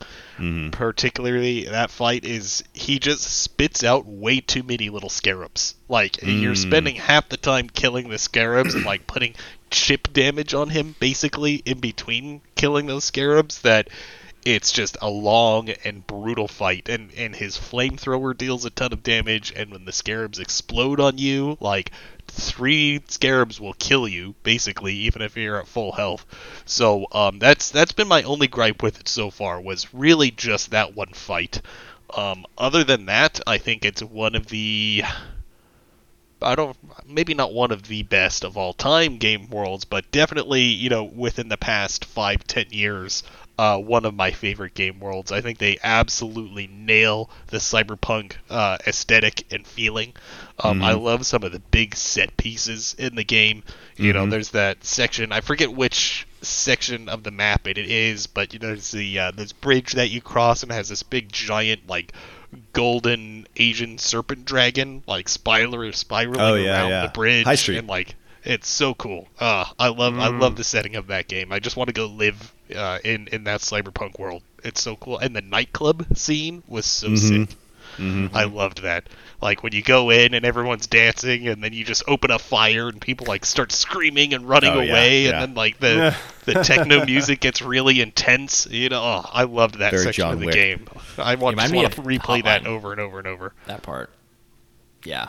Particularly 0.73 1.67
that 1.67 1.91
fight 1.91 2.25
is 2.25 2.65
he 2.73 2.99
just 2.99 3.23
spits 3.23 3.85
out 3.85 4.07
way 4.07 4.41
too 4.41 4.63
many 4.63 4.89
little 4.91 5.09
scarabs. 5.09 5.77
Like 5.89 6.21
you're 6.23 6.55
spending 6.57 6.97
half 6.97 7.29
the 7.29 7.37
time 7.37 7.69
killing 7.69 8.09
the 8.09 8.19
scarabs 8.19 8.75
and 8.75 8.85
like 8.93 9.07
putting 9.07 9.35
chip 9.71 10.13
damage 10.13 10.53
on 10.55 10.71
him, 10.71 10.95
basically 10.99 11.57
in 11.65 11.79
between 11.81 12.41
killing 12.57 12.87
those 12.87 13.05
scarabs. 13.05 13.61
That 13.63 13.89
it's 14.45 14.73
just 14.73 14.97
a 15.01 15.09
long 15.09 15.71
and 15.85 16.07
brutal 16.07 16.49
fight 16.49 16.89
and 16.89 17.13
and 17.17 17.37
his 17.37 17.57
flamethrower 17.57 18.37
deals 18.37 18.65
a 18.65 18.71
ton 18.71 18.93
of 18.93 19.03
damage 19.03 19.53
and 19.55 19.71
when 19.71 19.85
the 19.85 19.93
scarabs 19.93 20.39
explode 20.39 20.99
on 20.99 21.17
you 21.19 21.57
like 21.61 21.93
three 22.27 23.01
scarabs 23.09 23.61
will 23.61 23.75
kill 23.75 24.09
you 24.09 24.35
basically 24.43 24.95
even 24.95 25.23
if 25.23 25.37
you're 25.37 25.61
at 25.61 25.69
full 25.69 25.93
health. 25.93 26.27
So 26.65 27.07
um 27.13 27.39
that's 27.39 27.71
that's 27.71 27.93
been 27.93 28.09
my 28.09 28.23
only 28.23 28.49
gripe 28.49 28.83
with 28.83 28.99
it 29.01 29.09
so 29.09 29.31
far 29.31 29.61
was 29.61 29.93
really 29.95 30.31
just 30.31 30.71
that 30.71 30.97
one 30.97 31.13
fight. 31.13 31.61
Um 32.15 32.45
other 32.59 32.85
than 32.85 33.07
that 33.07 33.41
i 33.47 33.59
think 33.59 33.85
it's 33.85 34.03
one 34.03 34.35
of 34.35 34.47
the 34.47 35.05
I 36.43 36.57
don't 36.57 36.77
maybe 37.07 37.35
not 37.35 37.53
one 37.53 37.71
of 37.71 37.85
the 37.85 38.03
best 38.03 38.43
of 38.45 38.57
all 38.57 38.73
time 38.73 39.19
game 39.19 39.49
worlds, 39.49 39.85
but 39.85 40.11
definitely 40.11 40.63
you 40.63 40.91
know 40.91 41.05
within 41.05 41.49
the 41.49 41.57
past 41.57 42.05
five 42.05 42.45
ten 42.47 42.67
years, 42.71 43.23
uh, 43.63 43.79
one 43.79 44.05
of 44.05 44.15
my 44.15 44.31
favorite 44.33 44.75
game 44.75 44.99
worlds. 44.99 45.31
I 45.31 45.41
think 45.41 45.59
they 45.59 45.79
absolutely 45.85 46.67
nail 46.67 47.31
the 47.49 47.59
cyberpunk 47.59 48.33
uh, 48.51 48.79
aesthetic 48.87 49.53
and 49.53 49.65
feeling. 49.67 50.15
Um, 50.59 50.83
I 50.83 50.93
love 50.95 51.25
some 51.27 51.43
of 51.45 51.53
the 51.53 51.61
big 51.61 51.95
set 51.95 52.37
pieces 52.37 52.95
in 52.99 53.15
the 53.15 53.25
game. 53.25 53.63
You 53.97 54.13
know, 54.13 54.27
there's 54.27 54.51
that 54.51 54.83
section. 54.85 55.31
I 55.33 55.41
forget 55.41 55.73
which 55.73 56.27
section 56.41 57.09
of 57.09 57.23
the 57.23 57.31
map 57.31 57.69
it 57.69 57.79
is, 57.79 58.27
but 58.27 58.53
you 58.53 58.59
know, 58.59 58.69
there's 58.69 58.91
the 58.91 59.19
uh, 59.19 59.31
this 59.31 59.53
bridge 59.53 59.93
that 59.93 60.11
you 60.11 60.21
cross 60.21 60.63
and 60.63 60.73
it 60.73 60.75
has 60.75 60.89
this 60.89 61.03
big 61.05 61.31
giant 61.33 61.87
like 61.89 62.13
golden 62.73 63.47
Asian 63.57 63.97
serpent 63.99 64.45
dragon 64.45 65.03
like 65.07 65.29
spiral 65.29 65.93
spiraling 65.93 66.41
Oh, 66.41 66.55
yeah, 66.55 66.81
around 66.81 66.91
yeah. 66.91 67.07
the 67.07 67.13
bridge 67.13 67.45
High 67.47 67.55
Street. 67.55 67.79
and 67.79 67.89
like 67.89 68.15
it's 68.45 68.69
so 68.69 68.95
cool. 68.95 69.29
Uh, 69.39 69.65
I 69.79 69.89
love 69.89 70.19
I 70.19 70.29
love 70.29 70.57
the 70.57 70.65
setting 70.65 70.97
of 70.97 71.09
that 71.09 71.29
game. 71.29 71.53
I 71.53 71.59
just 71.61 71.77
want 71.77 71.89
to 71.89 71.95
go 71.95 72.07
live 72.07 72.53
uh, 72.75 72.99
in 73.05 73.29
in 73.29 73.45
that 73.45 73.61
cyberpunk 73.61 74.19
world. 74.19 74.43
It's 74.65 74.81
so 74.83 74.97
cool. 74.97 75.19
And 75.19 75.35
the 75.35 75.43
nightclub 75.43 76.17
scene 76.17 76.63
was 76.69 76.87
so 76.87 77.09
Mm-hmm. 77.09 77.45
sick. 77.45 77.57
I 78.33 78.45
loved 78.45 78.83
that. 78.85 79.09
Like 79.43 79.63
when 79.63 79.73
you 79.75 79.83
go 79.83 80.09
in 80.09 80.33
and 80.33 80.47
everyone's 80.47 80.87
dancing, 80.87 81.47
and 81.49 81.63
then 81.63 81.75
you 81.75 81.85
just 81.85 82.03
open 82.09 82.31
a 82.31 82.39
fire 82.39 82.89
and 82.89 82.99
people 83.01 83.27
like 83.27 83.45
start 83.45 83.71
screaming 83.71 84.33
and 84.33 84.49
running 84.49 84.71
Oh, 84.71 84.79
away, 84.81 85.25
yeah. 85.25 85.31
and 85.33 85.41
then 85.43 85.55
like 85.55 85.79
the 85.79 86.17
the 86.47 86.55
techno 86.55 87.05
music 87.07 87.41
gets 87.41 87.61
really 87.61 88.01
intense. 88.01 88.67
You 88.67 88.89
know, 88.89 89.03
oh, 89.03 89.29
I 89.31 89.43
loved 89.45 89.79
that 89.81 89.91
Very 89.91 90.05
section 90.05 90.23
John 90.23 90.33
of 90.35 90.41
the 90.41 90.47
Wick. 90.47 90.55
game. 90.55 90.87
I 91.19 91.35
want, 91.35 91.59
just 91.59 91.75
want 91.75 91.93
to 91.93 92.01
replay 92.03 92.43
that 92.45 92.63
Hotline. 92.63 92.67
over 92.67 92.93
and 92.93 93.01
over 93.01 93.19
and 93.19 93.29
over. 93.29 93.53
That 93.67 93.83
part. 93.83 94.09
Yeah. 95.05 95.29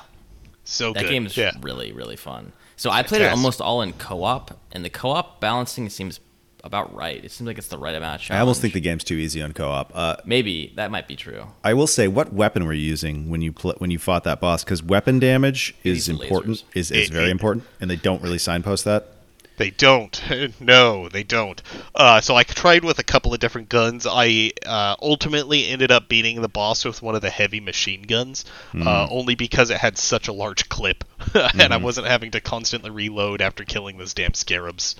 So 0.63 0.93
That 0.93 1.01
good. 1.03 1.09
game 1.09 1.25
is 1.25 1.35
yeah. 1.35 1.51
really, 1.61 1.91
really 1.91 2.15
fun. 2.15 2.53
So 2.83 2.89
I 2.89 3.01
played 3.01 3.21
it 3.21 3.31
almost 3.31 3.61
all 3.61 3.81
in 3.81 3.93
co-op, 3.93 4.59
and 4.73 4.83
the 4.83 4.89
co-op 4.89 5.39
balancing 5.39 5.87
seems 5.87 6.19
about 6.65 6.93
right. 6.93 7.23
It 7.23 7.31
seems 7.31 7.47
like 7.47 7.57
it's 7.57 7.69
the 7.69 7.77
right 7.77 7.95
amount 7.95 8.15
of 8.15 8.21
challenge. 8.21 8.37
I 8.37 8.41
almost 8.41 8.59
think 8.59 8.73
the 8.73 8.81
game's 8.81 9.05
too 9.05 9.13
easy 9.15 9.41
on 9.41 9.53
co-op. 9.53 9.93
Uh, 9.95 10.17
maybe 10.25 10.73
that 10.75 10.91
might 10.91 11.07
be 11.07 11.15
true. 11.15 11.47
I 11.63 11.75
will 11.75 11.87
say, 11.87 12.09
what 12.09 12.33
weapon 12.33 12.65
were 12.65 12.73
you 12.73 12.81
using 12.85 13.29
when 13.29 13.41
you 13.41 13.53
pl- 13.53 13.75
when 13.77 13.89
you 13.89 13.99
fought 13.99 14.25
that 14.25 14.41
boss? 14.41 14.65
Because 14.65 14.83
weapon 14.83 15.19
damage 15.19 15.73
is 15.85 16.09
important. 16.09 16.57
lasers. 16.57 16.63
Is 16.75 16.91
is 16.91 17.07
It- 17.07 17.13
very 17.13 17.27
it- 17.29 17.31
important, 17.31 17.63
and 17.79 17.89
they 17.89 17.95
don't 17.95 18.21
really 18.21 18.37
signpost 18.37 18.83
that. 18.83 19.12
They 19.57 19.69
don't. 19.69 20.19
no, 20.59 21.09
they 21.09 21.23
don't. 21.23 21.61
Uh, 21.93 22.21
so 22.21 22.35
I 22.35 22.43
tried 22.43 22.83
with 22.83 22.99
a 22.99 23.03
couple 23.03 23.33
of 23.33 23.39
different 23.39 23.69
guns. 23.69 24.07
I 24.09 24.51
uh, 24.65 24.95
ultimately 25.01 25.67
ended 25.67 25.91
up 25.91 26.09
beating 26.09 26.41
the 26.41 26.49
boss 26.49 26.83
with 26.85 27.01
one 27.01 27.15
of 27.15 27.21
the 27.21 27.29
heavy 27.29 27.59
machine 27.59 28.01
guns, 28.03 28.45
uh, 28.75 29.07
only 29.09 29.35
because 29.35 29.69
it 29.69 29.77
had 29.77 29.97
such 29.97 30.27
a 30.27 30.33
large 30.33 30.69
clip, 30.69 31.03
and 31.35 31.73
I 31.73 31.77
wasn't 31.77 32.07
having 32.07 32.31
to 32.31 32.41
constantly 32.41 32.89
reload 32.89 33.41
after 33.41 33.63
killing 33.63 33.97
those 33.97 34.13
damn 34.13 34.33
scarabs. 34.33 34.95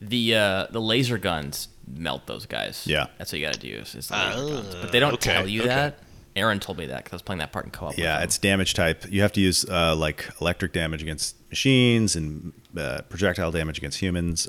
The 0.00 0.34
uh, 0.34 0.66
the 0.70 0.80
laser 0.80 1.16
guns 1.18 1.68
melt 1.86 2.26
those 2.26 2.44
guys. 2.46 2.86
Yeah. 2.86 3.06
that's 3.16 3.32
what 3.32 3.40
you 3.40 3.46
got 3.46 3.54
to 3.54 3.60
do. 3.60 3.76
Is, 3.76 3.94
is 3.94 4.08
the 4.08 4.14
laser 4.16 4.54
guns. 4.62 4.74
But 4.74 4.92
they 4.92 5.00
don't 5.00 5.14
okay, 5.14 5.32
tell 5.32 5.48
you 5.48 5.60
okay. 5.62 5.68
that. 5.68 5.98
Aaron 6.34 6.60
told 6.60 6.76
me 6.76 6.84
that 6.86 6.98
because 6.98 7.14
I 7.14 7.16
was 7.16 7.22
playing 7.22 7.38
that 7.38 7.50
part 7.50 7.64
in 7.64 7.70
co-op. 7.70 7.92
with 7.92 7.98
Yeah, 7.98 8.18
him. 8.18 8.24
it's 8.24 8.36
damage 8.36 8.74
type. 8.74 9.06
You 9.10 9.22
have 9.22 9.32
to 9.32 9.40
use 9.40 9.64
uh, 9.64 9.96
like 9.96 10.28
electric 10.38 10.74
damage 10.74 11.00
against 11.00 11.34
machines 11.48 12.14
and 12.14 12.52
uh, 12.78 13.02
projectile 13.08 13.50
damage 13.50 13.78
against 13.78 13.98
humans. 14.00 14.48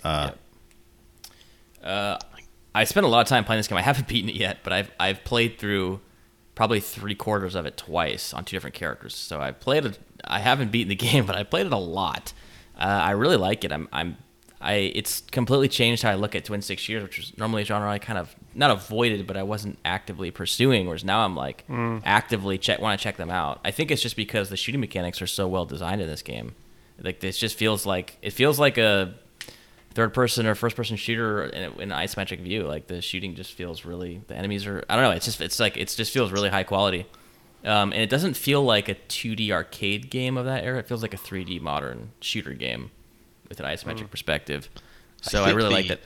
Uh, 1.84 2.18
I 2.76 2.84
spent 2.84 3.06
a 3.06 3.10
lot 3.10 3.22
of 3.22 3.28
time 3.28 3.44
playing 3.44 3.60
this 3.60 3.68
game. 3.68 3.78
I 3.78 3.82
haven't 3.82 4.08
beaten 4.14 4.30
it 4.30 4.36
yet, 4.36 4.60
but 4.64 4.74
I've 4.74 4.92
I've 5.00 5.24
played 5.24 5.58
through 5.58 6.02
probably 6.56 6.80
three 6.80 7.16
quarters 7.16 7.56
of 7.56 7.66
it 7.66 7.78
twice 7.78 8.34
on 8.34 8.44
two 8.44 8.56
different 8.56 8.76
characters. 8.76 9.16
So 9.16 9.40
I 9.40 9.52
played 9.52 9.86
it. 9.86 10.00
I 10.24 10.40
haven't 10.40 10.72
beaten 10.72 10.90
the 10.90 10.96
game, 10.96 11.26
but 11.26 11.36
I 11.36 11.44
played 11.44 11.66
it 11.66 11.74
a 11.74 11.78
lot. 11.78 12.34
Uh, 12.78 12.84
I 12.84 13.12
really 13.12 13.38
like 13.38 13.64
it. 13.64 13.72
I'm 13.72 13.88
I'm 13.92 14.18
I 14.60 14.74
it's 14.74 15.22
completely 15.22 15.70
changed 15.70 16.04
how 16.04 16.12
I 16.12 16.16
look 16.16 16.36
at 16.36 16.46
twin 16.46 16.62
stick 16.62 16.80
shooters, 16.80 17.04
which 17.04 17.20
is 17.20 17.38
normally 17.38 17.62
a 17.62 17.66
genre 17.66 17.90
I 17.90 18.00
kind 18.00 18.20
of 18.20 18.36
not 18.54 18.72
avoided, 18.72 19.28
but 19.28 19.38
I 19.38 19.44
wasn't 19.44 19.78
actively 19.86 20.32
pursuing. 20.32 20.88
Whereas 20.88 21.04
now 21.04 21.24
I'm 21.26 21.36
like 21.36 21.64
actively 22.06 22.58
check 22.58 22.80
want 22.80 23.00
to 23.00 23.04
check 23.04 23.18
them 23.18 23.30
out. 23.32 23.60
I 23.64 23.72
think 23.72 23.92
it's 23.92 24.02
just 24.02 24.16
because 24.16 24.50
the 24.50 24.58
shooting 24.58 24.82
mechanics 24.82 25.22
are 25.22 25.28
so 25.28 25.48
well 25.48 25.66
designed 25.66 26.02
in 26.02 26.08
this 26.08 26.22
game. 26.22 26.56
Like 27.02 27.20
this 27.20 27.38
just 27.38 27.58
feels 27.58 27.86
like 27.86 28.18
it 28.22 28.32
feels 28.32 28.60
like 28.60 28.78
a 28.78 29.14
third 29.94 30.14
person 30.14 30.46
or 30.46 30.56
first 30.56 30.76
person 30.76 30.96
shooter 30.96 31.46
in, 31.46 31.74
in 31.80 31.92
an 31.92 31.98
isometric 31.98 32.40
view. 32.42 32.64
Like 32.64 32.88
the 32.88 33.02
shooting 33.02 33.36
just 33.36 33.54
feels 33.54 33.86
really 33.86 34.22
the 34.28 34.36
enemies 34.36 34.66
are 34.66 34.84
I 34.90 34.96
don't 34.96 35.04
know. 35.04 35.12
It's 35.12 35.26
just 35.26 35.42
it's 35.42 35.60
like 35.60 35.78
it 35.78 35.88
just 35.90 36.12
feels 36.12 36.32
really 36.32 36.50
high 36.50 36.64
quality, 36.64 37.06
um, 37.64 37.92
and 37.94 38.02
it 38.02 38.10
doesn't 38.10 38.36
feel 38.36 38.64
like 38.64 38.90
a 38.90 38.96
2D 38.96 39.52
arcade 39.52 40.10
game 40.10 40.38
of 40.38 40.46
that 40.46 40.64
era. 40.64 40.80
It 40.80 40.88
feels 40.88 41.02
like 41.02 41.14
a 41.14 41.18
3D 41.18 41.62
modern 41.62 42.12
shooter 42.20 42.54
game 42.54 42.92
with 43.50 43.60
an 43.60 43.66
isometric 43.66 44.10
perspective. 44.10 44.70
So 45.22 45.42
I, 45.42 45.48
think 45.48 45.58
really 45.58 45.74
like 45.74 45.88
the- 45.88 45.96
that. 45.96 46.02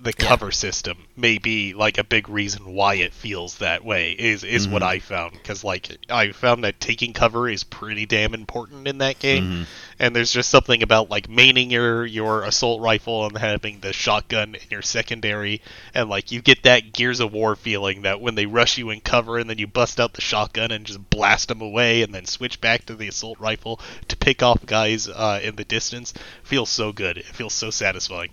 The 0.00 0.12
cover 0.12 0.50
system 0.50 0.96
may 1.16 1.38
be 1.38 1.74
like 1.74 1.98
a 1.98 2.04
big 2.04 2.28
reason 2.28 2.74
why 2.74 2.94
it 2.94 3.12
feels 3.12 3.58
that 3.58 3.84
way 3.84 4.12
is 4.12 4.44
is 4.44 4.68
what 4.68 4.82
I 4.82 4.98
found. 4.98 5.32
Because 5.32 5.64
like 5.64 5.98
I 6.08 6.32
found 6.32 6.64
that 6.64 6.80
taking 6.80 7.12
cover 7.12 7.48
is 7.48 7.64
pretty 7.64 8.06
damn 8.06 8.34
important 8.34 8.86
in 8.88 8.98
that 8.98 9.18
game. 9.18 9.66
And 9.98 10.16
there's 10.16 10.32
just 10.32 10.50
something 10.50 10.82
about 10.82 11.10
like 11.10 11.28
maining 11.28 11.70
your 11.70 12.04
your 12.04 12.42
assault 12.42 12.80
rifle 12.80 13.26
and 13.26 13.36
having 13.38 13.80
the 13.80 13.92
shotgun 13.92 14.54
in 14.54 14.60
your 14.70 14.82
secondary 14.82 15.60
and 15.94 16.08
like 16.08 16.32
you 16.32 16.42
get 16.42 16.62
that 16.64 16.92
Gears 16.92 17.20
of 17.20 17.32
War 17.32 17.56
feeling 17.56 18.02
that 18.02 18.20
when 18.20 18.34
they 18.34 18.46
rush 18.46 18.78
you 18.78 18.90
in 18.90 19.00
cover 19.00 19.38
and 19.38 19.48
then 19.48 19.58
you 19.58 19.66
bust 19.66 20.00
out 20.00 20.14
the 20.14 20.20
shotgun 20.20 20.70
and 20.70 20.86
just 20.86 21.10
blast 21.10 21.48
them 21.48 21.60
away 21.60 22.02
and 22.02 22.14
then 22.14 22.26
switch 22.26 22.60
back 22.60 22.84
to 22.86 22.94
the 22.94 23.08
assault 23.08 23.38
rifle 23.38 23.80
to 24.08 24.16
pick 24.16 24.42
off 24.42 24.64
guys 24.66 25.08
uh, 25.08 25.40
in 25.42 25.56
the 25.56 25.64
distance 25.64 26.12
feels 26.42 26.70
so 26.70 26.92
good. 26.92 27.16
It 27.16 27.26
feels 27.26 27.54
so 27.54 27.70
satisfying 27.70 28.30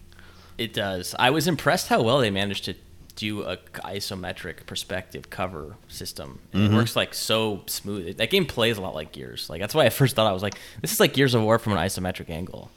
It 0.60 0.74
does. 0.74 1.16
I 1.18 1.30
was 1.30 1.48
impressed 1.48 1.88
how 1.88 2.02
well 2.02 2.20
they 2.20 2.30
managed 2.30 2.66
to 2.66 2.76
do 3.16 3.44
a 3.44 3.58
isometric 3.84 4.66
perspective 4.66 5.30
cover 5.30 5.76
system. 5.88 6.40
And 6.54 6.72
It 6.74 6.76
works 6.76 6.96
like 6.96 7.14
so 7.14 7.64
smooth. 7.66 8.18
That 8.18 8.30
game 8.30 8.46
plays 8.46 8.78
a 8.78 8.82
lot 8.82 8.96
like 8.96 9.12
Gears. 9.12 9.50
Like 9.50 9.60
that's 9.62 9.74
why 9.76 9.86
I 9.86 9.90
first 9.90 10.16
thought 10.16 10.28
I 10.28 10.32
was 10.32 10.44
like, 10.44 10.56
this 10.82 10.92
is 10.94 11.00
like 11.00 11.14
Gears 11.14 11.34
of 11.34 11.42
War 11.42 11.60
from 11.60 11.74
an 11.74 11.80
isometric 11.80 12.30
angle. 12.30 12.72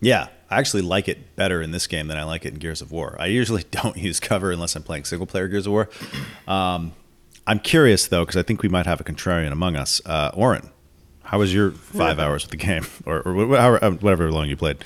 yeah, 0.00 0.28
I 0.48 0.58
actually 0.58 0.82
like 0.82 1.08
it 1.08 1.36
better 1.36 1.60
in 1.62 1.70
this 1.72 1.86
game 1.86 2.06
than 2.08 2.16
I 2.16 2.24
like 2.24 2.44
it 2.44 2.52
in 2.54 2.58
Gears 2.58 2.80
of 2.82 2.90
War. 2.92 3.16
I 3.18 3.26
usually 3.26 3.64
don't 3.70 3.96
use 3.96 4.20
cover 4.20 4.50
unless 4.52 4.76
I'm 4.76 4.82
playing 4.82 5.04
single 5.04 5.26
player 5.26 5.48
Gears 5.48 5.66
of 5.66 5.72
War. 5.72 5.88
Um, 6.46 6.92
I'm 7.46 7.58
curious 7.58 8.06
though 8.06 8.22
because 8.24 8.36
I 8.36 8.42
think 8.42 8.62
we 8.62 8.68
might 8.68 8.86
have 8.86 9.00
a 9.00 9.04
contrarian 9.04 9.50
among 9.52 9.74
us. 9.76 10.00
Uh, 10.06 10.30
Auron, 10.36 10.70
how 11.24 11.38
was 11.40 11.52
your 11.52 11.70
five 11.72 12.18
hours 12.20 12.44
with 12.44 12.50
the 12.52 12.56
game, 12.56 12.86
or, 13.06 13.22
or 13.22 13.34
wh- 13.34 13.58
however- 13.58 13.84
uh, 13.84 13.90
whatever 13.92 14.30
long 14.30 14.48
you 14.48 14.56
played? 14.56 14.84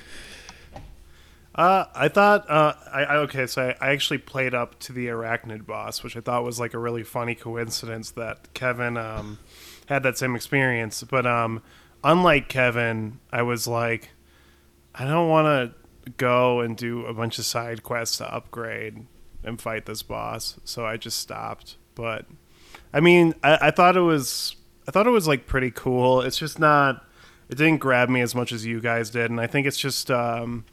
Uh, 1.54 1.84
I 1.94 2.08
thought, 2.08 2.50
uh, 2.50 2.74
I, 2.92 3.04
I 3.04 3.16
okay, 3.18 3.46
so 3.46 3.62
I, 3.62 3.86
I 3.86 3.92
actually 3.92 4.18
played 4.18 4.54
up 4.54 4.78
to 4.80 4.92
the 4.92 5.06
arachnid 5.06 5.66
boss, 5.66 6.02
which 6.02 6.16
I 6.16 6.20
thought 6.20 6.42
was 6.42 6.58
like 6.58 6.74
a 6.74 6.78
really 6.78 7.04
funny 7.04 7.36
coincidence 7.36 8.10
that 8.12 8.52
Kevin 8.54 8.96
um, 8.96 9.38
had 9.86 10.02
that 10.02 10.18
same 10.18 10.34
experience. 10.34 11.04
But 11.04 11.26
um, 11.26 11.62
unlike 12.02 12.48
Kevin, 12.48 13.20
I 13.30 13.42
was 13.42 13.68
like, 13.68 14.10
I 14.96 15.04
don't 15.04 15.28
want 15.28 15.46
to 16.04 16.10
go 16.16 16.60
and 16.60 16.76
do 16.76 17.06
a 17.06 17.14
bunch 17.14 17.38
of 17.38 17.44
side 17.44 17.84
quests 17.84 18.16
to 18.18 18.34
upgrade 18.34 19.06
and 19.44 19.60
fight 19.60 19.86
this 19.86 20.02
boss, 20.02 20.58
so 20.64 20.84
I 20.84 20.96
just 20.96 21.20
stopped. 21.20 21.76
But 21.94 22.26
I 22.92 22.98
mean, 22.98 23.32
I, 23.44 23.68
I 23.68 23.70
thought 23.70 23.96
it 23.96 24.00
was, 24.00 24.56
I 24.88 24.90
thought 24.90 25.06
it 25.06 25.10
was 25.10 25.28
like 25.28 25.46
pretty 25.46 25.70
cool. 25.70 26.20
It's 26.20 26.38
just 26.38 26.58
not, 26.58 27.04
it 27.48 27.58
didn't 27.58 27.78
grab 27.78 28.08
me 28.08 28.22
as 28.22 28.34
much 28.34 28.50
as 28.50 28.66
you 28.66 28.80
guys 28.80 29.10
did, 29.10 29.30
and 29.30 29.40
I 29.40 29.46
think 29.46 29.68
it's 29.68 29.78
just. 29.78 30.10
Um, 30.10 30.64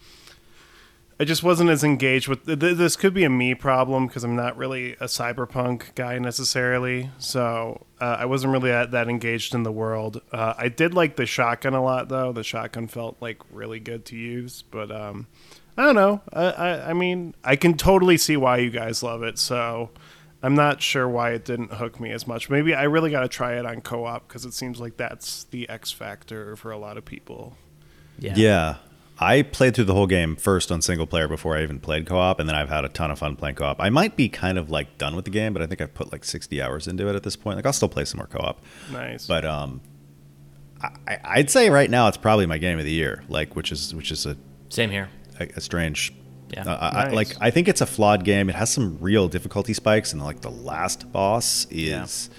I 1.21 1.23
just 1.23 1.43
wasn't 1.43 1.69
as 1.69 1.83
engaged 1.83 2.27
with 2.27 2.47
th- 2.47 2.57
this. 2.57 2.95
Could 2.95 3.13
be 3.13 3.23
a 3.23 3.29
me 3.29 3.53
problem 3.53 4.07
because 4.07 4.23
I'm 4.23 4.35
not 4.35 4.57
really 4.57 4.93
a 4.93 5.05
cyberpunk 5.05 5.93
guy 5.93 6.17
necessarily. 6.17 7.11
So 7.19 7.85
uh, 8.01 8.17
I 8.17 8.25
wasn't 8.25 8.53
really 8.53 8.71
that, 8.71 8.89
that 8.89 9.07
engaged 9.07 9.53
in 9.53 9.61
the 9.61 9.71
world. 9.71 10.19
Uh, 10.31 10.55
I 10.57 10.67
did 10.67 10.95
like 10.95 11.17
the 11.17 11.27
shotgun 11.27 11.75
a 11.75 11.83
lot 11.83 12.09
though. 12.09 12.31
The 12.31 12.43
shotgun 12.43 12.87
felt 12.87 13.17
like 13.21 13.37
really 13.51 13.79
good 13.79 14.03
to 14.05 14.15
use. 14.15 14.63
But 14.63 14.89
um, 14.89 15.27
I 15.77 15.85
don't 15.85 15.93
know. 15.93 16.21
I, 16.33 16.43
I, 16.43 16.89
I 16.89 16.93
mean, 16.93 17.35
I 17.43 17.55
can 17.55 17.77
totally 17.77 18.17
see 18.17 18.35
why 18.35 18.57
you 18.57 18.71
guys 18.71 19.03
love 19.03 19.21
it. 19.21 19.37
So 19.37 19.91
I'm 20.41 20.55
not 20.55 20.81
sure 20.81 21.07
why 21.07 21.33
it 21.33 21.45
didn't 21.45 21.71
hook 21.73 21.99
me 21.99 22.09
as 22.09 22.25
much. 22.25 22.49
Maybe 22.49 22.73
I 22.73 22.85
really 22.85 23.11
got 23.11 23.19
to 23.19 23.27
try 23.27 23.59
it 23.59 23.65
on 23.67 23.81
co-op 23.81 24.27
because 24.27 24.43
it 24.43 24.55
seems 24.55 24.79
like 24.79 24.97
that's 24.97 25.43
the 25.43 25.69
X 25.69 25.91
factor 25.91 26.55
for 26.55 26.71
a 26.71 26.79
lot 26.79 26.97
of 26.97 27.05
people. 27.05 27.57
Yeah. 28.17 28.33
I 29.21 29.43
played 29.43 29.75
through 29.75 29.85
the 29.85 29.93
whole 29.93 30.07
game 30.07 30.35
first 30.35 30.71
on 30.71 30.81
single 30.81 31.05
player 31.05 31.27
before 31.27 31.55
I 31.55 31.61
even 31.61 31.79
played 31.79 32.07
co 32.07 32.17
op, 32.17 32.39
and 32.39 32.49
then 32.49 32.55
I've 32.55 32.69
had 32.69 32.83
a 32.85 32.89
ton 32.89 33.11
of 33.11 33.19
fun 33.19 33.35
playing 33.35 33.55
co 33.55 33.65
op. 33.65 33.79
I 33.79 33.89
might 33.91 34.15
be 34.15 34.27
kind 34.27 34.57
of 34.57 34.71
like 34.71 34.97
done 34.97 35.15
with 35.15 35.25
the 35.25 35.31
game, 35.31 35.53
but 35.53 35.61
I 35.61 35.67
think 35.67 35.79
I've 35.79 35.93
put 35.93 36.11
like 36.11 36.25
60 36.25 36.59
hours 36.61 36.87
into 36.87 37.07
it 37.07 37.15
at 37.15 37.21
this 37.21 37.35
point. 37.35 37.57
Like, 37.57 37.67
I'll 37.67 37.73
still 37.73 37.87
play 37.87 38.03
some 38.05 38.17
more 38.17 38.27
co 38.27 38.39
op. 38.39 38.61
Nice. 38.91 39.27
But 39.27 39.45
um, 39.45 39.81
I, 41.07 41.19
I'd 41.23 41.49
say 41.51 41.69
right 41.69 41.89
now 41.89 42.07
it's 42.07 42.17
probably 42.17 42.47
my 42.47 42.57
game 42.57 42.79
of 42.79 42.85
the 42.85 42.91
year, 42.91 43.23
like, 43.29 43.55
which 43.55 43.71
is 43.71 43.93
which 43.93 44.11
is 44.11 44.25
a, 44.25 44.35
Same 44.69 44.89
here. 44.89 45.07
a, 45.39 45.45
a 45.55 45.61
strange. 45.61 46.13
Yeah. 46.49 46.63
Uh, 46.67 46.91
I, 46.91 47.09
like, 47.11 47.35
I 47.39 47.49
think 47.51 47.67
it's 47.69 47.79
a 47.79 47.85
flawed 47.85 48.25
game. 48.25 48.49
It 48.49 48.55
has 48.55 48.69
some 48.73 48.97
real 48.99 49.27
difficulty 49.27 49.73
spikes, 49.73 50.13
and 50.13 50.21
like 50.21 50.41
the 50.41 50.51
last 50.51 51.11
boss 51.11 51.65
is 51.69 52.29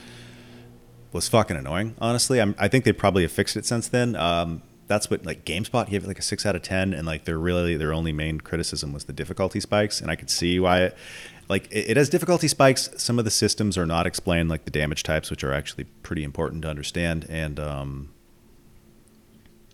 was 1.12 1.28
fucking 1.28 1.56
annoying. 1.56 1.94
Honestly, 2.00 2.40
I'm, 2.40 2.54
I 2.58 2.68
think 2.68 2.84
they 2.84 2.92
probably 2.92 3.22
have 3.22 3.32
fixed 3.32 3.56
it 3.56 3.64
since 3.66 3.88
then. 3.88 4.16
Um, 4.16 4.62
that's 4.92 5.08
what 5.08 5.24
like 5.24 5.46
GameSpot 5.46 5.88
gave 5.88 6.04
it 6.04 6.06
like 6.06 6.18
a 6.18 6.22
six 6.22 6.44
out 6.44 6.54
of 6.54 6.60
ten, 6.62 6.92
and 6.92 7.06
like 7.06 7.24
their 7.24 7.38
really 7.38 7.76
their 7.76 7.94
only 7.94 8.12
main 8.12 8.40
criticism 8.40 8.92
was 8.92 9.04
the 9.04 9.12
difficulty 9.12 9.58
spikes, 9.58 10.00
and 10.00 10.10
I 10.10 10.16
could 10.16 10.28
see 10.28 10.60
why 10.60 10.82
it 10.82 10.96
like 11.48 11.66
it, 11.70 11.90
it 11.90 11.96
has 11.96 12.10
difficulty 12.10 12.46
spikes. 12.46 12.90
Some 12.98 13.18
of 13.18 13.24
the 13.24 13.30
systems 13.30 13.78
are 13.78 13.86
not 13.86 14.06
explained, 14.06 14.50
like 14.50 14.66
the 14.66 14.70
damage 14.70 15.02
types, 15.02 15.30
which 15.30 15.42
are 15.42 15.52
actually 15.52 15.84
pretty 16.02 16.24
important 16.24 16.62
to 16.62 16.68
understand, 16.68 17.24
and 17.30 17.58
um, 17.58 18.10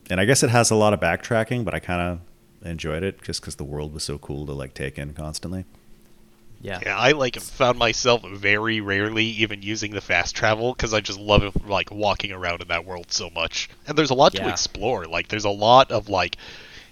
and 0.08 0.20
I 0.20 0.24
guess 0.24 0.44
it 0.44 0.50
has 0.50 0.70
a 0.70 0.76
lot 0.76 0.92
of 0.92 1.00
backtracking, 1.00 1.64
but 1.64 1.74
I 1.74 1.80
kind 1.80 2.00
of 2.00 2.20
enjoyed 2.66 3.02
it 3.02 3.20
just 3.22 3.40
because 3.40 3.56
the 3.56 3.64
world 3.64 3.92
was 3.92 4.04
so 4.04 4.18
cool 4.18 4.46
to 4.46 4.52
like 4.52 4.72
take 4.72 4.98
in 4.98 5.14
constantly. 5.14 5.64
Yeah. 6.60 6.82
Yeah, 6.84 6.96
I 6.96 7.12
like 7.12 7.36
found 7.40 7.78
myself 7.78 8.22
very 8.24 8.80
rarely 8.80 9.24
even 9.24 9.62
using 9.62 9.92
the 9.92 10.00
fast 10.00 10.34
travel 10.34 10.72
because 10.74 10.92
I 10.94 11.00
just 11.00 11.18
love 11.18 11.56
like 11.66 11.90
walking 11.90 12.32
around 12.32 12.62
in 12.62 12.68
that 12.68 12.84
world 12.84 13.12
so 13.12 13.30
much. 13.30 13.68
And 13.86 13.96
there's 13.96 14.10
a 14.10 14.14
lot 14.14 14.34
to 14.36 14.48
explore. 14.48 15.06
Like 15.06 15.28
there's 15.28 15.44
a 15.44 15.50
lot 15.50 15.90
of 15.90 16.08
like 16.08 16.36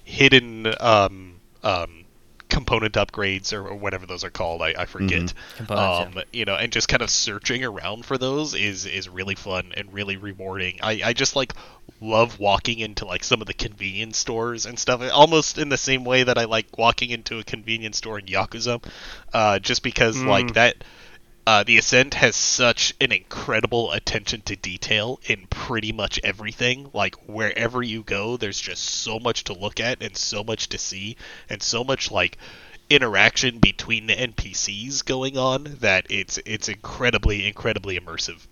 hidden 0.05 0.73
um 0.81 1.41
um 1.63 2.05
component 2.49 2.95
upgrades 2.95 3.53
or, 3.53 3.67
or 3.69 3.75
whatever 3.77 4.07
those 4.07 4.25
are 4.25 4.31
called. 4.31 4.63
I, 4.63 4.75
I 4.79 4.85
forget. 4.87 5.35
Components, 5.57 6.01
Um, 6.01 6.23
you 6.33 6.45
know, 6.45 6.55
and 6.57 6.73
just 6.73 6.89
kind 6.89 7.03
of 7.03 7.11
searching 7.11 7.65
around 7.65 8.05
for 8.07 8.19
those 8.19 8.55
is 8.55 8.87
is 8.87 9.09
really 9.09 9.35
fun 9.35 9.73
and 9.77 9.93
really 9.93 10.17
rewarding. 10.17 10.79
I 10.83 11.01
I 11.05 11.13
just 11.13 11.37
like 11.37 11.55
love 12.01 12.39
walking 12.39 12.79
into 12.79 13.05
like 13.05 13.25
some 13.25 13.41
of 13.41 13.47
the 13.47 13.55
convenience 13.55 14.19
stores 14.19 14.67
and 14.67 14.79
stuff 14.79 15.03
almost 15.13 15.59
in 15.59 15.69
the 15.69 15.77
same 15.77 16.05
way 16.05 16.23
that 16.23 16.39
I 16.39 16.45
like 16.45 16.77
walking 16.77 17.11
into 17.11 17.39
a 17.39 17.45
convenience 17.45 17.99
store 17.99 18.19
in 18.19 18.27
Yakuza 18.27 18.85
uh, 19.33 19.59
just 19.59 19.83
because 19.83 20.23
like 20.23 20.55
that 20.55 20.77
uh, 21.47 21.63
the 21.63 21.79
ascent 21.79 22.15
has 22.15 22.35
such 22.35 22.93
an 23.01 23.13
incredible 23.13 23.93
attention 23.93 24.41
to 24.43 24.57
detail 24.57 25.21
in 25.27 25.47
pretty 25.49 25.93
much 25.93 26.19
everything. 26.25 26.91
Like 26.93 27.15
wherever 27.29 27.83
you 27.83 28.03
go 28.03 28.37
there's 28.37 28.61
just 28.61 28.83
so 28.83 29.21
much 29.21 29.45
to 29.45 29.53
look 29.53 29.79
at 29.79 30.03
and 30.03 30.17
so 30.17 30.43
much 30.43 30.69
to 30.71 30.79
see 30.79 31.17
and 31.49 31.63
so 31.63 31.85
much 31.85 32.11
like 32.11 32.37
interaction 32.89 33.59
between 33.59 34.07
the 34.07 34.15
npcs 34.15 35.05
going 35.05 35.37
on 35.37 35.65
that 35.81 36.07
it's 36.09 36.39
it's 36.47 36.69
incredibly 36.69 37.45
incredibly 37.45 37.99
immersive 37.99 38.47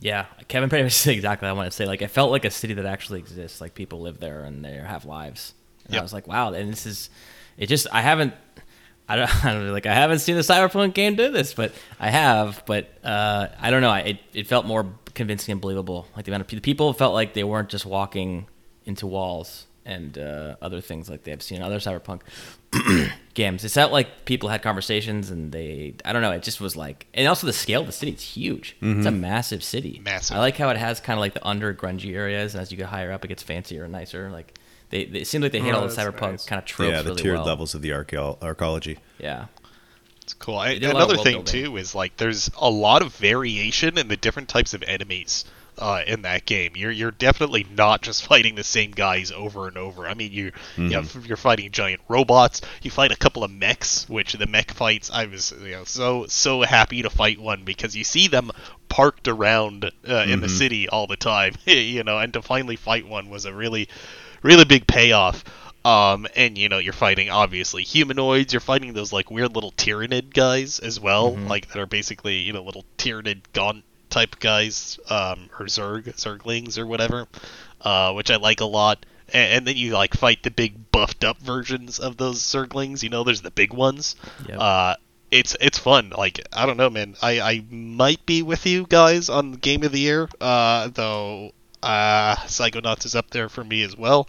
Yeah, 0.00 0.26
Kevin 0.46 0.68
pretty 0.68 0.84
much 0.84 0.92
said 0.94 1.14
exactly 1.14 1.46
what 1.46 1.50
I 1.50 1.56
want 1.56 1.70
to 1.70 1.76
say. 1.76 1.86
Like, 1.86 2.02
it 2.02 2.08
felt 2.08 2.30
like 2.30 2.44
a 2.44 2.50
city 2.50 2.74
that 2.74 2.86
actually 2.86 3.18
exists. 3.18 3.60
Like, 3.60 3.74
people 3.74 4.00
live 4.00 4.20
there 4.20 4.42
and 4.44 4.64
they 4.64 4.74
have 4.74 5.04
lives. 5.04 5.54
And 5.84 5.94
Yep. 5.94 6.00
I 6.00 6.02
was 6.02 6.12
like, 6.12 6.26
wow. 6.28 6.52
And 6.52 6.70
this 6.72 6.86
is, 6.86 7.10
it 7.56 7.66
just, 7.66 7.86
I 7.92 8.02
haven't, 8.02 8.34
I 9.08 9.16
don't, 9.16 9.44
I 9.44 9.52
don't 9.52 9.66
know, 9.66 9.72
like, 9.72 9.86
I 9.86 9.94
haven't 9.94 10.20
seen 10.20 10.36
a 10.36 10.40
cyberpunk 10.40 10.94
game 10.94 11.16
do 11.16 11.30
this, 11.30 11.54
but 11.54 11.72
I 11.98 12.10
have. 12.10 12.62
But 12.66 12.88
uh, 13.02 13.48
I 13.60 13.70
don't 13.70 13.82
know. 13.82 13.90
I, 13.90 14.00
it, 14.00 14.18
it 14.34 14.46
felt 14.46 14.66
more 14.66 14.86
convincing 15.14 15.52
and 15.52 15.60
believable. 15.60 16.06
Like, 16.14 16.24
the 16.26 16.30
amount 16.30 16.42
of 16.42 16.48
the 16.48 16.60
people 16.60 16.92
felt 16.92 17.14
like 17.14 17.34
they 17.34 17.44
weren't 17.44 17.68
just 17.68 17.86
walking 17.86 18.46
into 18.84 19.06
walls 19.06 19.66
and 19.88 20.18
uh, 20.18 20.56
other 20.62 20.80
things 20.80 21.08
like 21.08 21.24
they've 21.24 21.42
seen 21.42 21.56
in 21.58 21.62
other 21.64 21.78
cyberpunk 21.78 22.20
games. 23.34 23.64
It 23.64 23.70
felt 23.70 23.92
like 23.92 24.24
people 24.24 24.48
had 24.48 24.62
conversations 24.62 25.30
and 25.30 25.50
they, 25.52 25.94
I 26.04 26.12
don't 26.12 26.22
know, 26.22 26.30
it 26.32 26.42
just 26.42 26.60
was 26.60 26.76
like, 26.76 27.06
and 27.14 27.26
also 27.26 27.46
the 27.46 27.52
scale 27.52 27.80
of 27.80 27.86
the 27.86 27.92
city, 27.92 28.12
it's 28.12 28.22
huge. 28.22 28.76
It's 28.80 29.06
a 29.06 29.10
massive 29.10 29.62
city. 29.64 30.00
Massive. 30.04 30.36
I 30.36 30.40
like 30.40 30.56
how 30.56 30.68
it 30.70 30.76
has 30.76 31.00
kind 31.00 31.18
of 31.18 31.20
like 31.20 31.34
the 31.34 31.46
under 31.46 31.72
grungy 31.74 32.14
areas, 32.14 32.54
and 32.54 32.60
as 32.62 32.70
you 32.70 32.76
get 32.76 32.86
higher 32.86 33.10
up, 33.12 33.24
it 33.24 33.28
gets 33.28 33.42
fancier 33.42 33.84
and 33.84 33.92
nicer. 33.92 34.30
Like 34.30 34.58
they, 34.90 35.04
they 35.06 35.20
it 35.20 35.26
seems 35.26 35.42
like 35.42 35.52
they 35.52 35.60
hit 35.60 35.74
Oh, 35.74 35.80
all 35.80 35.88
the 35.88 35.94
that's 35.94 36.08
cyberpunk 36.08 36.30
nice. 36.32 36.44
kind 36.46 36.58
of 36.58 36.64
tropes 36.66 36.92
yeah, 36.92 37.02
the 37.02 37.10
really 37.10 37.22
tiered 37.22 37.36
well. 37.38 37.46
levels 37.46 37.74
of 37.74 37.82
the 37.82 37.90
archeo- 37.90 38.38
arcology. 38.40 38.98
Yeah, 39.18 39.46
It's 40.22 40.34
cool. 40.34 40.56
I, 40.58 40.74
They 40.74 40.80
do 40.80 40.86
a 40.86 40.92
lot 40.92 41.02
of 41.04 41.08
another 41.10 41.22
thing 41.24 41.36
building. 41.42 41.64
too 41.64 41.76
is 41.78 41.94
like 41.94 42.16
there's 42.18 42.50
a 42.60 42.70
lot 42.70 43.02
of 43.02 43.14
variation 43.16 43.96
in 43.98 44.08
the 44.08 44.16
different 44.16 44.48
types 44.48 44.74
of 44.74 44.82
enemies 44.86 45.44
uh, 45.78 46.02
in 46.06 46.22
that 46.22 46.44
game. 46.44 46.72
You're 46.74 46.90
you're 46.90 47.10
definitely 47.10 47.66
not 47.74 48.02
just 48.02 48.24
fighting 48.26 48.54
the 48.54 48.64
same 48.64 48.90
guys 48.90 49.30
over 49.32 49.68
and 49.68 49.76
over. 49.76 50.06
I 50.06 50.14
mean, 50.14 50.32
you 50.32 50.52
you 50.76 50.90
know, 50.90 51.02
you're 51.24 51.36
fighting 51.36 51.70
giant 51.70 52.00
robots. 52.08 52.60
You 52.82 52.90
fight 52.90 53.12
a 53.12 53.16
couple 53.16 53.44
of 53.44 53.50
mechs, 53.50 54.08
which 54.08 54.32
the 54.34 54.46
mech 54.46 54.72
fights 54.72 55.10
I 55.10 55.26
was 55.26 55.52
you 55.62 55.70
know 55.70 55.84
so 55.84 56.26
so 56.26 56.62
happy 56.62 57.02
to 57.02 57.10
fight 57.10 57.38
one 57.38 57.64
because 57.64 57.96
you 57.96 58.04
see 58.04 58.28
them 58.28 58.50
parked 58.88 59.28
around 59.28 59.90
uh, 60.08 60.24
in 60.26 60.40
the 60.40 60.48
city 60.48 60.88
all 60.88 61.06
the 61.06 61.16
time, 61.16 61.54
you 61.64 62.02
know, 62.04 62.18
and 62.18 62.32
to 62.32 62.42
finally 62.42 62.76
fight 62.76 63.06
one 63.06 63.30
was 63.30 63.44
a 63.44 63.54
really 63.54 63.88
really 64.42 64.64
big 64.64 64.86
payoff. 64.86 65.44
Um, 65.84 66.26
and 66.36 66.58
you 66.58 66.68
know, 66.68 66.78
you're 66.78 66.92
fighting 66.92 67.30
obviously 67.30 67.82
humanoids. 67.82 68.52
You're 68.52 68.60
fighting 68.60 68.92
those 68.92 69.12
like 69.12 69.30
weird 69.30 69.54
little 69.54 69.72
Tyranid 69.72 70.34
guys 70.34 70.80
as 70.80 70.98
well, 71.00 71.34
like 71.48 71.68
that 71.68 71.78
are 71.78 71.86
basically 71.86 72.38
you 72.38 72.52
know 72.52 72.62
little 72.62 72.84
Tyranid 72.98 73.42
gaunt 73.52 73.84
type 74.10 74.38
guys, 74.40 74.98
um, 75.10 75.50
or 75.58 75.66
Zerg 75.66 76.04
Zerglings 76.16 76.78
or 76.78 76.86
whatever, 76.86 77.26
uh, 77.82 78.12
which 78.12 78.30
I 78.30 78.36
like 78.36 78.60
a 78.60 78.66
lot. 78.66 79.04
And, 79.32 79.52
and 79.52 79.66
then 79.66 79.76
you 79.76 79.92
like 79.92 80.14
fight 80.14 80.42
the 80.42 80.50
big 80.50 80.90
buffed 80.90 81.24
up 81.24 81.38
versions 81.38 81.98
of 81.98 82.16
those 82.16 82.40
Zerglings. 82.40 83.02
You 83.02 83.10
know, 83.10 83.24
there's 83.24 83.42
the 83.42 83.50
big 83.50 83.72
ones. 83.72 84.16
Yep. 84.48 84.58
Uh, 84.58 84.94
it's 85.30 85.56
it's 85.60 85.78
fun. 85.78 86.12
Like 86.16 86.40
I 86.52 86.66
don't 86.66 86.76
know, 86.76 86.90
man. 86.90 87.16
I 87.22 87.40
I 87.40 87.64
might 87.70 88.24
be 88.24 88.42
with 88.42 88.64
you 88.66 88.86
guys 88.86 89.28
on 89.28 89.52
Game 89.52 89.82
of 89.82 89.92
the 89.92 90.00
Year, 90.00 90.28
uh, 90.40 90.88
though. 90.88 91.52
Uh, 91.80 92.34
Psychonauts 92.34 93.04
is 93.04 93.14
up 93.14 93.30
there 93.30 93.48
for 93.48 93.62
me 93.62 93.84
as 93.84 93.96
well. 93.96 94.28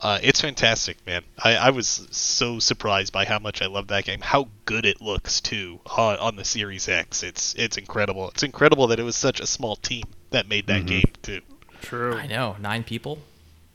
Uh, 0.00 0.18
it's 0.22 0.40
fantastic, 0.40 0.96
man. 1.06 1.22
I, 1.38 1.56
I 1.56 1.70
was 1.70 2.06
so 2.10 2.58
surprised 2.58 3.12
by 3.12 3.26
how 3.26 3.38
much 3.38 3.60
I 3.60 3.66
love 3.66 3.88
that 3.88 4.04
game. 4.04 4.20
How 4.22 4.48
good 4.64 4.86
it 4.86 5.02
looks 5.02 5.40
too 5.42 5.80
on, 5.96 6.16
on 6.16 6.36
the 6.36 6.44
Series 6.44 6.88
X. 6.88 7.22
It's 7.22 7.54
it's 7.54 7.76
incredible. 7.76 8.28
It's 8.30 8.42
incredible 8.42 8.86
that 8.88 8.98
it 8.98 9.02
was 9.02 9.16
such 9.16 9.40
a 9.40 9.46
small 9.46 9.76
team 9.76 10.04
that 10.30 10.48
made 10.48 10.66
that 10.68 10.86
game 10.86 11.10
too. 11.22 11.42
True. 11.82 12.14
I 12.14 12.26
know 12.26 12.56
nine 12.60 12.82
people. 12.82 13.18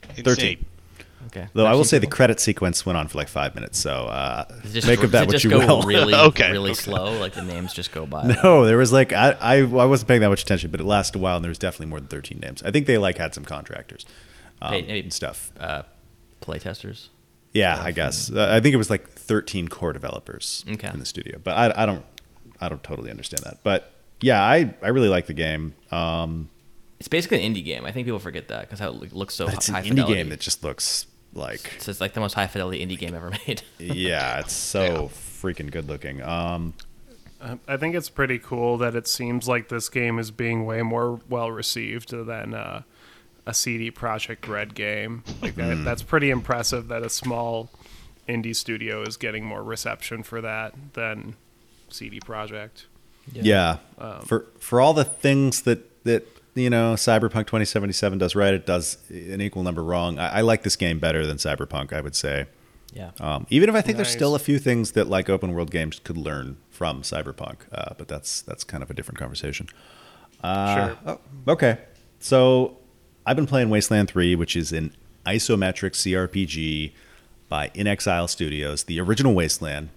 Insane. 0.09 0.23
Thirteen. 0.25 0.65
Okay, 1.27 1.47
Though 1.53 1.65
I 1.65 1.71
will 1.71 1.79
13 1.79 1.85
say 1.85 1.97
the 1.97 2.01
people? 2.01 2.15
credit 2.17 2.39
sequence 2.39 2.85
went 2.85 2.97
on 2.97 3.07
for 3.07 3.17
like 3.17 3.27
five 3.27 3.55
minutes, 3.55 3.79
so 3.79 3.91
uh, 4.05 4.45
just, 4.71 4.85
make 4.85 5.01
of 5.01 5.11
that 5.11 5.25
what 5.25 5.31
just 5.31 5.43
you 5.43 5.49
go 5.49 5.57
will. 5.59 5.81
really, 5.81 6.13
Okay, 6.27 6.51
really 6.51 6.71
okay. 6.71 6.79
slow. 6.81 7.17
Like 7.19 7.33
the 7.33 7.41
names 7.41 7.73
just 7.73 7.91
go 7.91 8.05
by. 8.05 8.27
No, 8.43 8.63
there 8.65 8.77
was 8.77 8.93
like 8.93 9.11
I, 9.11 9.31
I 9.41 9.55
I 9.57 9.63
wasn't 9.85 10.07
paying 10.07 10.21
that 10.21 10.29
much 10.29 10.43
attention, 10.43 10.69
but 10.69 10.79
it 10.79 10.83
lasted 10.85 11.17
a 11.17 11.19
while, 11.19 11.35
and 11.37 11.43
there 11.43 11.49
was 11.49 11.57
definitely 11.57 11.87
more 11.87 11.99
than 11.99 12.09
thirteen 12.09 12.39
names. 12.39 12.61
I 12.61 12.69
think 12.69 12.85
they 12.85 12.99
like 12.99 13.17
had 13.17 13.33
some 13.33 13.43
contractors 13.43 14.05
um, 14.61 14.73
Hey, 14.73 14.81
hey. 14.83 14.99
and 15.01 15.11
stuff. 15.11 15.51
Uh, 15.59 15.81
playtesters. 16.41 17.07
Yeah, 17.53 17.81
I 17.81 17.91
guess 17.91 18.31
uh, 18.31 18.49
I 18.51 18.59
think 18.59 18.73
it 18.73 18.77
was 18.77 18.89
like 18.89 19.07
thirteen 19.09 19.67
core 19.69 19.93
developers 19.93 20.65
Okay. 20.69 20.89
in 20.93 20.99
the 20.99 21.05
studio, 21.05 21.39
but 21.43 21.51
I, 21.55 21.83
I 21.83 21.85
don't 21.85 22.03
I 22.59 22.67
don't 22.69 22.83
totally 22.83 23.09
understand 23.09 23.43
that. 23.43 23.59
But 23.63 23.91
yeah, 24.21 24.41
I 24.43 24.73
I 24.81 24.89
really 24.89 25.09
like 25.09 25.27
the 25.27 25.33
game. 25.33 25.73
Um, 25.91 26.49
It's 26.99 27.07
basically 27.07 27.45
an 27.45 27.53
indie 27.53 27.63
game. 27.63 27.85
I 27.85 27.91
think 27.91 28.05
people 28.07 28.19
forget 28.19 28.49
that 28.49 28.61
because 28.61 28.79
how 28.79 28.89
it 28.89 29.13
looks 29.13 29.35
so 29.35 29.45
but 29.45 29.55
it's 29.55 29.69
an 29.69 29.75
high 29.75 29.81
indie 29.83 29.89
fidelity. 29.89 30.13
game 30.15 30.29
that 30.29 30.39
just 30.41 30.63
looks 30.63 31.07
like 31.33 31.71
It's 31.77 32.01
like 32.01 32.13
the 32.13 32.19
most 32.19 32.33
high 32.33 32.47
fidelity 32.47 32.85
indie 32.85 32.97
game 32.97 33.13
ever 33.15 33.31
made. 33.47 33.61
yeah, 33.79 34.39
it's 34.39 34.53
so 34.53 35.09
freaking 35.13 35.71
good 35.71 35.87
looking. 35.87 36.21
Um, 36.23 36.73
Uh, 37.41 37.57
I 37.67 37.77
think 37.77 37.95
it's 37.95 38.09
pretty 38.09 38.39
cool 38.39 38.77
that 38.79 38.95
it 38.95 39.07
seems 39.07 39.47
like 39.47 39.67
this 39.69 39.87
game 39.89 40.17
is 40.19 40.31
being 40.31 40.65
way 40.65 40.81
more 40.81 41.19
well 41.29 41.51
received 41.51 42.09
than 42.11 42.53
uh, 42.53 42.81
a 43.45 43.53
CD 43.53 43.91
Projekt 43.91 44.47
Red 44.47 44.75
game. 44.75 45.23
Like 45.41 45.55
that, 45.55 45.83
that's 45.83 46.03
pretty 46.03 46.29
impressive 46.29 46.87
that 46.87 47.03
a 47.03 47.09
small 47.09 47.69
indie 48.27 48.55
studio 48.55 49.03
is 49.03 49.17
getting 49.17 49.45
more 49.45 49.63
reception 49.63 50.23
for 50.23 50.41
that 50.41 50.73
than 50.93 51.35
CD 51.89 52.19
Project. 52.19 52.85
Yeah. 53.31 53.77
Um, 53.97 54.21
for 54.21 54.45
for 54.59 54.81
all 54.81 54.93
the 54.93 55.03
things 55.03 55.61
that 55.63 56.03
that 56.05 56.27
you 56.53 56.69
know 56.69 56.93
Cyberpunk 56.93 57.47
2077 57.47 58.17
does 58.19 58.35
right, 58.35 58.53
it 58.53 58.65
does 58.65 58.97
an 59.09 59.41
equal 59.41 59.63
number 59.63 59.83
wrong. 59.83 60.19
I, 60.19 60.37
I 60.37 60.41
like 60.41 60.63
this 60.63 60.75
game 60.75 60.99
better 60.99 61.25
than 61.25 61.37
Cyberpunk. 61.37 61.93
I 61.93 62.01
would 62.01 62.15
say, 62.15 62.45
yeah. 62.93 63.11
um, 63.19 63.45
even 63.49 63.69
if 63.69 63.75
I 63.75 63.81
think 63.81 63.97
there's 63.97 64.11
still 64.11 64.35
a 64.35 64.39
few 64.39 64.59
things 64.59 64.91
that 64.91 65.07
like 65.07 65.29
open 65.29 65.53
world 65.53 65.71
games 65.71 65.99
could 66.03 66.17
learn 66.17 66.57
from 66.69 67.01
Cyberpunk, 67.01 67.57
uh, 67.71 67.93
but 67.97 68.07
that's 68.07 68.41
that's 68.41 68.63
kind 68.63 68.83
of 68.83 68.89
a 68.89 68.93
different 68.93 69.17
conversation. 69.19 69.67
Uh, 70.43 70.75
Sure. 70.75 70.97
oh, 71.07 71.19
okay, 71.51 71.77
so 72.19 72.77
I've 73.25 73.35
been 73.35 73.47
playing 73.47 73.69
Wasteland 73.69 74.09
3, 74.09 74.35
which 74.35 74.55
is 74.55 74.71
an 74.71 74.95
isometric 75.25 75.91
CRPG 75.91 76.91
by 77.49 77.69
inXile 77.69 78.29
Studios. 78.29 78.83
The 78.83 78.99
original 78.99 79.33
Wasteland 79.33 79.89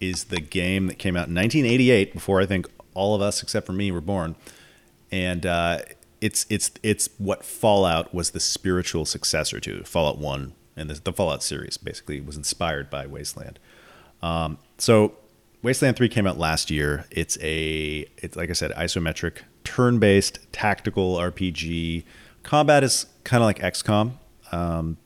is 0.00 0.24
the 0.24 0.40
game 0.40 0.86
that 0.88 0.98
came 0.98 1.16
out 1.16 1.28
in 1.28 1.34
1988, 1.34 2.12
before 2.12 2.40
I 2.40 2.46
think 2.46 2.66
all 2.94 3.14
of 3.14 3.22
us 3.22 3.42
except 3.42 3.66
for 3.66 3.72
me 3.72 3.90
were 3.90 4.00
born, 4.00 4.36
and 5.10 5.46
uh, 5.46 5.78
it's 6.20 6.46
it's 6.50 6.70
it's 6.82 7.08
what 7.18 7.44
Fallout 7.44 8.12
was 8.12 8.30
the 8.30 8.40
spiritual 8.40 9.04
successor 9.04 9.60
to. 9.60 9.84
Fallout 9.84 10.18
One 10.18 10.52
and 10.76 10.90
the, 10.90 10.94
the 10.94 11.12
Fallout 11.12 11.42
series 11.42 11.76
basically 11.76 12.20
was 12.20 12.36
inspired 12.36 12.90
by 12.90 13.06
Wasteland. 13.06 13.58
Um, 14.22 14.58
so 14.78 15.14
Wasteland 15.62 15.96
3 15.96 16.08
came 16.08 16.26
out 16.26 16.38
last 16.38 16.70
year. 16.70 17.06
It's 17.10 17.38
a 17.40 18.06
it's 18.18 18.36
like 18.36 18.50
I 18.50 18.54
said 18.54 18.72
isometric 18.72 19.38
turn-based 19.64 20.52
tactical 20.52 21.16
RPG. 21.16 22.04
Combat 22.48 22.82
is 22.82 23.04
kind 23.24 23.42
of 23.42 23.46
like 23.46 23.58
XCOM. 23.58 24.12
Um, 24.52 24.96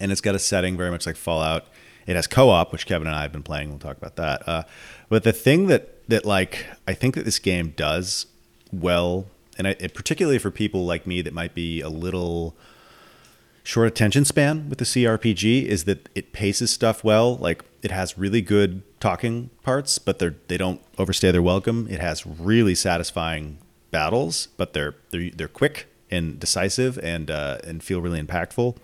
and 0.00 0.10
it's 0.10 0.22
got 0.22 0.34
a 0.34 0.38
setting 0.38 0.78
very 0.78 0.90
much 0.90 1.04
like 1.04 1.14
Fallout. 1.14 1.66
It 2.06 2.16
has 2.16 2.26
co-op, 2.26 2.72
which 2.72 2.86
Kevin 2.86 3.06
and 3.06 3.14
I 3.14 3.20
have 3.20 3.32
been 3.32 3.42
playing. 3.42 3.68
We'll 3.68 3.78
talk 3.78 3.98
about 3.98 4.16
that. 4.16 4.48
Uh, 4.48 4.62
but 5.10 5.24
the 5.24 5.32
thing 5.34 5.66
that 5.66 6.08
that 6.08 6.24
like 6.24 6.64
I 6.88 6.94
think 6.94 7.16
that 7.16 7.26
this 7.26 7.38
game 7.38 7.74
does 7.76 8.24
well, 8.72 9.26
and 9.58 9.68
I, 9.68 9.76
it, 9.78 9.92
particularly 9.92 10.38
for 10.38 10.50
people 10.50 10.86
like 10.86 11.06
me 11.06 11.20
that 11.20 11.34
might 11.34 11.54
be 11.54 11.82
a 11.82 11.90
little 11.90 12.56
short 13.62 13.88
attention 13.88 14.24
span 14.24 14.70
with 14.70 14.78
the 14.78 14.86
CRPG, 14.86 15.66
is 15.66 15.84
that 15.84 16.08
it 16.14 16.32
paces 16.32 16.70
stuff 16.70 17.04
well. 17.04 17.36
Like 17.36 17.62
it 17.82 17.90
has 17.90 18.16
really 18.16 18.40
good 18.40 18.82
talking 19.00 19.50
parts, 19.62 19.98
but 19.98 20.18
they're 20.18 20.36
they 20.48 20.56
don't 20.56 20.80
overstay 20.96 21.30
their 21.30 21.42
welcome. 21.42 21.86
It 21.90 22.00
has 22.00 22.26
really 22.26 22.74
satisfying 22.74 23.58
battles, 23.90 24.48
but 24.56 24.72
they're 24.72 24.94
they're 25.10 25.28
they're 25.28 25.46
quick 25.46 25.91
and 26.12 26.38
decisive 26.38 26.98
and 26.98 27.30
uh, 27.30 27.58
and 27.64 27.82
feel 27.82 28.00
really 28.00 28.22
impactful. 28.22 28.76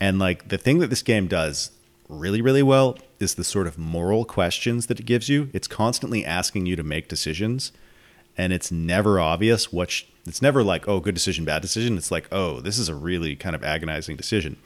And 0.00 0.18
like 0.18 0.48
the 0.48 0.58
thing 0.58 0.78
that 0.80 0.88
this 0.88 1.02
game 1.02 1.28
does 1.28 1.70
really 2.08 2.40
really 2.40 2.62
well 2.62 2.98
is 3.20 3.34
the 3.34 3.44
sort 3.44 3.66
of 3.66 3.78
moral 3.78 4.24
questions 4.24 4.86
that 4.86 4.98
it 4.98 5.06
gives 5.06 5.28
you. 5.28 5.50
It's 5.52 5.68
constantly 5.68 6.24
asking 6.24 6.66
you 6.66 6.74
to 6.76 6.82
make 6.82 7.08
decisions, 7.08 7.72
and 8.36 8.52
it's 8.52 8.72
never 8.72 9.20
obvious 9.20 9.72
which. 9.72 10.08
It's 10.26 10.42
never 10.42 10.64
like 10.64 10.88
oh 10.88 10.98
good 10.98 11.14
decision 11.14 11.44
bad 11.44 11.62
decision. 11.62 11.96
It's 11.96 12.10
like 12.10 12.26
oh 12.32 12.60
this 12.60 12.78
is 12.78 12.88
a 12.88 12.96
really 12.96 13.36
kind 13.36 13.54
of 13.54 13.62
agonizing 13.62 14.16
decision, 14.16 14.56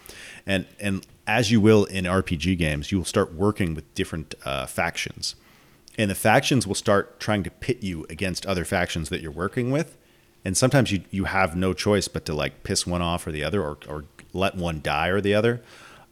and 0.47 0.67
and 0.79 1.07
as 1.27 1.51
you 1.51 1.61
will 1.61 1.85
in 1.85 2.05
RPG 2.07 2.57
games, 2.57 2.91
you 2.91 2.99
will 2.99 3.05
start 3.05 3.35
working 3.35 3.75
with 3.75 3.93
different 3.95 4.35
uh, 4.45 4.65
factions, 4.67 5.35
and 5.99 6.11
the 6.11 6.15
factions 6.15 6.67
will 6.67 6.75
start 6.75 7.21
trying 7.21 7.43
to 7.43 7.51
pit 7.51 7.83
you 7.83 8.07
against 8.09 8.47
other 8.47 8.65
factions 8.65 9.11
that 9.11 9.21
you're 9.21 9.31
working 9.31 9.71
with, 9.71 9.97
and 10.45 10.57
sometimes 10.57 10.91
you 10.93 11.03
you 11.11 11.25
have 11.25 11.55
no 11.57 11.73
choice 11.73 12.09
but 12.09 12.25
to 12.27 12.35
like 12.35 12.63
piss 12.63 12.87
one 12.87 13.03
off 13.03 13.27
or 13.27 13.33
the 13.33 13.45
other, 13.45 13.63
or 13.63 13.79
or 13.89 14.05
let 14.33 14.57
one 14.57 14.81
die 14.83 15.09
or 15.09 15.21
the 15.21 15.35
other. 15.35 15.63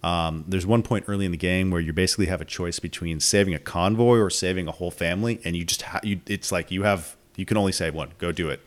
Um, 0.02 0.44
there's 0.46 0.64
one 0.66 0.82
point 0.84 1.06
early 1.08 1.24
in 1.26 1.32
the 1.32 1.36
game 1.38 1.70
where 1.70 1.80
you 1.80 1.92
basically 1.92 2.26
have 2.26 2.40
a 2.40 2.44
choice 2.44 2.78
between 2.78 3.18
saving 3.18 3.54
a 3.54 3.58
convoy 3.58 4.18
or 4.18 4.30
saving 4.30 4.68
a 4.68 4.72
whole 4.72 4.90
family, 4.92 5.40
and 5.44 5.56
you 5.56 5.64
just 5.64 5.82
ha- 5.82 6.00
you 6.04 6.20
it's 6.26 6.52
like 6.52 6.70
you 6.70 6.84
have 6.84 7.16
you 7.36 7.44
can 7.44 7.56
only 7.56 7.72
save 7.72 7.94
one. 7.94 8.10
Go 8.18 8.30
do 8.32 8.48
it. 8.48 8.60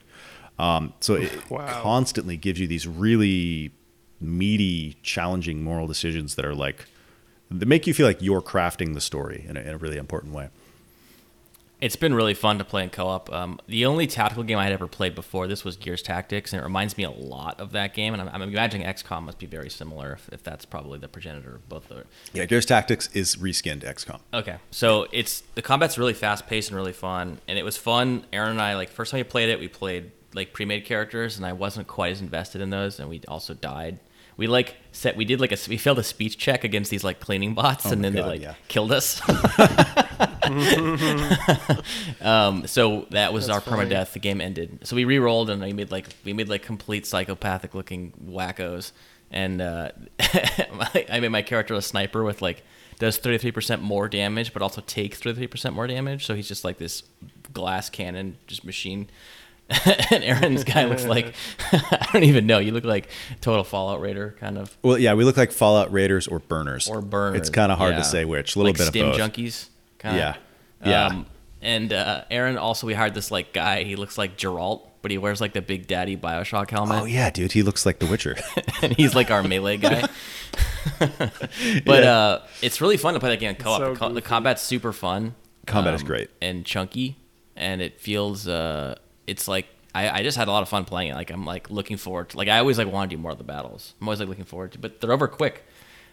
Um, 0.60 0.94
so 1.00 1.16
it 1.16 1.32
Wow. 1.50 1.82
constantly 1.82 2.38
gives 2.38 2.60
you 2.60 2.68
these 2.68 2.86
really 2.88 3.72
meaty, 4.20 4.98
challenging 5.04 5.64
moral 5.64 5.88
decisions 5.88 6.36
that 6.36 6.46
are 6.46 6.54
like 6.54 6.86
that 7.50 7.68
make 7.68 7.88
you 7.88 7.94
feel 7.94 8.06
like 8.08 8.22
you're 8.22 8.42
crafting 8.42 8.94
the 8.94 9.02
story 9.02 9.46
in 9.48 9.58
a, 9.58 9.62
in 9.62 9.70
a 9.70 9.78
really 9.78 9.98
important 9.98 10.34
way. 10.34 10.50
It's 11.82 11.96
been 11.96 12.14
really 12.14 12.36
fun 12.36 12.60
to 12.60 12.64
play 12.64 12.84
in 12.84 12.92
co-op. 12.92 13.34
Um, 13.34 13.60
the 13.68 13.88
only 13.88 14.06
tactical 14.06 14.44
game 14.44 14.60
I 14.60 14.64
had 14.64 14.72
ever 14.72 14.88
played 14.88 15.16
before 15.16 15.48
this 15.48 15.66
was 15.66 15.78
Gears 15.78 16.04
Tactics, 16.04 16.54
and 16.54 16.62
it 16.62 16.64
reminds 16.64 16.96
me 16.96 17.04
a 17.04 17.10
lot 17.10 17.60
of 17.60 17.72
that 17.72 17.96
game. 17.96 18.14
And 18.14 18.22
I'm, 18.22 18.30
I'm 18.30 18.42
imagining 18.44 18.86
XCOM 18.86 19.24
must 19.24 19.40
be 19.40 19.48
very 19.48 19.70
similar, 19.70 20.14
if, 20.14 20.30
if 20.32 20.44
that's 20.44 20.64
probably 20.64 21.00
the 21.00 21.08
progenitor 21.08 21.56
of 21.56 21.68
both 21.68 21.90
of 21.90 21.98
it. 21.98 22.08
Yeah, 22.34 22.46
Gears 22.46 22.68
Tactics 22.68 23.10
is 23.14 23.36
reskinned 23.36 23.84
XCOM. 23.84 24.20
Okay, 24.32 24.58
so 24.70 25.08
it's 25.12 25.42
the 25.56 25.64
combat's 25.64 25.98
really 25.98 26.14
fast 26.14 26.46
paced 26.46 26.70
and 26.70 26.78
really 26.78 26.94
fun, 26.94 27.40
and 27.48 27.58
it 27.58 27.64
was 27.64 27.78
fun. 27.78 28.26
Aaron 28.32 28.52
and 28.52 28.62
I 28.62 28.76
like 28.76 28.90
first 28.90 29.10
time 29.10 29.18
we 29.20 29.24
played 29.24 29.50
it, 29.50 29.60
we 29.60 29.68
played 29.68 30.12
like 30.36 30.54
pre-made 30.54 30.86
characters, 30.86 31.38
and 31.38 31.46
I 31.46 31.54
wasn't 31.54 31.88
quite 31.88 32.12
as 32.12 32.22
invested 32.22 32.62
in 32.62 32.70
those, 32.70 33.00
and 33.00 33.10
we 33.10 33.22
also 33.28 33.54
died. 33.54 34.00
We 34.38 34.48
like 34.48 34.76
set 34.92 35.16
we 35.16 35.26
did 35.26 35.40
like 35.40 35.52
a 35.52 35.58
we 35.70 35.78
failed 35.78 36.00
a 36.00 36.04
speech 36.04 36.38
check 36.38 36.64
against 36.64 36.90
these 36.90 37.04
like 37.04 37.20
cleaning 37.20 37.54
bots, 37.54 37.86
and 37.86 38.04
then 38.04 38.14
God, 38.14 38.24
they 38.24 38.28
like 38.28 38.42
yeah. 38.42 38.56
killed 38.68 38.92
us. 38.92 39.22
um, 42.22 42.66
so 42.68 43.08
that 43.12 43.34
was 43.34 43.50
our 43.50 43.62
funny. 43.62 43.90
permadeath. 43.90 44.14
The 44.14 44.20
game 44.20 44.42
ended. 44.42 44.80
So 44.84 44.96
we 44.96 45.06
re-rolled 45.06 45.50
and 45.50 45.62
we 45.62 45.74
made 45.74 45.92
like 45.92 46.08
we 46.24 46.34
made 46.34 46.50
like 46.50 46.64
complete 46.64 47.06
psychopathic 47.06 47.74
looking 47.74 48.14
wackos. 48.26 48.92
And 49.32 49.62
uh, 49.62 49.92
I 50.20 51.20
made 51.22 51.30
my 51.30 51.42
character 51.42 51.74
a 51.74 51.82
sniper 51.82 52.24
with 52.24 52.42
like 52.42 52.64
does 53.00 53.18
33% 53.18 53.82
more 53.82 54.08
damage, 54.08 54.54
but 54.54 54.62
also 54.62 54.82
takes 54.82 55.20
33% 55.20 55.74
more 55.74 55.88
damage. 55.88 56.26
So 56.26 56.36
he's 56.36 56.48
just 56.48 56.64
like 56.64 56.78
this 56.78 57.04
glass 57.52 57.90
cannon, 57.90 58.38
just 58.46 58.64
machine. 58.64 59.10
and 60.12 60.24
Aaron's 60.24 60.64
guy 60.64 60.86
looks 60.86 61.06
like 61.06 61.34
I 61.72 62.10
don't 62.14 62.24
even 62.24 62.46
know. 62.46 62.60
You 62.60 62.72
look 62.72 62.84
like 62.84 63.10
total 63.42 63.64
Fallout 63.64 64.02
Raider 64.02 64.36
kind 64.40 64.58
of 64.58 64.76
Well, 64.84 64.98
yeah, 64.98 65.14
we 65.14 65.24
look 65.24 65.38
like 65.38 65.52
Fallout 65.52 65.92
Raiders 65.92 66.28
or 66.28 66.40
Burners. 66.40 66.90
or 66.90 67.02
burners. 67.02 67.40
It's 67.42 67.50
kind 67.50 67.72
of 67.72 67.78
hard 67.78 67.94
Yeah. 67.94 68.00
to 68.00 68.06
say 68.06 68.26
which. 68.26 68.56
A 68.56 68.60
little 68.60 68.70
like 68.72 68.78
bit 68.78 68.88
stim 68.88 69.08
of 69.10 69.18
both. 69.18 69.22
junkies. 69.34 69.68
Kinda. 70.00 70.18
Yeah. 70.18 70.90
Yeah. 70.90 71.06
Um, 71.08 71.26
and 71.62 71.94
uh, 71.94 72.24
Aaron 72.32 72.58
also 72.58 72.88
we 72.88 72.94
hired 72.94 73.14
this 73.14 73.30
like 73.32 73.54
guy. 73.54 73.84
He 73.84 73.96
looks 73.96 74.18
like 74.18 74.36
Geralt, 74.38 74.82
but 75.04 75.12
he 75.12 75.18
wears 75.20 75.40
like 75.40 75.54
the 75.54 75.62
Big 75.62 75.86
Daddy 75.88 76.18
Bioshock 76.18 76.72
helmet, 76.72 77.02
Oh 77.02 77.06
yeah, 77.06 77.30
dude, 77.30 77.52
he 77.52 77.62
looks 77.62 77.86
like 77.86 78.00
The 78.00 78.08
Witcher. 78.08 78.36
and 78.82 78.96
he's 78.96 79.14
like 79.14 79.30
our 79.30 79.44
melee 79.44 79.78
guy. 79.78 80.08
but 81.86 82.04
uh, 82.04 82.40
it's 82.62 82.82
really 82.82 82.98
fun 82.98 83.14
to 83.14 83.20
play 83.20 83.30
that 83.30 83.40
game 83.40 83.56
co-op. 83.56 83.80
so 83.80 83.94
the, 83.94 84.00
co- 84.00 84.14
the 84.14 84.22
combat's 84.22 84.62
super 84.62 84.92
fun. 84.94 85.24
um, 85.28 85.36
Combat 85.68 85.94
is 85.94 86.04
great. 86.04 86.30
and 86.42 86.66
chunky, 86.66 87.18
and 87.56 87.82
it 87.82 88.00
feels. 88.00 88.48
Uh, 88.48 88.96
it's 89.32 89.48
like 89.48 89.66
I, 89.96 90.20
I 90.20 90.24
just 90.24 90.38
had 90.38 90.48
a 90.48 90.52
lot 90.52 90.62
of 90.62 90.70
fun 90.70 90.86
playing 90.86 91.12
it. 91.12 91.16
Like 91.16 91.32
I'm 91.32 91.46
like 91.46 91.70
looking 91.70 91.98
forward 91.98 92.30
to. 92.30 92.38
Like 92.38 92.50
I 92.50 92.60
always 92.60 92.78
like 92.78 92.92
want 92.92 93.10
to 93.10 93.16
do 93.16 93.22
more 93.22 93.32
of 93.32 93.38
the 93.38 93.44
battles. 93.44 93.96
I'm 94.00 94.08
always 94.08 94.20
like 94.20 94.30
looking 94.30 94.46
forward 94.46 94.74
to, 94.74 94.80
but 94.80 95.02
they're 95.02 95.12
over 95.12 95.28
quick. 95.28 95.66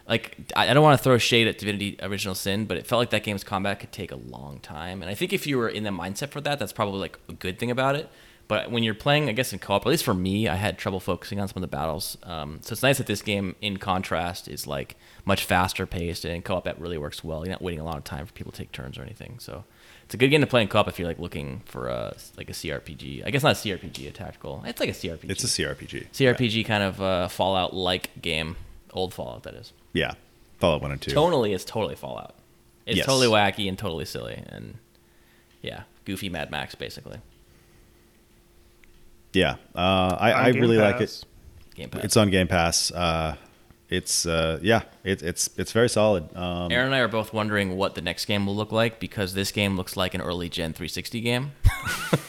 Like 0.07 0.37
I, 0.55 0.73
don't 0.73 0.81
want 0.81 0.97
to 0.97 1.03
throw 1.03 1.17
shade 1.19 1.47
at 1.47 1.59
Divinity 1.59 1.97
Original 2.01 2.33
Sin, 2.33 2.65
but 2.65 2.77
it 2.77 2.87
felt 2.87 2.99
like 2.99 3.11
that 3.11 3.23
game's 3.23 3.43
combat 3.43 3.79
could 3.79 3.91
take 3.91 4.11
a 4.11 4.15
long 4.15 4.59
time. 4.59 5.03
And 5.03 5.11
I 5.11 5.13
think 5.13 5.33
if 5.33 5.45
you 5.45 5.57
were 5.57 5.69
in 5.69 5.83
the 5.83 5.91
mindset 5.91 6.29
for 6.29 6.41
that, 6.41 6.57
that's 6.57 6.73
probably 6.73 6.99
like 6.99 7.19
a 7.29 7.33
good 7.33 7.59
thing 7.59 7.69
about 7.69 7.95
it. 7.95 8.09
But 8.47 8.71
when 8.71 8.81
you're 8.81 8.95
playing, 8.95 9.29
I 9.29 9.33
guess 9.33 9.53
in 9.53 9.59
co-op, 9.59 9.85
at 9.85 9.89
least 9.89 10.03
for 10.03 10.15
me, 10.15 10.47
I 10.47 10.55
had 10.55 10.79
trouble 10.79 10.99
focusing 10.99 11.39
on 11.39 11.47
some 11.47 11.57
of 11.57 11.69
the 11.69 11.75
battles. 11.77 12.17
Um, 12.23 12.57
so 12.63 12.73
it's 12.73 12.81
nice 12.81 12.97
that 12.97 13.05
this 13.05 13.21
game, 13.21 13.55
in 13.61 13.77
contrast, 13.77 14.47
is 14.47 14.65
like 14.65 14.95
much 15.23 15.45
faster 15.45 15.85
paced, 15.85 16.25
and 16.25 16.33
in 16.33 16.41
co-op 16.41 16.63
that 16.63 16.81
really 16.81 16.97
works 16.97 17.23
well. 17.23 17.45
You're 17.45 17.51
not 17.51 17.61
waiting 17.61 17.79
a 17.79 17.83
lot 17.83 17.97
of 17.97 18.03
time 18.03 18.25
for 18.25 18.33
people 18.33 18.51
to 18.51 18.57
take 18.57 18.71
turns 18.71 18.97
or 18.97 19.03
anything. 19.03 19.37
So 19.37 19.65
it's 20.09 20.15
a 20.15 20.17
good 20.17 20.29
game 20.29 20.41
to 20.41 20.47
play 20.47 20.63
in 20.63 20.67
co-op 20.67 20.87
if 20.87 20.97
you're 20.97 21.07
like 21.07 21.19
looking 21.19 21.61
for 21.65 21.87
a 21.87 22.15
like 22.35 22.49
a 22.49 22.53
CRPG. 22.53 23.23
I 23.27 23.29
guess 23.29 23.43
not 23.43 23.51
a 23.51 23.55
CRPG, 23.55 24.07
a 24.07 24.11
tactical. 24.11 24.63
It's 24.65 24.79
like 24.79 24.89
a 24.89 24.93
CRPG. 24.93 25.29
it's 25.29 25.43
a 25.43 25.47
CRPG. 25.47 26.07
CRPG 26.11 26.65
kind 26.65 26.81
of 26.81 26.99
uh, 26.99 27.27
Fallout 27.27 27.75
like 27.75 28.19
game, 28.19 28.55
old 28.91 29.13
Fallout 29.13 29.43
that 29.43 29.53
is. 29.53 29.71
Yeah, 29.93 30.15
Fallout 30.57 30.81
One 30.81 30.91
and 30.91 30.99
Two. 30.99 31.11
Tonally, 31.11 31.53
it's 31.53 31.63
totally 31.63 31.93
Fallout. 31.93 32.33
It's 32.87 32.97
Yes. 32.97 33.05
totally 33.05 33.27
wacky 33.27 33.69
and 33.69 33.77
totally 33.77 34.05
silly, 34.05 34.43
and 34.47 34.79
yeah, 35.61 35.83
goofy 36.05 36.27
Mad 36.27 36.49
Max 36.49 36.73
basically. 36.73 37.19
Yeah, 39.31 39.57
uh, 39.75 40.17
I, 40.19 40.33
I 40.47 40.51
Game 40.53 40.61
really 40.61 40.77
like 40.77 41.01
it. 41.01 41.23
Game 41.75 41.89
Pass. 41.91 42.03
It's 42.03 42.17
on 42.17 42.31
Game 42.31 42.47
Pass. 42.47 42.89
Uh, 42.91 43.35
it's 43.89 44.25
uh, 44.25 44.59
yeah, 44.61 44.83
it, 45.03 45.21
it's 45.23 45.49
it's 45.57 45.71
very 45.71 45.89
solid. 45.89 46.35
Um, 46.35 46.71
Aaron 46.71 46.87
and 46.87 46.95
I 46.95 46.99
are 46.99 47.07
both 47.07 47.33
wondering 47.33 47.75
what 47.75 47.95
the 47.95 48.01
next 48.01 48.25
game 48.25 48.45
will 48.45 48.55
look 48.55 48.71
like 48.71 48.99
because 48.99 49.33
this 49.33 49.51
game 49.51 49.75
looks 49.75 49.97
like 49.97 50.13
an 50.13 50.21
early 50.21 50.47
Gen 50.49 50.73
360 50.73 51.21
game. 51.21 51.51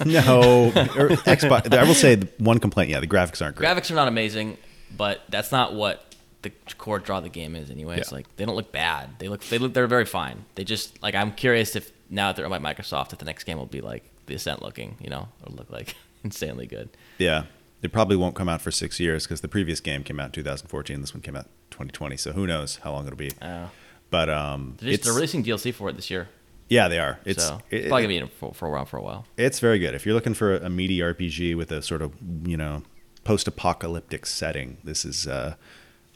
no, 0.04 0.68
or 0.96 1.08
Xbox. 1.26 1.72
I 1.74 1.84
will 1.84 1.94
say 1.94 2.14
the 2.16 2.28
one 2.38 2.58
complaint. 2.58 2.90
Yeah, 2.90 3.00
the 3.00 3.06
graphics 3.06 3.42
aren't 3.42 3.56
great. 3.56 3.68
Graphics 3.68 3.90
are 3.90 3.94
not 3.94 4.08
amazing, 4.08 4.56
but 4.96 5.22
that's 5.28 5.52
not 5.52 5.74
what 5.74 6.14
the 6.42 6.50
core 6.78 6.98
draw 6.98 7.18
of 7.18 7.24
the 7.24 7.28
game 7.28 7.54
is 7.54 7.70
anyway. 7.70 7.98
It's 7.98 8.10
Yeah. 8.10 8.16
like 8.16 8.36
they 8.36 8.44
don't 8.46 8.56
look 8.56 8.72
bad. 8.72 9.18
They 9.18 9.28
look 9.28 9.42
they 9.44 9.58
look 9.58 9.74
they're 9.74 9.86
very 9.86 10.06
fine. 10.06 10.44
They 10.54 10.64
just 10.64 11.02
like 11.02 11.14
I'm 11.14 11.32
curious 11.32 11.76
if 11.76 11.92
now 12.08 12.28
that 12.28 12.36
they're 12.36 12.46
owned 12.46 12.62
by 12.62 12.72
Microsoft, 12.74 13.12
if 13.12 13.18
the 13.18 13.24
next 13.26 13.44
game 13.44 13.58
will 13.58 13.66
be 13.66 13.80
like 13.82 14.04
the 14.26 14.34
Ascent 14.34 14.62
looking, 14.62 14.96
you 15.00 15.10
know, 15.10 15.28
or 15.44 15.52
look 15.54 15.70
like 15.70 15.94
insanely 16.24 16.66
good. 16.66 16.88
Yeah, 17.18 17.44
it 17.82 17.92
probably 17.92 18.16
won't 18.16 18.34
come 18.34 18.48
out 18.48 18.60
for 18.60 18.70
six 18.70 19.00
years 19.00 19.24
because 19.26 19.40
the 19.40 19.48
previous 19.48 19.80
game 19.80 20.02
came 20.04 20.20
out 20.20 20.26
in 20.26 20.32
2014. 20.32 21.00
This 21.00 21.14
one 21.14 21.20
came 21.22 21.36
out 21.36 21.46
2020. 21.70 22.16
So 22.16 22.32
who 22.32 22.46
knows 22.46 22.76
how 22.76 22.92
long 22.92 23.06
it'll 23.06 23.16
be? 23.16 23.32
Uh, 23.40 23.68
But 24.10 24.28
um, 24.28 24.76
they're, 24.80 24.90
just, 24.92 25.04
they're 25.04 25.12
releasing 25.14 25.42
DLC 25.44 25.72
for 25.72 25.88
it 25.88 25.96
this 25.96 26.10
year, 26.10 26.28
yeah, 26.68 26.88
they 26.88 26.98
are. 26.98 27.18
It's 27.24 27.44
so 27.46 27.60
it- 27.70 27.88
probably 27.88 28.02
gonna 28.02 28.08
be 28.08 28.16
in 28.18 28.28
for, 28.28 28.52
for 28.54 28.66
a 28.68 28.70
while. 28.70 28.84
For 28.84 28.96
a 28.96 29.02
while. 29.02 29.24
it's 29.36 29.58
very 29.60 29.78
good. 29.78 29.94
If 29.94 30.04
you're 30.06 30.14
looking 30.14 30.34
for 30.34 30.56
a 30.56 30.68
meaty 30.70 30.98
RPG 30.98 31.56
with 31.56 31.72
a 31.72 31.80
sort 31.82 32.00
of 32.02 32.12
you 32.44 32.56
know 32.56 32.82
post-apocalyptic 33.24 34.24
setting, 34.26 34.78
this 34.84 35.04
is 35.04 35.26
uh, 35.26 35.54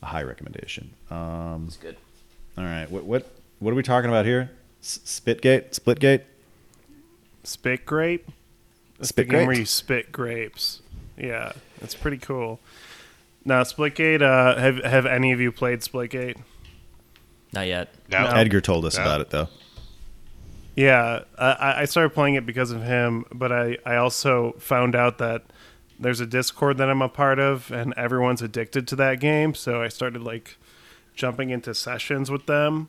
a 0.03 0.07
high 0.07 0.23
recommendation. 0.23 0.95
Um, 1.11 1.65
It's 1.69 1.77
good. 1.77 1.97
all 2.59 2.65
right, 2.65 2.91
what 2.91 3.05
what 3.05 3.27
what 3.59 3.71
are 3.73 3.75
we 3.77 3.83
talking 3.83 4.11
about 4.11 4.27
here? 4.27 4.51
S- 4.83 5.01
Spitgate, 5.05 5.71
Splitgate, 5.79 6.23
Spit 7.43 7.85
grape. 7.85 8.31
That's 8.99 9.09
Spit 9.11 9.29
the 9.29 9.33
game 9.35 9.47
where 9.47 9.57
you 9.57 9.65
spit 9.67 10.13
grapes. 10.13 10.81
Yeah, 11.17 11.53
it's 11.81 11.95
pretty 11.95 12.19
cool. 12.19 12.61
Now, 13.45 13.63
Splitgate. 13.63 14.23
Uh, 14.23 14.59
have 14.59 14.83
have 14.85 15.07
any 15.07 15.33
of 15.33 15.41
you 15.41 15.53
played 15.53 15.81
Splitgate? 15.81 16.37
Not 17.53 17.67
yet. 17.67 17.89
No. 18.11 18.25
No. 18.25 18.31
Edgar 18.31 18.61
told 18.61 18.85
us 18.85 18.97
Yeah. 18.97 19.03
about 19.03 19.21
it 19.21 19.31
though. 19.31 19.49
Yeah, 20.77 21.21
I, 21.39 21.83
I 21.83 21.85
started 21.85 22.11
playing 22.15 22.35
it 22.35 22.45
because 22.45 22.73
of 22.73 22.83
him, 22.83 23.25
but 23.33 23.53
I, 23.53 23.79
I 23.87 23.95
also 23.95 24.57
found 24.59 24.97
out 24.97 25.19
that 25.19 25.45
there's 26.01 26.19
a 26.19 26.27
Discord 26.27 26.79
that 26.79 26.91
I'm 26.91 27.01
a 27.01 27.09
part 27.09 27.39
of, 27.39 27.71
and 27.71 27.95
everyone's 27.97 28.43
addicted 28.43 28.89
to 28.89 28.97
that 28.97 29.21
game. 29.21 29.55
So 29.55 29.81
I 29.83 29.87
started 29.89 30.23
like 30.23 30.57
jumping 31.15 31.51
into 31.51 31.75
sessions 31.75 32.29
with 32.29 32.47
them, 32.47 32.89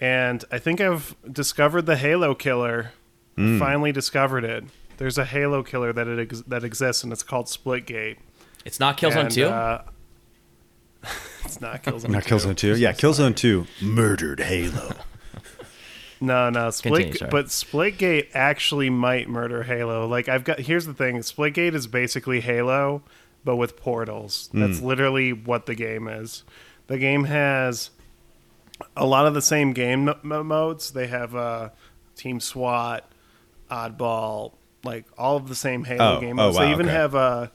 and 0.00 0.44
I 0.50 0.58
think 0.58 0.80
I've 0.80 1.14
discovered 1.30 1.86
the 1.86 1.96
Halo 1.96 2.34
killer. 2.34 2.90
Finally 3.36 3.92
discovered 3.92 4.44
it. 4.44 4.64
There's 5.02 5.18
a 5.18 5.24
Halo 5.24 5.64
killer 5.64 5.92
that 5.92 6.06
it 6.06 6.20
ex- 6.20 6.42
that 6.46 6.62
exists, 6.62 7.02
and 7.02 7.12
it's 7.12 7.24
called 7.24 7.46
Splitgate. 7.46 8.18
It's 8.64 8.78
not 8.78 8.96
Killzone 8.96 9.16
And, 9.24 9.30
2. 9.32 9.46
uh, 9.46 9.82
it's 11.44 11.60
not 11.60 11.82
Killzone. 11.82 12.10
Not 12.10 12.22
2. 12.22 12.32
Killzone 12.36 12.56
2. 12.56 12.76
Yeah, 12.76 12.92
Killzone 12.92 13.34
2 13.34 13.66
murdered 13.80 14.38
Halo. 14.40 14.92
No, 16.20 16.50
no, 16.50 16.70
Continue, 16.70 17.14
Split, 17.14 17.18
sorry. 17.18 17.30
but 17.32 17.46
Splitgate 17.46 18.28
actually 18.32 18.90
might 18.90 19.28
murder 19.28 19.64
Halo. 19.64 20.06
Like 20.06 20.28
I've 20.28 20.44
got 20.44 20.60
here's 20.60 20.86
the 20.86 20.94
thing: 20.94 21.16
Splitgate 21.16 21.74
is 21.74 21.88
basically 21.88 22.38
Halo, 22.40 23.02
but 23.44 23.56
with 23.56 23.76
portals. 23.76 24.48
That's 24.54 24.80
literally 24.80 25.32
what 25.32 25.66
the 25.66 25.74
game 25.74 26.06
is. 26.06 26.44
The 26.86 26.96
game 26.98 27.24
has 27.24 27.90
a 28.96 29.04
lot 29.04 29.26
of 29.26 29.34
the 29.34 29.42
same 29.42 29.72
game 29.72 30.04
mo- 30.04 30.18
mo- 30.22 30.44
modes. 30.44 30.92
They 30.92 31.08
have 31.08 31.34
uh, 31.34 31.70
Team 32.14 32.38
SWAT, 32.38 33.10
Oddball, 33.68 34.52
like 34.84 35.04
all 35.16 35.36
of 35.36 35.48
the 35.48 35.54
same 35.54 35.84
Halo 35.84 36.16
Oh, 36.16 36.20
game 36.20 36.38
oh, 36.38 36.44
modes. 36.46 36.56
wow, 36.58 36.64
they 36.64 36.70
even 36.72 36.86
okay. 36.86 36.94
have 36.94 37.14
uh, 37.14 37.46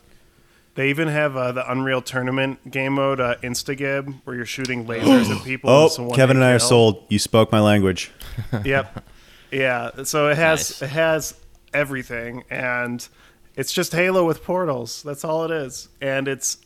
they 0.75 0.89
even 0.89 1.07
have 1.07 1.35
uh, 1.35 1.51
the 1.53 1.71
Unreal 1.71 2.01
Tournament 2.01 2.69
game 2.69 2.93
mode, 2.93 3.19
uh, 3.19 3.35
Instagib, 3.43 4.13
where 4.25 4.35
you're 4.35 4.45
shooting 4.45 4.85
lasers 4.85 5.29
at 5.35 5.43
people. 5.45 5.69
Oh, 5.69 5.85
it's 5.87 5.97
Kevin 6.15 6.37
and 6.37 6.43
I 6.45 6.51
are 6.53 6.59
sold. 6.59 7.03
You 7.09 7.19
spoke 7.19 7.51
my 7.51 7.59
language. 7.59 8.11
Yep. 8.63 9.03
Yeah. 9.51 10.03
So 10.03 10.29
it 10.29 10.37
has 10.37 10.69
Nice. 10.69 10.81
it 10.83 10.89
has 10.89 11.33
everything, 11.73 12.43
and 12.51 13.07
it's 13.55 13.73
just 13.73 13.91
Halo 13.93 14.25
with 14.25 14.43
portals. 14.43 15.01
That's 15.03 15.23
all 15.25 15.43
it 15.45 15.51
is, 15.51 15.89
and 16.01 16.27
it's 16.27 16.57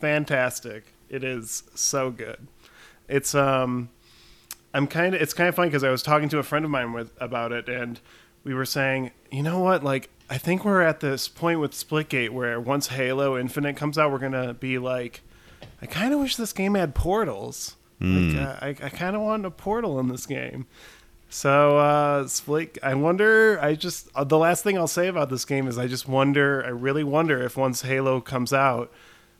fantastic. 0.00 0.92
It 1.08 1.24
is 1.24 1.62
so 1.74 2.10
good. 2.10 2.46
It's 3.08 3.34
um, 3.34 3.88
I'm 4.74 4.86
kind 4.86 5.14
of 5.14 5.22
it's 5.22 5.32
kind 5.32 5.48
of 5.48 5.54
funny 5.54 5.68
because 5.68 5.84
I 5.84 5.90
was 5.90 6.02
talking 6.02 6.28
to 6.30 6.38
a 6.38 6.42
friend 6.42 6.64
of 6.64 6.70
mine 6.70 6.92
with 6.92 7.10
about 7.20 7.52
it, 7.52 7.68
and 7.68 7.98
we 8.46 8.54
were 8.54 8.64
saying, 8.64 9.10
you 9.32 9.42
know 9.42 9.58
what, 9.58 9.82
like 9.82 10.08
I 10.30 10.38
think 10.38 10.64
we're 10.64 10.80
at 10.80 11.00
this 11.00 11.26
point 11.26 11.58
with 11.58 11.72
Splitgate 11.72 12.30
where 12.30 12.60
once 12.60 12.86
Halo 12.86 13.36
Infinite 13.36 13.76
comes 13.76 13.98
out, 13.98 14.12
we're 14.12 14.20
gonna 14.20 14.54
be 14.54 14.78
like, 14.78 15.22
I 15.82 15.86
kind 15.86 16.14
of 16.14 16.20
wish 16.20 16.36
this 16.36 16.52
game 16.52 16.74
had 16.74 16.94
portals. 16.94 17.74
Like, 17.98 18.36
uh, 18.36 18.56
I, 18.60 18.68
I 18.68 18.88
kind 18.90 19.16
of 19.16 19.22
want 19.22 19.46
a 19.46 19.50
portal 19.50 19.98
in 19.98 20.08
this 20.08 20.26
game. 20.26 20.66
So, 21.28 21.78
uh, 21.78 22.28
Split, 22.28 22.78
I 22.82 22.94
wonder, 22.94 23.58
I 23.60 23.74
just, 23.74 24.08
uh, 24.14 24.22
the 24.22 24.38
last 24.38 24.62
thing 24.62 24.78
I'll 24.78 24.86
say 24.86 25.08
about 25.08 25.28
this 25.28 25.44
game 25.44 25.66
is 25.66 25.76
I 25.76 25.86
just 25.86 26.06
wonder, 26.06 26.62
I 26.64 26.68
really 26.68 27.02
wonder 27.02 27.42
if 27.42 27.56
once 27.56 27.82
Halo 27.82 28.20
comes 28.20 28.52
out, 28.52 28.92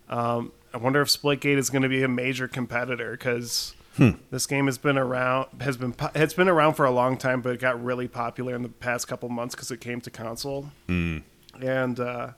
um, 0.08 0.52
I 0.74 0.78
wonder 0.78 1.00
if 1.00 1.08
Splitgate 1.08 1.58
is 1.58 1.70
going 1.70 1.82
to 1.82 1.88
be 1.88 2.02
a 2.02 2.08
major 2.08 2.48
competitor 2.48 3.12
because 3.12 3.74
this 4.30 4.46
game 4.46 4.66
has 4.66 4.78
been 4.78 4.98
around, 4.98 5.48
has 5.60 5.76
been, 5.76 5.94
it's 6.14 6.34
been 6.34 6.48
around 6.48 6.74
for 6.74 6.84
a 6.84 6.90
long 6.90 7.16
time, 7.16 7.40
but 7.40 7.54
it 7.54 7.60
got 7.60 7.82
really 7.82 8.08
popular 8.08 8.54
in 8.54 8.62
the 8.62 8.68
past 8.68 9.08
couple 9.08 9.28
months 9.28 9.54
because 9.54 9.70
it 9.70 9.80
came 9.80 10.00
to 10.02 10.10
console. 10.10 10.70
And, 10.88 12.00
uh, 12.00 12.32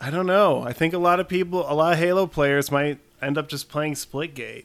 I 0.00 0.10
don't 0.10 0.26
know. 0.26 0.62
I 0.62 0.72
think 0.72 0.94
a 0.94 0.98
lot 0.98 1.20
of 1.20 1.28
people, 1.28 1.70
a 1.70 1.74
lot 1.74 1.92
of 1.92 1.98
Halo 1.98 2.26
players 2.26 2.70
might 2.70 2.98
end 3.20 3.36
up 3.36 3.48
just 3.48 3.68
playing 3.68 3.94
Splitgate. 3.94 4.64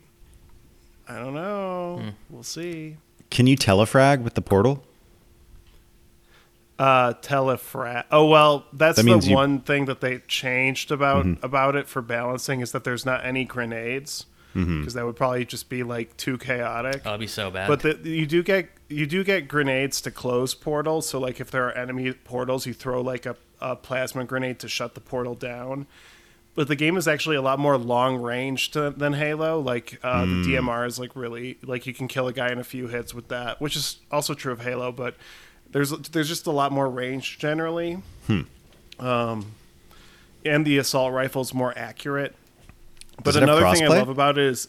I 1.09 1.17
don't 1.17 1.33
know. 1.35 2.13
We'll 2.29 2.43
see. 2.43 2.97
Can 3.29 3.45
you 3.47 3.55
telefrag 3.57 4.21
with 4.23 4.35
the 4.35 4.41
portal? 4.41 4.83
Uh, 6.77 7.13
telefrat. 7.21 8.03
Oh 8.11 8.25
well, 8.27 8.65
that's 8.73 8.97
That 8.97 9.03
the 9.03 9.09
means 9.11 9.27
you- 9.29 9.35
one 9.35 9.61
thing 9.61 9.85
that 9.85 10.01
they 10.01 10.19
changed 10.27 10.91
about 10.91 11.25
about 11.41 11.75
it 11.77 11.87
for 11.87 12.01
balancing 12.01 12.59
is 12.59 12.73
that 12.73 12.83
there's 12.83 13.05
not 13.05 13.23
any 13.25 13.45
grenades 13.45 14.25
because 14.55 14.93
that 14.93 15.05
would 15.05 15.17
probably 15.17 15.43
just 15.43 15.67
be 15.69 15.83
like 15.83 16.15
too 16.17 16.37
chaotic. 16.37 17.01
Oh, 17.01 17.11
that'd 17.11 17.19
be 17.19 17.27
so 17.27 17.51
bad. 17.51 17.67
But 17.67 17.81
the, 17.81 18.09
you 18.09 18.25
do 18.25 18.41
get 18.41 18.69
you 18.87 19.05
do 19.05 19.23
get 19.23 19.47
grenades 19.47 19.99
to 20.01 20.11
close 20.11 20.53
portals. 20.55 21.09
So 21.09 21.19
like 21.19 21.39
if 21.41 21.51
there 21.51 21.67
are 21.67 21.71
enemy 21.73 22.13
portals, 22.13 22.65
you 22.65 22.73
throw 22.73 23.01
like 23.01 23.25
a, 23.25 23.35
a 23.59 23.75
plasma 23.75 24.23
grenade 24.23 24.59
to 24.59 24.69
shut 24.69 24.95
the 24.95 25.01
portal 25.01 25.35
down. 25.35 25.87
But 26.53 26.69
the 26.69 26.75
game 26.77 26.95
is 26.95 27.05
actually 27.05 27.35
a 27.35 27.41
lot 27.41 27.59
more 27.59 27.77
long 27.77 28.21
range 28.21 28.71
to, 28.71 28.91
than 28.91 29.11
Halo. 29.11 29.59
Like 29.59 29.99
uh, 30.01 30.21
the 30.21 30.31
DMR 30.47 30.87
is 30.87 30.97
like 30.97 31.13
really 31.15 31.57
like 31.63 31.85
you 31.85 31.93
can 31.93 32.07
kill 32.07 32.29
a 32.29 32.33
guy 32.33 32.49
in 32.49 32.59
a 32.59 32.63
few 32.63 32.87
hits 32.87 33.13
with 33.13 33.27
that, 33.27 33.59
which 33.59 33.75
is 33.75 33.97
also 34.09 34.33
true 34.33 34.53
of 34.53 34.61
Halo. 34.61 34.93
But 34.93 35.15
there's 35.71 35.89
there's 35.91 36.29
just 36.29 36.47
a 36.47 36.51
lot 36.51 36.71
more 36.71 36.89
range 36.89 37.39
generally. 37.39 38.01
Um, 38.99 39.47
and 40.45 40.65
the 40.65 40.77
assault 40.77 41.11
rifle's 41.11 41.53
more 41.53 41.73
accurate. 41.75 42.35
But 43.17 43.23
Does 43.25 43.35
it 43.37 43.43
another 43.43 43.69
thing 43.71 43.83
I 43.83 43.87
love 43.87 44.09
about 44.09 44.37
it 44.37 44.45
is 44.45 44.67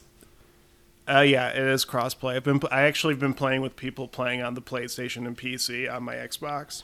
uh, 1.09 1.21
yeah, 1.21 1.49
it 1.49 1.57
is 1.63 1.85
crossplay. 1.85 2.35
I've 2.35 2.43
been 2.43 2.59
I 2.69 2.81
actually 2.81 3.13
have 3.13 3.19
been 3.19 3.33
playing 3.33 3.61
with 3.61 3.75
people 3.75 4.07
playing 4.07 4.41
on 4.41 4.55
the 4.55 4.61
PlayStation 4.61 5.25
and 5.25 5.37
PC 5.37 5.91
on 5.91 6.03
my 6.03 6.15
Xbox. 6.15 6.83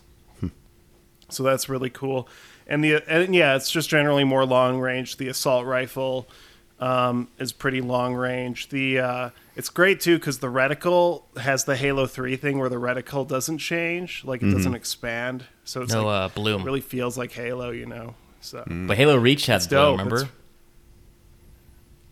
So 1.29 1.41
that's 1.43 1.67
really 1.67 1.89
cool. 1.89 2.27
And 2.67 2.83
the 2.83 3.03
and 3.07 3.33
yeah, 3.33 3.55
it's 3.55 3.71
just 3.71 3.89
generally 3.89 4.23
more 4.23 4.45
long 4.45 4.79
range. 4.79 5.17
The 5.17 5.27
assault 5.27 5.65
rifle 5.65 6.27
um, 6.79 7.27
is 7.39 7.51
pretty 7.51 7.81
long 7.81 8.13
range. 8.13 8.69
The 8.69 8.99
uh, 8.99 9.29
it's 9.55 9.69
great 9.69 9.99
too 9.99 10.17
because 10.17 10.39
the 10.39 10.47
reticle 10.47 11.23
has 11.37 11.65
the 11.65 11.75
Halo 11.75 12.05
Three 12.07 12.35
thing 12.35 12.59
where 12.59 12.69
the 12.69 12.77
reticle 12.77 13.27
doesn't 13.27 13.57
change, 13.57 14.23
like 14.25 14.41
it 14.41 14.51
doesn't 14.51 14.75
expand. 14.75 15.45
So 15.65 15.81
it's 15.81 15.93
no 15.93 16.05
like, 16.05 16.31
uh, 16.31 16.33
bloom. 16.35 16.61
it 16.61 16.65
really 16.65 16.81
feels 16.81 17.17
like 17.17 17.31
Halo, 17.31 17.71
you 17.71 17.85
know. 17.85 18.15
So 18.41 18.63
But 18.65 18.97
Halo 18.97 19.17
Reach 19.17 19.45
has 19.47 19.63
It's 19.63 19.73
bloom. 19.73 19.91
Remember? 19.93 20.15
It's- 20.17 20.31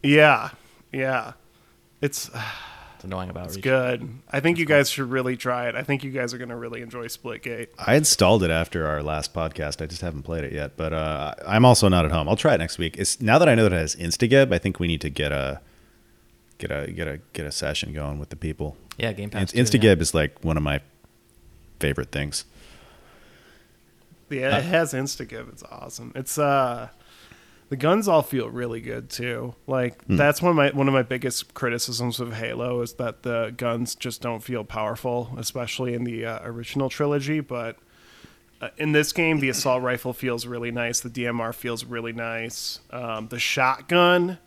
yeah, 0.03 0.49
yeah, 0.91 1.33
it's 2.01 2.29
It's 3.01 3.05
annoying 3.05 3.31
about 3.31 3.47
it's 3.47 3.55
Reach. 3.55 3.63
good. 3.63 4.07
I 4.31 4.41
think 4.41 4.59
you 4.59 4.65
guys 4.67 4.87
should 4.87 5.09
really 5.09 5.35
try 5.35 5.67
it. 5.67 5.73
I 5.73 5.81
think 5.81 6.03
you 6.03 6.11
guys 6.11 6.35
are 6.35 6.37
gonna 6.37 6.55
really 6.55 6.83
enjoy 6.83 7.07
Splitgate. 7.07 7.69
I 7.79 7.95
installed 7.95 8.43
it 8.43 8.51
after 8.51 8.85
our 8.85 9.01
last 9.01 9.33
podcast. 9.33 9.81
I 9.81 9.87
just 9.87 10.01
haven't 10.01 10.21
played 10.21 10.43
it 10.43 10.53
yet, 10.53 10.77
but 10.77 10.93
uh, 10.93 11.33
I'm 11.47 11.65
also 11.65 11.87
not 11.87 12.05
at 12.05 12.11
home. 12.11 12.29
I'll 12.29 12.35
try 12.35 12.53
it 12.53 12.59
next 12.59 12.77
week. 12.77 12.97
It's 12.99 13.19
now 13.19 13.39
that 13.39 13.49
I 13.49 13.55
know 13.55 13.63
that 13.63 13.73
it 13.73 13.79
has 13.79 13.95
Instagib. 13.95 14.53
I 14.53 14.59
think 14.59 14.79
we 14.79 14.85
need 14.85 15.01
to 15.01 15.09
get 15.09 15.31
a 15.31 15.61
get 16.59 16.69
a 16.69 16.91
get 16.91 17.07
a 17.07 17.19
get 17.33 17.47
a 17.47 17.51
session 17.51 17.91
going 17.91 18.19
with 18.19 18.29
the 18.29 18.35
people. 18.35 18.77
Yeah, 18.99 19.13
Game 19.13 19.31
Pass. 19.31 19.39
And 19.41 19.49
too, 19.49 19.57
yeah. 19.57 19.63
Instagib 19.95 19.99
is 20.01 20.13
like 20.13 20.37
one 20.43 20.55
of 20.55 20.61
my 20.61 20.79
favorite 21.79 22.11
things. 22.11 22.45
Yeah, 24.29 24.59
it 24.59 24.65
has 24.65 24.93
Instagib. 24.93 25.49
It's 25.49 25.63
awesome. 25.63 26.11
It's 26.13 26.37
uh 26.37 26.89
the 27.71 27.77
guns 27.77 28.09
all 28.09 28.21
feel 28.21 28.49
really 28.49 28.81
good 28.81 29.09
too. 29.09 29.55
Like 29.65 30.05
that's 30.05 30.41
one 30.41 30.49
of 30.49 30.57
my 30.57 30.71
one 30.71 30.89
of 30.89 30.93
my 30.93 31.03
biggest 31.03 31.53
criticisms 31.53 32.19
of 32.19 32.33
Halo 32.33 32.81
is 32.81 32.95
that 32.95 33.23
the 33.23 33.53
guns 33.55 33.95
just 33.95 34.21
don't 34.21 34.43
feel 34.43 34.65
powerful, 34.65 35.33
especially 35.37 35.93
in 35.93 36.03
the 36.03 36.25
uh, 36.25 36.39
original 36.43 36.89
trilogy. 36.89 37.39
But 37.39 37.77
uh, 38.59 38.71
in 38.77 38.91
this 38.91 39.13
game, 39.13 39.39
the 39.39 39.47
assault 39.47 39.81
rifle 39.83 40.11
feels 40.11 40.45
really 40.45 40.69
nice. 40.69 40.99
The 40.99 41.09
DMR 41.09 41.55
feels 41.55 41.85
really 41.85 42.11
nice. 42.11 42.81
Um, 42.91 43.29
the 43.29 43.39
shotgun 43.39 44.37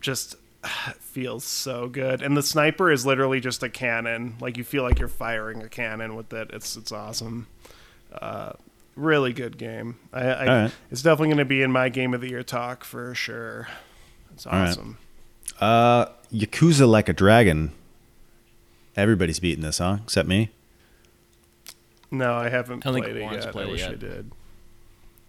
just 0.00 0.36
feels 0.98 1.44
so 1.44 1.90
good, 1.90 2.22
and 2.22 2.38
the 2.38 2.42
sniper 2.42 2.90
is 2.90 3.04
literally 3.04 3.38
just 3.38 3.62
a 3.64 3.68
cannon. 3.68 4.36
Like 4.40 4.56
you 4.56 4.64
feel 4.64 4.82
like 4.82 4.98
you're 4.98 5.08
firing 5.08 5.60
a 5.62 5.68
cannon 5.68 6.16
with 6.16 6.32
it. 6.32 6.48
It's 6.54 6.74
it's 6.74 6.90
awesome 6.90 7.48
really 8.96 9.32
good 9.32 9.58
game. 9.58 9.98
I, 10.12 10.20
I 10.24 10.40
All 10.40 10.46
right. 10.62 10.72
it's 10.90 11.02
definitely 11.02 11.28
going 11.28 11.38
to 11.38 11.44
be 11.44 11.62
in 11.62 11.70
my 11.70 11.88
game 11.88 12.14
of 12.14 12.20
the 12.20 12.28
year 12.30 12.42
talk 12.42 12.82
for 12.84 13.14
sure. 13.14 13.68
It's 14.34 14.46
right. 14.46 14.68
awesome. 14.68 14.98
Uh, 15.60 16.06
Yakuza 16.32 16.88
Like 16.88 17.08
a 17.08 17.12
Dragon. 17.12 17.72
Everybody's 18.96 19.38
beating 19.40 19.62
this, 19.62 19.78
huh? 19.78 19.98
Except 20.04 20.28
me. 20.28 20.50
No, 22.10 22.34
I 22.34 22.48
haven't 22.48 22.86
I 22.86 22.90
played 22.90 23.16
it 23.16 23.20
Warren's 23.22 23.44
yet. 23.44 23.52
played 23.52 23.64
I 23.66 23.68
it 23.68 23.72
wish 23.72 23.80
yet. 23.80 23.90
I 23.90 23.94
did. 23.94 24.30
I 24.32 24.34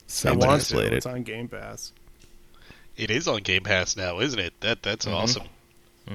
Somebody's 0.07 0.47
want 0.47 0.61
to. 0.63 0.73
played 0.75 0.93
It's 0.93 1.05
on 1.05 1.23
Game 1.23 1.47
Pass. 1.47 1.91
It 2.95 3.11
is 3.11 3.27
on 3.27 3.41
Game 3.41 3.63
Pass 3.63 3.97
now, 3.97 4.19
isn't 4.19 4.39
it? 4.39 4.53
That 4.61 4.83
that's 4.83 5.05
Mm-hmm. 5.05 5.15
awesome. 5.15 5.43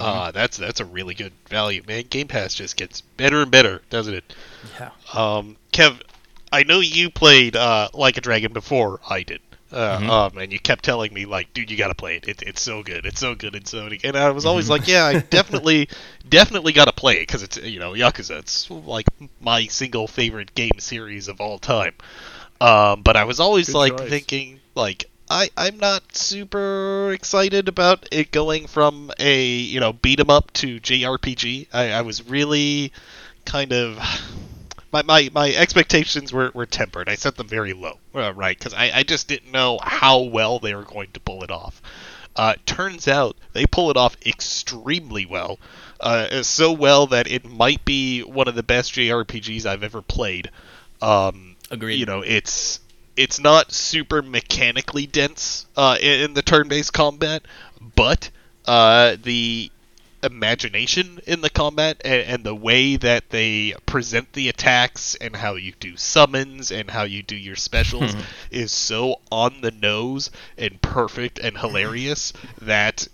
Ah, 0.00 0.30
that's 0.30 0.56
that's 0.56 0.80
a 0.80 0.86
really 0.86 1.12
good 1.14 1.32
value, 1.50 1.82
man. 1.86 2.04
Game 2.08 2.26
Pass 2.26 2.54
just 2.54 2.76
gets 2.78 3.02
better 3.02 3.42
and 3.42 3.50
better, 3.50 3.82
doesn't 3.90 4.14
it? 4.14 4.34
Yeah. 4.80 4.90
Um, 5.12 5.56
Kev, 5.74 6.00
I 6.52 6.64
know 6.64 6.80
you 6.80 7.10
played 7.10 7.56
uh, 7.56 7.88
Like 7.94 8.16
a 8.18 8.20
Dragon 8.20 8.52
before 8.52 9.00
I 9.08 9.22
did. 9.22 9.40
Uh, 9.72 10.00
Mm-hmm. 10.00 10.12
um, 10.32 10.38
and 10.38 10.52
you 10.52 10.60
kept 10.60 10.84
telling 10.84 11.14
me 11.14 11.24
like, 11.24 11.52
dude, 11.54 11.70
you 11.70 11.78
gotta 11.78 11.94
play 11.94 12.16
it. 12.16 12.28
it. 12.28 12.42
It's 12.42 12.60
so 12.60 12.82
good. 12.82 13.06
It's 13.06 13.20
so 13.20 13.34
good. 13.34 13.54
It's 13.56 13.70
so. 13.70 13.88
And 14.04 14.16
I 14.16 14.30
was 14.30 14.44
Mm-hmm. 14.44 14.46
always 14.46 14.68
like, 14.68 14.86
yeah, 14.86 15.04
I 15.06 15.16
definitely, 15.30 15.88
definitely 16.28 16.72
gotta 16.74 16.92
play 16.92 17.14
it 17.16 17.20
because 17.22 17.42
it's 17.42 17.56
you 17.56 17.80
know 17.80 17.92
Yakuza. 17.92 18.38
It's 18.40 18.70
like 18.70 19.06
my 19.40 19.66
single 19.68 20.06
favorite 20.06 20.54
game 20.54 20.78
series 20.78 21.28
of 21.28 21.40
all 21.40 21.58
time. 21.58 21.94
Um, 22.60 23.02
but 23.02 23.16
I 23.16 23.24
was 23.24 23.40
always 23.40 23.72
Good 23.72 23.74
like 23.74 24.00
choice. 24.00 24.00
thinking 24.00 24.60
like. 24.74 25.06
I, 25.30 25.48
I'm 25.56 25.78
not 25.78 26.14
super 26.14 27.10
excited 27.12 27.66
about 27.68 28.06
it 28.12 28.32
going 28.32 28.66
from 28.66 29.10
a 29.18 29.46
you 29.46 29.80
know 29.80 29.92
beat 29.94 30.20
'em 30.20 30.28
up 30.30 30.52
to 30.54 30.78
JRPG. 30.80 31.68
I, 31.72 31.92
I 31.92 32.02
was 32.02 32.28
really 32.28 32.92
kind 33.46 33.72
of 33.72 33.98
my, 34.92 35.02
my, 35.02 35.30
my 35.32 35.54
expectations 35.54 36.32
were, 36.32 36.50
were 36.54 36.66
tempered. 36.66 37.08
I 37.08 37.14
set 37.14 37.36
them 37.36 37.48
very 37.48 37.72
low, 37.72 37.98
uh, 38.14 38.32
right? 38.34 38.58
Because 38.58 38.74
I, 38.74 38.90
I 38.94 39.02
just 39.02 39.28
didn't 39.28 39.50
know 39.50 39.78
how 39.82 40.20
well 40.20 40.58
they 40.58 40.74
were 40.74 40.84
going 40.84 41.10
to 41.12 41.20
pull 41.20 41.42
it 41.42 41.50
off. 41.50 41.80
Uh, 42.34 42.54
turns 42.64 43.08
out 43.08 43.36
they 43.52 43.66
pull 43.66 43.90
it 43.90 43.96
off 43.96 44.16
extremely 44.24 45.26
well. 45.26 45.58
Uh, 46.00 46.42
so 46.42 46.72
well 46.72 47.06
that 47.08 47.30
it 47.30 47.44
might 47.44 47.84
be 47.84 48.22
one 48.22 48.48
of 48.48 48.54
the 48.54 48.62
best 48.62 48.92
JRPGs 48.94 49.66
I've 49.66 49.82
ever 49.82 50.02
played. 50.02 50.50
Um, 51.00 51.56
Agreed. 51.70 51.96
You 51.96 52.06
know, 52.06 52.20
it's 52.20 52.80
it's 53.16 53.38
not 53.38 53.72
super 53.72 54.22
mechanically 54.22 55.06
dense 55.06 55.66
uh, 55.76 55.96
in, 56.00 56.20
in 56.20 56.34
the 56.34 56.42
turn-based 56.42 56.92
combat, 56.92 57.42
but 57.94 58.30
uh, 58.66 59.16
the 59.22 59.70
imagination 60.22 61.20
in 61.26 61.40
the 61.40 61.50
combat 61.50 62.00
and, 62.04 62.22
and 62.22 62.44
the 62.44 62.54
way 62.54 62.96
that 62.96 63.30
they 63.30 63.74
present 63.86 64.32
the 64.32 64.48
attacks 64.48 65.14
and 65.16 65.34
how 65.34 65.54
you 65.54 65.72
do 65.80 65.96
summons 65.96 66.70
and 66.70 66.90
how 66.90 67.02
you 67.02 67.22
do 67.22 67.36
your 67.36 67.56
specials 67.56 68.14
is 68.50 68.72
so 68.72 69.16
on 69.30 69.60
the 69.60 69.70
nose 69.70 70.30
and 70.56 70.80
perfect 70.80 71.38
and 71.38 71.58
hilarious 71.58 72.32
that 72.60 73.08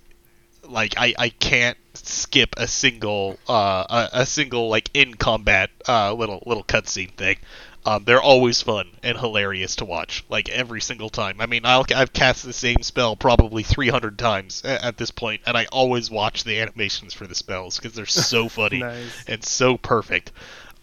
like 0.64 0.94
I, 0.96 1.14
I 1.18 1.28
can't 1.30 1.78
skip 1.94 2.54
a 2.56 2.68
single 2.68 3.38
uh 3.48 4.08
a, 4.12 4.20
a 4.20 4.26
single 4.26 4.68
like 4.68 4.90
in 4.94 5.14
combat 5.14 5.70
uh 5.88 6.12
little 6.12 6.42
little 6.46 6.64
cutscene 6.64 7.12
thing. 7.16 7.38
Um, 7.86 8.04
they're 8.04 8.20
always 8.20 8.60
fun 8.60 8.88
and 9.02 9.16
hilarious 9.16 9.76
to 9.76 9.84
watch, 9.86 10.24
like 10.28 10.48
every 10.50 10.80
single 10.80 11.08
time. 11.08 11.40
I 11.40 11.46
mean, 11.46 11.62
I'll, 11.64 11.86
I've 11.94 12.12
cast 12.12 12.44
the 12.44 12.52
same 12.52 12.82
spell 12.82 13.16
probably 13.16 13.62
300 13.62 14.18
times 14.18 14.62
at, 14.64 14.84
at 14.84 14.96
this 14.98 15.10
point, 15.10 15.40
and 15.46 15.56
I 15.56 15.66
always 15.72 16.10
watch 16.10 16.44
the 16.44 16.60
animations 16.60 17.14
for 17.14 17.26
the 17.26 17.34
spells 17.34 17.78
because 17.78 17.94
they're 17.94 18.04
so 18.04 18.48
funny 18.50 18.80
Nice. 18.80 19.24
and 19.26 19.42
so 19.42 19.78
perfect. 19.78 20.32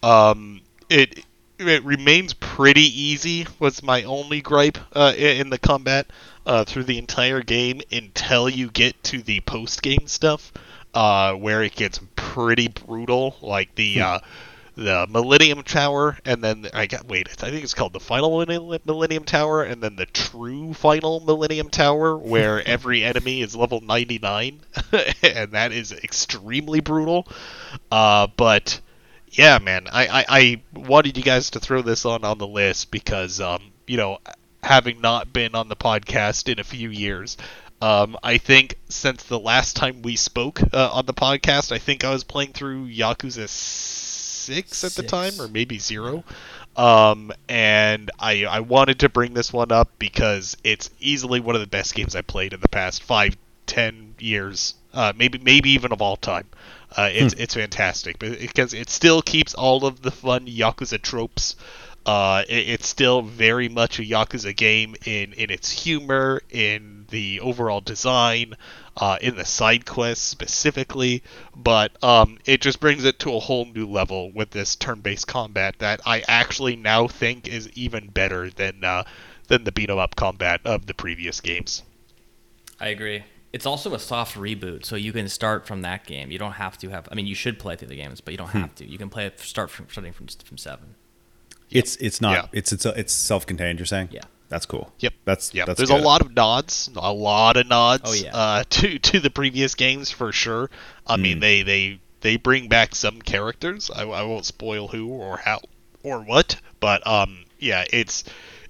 Um, 0.02 0.62
it 0.90 1.24
it 1.58 1.84
remains 1.84 2.34
pretty 2.34 2.82
easy. 3.02 3.46
Was 3.60 3.82
my 3.84 4.04
only 4.04 4.42
gripe 4.42 4.78
uh, 4.94 5.14
in 5.16 5.50
the 5.50 5.58
combat 5.60 6.08
uh, 6.46 6.66
through 6.66 6.84
the 6.86 6.98
entire 6.98 7.42
game 7.42 7.82
until 7.92 8.50
you 8.50 8.70
get 8.72 9.02
to 9.06 9.22
the 9.22 9.40
post 9.42 9.82
game 9.82 10.08
stuff, 10.08 10.52
uh, 10.94 11.34
where 11.34 11.62
it 11.64 11.76
gets 11.76 12.00
pretty 12.16 12.68
brutal. 12.68 13.36
Like 13.42 13.74
the 13.76 14.02
uh, 14.02 14.20
the 14.76 15.08
Millennium 15.10 15.64
Tower, 15.64 16.18
and 16.26 16.44
then 16.44 16.68
I 16.74 16.86
got 16.86 17.08
wait, 17.08 17.30
I 17.30 17.50
think 17.50 17.64
it's 17.64 17.74
called 17.74 17.94
the 17.94 18.00
Final 18.00 18.46
Millennium 18.86 19.24
Tower, 19.24 19.64
and 19.64 19.82
then 19.82 19.96
the 19.96 20.06
True 20.06 20.74
Final 20.74 21.22
Millennium 21.22 21.70
Tower, 21.70 22.18
where 22.18 22.62
every 22.68 23.04
enemy 23.04 23.42
is 23.42 23.56
level 23.56 23.82
99, 23.82 24.60
and 25.24 25.52
that 25.52 25.72
is 25.72 25.92
extremely 25.92 26.82
brutal. 26.82 27.28
Uh, 27.92 28.28
but 28.36 28.82
yeah, 29.30 29.60
man, 29.60 29.88
I, 29.92 30.08
I, 30.08 30.26
I 30.30 30.62
wanted 30.74 31.18
you 31.18 31.24
guys 31.24 31.52
to 31.52 31.60
throw 31.60 31.82
this 31.82 32.06
on 32.06 32.24
on 32.24 32.38
the 32.38 32.48
list 32.48 32.92
because, 32.92 33.40
um, 33.40 33.62
you 33.88 33.98
know, 33.98 34.20
having 34.64 35.02
not 35.02 35.32
been 35.32 35.56
on 35.56 35.70
the 35.70 35.76
podcast 35.76 36.52
in 36.52 36.60
a 36.60 36.64
few 36.64 36.90
years, 36.90 37.38
um, 37.82 38.18
I 38.24 38.38
think 38.38 38.78
since 38.90 39.24
the 39.24 39.40
last 39.40 39.76
time 39.76 40.02
we 40.02 40.16
spoke 40.16 40.62
uh, 40.74 40.90
on 40.92 41.06
the 41.06 41.14
podcast, 41.14 41.72
I 41.72 41.78
think 41.78 42.04
I 42.04 42.12
was 42.12 42.24
playing 42.24 42.54
through 42.54 42.88
Yakuza 42.88 43.48
six 44.46 44.84
at 44.84 44.92
the 44.94 45.04
time, 45.04 45.34
or 45.40 45.48
maybe 45.48 45.80
zero. 45.80 46.24
Um, 46.76 47.32
and 47.48 48.12
I 48.20 48.46
I 48.46 48.60
wanted 48.60 49.00
to 49.00 49.10
bring 49.10 49.34
this 49.34 49.54
one 49.54 49.72
up 49.72 49.90
because 49.98 50.58
it's 50.64 50.90
easily 51.00 51.40
one 51.40 51.56
of 51.56 51.62
the 51.62 51.68
best 51.68 51.94
games 51.96 52.16
I 52.16 52.22
played 52.22 52.54
in 52.54 52.60
the 52.60 52.70
past 52.70 53.04
five, 53.04 53.38
ten 53.66 54.16
years, 54.20 54.76
uh, 54.94 55.14
maybe 55.16 55.40
maybe 55.40 55.72
even 55.72 55.92
of 55.92 56.02
all 56.02 56.18
time. 56.18 56.48
Uh, 56.96 57.10
it's 57.12 57.34
it's 57.34 57.54
fantastic, 57.56 58.20
but 58.20 58.40
because 58.40 58.74
it 58.74 58.90
still 58.90 59.22
keeps 59.22 59.54
all 59.54 59.86
of 59.86 60.02
the 60.02 60.12
fun 60.12 60.48
Yakuza 60.48 61.02
tropes. 61.02 61.56
Uh, 62.06 62.44
it, 62.48 62.70
it's 62.70 62.88
still 62.88 63.22
very 63.24 63.68
much 63.68 64.00
a 64.00 64.04
Yakuza 64.04 64.56
game 64.56 64.96
in 65.06 65.34
in 65.34 65.50
its 65.50 65.72
humor, 65.72 66.42
in 66.52 66.95
the 67.10 67.40
overall 67.40 67.82
design, 67.82 68.56
uh, 68.98 69.18
in 69.22 69.36
the 69.36 69.46
side 69.46 69.86
quests 69.86 70.26
specifically. 70.26 71.24
But 71.56 72.02
um, 72.04 72.38
it 72.46 72.62
just 72.62 72.80
brings 72.80 73.04
it 73.04 73.20
to 73.20 73.36
a 73.36 73.40
whole 73.40 73.66
new 73.66 73.88
level 73.88 74.32
with 74.32 74.52
this 74.52 74.76
turn-based 74.76 75.28
combat 75.28 75.76
that 75.80 76.02
I 76.06 76.24
actually 76.28 76.76
now 76.76 77.08
think 77.08 77.48
is 77.48 77.70
even 77.74 78.08
better 78.08 78.50
than 78.50 78.84
uh, 78.84 79.04
than 79.48 79.64
the 79.64 79.72
beat 79.72 79.90
'em 79.90 79.98
up 80.00 80.16
combat 80.16 80.62
of 80.66 80.86
the 80.86 80.94
previous 80.94 81.42
games. 81.42 81.84
I 82.80 82.88
agree. 82.88 83.24
It's 83.54 83.66
also 83.66 83.94
a 83.94 84.00
soft 84.00 84.36
reboot, 84.36 84.84
so 84.84 84.98
you 84.98 85.14
can 85.14 85.30
start 85.30 85.66
from 85.66 85.82
that 85.84 86.06
game. 86.06 86.30
You 86.30 86.38
don't 86.38 86.54
have 86.54 86.78
to 86.80 86.90
have. 86.90 87.08
I 87.10 87.16
mean, 87.16 87.26
you 87.26 87.36
should 87.36 87.58
play 87.58 87.78
through 87.78 87.88
the 87.88 87.96
games, 87.96 88.20
but 88.20 88.32
you 88.34 88.38
don't 88.38 88.50
have 88.50 88.76
to. 88.76 88.86
You 88.86 88.98
can 88.98 89.10
play 89.10 89.28
it 89.28 89.40
start 89.40 89.70
from 89.70 89.88
starting 89.90 90.12
from 90.12 90.28
from 90.28 90.58
seven. 90.58 90.96
It's 91.72 91.96
it's 91.98 92.20
not 92.20 92.34
Yeah. 92.34 92.46
it's 92.52 92.74
it's 92.74 92.86
it's 92.86 93.14
self-contained. 93.14 93.80
You're 93.80 93.86
saying? 93.86 94.10
Yeah. 94.12 94.24
That's 94.50 94.66
cool. 94.66 94.92
Yep. 95.00 95.14
That's 95.26 95.54
Yep. 95.54 95.68
That's 95.68 95.78
There's 95.78 95.90
good. 95.90 96.02
a 96.02 96.04
lot 96.04 96.22
of 96.22 96.34
nods, 96.36 96.90
a 96.96 97.12
lot 97.14 97.58
of 97.58 97.68
nods. 97.68 98.04
Oh, 98.06 98.14
yeah. 98.14 98.36
Uh, 98.36 98.64
to 98.70 99.00
to 99.00 99.20
the 99.20 99.30
previous 99.32 99.76
games 99.76 100.12
for 100.12 100.32
sure. 100.32 100.70
I 101.08 101.16
Hmm. 101.16 101.22
mean, 101.22 101.40
they 101.40 101.64
they 101.64 102.00
they 102.22 102.38
bring 102.38 102.68
back 102.68 102.96
some 102.96 103.22
characters. 103.22 103.90
I, 103.94 104.04
I 104.04 104.24
won't 104.24 104.46
spoil 104.46 104.88
who 104.88 105.08
or 105.10 105.38
how 105.38 105.62
or 106.04 106.20
what, 106.20 106.58
but 106.80 107.06
um, 107.08 107.46
yeah, 107.60 107.86
it's 107.92 108.24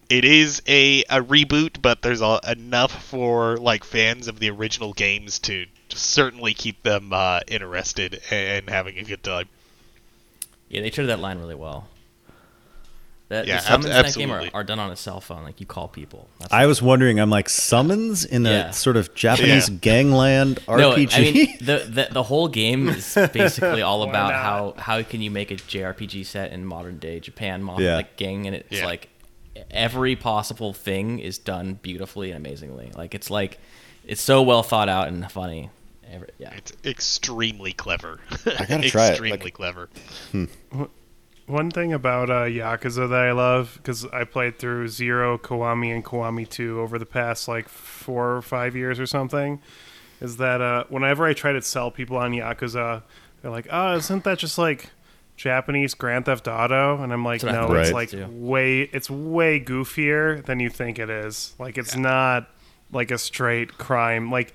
it 0.10 0.24
is 0.24 0.62
a 0.68 1.04
a 1.10 1.22
reboot, 1.22 1.82
but 1.82 2.02
there's 2.02 2.22
a, 2.22 2.40
enough 2.48 3.04
for 3.06 3.58
like 3.58 3.84
fans 3.84 4.28
of 4.30 4.40
the 4.40 4.50
original 4.52 4.94
games 4.94 5.40
to, 5.40 5.66
to 5.90 5.98
certainly 5.98 6.54
keep 6.54 6.84
them 6.84 7.12
uh, 7.12 7.42
interested 7.48 8.22
and 8.32 8.70
having 8.70 8.98
a 8.98 9.04
good 9.04 9.24
time. 9.24 9.50
Yeah, 10.70 10.82
they 10.82 10.90
treated 10.90 11.10
that 11.10 11.20
line 11.20 11.40
really 11.40 11.56
well. 11.56 11.88
That, 13.36 13.48
Yeah, 13.48 13.58
the 13.58 13.62
summons 13.62 13.86
ab- 13.88 13.92
in 14.00 14.06
that 14.12 14.16
game 14.16 14.32
are, 14.32 14.36
absolutely. 14.36 14.54
are 14.54 14.64
done 14.64 14.80
on 14.80 14.92
a 14.92 14.96
cell 14.96 15.22
phone. 15.22 15.44
Like 15.44 15.60
you 15.60 15.66
call 15.66 15.88
people. 15.88 16.28
That's 16.40 16.54
I 16.54 16.66
was 16.66 16.82
wondering. 16.82 17.20
I'm 17.20 17.30
like 17.30 17.50
summons 17.50 18.26
in 18.26 18.46
a 18.46 18.50
Yeah. 18.50 18.72
sort 18.72 18.98
of 18.98 19.14
Japanese 19.16 19.70
Yeah. 19.70 19.76
gangland 19.82 20.60
No, 20.68 20.92
RPG. 20.92 21.14
I 21.18 21.22
mean 21.22 21.58
the, 21.62 21.86
the 21.90 22.08
the 22.14 22.24
whole 22.24 22.48
game 22.48 22.90
is 22.90 23.14
basically 23.34 23.82
all 23.82 24.04
about 24.04 24.34
how 24.34 24.74
how 24.78 25.02
can 25.04 25.22
you 25.22 25.32
make 25.32 25.52
a 25.52 25.56
JRPG 25.56 26.26
set 26.26 26.52
in 26.52 26.66
modern 26.66 26.98
day 26.98 27.20
Japan, 27.20 27.62
modern 27.64 27.84
Yeah. 27.86 27.96
like 27.98 28.16
gang, 28.18 28.48
and 28.48 28.56
it's 28.56 28.72
Yeah. 28.72 28.86
like 28.86 29.10
every 29.72 30.16
possible 30.16 30.74
thing 30.74 31.20
is 31.20 31.38
done 31.38 31.80
beautifully 31.82 32.32
and 32.32 32.38
amazingly. 32.38 32.92
Like 32.96 33.16
it's 33.16 33.30
like 33.30 33.60
it's 34.06 34.22
so 34.22 34.42
well 34.42 34.64
thought 34.64 34.90
out 34.90 35.08
and 35.08 35.32
funny. 35.32 35.70
Every, 36.12 36.30
yeah, 36.38 36.54
It's 36.56 36.72
extremely 36.86 37.74
clever. 37.74 38.20
I 38.46 38.66
gotta 38.66 38.88
try 38.90 39.08
it, 39.08 39.12
Extremely 39.12 39.40
like- 39.40 39.54
clever. 39.56 39.90
Hmm. 40.32 40.46
One 41.48 41.70
thing 41.70 41.94
about 41.94 42.32
uh, 42.32 42.46
Yakuza 42.46 43.08
that 43.08 43.20
I 43.20 43.32
love, 43.32 43.74
because 43.78 44.06
I 44.06 44.24
played 44.24 44.58
through 44.58 44.88
Zero, 44.88 45.38
Kiwami, 45.38 45.94
and 45.94 46.04
Kiwami 46.04 46.50
2 46.50 46.80
over 46.80 46.98
the 46.98 47.06
past 47.06 47.48
like 47.48 47.70
four 47.70 48.36
or 48.36 48.42
five 48.42 48.76
years 48.76 49.00
or 49.00 49.06
something, 49.06 49.62
is 50.22 50.38
that 50.38 50.60
uh, 50.60 50.86
whenever 50.90 51.26
I 51.26 51.34
try 51.34 51.52
to 51.52 51.62
sell 51.62 51.92
people 51.92 52.18
on 52.18 52.32
Yakuza, 52.32 53.04
they're 53.42 53.52
like, 53.52 53.68
oh, 53.70 53.96
isn't 53.96 54.24
that 54.24 54.40
just 54.40 54.58
like 54.58 54.90
Japanese 55.38 55.94
Grand 55.94 56.26
Theft 56.26 56.48
Auto? 56.48 57.02
And 57.04 57.14
I'm 57.14 57.24
like, 57.24 57.42
That's 57.42 57.54
no, 57.54 57.68
thought 57.68 57.78
it's 57.78 57.92
like 57.92 58.12
way, 58.28 58.82
it's 58.82 59.10
way 59.10 59.60
goofier 59.60 60.44
than 60.44 60.60
you 60.60 60.72
think 60.72 60.98
it 60.98 61.12
is. 61.12 61.54
Like, 61.60 61.78
it's 61.78 61.96
not 61.96 62.50
like 62.92 63.12
a 63.12 63.20
straight 63.20 63.78
crime. 63.78 64.32
Like, 64.32 64.52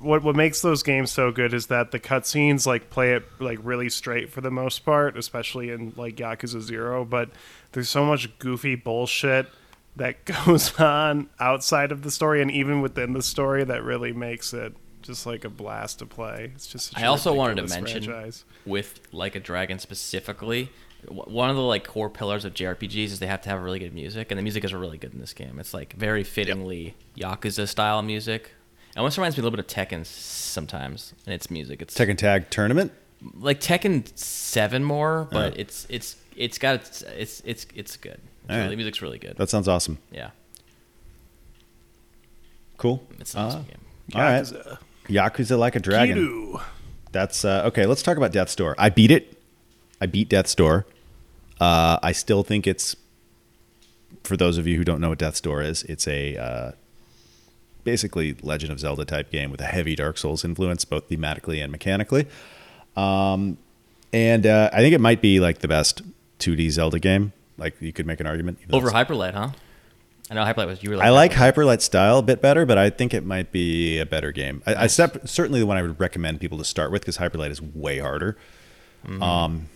what 0.00 0.22
what 0.22 0.36
makes 0.36 0.60
those 0.60 0.82
games 0.82 1.10
so 1.10 1.30
good 1.32 1.52
is 1.52 1.66
that 1.66 1.90
the 1.90 2.00
cutscenes 2.00 2.66
like 2.66 2.90
play 2.90 3.12
it 3.12 3.24
like 3.40 3.58
really 3.62 3.88
straight 3.88 4.30
for 4.30 4.40
the 4.40 4.50
most 4.50 4.84
part, 4.84 5.16
especially 5.16 5.70
in 5.70 5.92
like 5.96 6.16
Yakuza 6.16 6.60
Zero. 6.60 7.04
But 7.04 7.30
there's 7.72 7.88
so 7.88 8.04
much 8.04 8.38
goofy 8.38 8.74
bullshit 8.74 9.46
that 9.96 10.24
goes 10.46 10.78
on 10.78 11.28
outside 11.38 11.92
of 11.92 12.02
the 12.02 12.10
story 12.10 12.40
and 12.42 12.50
even 12.50 12.80
within 12.80 13.12
the 13.12 13.22
story 13.22 13.64
that 13.64 13.82
really 13.82 14.12
makes 14.12 14.52
it 14.52 14.74
just 15.02 15.26
like 15.26 15.44
a 15.44 15.50
blast 15.50 15.98
to 16.00 16.06
play. 16.06 16.52
It's 16.54 16.66
just. 16.66 16.92
Such 16.92 17.02
I 17.02 17.06
a 17.06 17.10
also 17.10 17.32
wanted 17.34 17.56
to 17.56 17.62
mention 17.66 18.02
franchise. 18.02 18.44
with 18.64 19.00
like 19.12 19.34
a 19.34 19.40
dragon 19.40 19.78
specifically. 19.78 20.70
One 21.06 21.50
of 21.50 21.56
the 21.56 21.62
like 21.62 21.86
core 21.86 22.08
pillars 22.08 22.46
of 22.46 22.54
JRPGs 22.54 23.04
is 23.04 23.18
they 23.18 23.26
have 23.26 23.42
to 23.42 23.50
have 23.50 23.60
really 23.60 23.78
good 23.78 23.94
music, 23.94 24.30
and 24.30 24.38
the 24.38 24.42
music 24.42 24.64
is 24.64 24.72
really 24.72 24.96
good 24.96 25.12
in 25.12 25.20
this 25.20 25.34
game. 25.34 25.58
It's 25.58 25.74
like 25.74 25.92
very 25.92 26.24
fittingly 26.24 26.94
Yakuza 27.16 27.68
style 27.68 28.00
music. 28.00 28.52
It 28.94 28.98
almost 28.98 29.16
reminds 29.18 29.36
me 29.36 29.40
a 29.40 29.44
little 29.44 29.56
bit 29.56 29.64
of 29.64 29.66
Tekken 29.88 30.06
sometimes, 30.06 31.14
and 31.26 31.34
its 31.34 31.50
music. 31.50 31.82
It's 31.82 31.94
Tekken 31.96 32.16
Tag 32.16 32.48
Tournament. 32.50 32.92
like 33.40 33.60
Tekken 33.60 34.06
Seven 34.16 34.84
more, 34.84 35.28
but 35.32 35.54
Yeah. 35.54 35.60
it's 35.62 35.86
it's 35.90 36.16
it's 36.36 36.58
got 36.58 36.74
it's 36.76 37.02
it's 37.02 37.40
it's, 37.44 37.66
it's 37.74 37.96
good. 37.96 38.20
It's 38.44 38.50
really, 38.50 38.60
right. 38.60 38.68
The 38.70 38.76
music's 38.76 39.02
really 39.02 39.18
good. 39.18 39.36
That 39.36 39.48
sounds 39.50 39.66
awesome. 39.68 39.98
yeah, 40.12 40.30
Cool. 42.76 43.02
it's 43.20 43.34
an 43.34 43.40
awesome 43.40 43.60
Uh, 43.60 43.64
game. 43.64 43.78
All 44.14 44.20
right. 44.22 44.42
Yakuza. 44.44 44.78
Yakuza 45.08 45.58
like 45.58 45.76
a 45.76 45.80
dragon. 45.80 46.16
Kiru. 46.16 46.60
That's 47.12 47.44
uh, 47.44 47.62
okay. 47.66 47.86
Let's 47.86 48.02
talk 48.02 48.16
about 48.16 48.32
Death's 48.32 48.54
Door. 48.56 48.74
I 48.78 48.90
beat 48.90 49.10
it. 49.10 49.40
I 50.00 50.06
beat 50.06 50.28
Death's 50.28 50.54
Door. 50.54 50.86
Uh, 51.60 51.98
I 52.02 52.12
still 52.12 52.42
think 52.42 52.66
it's 52.66 52.96
for 54.24 54.36
those 54.36 54.58
of 54.58 54.66
you 54.66 54.76
who 54.76 54.84
don't 54.84 55.00
know 55.00 55.08
what 55.10 55.18
Death's 55.18 55.40
Door 55.40 55.62
is. 55.62 55.82
It's 55.84 56.06
a 56.08 56.36
uh, 56.36 56.72
basically 57.84 58.36
Legend 58.42 58.72
of 58.72 58.80
Zelda 58.80 59.04
type 59.04 59.30
game 59.30 59.50
with 59.50 59.60
a 59.60 59.66
heavy 59.66 59.94
Dark 59.94 60.18
Souls 60.18 60.44
influence, 60.44 60.84
both 60.84 61.08
thematically 61.08 61.62
and 61.62 61.70
mechanically. 61.70 62.26
Um, 62.96 63.58
and 64.12 64.46
uh, 64.46 64.70
I 64.72 64.78
think 64.78 64.94
it 64.94 65.00
might 65.00 65.20
be 65.20 65.40
like 65.40 65.58
the 65.58 65.68
best 65.68 66.02
2D 66.38 66.70
Zelda 66.70 66.98
game. 66.98 67.32
Like 67.56 67.80
you 67.80 67.92
could 67.92 68.06
make 68.06 68.20
an 68.20 68.26
argument 68.26 68.58
Over 68.72 68.90
Hyperlight, 68.90 69.34
huh? 69.34 69.50
I 70.30 70.34
know 70.34 70.44
Hyperlight 70.44 70.66
was 70.66 70.82
you 70.82 70.90
were. 70.90 71.02
I 71.02 71.10
like 71.10 71.32
Hyperlight 71.32 71.82
style 71.82 72.18
a 72.18 72.22
bit 72.22 72.40
better, 72.40 72.64
but 72.64 72.78
I 72.78 72.90
think 72.90 73.12
it 73.12 73.24
might 73.24 73.52
be 73.52 73.98
a 73.98 74.06
better 74.06 74.32
game. 74.32 74.62
I, 74.66 74.74
I 74.74 74.86
sep- 74.86 75.28
certainly 75.28 75.60
the 75.60 75.66
one 75.66 75.76
I 75.76 75.82
would 75.82 76.00
recommend 76.00 76.40
people 76.40 76.58
to 76.58 76.64
start 76.64 76.90
with 76.90 77.02
because 77.02 77.18
Hyperlight 77.18 77.50
is 77.50 77.60
way 77.60 77.98
harder. 77.98 78.36
Um, 79.20 79.68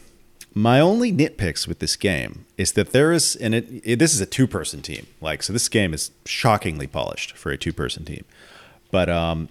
my 0.54 0.80
only 0.80 1.12
nitpicks 1.12 1.68
with 1.68 1.78
this 1.78 1.94
game 1.96 2.44
is 2.56 2.72
that 2.72 2.92
there 2.92 3.12
is, 3.12 3.36
and 3.36 3.54
it, 3.54 3.68
it 3.84 3.98
this 3.98 4.14
is 4.14 4.20
a 4.20 4.26
two-person 4.26 4.82
team. 4.82 5.06
Like, 5.20 5.42
so 5.42 5.52
this 5.52 5.68
game 5.68 5.94
is 5.94 6.10
shockingly 6.24 6.86
polished 6.86 7.36
for 7.36 7.50
a 7.50 7.56
two-person 7.56 8.04
team, 8.04 8.24
but 8.90 9.08
um, 9.08 9.48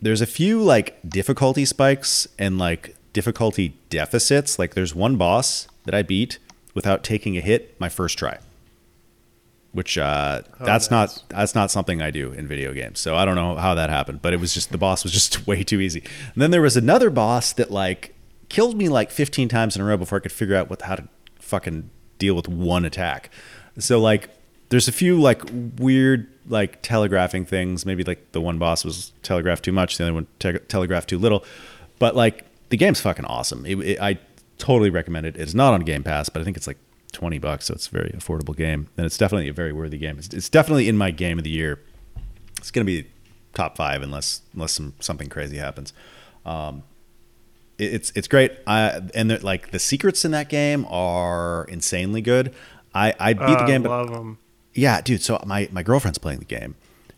there's 0.00 0.20
a 0.20 0.26
few 0.26 0.60
like 0.62 0.98
difficulty 1.08 1.64
spikes 1.64 2.26
and 2.38 2.58
like 2.58 2.96
difficulty 3.12 3.76
deficits. 3.90 4.58
Like 4.58 4.74
there's 4.74 4.94
one 4.94 5.16
boss 5.16 5.68
that 5.84 5.94
I 5.94 6.02
beat 6.02 6.38
without 6.74 7.04
taking 7.04 7.36
a 7.36 7.40
hit 7.40 7.78
my 7.78 7.88
first 7.88 8.18
try. 8.18 8.38
Which 9.72 9.96
uh, 9.96 10.42
Oh, 10.60 10.64
that's 10.66 10.90
nice. 10.90 11.16
not 11.18 11.22
that's 11.28 11.54
not 11.54 11.70
something 11.70 12.02
I 12.02 12.10
do 12.10 12.32
in 12.32 12.46
video 12.46 12.74
games. 12.74 13.00
So 13.00 13.16
I 13.16 13.24
don't 13.24 13.36
know 13.36 13.56
how 13.56 13.74
that 13.74 13.88
happened, 13.88 14.20
but 14.20 14.34
it 14.34 14.40
was 14.40 14.52
just 14.52 14.70
the 14.70 14.76
boss 14.78 15.02
was 15.02 15.12
just 15.14 15.46
way 15.46 15.62
too 15.62 15.80
easy. 15.80 16.00
And 16.34 16.42
then 16.42 16.50
there 16.50 16.60
was 16.60 16.76
another 16.76 17.08
boss 17.08 17.52
that 17.54 17.70
like 17.70 18.11
killed 18.52 18.76
me 18.76 18.90
like 18.90 19.10
15 19.10 19.48
times 19.48 19.76
in 19.76 19.80
a 19.80 19.84
row 19.86 19.96
before 19.96 20.18
I 20.18 20.20
could 20.20 20.30
figure 20.30 20.54
out 20.54 20.68
what 20.68 20.82
how 20.82 20.96
to 20.96 21.08
fucking 21.40 21.88
deal 22.18 22.34
with 22.34 22.48
one 22.48 22.84
attack. 22.84 23.30
So 23.78 23.98
like 23.98 24.28
there's 24.68 24.88
a 24.88 24.92
few 24.92 25.18
like 25.18 25.42
weird 25.78 26.28
like 26.46 26.82
telegraphing 26.82 27.46
things. 27.46 27.86
Maybe 27.86 28.04
like 28.04 28.32
the 28.32 28.42
one 28.42 28.58
boss 28.58 28.84
was 28.84 29.12
telegraphed 29.22 29.64
too 29.64 29.72
much, 29.72 29.96
the 29.96 30.04
other 30.04 30.12
one 30.12 30.26
te- 30.38 30.58
telegraphed 30.68 31.08
too 31.08 31.18
little. 31.18 31.46
But 31.98 32.14
like 32.14 32.44
the 32.68 32.76
game's 32.76 33.00
fucking 33.00 33.24
awesome. 33.24 33.64
It, 33.64 33.78
it, 33.80 34.00
I 34.02 34.18
totally 34.58 34.90
recommend 34.90 35.24
it. 35.24 35.38
It's 35.38 35.54
not 35.54 35.72
on 35.72 35.80
Game 35.80 36.02
Pass, 36.02 36.28
but 36.28 36.42
I 36.42 36.44
think 36.44 36.58
it's 36.58 36.66
like 36.66 36.78
20 37.12 37.38
bucks, 37.38 37.66
so 37.66 37.74
it's 37.74 37.86
a 37.86 37.90
very 37.90 38.10
affordable 38.10 38.54
game, 38.54 38.88
and 38.98 39.06
it's 39.06 39.16
definitely 39.16 39.48
a 39.48 39.52
very 39.54 39.72
worthy 39.72 39.96
game. 39.96 40.18
It's, 40.18 40.28
it's 40.28 40.50
definitely 40.50 40.88
in 40.88 40.98
my 40.98 41.10
game 41.10 41.38
of 41.38 41.44
the 41.44 41.50
year. 41.50 41.80
It's 42.58 42.70
gonna 42.70 42.84
be 42.84 43.06
top 43.54 43.78
five 43.78 44.02
unless 44.02 44.42
unless 44.52 44.72
some, 44.72 44.92
something 45.00 45.30
crazy 45.30 45.56
happens. 45.56 45.94
Um, 46.44 46.82
it's 47.84 48.12
it's 48.14 48.28
great. 48.28 48.52
I 48.66 49.00
and 49.14 49.30
the, 49.30 49.44
like 49.44 49.70
the 49.70 49.78
secrets 49.78 50.24
in 50.24 50.30
that 50.32 50.48
game 50.48 50.86
are 50.88 51.64
insanely 51.68 52.20
good. 52.22 52.54
I 52.94 53.14
I 53.18 53.32
beat 53.34 53.46
the 53.46 53.54
Uh, 53.58 53.66
game, 53.66 53.82
but 53.82 53.90
love 53.90 54.10
them. 54.10 54.38
yeah, 54.74 55.00
dude. 55.00 55.22
So 55.22 55.42
my 55.46 55.68
my 55.72 55.82
girlfriend's 55.82 56.18
playing 56.18 56.38
the 56.40 56.44
game, 56.44 56.74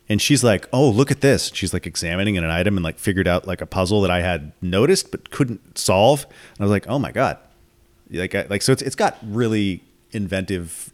and 0.09 0.21
she's 0.21 0.43
like, 0.43 0.67
"Oh, 0.71 0.89
look 0.89 1.11
at 1.11 1.21
this." 1.21 1.51
She's 1.53 1.73
like 1.73 1.85
examining 1.87 2.37
an 2.37 2.45
item 2.45 2.77
and 2.77 2.83
like 2.83 2.97
figured 2.99 3.27
out 3.27 3.47
like 3.47 3.61
a 3.61 3.65
puzzle 3.65 4.01
that 4.01 4.11
I 4.11 4.21
had 4.21 4.51
noticed 4.61 5.11
but 5.11 5.29
couldn't 5.31 5.77
solve. 5.77 6.25
And 6.25 6.61
I 6.61 6.63
was 6.63 6.71
like, 6.71 6.87
"Oh 6.87 6.99
my 6.99 7.11
god!" 7.11 7.37
Like 8.09 8.33
I, 8.35 8.45
like 8.49 8.61
so 8.61 8.71
it's 8.71 8.81
it's 8.81 8.95
got 8.95 9.17
really 9.23 9.83
inventive 10.11 10.91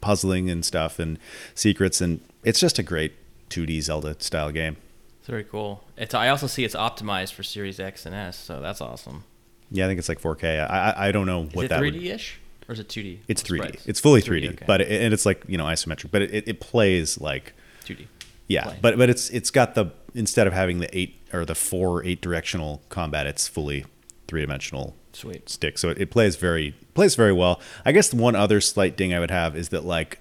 puzzling 0.00 0.48
and 0.50 0.64
stuff 0.64 0.98
and 0.98 1.18
secrets, 1.54 2.00
and 2.00 2.20
it's 2.44 2.60
just 2.60 2.78
a 2.78 2.82
great 2.82 3.12
2D 3.50 3.80
Zelda 3.82 4.16
style 4.20 4.50
game. 4.50 4.76
It's 5.24 5.30
very 5.30 5.44
cool. 5.44 5.82
It's 5.96 6.12
I 6.12 6.28
also 6.28 6.46
see 6.46 6.64
it's 6.64 6.74
optimized 6.74 7.32
for 7.32 7.42
Series 7.42 7.80
X 7.80 8.04
and 8.04 8.14
S, 8.14 8.36
so 8.36 8.60
that's 8.60 8.82
awesome. 8.82 9.24
Yeah, 9.70 9.86
I 9.86 9.88
think 9.88 9.98
it's 9.98 10.10
like 10.10 10.20
4K. 10.20 10.70
I 10.70 10.90
I, 10.90 11.08
I 11.08 11.12
don't 11.12 11.24
know 11.24 11.44
Is 11.44 11.54
what 11.54 11.64
it 11.64 11.68
that. 11.68 11.80
3D 11.80 12.14
ish 12.14 12.38
or 12.68 12.74
is 12.74 12.78
it 12.78 12.88
2D? 12.88 13.20
It's 13.26 13.42
3D. 13.42 13.56
Sprites? 13.56 13.86
It's 13.86 14.00
fully 14.00 14.20
3D, 14.20 14.50
okay. 14.50 14.64
but 14.66 14.82
it, 14.82 15.00
and 15.00 15.14
it's 15.14 15.24
like 15.24 15.42
you 15.48 15.56
know 15.56 15.64
isometric, 15.64 16.10
but 16.10 16.20
it, 16.20 16.46
it 16.46 16.60
plays 16.60 17.18
like 17.22 17.54
2D. 17.86 18.06
Yeah, 18.48 18.64
play. 18.64 18.78
but 18.82 18.98
but 18.98 19.08
it's 19.08 19.30
it's 19.30 19.50
got 19.50 19.74
the 19.74 19.92
instead 20.14 20.46
of 20.46 20.52
having 20.52 20.80
the 20.80 20.94
eight 20.94 21.16
or 21.32 21.46
the 21.46 21.54
four 21.54 22.04
eight 22.04 22.20
directional 22.20 22.82
combat, 22.90 23.26
it's 23.26 23.48
fully 23.48 23.86
three 24.28 24.42
dimensional 24.42 24.94
Sweet. 25.14 25.48
stick. 25.48 25.78
So 25.78 25.88
it, 25.88 26.02
it 26.02 26.10
plays 26.10 26.36
very 26.36 26.74
plays 26.92 27.14
very 27.14 27.32
well. 27.32 27.62
I 27.86 27.92
guess 27.92 28.10
the 28.10 28.16
one 28.16 28.36
other 28.36 28.60
slight 28.60 28.94
ding 28.94 29.14
I 29.14 29.20
would 29.20 29.30
have 29.30 29.56
is 29.56 29.70
that 29.70 29.86
like 29.86 30.18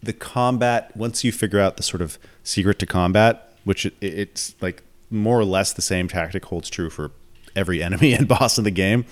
the 0.00 0.12
combat 0.12 0.96
once 0.96 1.24
you 1.24 1.32
figure 1.32 1.58
out 1.58 1.78
the 1.78 1.82
sort 1.82 2.00
of 2.00 2.16
secret 2.44 2.78
to 2.78 2.86
combat, 2.86 3.52
which 3.66 3.84
it, 3.84 3.94
it's 4.00 4.54
like 4.62 4.82
more 5.10 5.38
or 5.38 5.44
less 5.44 5.72
the 5.72 5.82
same 5.82 6.08
tactic 6.08 6.46
holds 6.46 6.70
true 6.70 6.88
for 6.88 7.10
every 7.54 7.82
enemy 7.82 8.12
and 8.18 8.26
boss 8.26 8.56
in 8.56 8.64
the 8.64 8.70
game. 8.70 9.04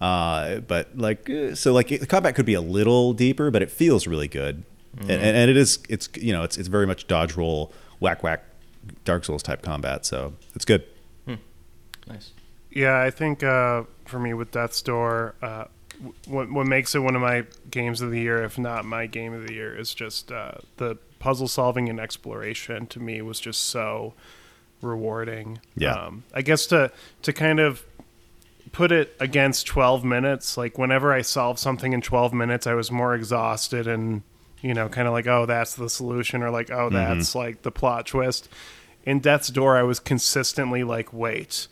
Uh, 0.00 0.60
but 0.60 0.96
like 0.96 1.28
uh, 1.28 1.54
so 1.54 1.74
like 1.74 1.88
the 1.88 2.06
combat 2.06 2.34
could 2.34 2.46
be 2.46 2.54
a 2.54 2.62
little 2.62 3.12
deeper, 3.12 3.50
but 3.50 3.60
it 3.60 3.70
feels 3.70 4.06
really 4.06 4.28
good, 4.28 4.64
and, 4.98 5.10
and, 5.10 5.36
and 5.36 5.50
it 5.50 5.56
is 5.58 5.78
it's 5.90 6.08
you 6.16 6.32
know 6.32 6.42
it's 6.42 6.56
it's 6.56 6.68
very 6.68 6.86
much 6.86 7.06
dodge 7.06 7.36
roll 7.36 7.70
whack 8.00 8.22
whack 8.22 8.44
Dark 9.04 9.26
Souls 9.26 9.42
type 9.42 9.60
combat. 9.60 10.06
So 10.06 10.32
it's 10.54 10.64
good. 10.64 10.84
Nice. 12.10 12.32
Yeah, 12.70 13.00
I 13.00 13.10
think 13.10 13.42
uh, 13.42 13.84
for 14.04 14.18
me 14.18 14.34
with 14.34 14.50
Death's 14.50 14.82
Door, 14.82 15.34
uh, 15.42 15.64
what 16.26 16.50
what 16.50 16.66
makes 16.66 16.94
it 16.94 17.00
one 17.00 17.14
of 17.14 17.22
my 17.22 17.44
games 17.70 18.00
of 18.00 18.10
the 18.10 18.20
year, 18.20 18.42
if 18.42 18.58
not 18.58 18.84
my 18.84 19.06
game 19.06 19.32
of 19.32 19.46
the 19.46 19.54
year, 19.54 19.76
is 19.76 19.94
just 19.94 20.32
uh, 20.32 20.52
the 20.76 20.96
puzzle 21.20 21.46
solving 21.46 21.88
and 21.88 22.00
exploration. 22.00 22.88
To 22.88 22.98
me, 22.98 23.22
was 23.22 23.38
just 23.38 23.62
so 23.62 24.14
rewarding. 24.82 25.60
Yeah. 25.76 25.94
Um, 25.94 26.24
I 26.34 26.42
guess 26.42 26.66
to 26.66 26.90
to 27.22 27.32
kind 27.32 27.60
of 27.60 27.84
put 28.72 28.90
it 28.90 29.14
against 29.20 29.66
12 29.66 30.04
minutes, 30.04 30.56
like 30.56 30.78
whenever 30.78 31.12
I 31.12 31.22
solved 31.22 31.58
something 31.58 31.92
in 31.92 32.00
12 32.00 32.32
minutes, 32.32 32.66
I 32.66 32.74
was 32.74 32.90
more 32.90 33.14
exhausted 33.14 33.86
and 33.86 34.22
you 34.62 34.74
know, 34.74 34.88
kind 34.88 35.08
of 35.08 35.14
like, 35.14 35.26
oh, 35.26 35.46
that's 35.46 35.74
the 35.74 35.88
solution, 35.88 36.42
or 36.42 36.50
like, 36.50 36.70
oh, 36.70 36.90
that's 36.90 37.34
like 37.34 37.62
the 37.62 37.70
plot 37.70 38.06
twist. 38.06 38.48
In 39.04 39.20
Death's 39.20 39.48
Door, 39.48 39.78
I 39.78 39.82
was 39.82 39.98
consistently 39.98 40.84
like, 40.84 41.12
wait, 41.12 41.66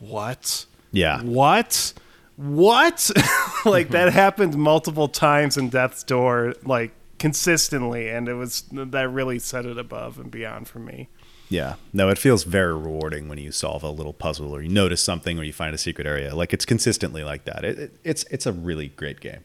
what? 0.00 0.66
Yeah. 0.90 1.22
What? 1.22 1.92
What? 2.36 3.10
like 3.64 3.90
that 3.90 4.12
happened 4.12 4.56
multiple 4.56 5.08
times 5.08 5.56
in 5.56 5.68
Death's 5.68 6.02
Door, 6.02 6.54
like 6.64 6.92
consistently, 7.24 8.10
and 8.10 8.28
it 8.28 8.34
was 8.34 8.64
that 8.70 9.08
really 9.08 9.38
set 9.38 9.64
it 9.64 9.78
above 9.78 10.18
and 10.18 10.30
beyond 10.30 10.68
for 10.68 10.78
me. 10.78 11.08
Yeah. 11.48 11.76
No, 11.90 12.10
it 12.10 12.18
feels 12.18 12.44
very 12.44 12.74
rewarding 12.74 13.30
when 13.30 13.38
you 13.38 13.50
solve 13.50 13.82
a 13.82 13.88
little 13.88 14.12
puzzle 14.12 14.54
or 14.54 14.60
you 14.60 14.68
notice 14.68 15.02
something 15.02 15.38
or 15.38 15.42
you 15.42 15.52
find 15.54 15.74
a 15.74 15.78
secret 15.78 16.06
area. 16.06 16.34
Like 16.34 16.52
it's 16.52 16.66
consistently 16.66 17.24
like 17.24 17.46
that. 17.46 17.64
It, 17.64 17.78
it, 17.78 17.96
it's 18.04 18.24
it's 18.30 18.44
a 18.44 18.52
really 18.52 18.88
great 18.88 19.20
game. 19.20 19.40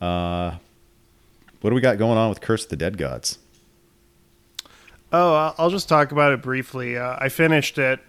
Uh, 0.00 0.56
what 1.60 1.70
do 1.70 1.76
we 1.76 1.80
got 1.80 1.96
going 1.96 2.18
on 2.18 2.28
with 2.28 2.40
Curse 2.40 2.64
of 2.64 2.70
the 2.70 2.76
Dead 2.76 2.98
Gods? 2.98 3.38
Oh, 5.12 5.54
I'll- 5.56 5.70
just 5.70 5.88
talk 5.88 6.10
about 6.10 6.32
it 6.32 6.42
briefly. 6.42 6.96
Uh, 6.98 7.16
I 7.20 7.28
finished 7.28 7.78
it. 7.78 8.00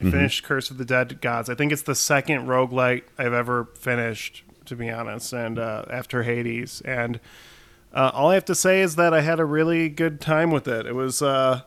I 0.00 0.10
finished 0.10 0.42
Curse 0.44 0.70
of 0.70 0.78
the 0.78 0.86
Dead 0.86 1.20
Gods. 1.20 1.50
I 1.50 1.54
think 1.54 1.70
it's 1.70 1.82
the 1.82 1.94
second 1.94 2.46
roguelite 2.46 3.02
I've 3.18 3.34
ever 3.34 3.66
finished, 3.74 4.42
to 4.66 4.74
be 4.76 4.88
honest, 4.88 5.34
and 5.34 5.58
uh, 5.58 5.84
after 5.90 6.22
Hades. 6.22 6.80
And 6.82 7.20
uh, 7.92 8.10
all 8.12 8.30
I 8.30 8.34
have 8.34 8.44
to 8.46 8.54
say 8.54 8.80
is 8.80 8.96
that 8.96 9.14
I 9.14 9.20
had 9.20 9.40
a 9.40 9.44
really 9.44 9.88
good 9.88 10.20
time 10.20 10.50
with 10.50 10.68
it. 10.68 10.86
It 10.86 10.94
was 10.94 11.22
uh, 11.22 11.62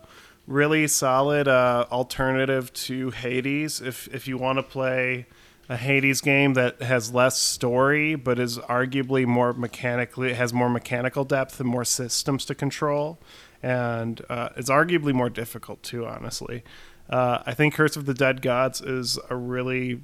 really 0.47 0.87
solid 0.87 1.47
uh, 1.47 1.85
alternative 1.91 2.71
to 2.73 3.11
Hades. 3.11 3.81
If 3.81 4.07
if 4.13 4.27
you 4.27 4.37
want 4.37 4.59
to 4.59 4.63
play 4.63 5.25
a 5.69 5.77
Hades 5.77 6.21
game 6.21 6.53
that 6.55 6.81
has 6.81 7.13
less 7.13 7.39
story 7.39 8.15
but 8.15 8.39
is 8.39 8.57
arguably 8.57 9.25
more 9.25 9.53
mechanically 9.53 10.33
has 10.33 10.53
more 10.53 10.69
mechanical 10.69 11.23
depth 11.23 11.59
and 11.59 11.69
more 11.69 11.85
systems 11.85 12.45
to 12.45 12.55
control, 12.55 13.19
and 13.63 14.21
uh, 14.29 14.49
it's 14.57 14.69
arguably 14.69 15.13
more 15.13 15.29
difficult 15.29 15.81
too. 15.81 16.05
Honestly, 16.05 16.63
uh, 17.09 17.39
I 17.45 17.53
think 17.53 17.73
Curse 17.73 17.95
of 17.95 18.05
the 18.05 18.13
Dead 18.13 18.41
Gods 18.41 18.81
is 18.81 19.17
a 19.29 19.35
really 19.35 20.01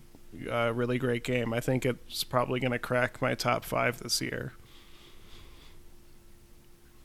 uh, 0.50 0.72
really 0.74 0.98
great 0.98 1.24
game. 1.24 1.54
I 1.54 1.60
think 1.60 1.86
it's 1.86 2.24
probably 2.24 2.60
going 2.60 2.72
to 2.72 2.80
crack 2.80 3.22
my 3.22 3.36
top 3.36 3.64
five 3.64 4.00
this 4.00 4.22
year. 4.22 4.54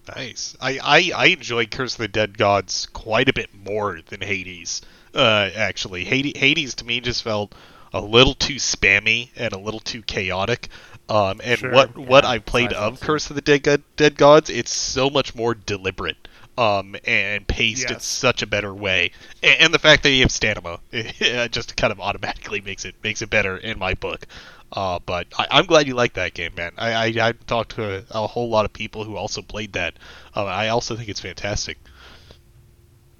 Nice. 0.08 0.56
I, 0.60 0.78
I, 0.82 1.12
I 1.14 1.26
enjoy 1.26 1.66
Curse 1.66 1.94
of 1.94 1.98
the 1.98 2.08
Dead 2.08 2.36
Gods 2.36 2.86
quite 2.92 3.28
a 3.28 3.32
bit 3.32 3.50
more 3.54 4.00
than 4.08 4.20
Hades. 4.20 4.82
Uh, 5.14 5.50
actually, 5.54 6.04
Hades, 6.04 6.36
Hades 6.36 6.74
to 6.76 6.84
me 6.84 7.00
just 7.00 7.22
felt 7.22 7.54
a 7.92 8.00
little 8.00 8.34
too 8.34 8.56
spammy 8.56 9.30
and 9.36 9.52
a 9.52 9.58
little 9.58 9.80
too 9.80 10.02
chaotic. 10.02 10.68
Um, 11.08 11.40
and 11.44 11.58
Sure, 11.58 11.72
what 11.72 11.96
what 11.96 12.24
yeah, 12.24 12.30
I 12.30 12.38
played 12.38 12.72
of. 12.72 13.00
Curse 13.00 13.30
of 13.30 13.36
the 13.36 13.42
Dead, 13.42 13.82
Dead 13.96 14.16
Gods, 14.16 14.50
it's 14.50 14.72
so 14.72 15.10
much 15.10 15.34
more 15.34 15.54
deliberate. 15.54 16.21
Um, 16.58 16.96
and 17.06 17.48
paced 17.48 17.90
in 17.90 17.98
such 18.00 18.42
a 18.42 18.46
better 18.46 18.74
way, 18.74 19.12
and, 19.42 19.58
and 19.58 19.74
the 19.74 19.78
fact 19.78 20.02
that 20.02 20.10
you 20.10 20.20
have 20.20 20.30
stamina 20.30 20.80
just 21.50 21.78
kind 21.78 21.90
of 21.90 21.98
automatically 21.98 22.60
makes 22.60 22.84
it 22.84 22.94
makes 23.02 23.22
it 23.22 23.30
better 23.30 23.56
in 23.56 23.78
my 23.78 23.94
book. 23.94 24.26
Uh, 24.72 24.98
but 25.04 25.26
I, 25.38 25.46
I'm 25.50 25.66
glad 25.66 25.86
you 25.86 25.94
like 25.94 26.14
that 26.14 26.34
game, 26.34 26.52
man. 26.56 26.72
I, 26.78 26.92
I, 26.92 27.28
I 27.28 27.32
talked 27.32 27.76
to 27.76 27.98
a, 27.98 28.04
a 28.10 28.26
whole 28.26 28.48
lot 28.48 28.64
of 28.64 28.72
people 28.72 29.04
who 29.04 29.16
also 29.16 29.42
played 29.42 29.74
that. 29.74 29.98
Uh, 30.34 30.44
I 30.44 30.68
also 30.68 30.96
think 30.96 31.08
it's 31.08 31.20
fantastic. 31.20 31.78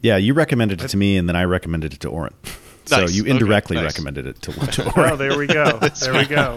Yeah, 0.01 0.17
you 0.17 0.35
recommended 0.35 0.83
it 0.83 0.89
to 0.89 0.97
me, 0.97 1.17
and 1.17 1.29
then 1.29 1.37
I 1.37 1.45
recommended 1.45 1.93
it 1.93 2.01
to 2.01 2.11
Auron. 2.11 2.35
So 2.93 3.01
Nice. 3.01 3.13
you 3.15 3.23
Okay, 3.23 3.31
indirectly 3.31 3.77
nice. 3.77 3.85
recommended 3.87 4.27
it 4.27 4.43
to, 4.43 4.53
to 4.73 4.93
Oh, 5.13 5.17
there 5.17 5.37
we 5.39 5.47
go. 5.47 5.79
there 6.01 6.13
we 6.13 6.27
go. 6.27 6.57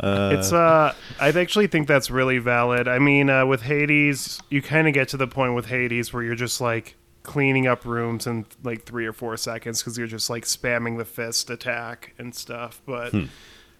it's 0.00 0.52
uh, 0.52 0.94
I 1.20 1.28
actually 1.28 1.66
think 1.66 1.88
that's 1.88 2.10
really 2.10 2.38
valid. 2.38 2.88
I 2.88 2.98
mean, 2.98 3.30
uh, 3.30 3.46
with 3.46 3.62
Hades, 3.62 4.40
you 4.50 4.62
kind 4.62 4.88
of 4.88 4.94
get 4.94 5.08
to 5.08 5.16
the 5.16 5.26
point 5.26 5.54
with 5.54 5.66
Hades 5.66 6.12
where 6.12 6.22
you're 6.22 6.34
just 6.34 6.60
like 6.60 6.96
cleaning 7.22 7.66
up 7.66 7.84
rooms 7.84 8.26
in 8.26 8.46
like 8.62 8.84
three 8.84 9.04
or 9.06 9.12
four 9.12 9.36
seconds 9.36 9.82
because 9.82 9.98
you're 9.98 10.06
just 10.06 10.30
like 10.30 10.44
spamming 10.44 10.96
the 10.98 11.04
fist 11.04 11.50
attack 11.50 12.14
and 12.18 12.34
stuff. 12.34 12.80
But 12.86 13.12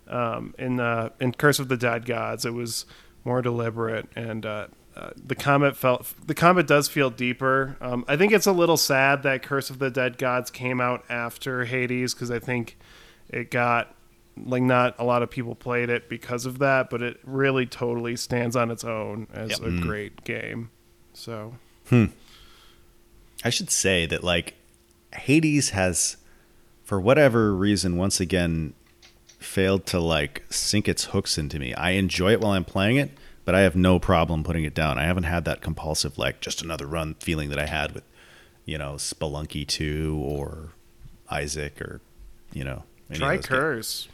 um, 0.07 0.55
in 0.59 0.81
uh, 0.81 1.11
in 1.21 1.33
Curse 1.33 1.59
of 1.59 1.69
the 1.69 1.77
Dead 1.77 2.05
Gods, 2.07 2.45
it 2.45 2.53
was 2.55 2.85
more 3.25 3.43
deliberate 3.43 4.09
and. 4.15 4.45
Uh, 4.45 4.67
uh, 4.99 5.11
the 5.17 5.35
combat 5.35 5.77
felt 5.77 6.13
the 6.27 6.35
combat 6.35 6.67
does 6.67 6.89
feel 6.89 7.09
deeper. 7.11 7.77
Um, 7.81 8.05
I 8.09 8.17
think 8.17 8.33
it's 8.33 8.47
a 8.47 8.53
little 8.53 8.77
sad 8.77 9.23
that 9.23 9.43
Curse 9.43 9.71
of 9.71 9.79
the 9.79 9.91
Dead 9.91 10.19
Gods 10.19 10.51
came 10.51 10.81
out 10.81 11.05
after 11.09 11.65
Hades 11.65 12.15
because 12.15 12.31
I 12.31 12.39
think 12.41 12.77
it 13.29 13.51
got 13.51 13.95
like 14.37 14.63
not 14.63 14.95
a 14.99 15.05
lot 15.05 15.23
of 15.23 15.31
people 15.31 15.55
played 15.55 15.89
it 15.91 16.09
because 16.09 16.47
of 16.47 16.59
that, 16.61 16.91
but 16.91 17.03
it 17.03 17.19
really 17.25 17.67
totally 17.67 18.17
stands 18.17 18.57
on 18.57 18.71
its 18.71 18.85
own 18.85 19.27
as 19.33 19.51
Yep. 19.51 19.61
a 19.63 19.81
great 19.81 20.25
game. 20.25 20.71
So 21.13 21.55
I 23.45 23.51
should 23.51 23.71
say 23.71 24.07
that 24.07 24.23
like 24.25 24.55
Hades 25.15 25.71
has, 25.71 26.17
for 26.85 27.01
whatever 27.01 27.55
reason, 27.55 27.97
once 27.97 28.21
again 28.21 28.75
failed 29.39 29.87
to 29.87 30.01
like 30.01 30.43
sink 30.51 30.89
its 30.89 31.05
hooks 31.07 31.39
into 31.39 31.59
me. 31.59 31.73
I 31.75 31.91
enjoy 31.93 32.33
it 32.33 32.41
while 32.41 32.53
I'm 32.53 32.65
playing 32.65 32.97
it, 32.97 33.11
but 33.49 33.55
I 33.55 33.61
have 33.61 33.75
no 33.75 33.99
problem 33.99 34.45
putting 34.45 34.65
it 34.65 34.75
down. 34.75 34.99
I 34.99 35.05
haven't 35.05 35.23
had 35.23 35.47
that 35.47 35.63
compulsive 35.63 36.19
like 36.19 36.41
just 36.43 36.61
another 36.61 36.87
run 36.87 37.15
feeling 37.15 37.49
that 37.49 37.59
I 37.59 37.65
had 37.65 37.93
with, 37.93 38.05
you 38.67 38.77
know, 38.77 38.97
Spelunky 38.97 39.67
2 39.67 40.21
or 40.23 40.75
Isaac 41.31 41.81
or, 41.81 42.03
you 42.53 42.63
know, 42.63 42.83
any 43.09 43.17
of 43.17 43.21
Try 43.21 43.37
those 43.37 43.47
games. 43.47 43.49
Curse. 43.49 44.09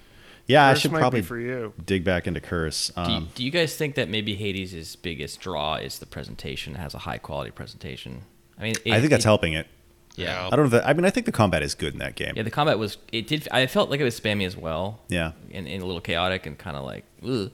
Yeah, 0.47 0.66
I 0.69 0.74
should 0.74 0.93
probably 0.93 1.20
for 1.23 1.36
you. 1.36 1.73
dig 1.85 2.05
back 2.05 2.28
into 2.28 2.40
Curse. 2.40 2.93
Do 2.94 3.01
you, 3.02 3.06
Um, 3.09 3.28
do 3.35 3.43
you 3.44 3.51
guys 3.51 3.74
think 3.74 3.97
that 3.97 4.09
maybe 4.09 4.36
Hades' 4.36 4.94
biggest 4.94 5.40
draw 5.40 5.74
is 5.78 5.98
the 5.98 6.06
presentation? 6.06 6.77
It 6.77 6.78
has 6.78 6.94
a 6.94 6.98
high 6.98 7.19
quality 7.19 7.51
presentation. 7.51 8.23
I 8.56 8.62
mean, 8.62 8.77
it, 8.85 8.93
I 8.93 9.01
think 9.01 9.11
that's 9.11 9.24
it- 9.24 9.28
helping 9.28 9.55
it. 9.55 9.66
Yeah. 10.15 10.47
I 10.47 10.51
don't 10.51 10.59
know. 10.61 10.65
If 10.66 10.70
that, 10.70 10.86
I 10.89 10.93
mean, 10.93 11.06
I 11.06 11.11
think 11.11 11.27
the 11.27 11.32
combat 11.32 11.65
is 11.65 11.74
good 11.74 11.93
in 11.93 11.98
that 11.98 12.15
game. 12.15 12.35
Yeah, 12.36 12.44
the 12.44 12.52
combat 12.52 12.78
was. 12.78 12.98
It 13.11 13.27
did. 13.27 13.48
I 13.51 13.66
felt 13.66 13.90
like 13.90 13.98
it 13.98 14.05
was 14.05 14.20
spammy 14.20 14.47
as 14.47 14.56
well. 14.56 15.01
Yeah. 15.09 15.32
and, 15.52 15.66
and 15.66 15.82
a 15.82 15.86
little 15.86 16.01
chaotic 16.01 16.47
and 16.47 16.56
kind 16.56 16.77
of 16.77 16.85
like, 16.85 17.05
ugh. 17.28 17.51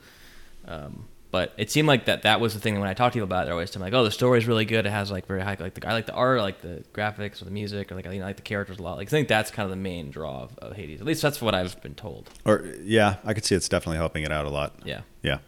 Um, 0.68 1.06
but 1.30 1.52
it 1.56 1.70
seemed 1.70 1.86
like 1.86 2.06
that 2.06 2.22
that 2.22 2.40
was 2.40 2.54
the 2.54 2.60
thing 2.60 2.74
that 2.74 2.80
when 2.80 2.88
I 2.88 2.94
talk 2.94 3.12
to 3.12 3.16
people 3.16 3.24
about 3.24 3.42
it, 3.42 3.46
they're 3.46 3.54
always 3.54 3.70
telling 3.70 3.84
me 3.84 3.92
like, 3.92 4.00
oh, 4.00 4.04
the 4.04 4.10
story's 4.10 4.46
really 4.46 4.64
good. 4.64 4.84
It 4.84 4.90
has 4.90 5.10
like 5.10 5.26
very 5.26 5.42
high, 5.42 5.56
like 5.60 5.74
the 5.74 5.88
I 5.88 5.92
like 5.92 6.06
the 6.06 6.12
art, 6.12 6.40
I 6.40 6.42
like 6.42 6.60
the 6.60 6.82
graphics 6.92 7.40
or 7.40 7.44
the 7.44 7.50
music, 7.52 7.92
or 7.92 7.94
like 7.94 8.06
I, 8.06 8.12
you 8.12 8.18
know, 8.18 8.24
I 8.24 8.28
like 8.28 8.36
the 8.36 8.42
characters 8.42 8.78
a 8.78 8.82
lot. 8.82 8.96
Like 8.96 9.08
I 9.08 9.10
think 9.10 9.28
that's 9.28 9.50
kind 9.50 9.64
of 9.64 9.70
the 9.70 9.76
main 9.76 10.10
draw 10.10 10.42
of, 10.42 10.58
of 10.58 10.76
Hades. 10.76 11.00
At 11.00 11.06
least 11.06 11.22
that's 11.22 11.40
what 11.40 11.54
I've 11.54 11.80
been 11.82 11.94
told. 11.94 12.28
Or 12.44 12.64
yeah, 12.82 13.16
I 13.24 13.34
could 13.34 13.44
see 13.44 13.54
it's 13.54 13.68
definitely 13.68 13.98
helping 13.98 14.24
it 14.24 14.32
out 14.32 14.46
a 14.46 14.50
lot. 14.50 14.74
Yeah. 14.84 15.02
Yeah. 15.22 15.38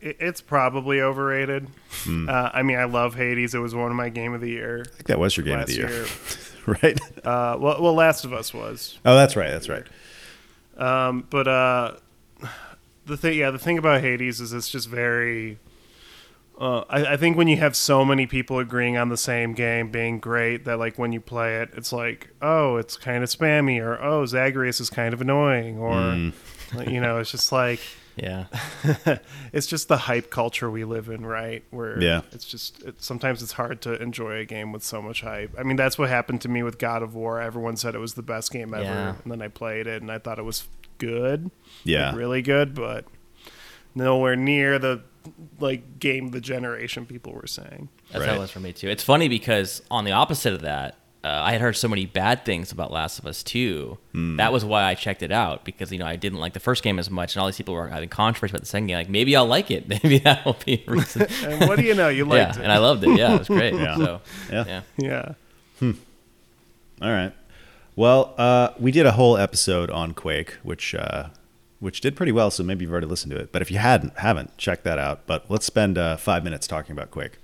It's 0.00 0.40
probably 0.40 1.00
overrated. 1.00 1.68
Hmm. 2.04 2.28
Uh, 2.28 2.50
I 2.52 2.62
mean, 2.62 2.78
I 2.78 2.84
love 2.84 3.14
Hades. 3.14 3.54
It 3.54 3.58
was 3.58 3.74
one 3.74 3.90
of 3.90 3.96
my 3.96 4.10
game 4.10 4.32
of 4.32 4.40
the 4.40 4.50
year. 4.50 4.84
I 4.86 4.90
think 4.90 5.06
that 5.06 5.18
was 5.18 5.36
your 5.36 5.44
game 5.44 5.58
of 5.58 5.66
the 5.66 5.74
year, 5.74 5.90
year. 5.90 6.06
right? 6.66 7.00
Uh, 7.24 7.56
well, 7.58 7.82
well, 7.82 7.94
Last 7.94 8.24
of 8.24 8.32
Us 8.32 8.54
was. 8.54 8.98
Oh, 9.04 9.16
that's 9.16 9.34
right. 9.34 9.50
That's 9.50 9.68
right. 9.68 9.84
Um, 10.76 11.26
but 11.28 11.48
uh, 11.48 11.96
the 13.06 13.16
thing, 13.16 13.38
yeah, 13.38 13.50
the 13.50 13.58
thing 13.58 13.78
about 13.78 14.00
Hades 14.00 14.40
is 14.40 14.52
it's 14.52 14.68
just 14.70 14.88
very. 14.88 15.58
Uh, 16.60 16.84
I, 16.88 17.14
I 17.14 17.16
think 17.16 17.36
when 17.36 17.48
you 17.48 17.56
have 17.56 17.74
so 17.74 18.04
many 18.04 18.26
people 18.26 18.58
agreeing 18.58 18.96
on 18.96 19.08
the 19.08 19.16
same 19.16 19.52
game 19.54 19.90
being 19.90 20.20
great, 20.20 20.64
that 20.66 20.78
like 20.78 20.98
when 20.98 21.10
you 21.12 21.20
play 21.20 21.60
it, 21.60 21.70
it's 21.74 21.92
like, 21.92 22.28
oh, 22.42 22.76
it's 22.76 22.96
kind 22.96 23.24
of 23.24 23.30
spammy, 23.30 23.80
or 23.82 24.00
oh, 24.00 24.26
Zagreus 24.26 24.78
is 24.80 24.90
kind 24.90 25.12
of 25.14 25.20
annoying, 25.20 25.78
or 25.78 25.92
Mm. 25.94 26.32
you 26.90 27.00
know, 27.00 27.18
it's 27.18 27.30
just 27.30 27.50
like 27.52 27.80
Yeah. 28.16 28.46
it's 29.52 29.66
just 29.66 29.88
the 29.88 29.96
hype 29.96 30.30
culture 30.30 30.70
we 30.70 30.84
live 30.84 31.08
in, 31.08 31.24
right? 31.24 31.64
Where 31.70 32.00
Yeah. 32.00 32.22
it's 32.32 32.44
just 32.44 32.82
it, 32.82 33.02
sometimes 33.02 33.42
it's 33.42 33.52
hard 33.52 33.80
to 33.82 34.00
enjoy 34.02 34.36
a 34.38 34.44
game 34.44 34.72
with 34.72 34.82
so 34.82 35.00
much 35.00 35.22
hype. 35.22 35.54
I 35.58 35.62
mean, 35.62 35.76
that's 35.76 35.98
what 35.98 36.08
happened 36.08 36.40
to 36.42 36.48
me 36.48 36.62
with 36.62 36.78
God 36.78 37.02
of 37.02 37.14
War. 37.14 37.40
Everyone 37.40 37.76
said 37.76 37.94
it 37.94 37.98
was 38.00 38.14
the 38.14 38.22
best 38.22 38.52
game 38.52 38.74
ever, 38.74 38.82
Yeah. 38.84 39.14
and 39.22 39.32
then 39.32 39.40
I 39.42 39.48
played 39.48 39.86
it 39.86 40.02
and 40.02 40.10
I 40.12 40.18
thought 40.18 40.38
it 40.38 40.44
was 40.44 40.68
good, 40.98 41.50
Yeah. 41.84 42.08
like, 42.08 42.16
really 42.18 42.42
good, 42.42 42.74
but 42.74 43.06
nowhere 43.94 44.36
near 44.36 44.78
the 44.78 45.02
like 45.60 45.98
game 46.00 46.30
the 46.30 46.40
generation 46.40 47.06
people 47.06 47.32
were 47.32 47.46
saying. 47.46 47.88
That's 48.10 48.24
how 48.24 48.34
it 48.34 48.38
was 48.38 48.50
for 48.50 48.60
me 48.60 48.72
too. 48.72 48.88
It's 48.88 49.04
funny 49.04 49.28
because 49.28 49.80
on 49.90 50.04
the 50.04 50.12
opposite 50.12 50.52
of 50.52 50.62
that, 50.62 50.96
uh, 51.24 51.28
I 51.28 51.52
had 51.52 51.60
heard 51.60 51.76
so 51.76 51.86
many 51.86 52.04
bad 52.04 52.44
things 52.44 52.72
about 52.72 52.90
Last 52.90 53.18
of 53.20 53.26
Us 53.26 53.42
2. 53.44 53.96
Hmm. 54.12 54.36
That 54.38 54.52
was 54.52 54.64
why 54.64 54.82
I 54.84 54.94
checked 54.94 55.22
it 55.22 55.30
out 55.30 55.64
because 55.64 55.92
you 55.92 55.98
know 55.98 56.06
I 56.06 56.16
didn't 56.16 56.40
like 56.40 56.52
the 56.52 56.60
first 56.60 56.82
game 56.82 56.98
as 56.98 57.10
much, 57.10 57.34
and 57.36 57.40
all 57.40 57.46
these 57.46 57.56
people 57.56 57.74
were 57.74 57.88
having 57.88 58.08
controversy 58.08 58.50
about 58.52 58.60
the 58.62 58.66
second 58.66 58.88
game. 58.88 58.96
Like 58.96 59.08
maybe 59.08 59.36
I'll 59.36 59.46
like 59.46 59.70
it. 59.70 59.86
Maybe 60.02 60.18
that 60.18 60.44
will 60.44 60.56
be 60.64 60.84
a 60.86 60.90
reason. 60.90 61.26
And 61.44 61.68
what 61.68 61.78
do 61.78 61.84
you 61.84 61.94
know? 61.94 62.08
You 62.08 62.26
yeah, 62.32 62.46
liked 62.46 62.56
it. 62.58 62.62
and 62.62 62.72
I 62.72 62.78
loved 62.78 63.04
it. 63.04 63.16
Yeah, 63.16 63.34
it 63.34 63.38
was 63.38 63.48
great. 63.48 63.74
Yeah. 63.74 63.96
So 63.96 64.20
Yeah. 64.50 64.64
yeah, 64.98 65.34
yeah. 65.80 65.92
All 67.00 67.10
right. 67.10 67.32
Well, 67.94 68.34
uh, 68.38 68.70
we 68.78 68.90
did 68.90 69.06
a 69.06 69.12
whole 69.12 69.36
episode 69.36 69.90
on 69.90 70.14
Quake, 70.14 70.54
which 70.62 70.94
uh, 70.94 71.28
which 71.80 72.00
did 72.00 72.16
pretty 72.16 72.32
well. 72.32 72.50
So 72.50 72.62
maybe 72.62 72.84
you've 72.84 72.92
already 72.92 73.06
listened 73.06 73.32
to 73.32 73.38
it. 73.38 73.52
But 73.52 73.60
if 73.62 73.70
you 73.70 73.78
hadn't, 73.78 74.18
haven't, 74.18 74.56
check 74.56 74.82
that 74.84 74.98
out. 74.98 75.26
But 75.26 75.44
let's 75.50 75.66
spend 75.66 75.98
uh, 75.98 76.16
five 76.16 76.42
minutes 76.44 76.66
talking 76.66 76.92
about 76.92 77.10
Quake 77.10 77.38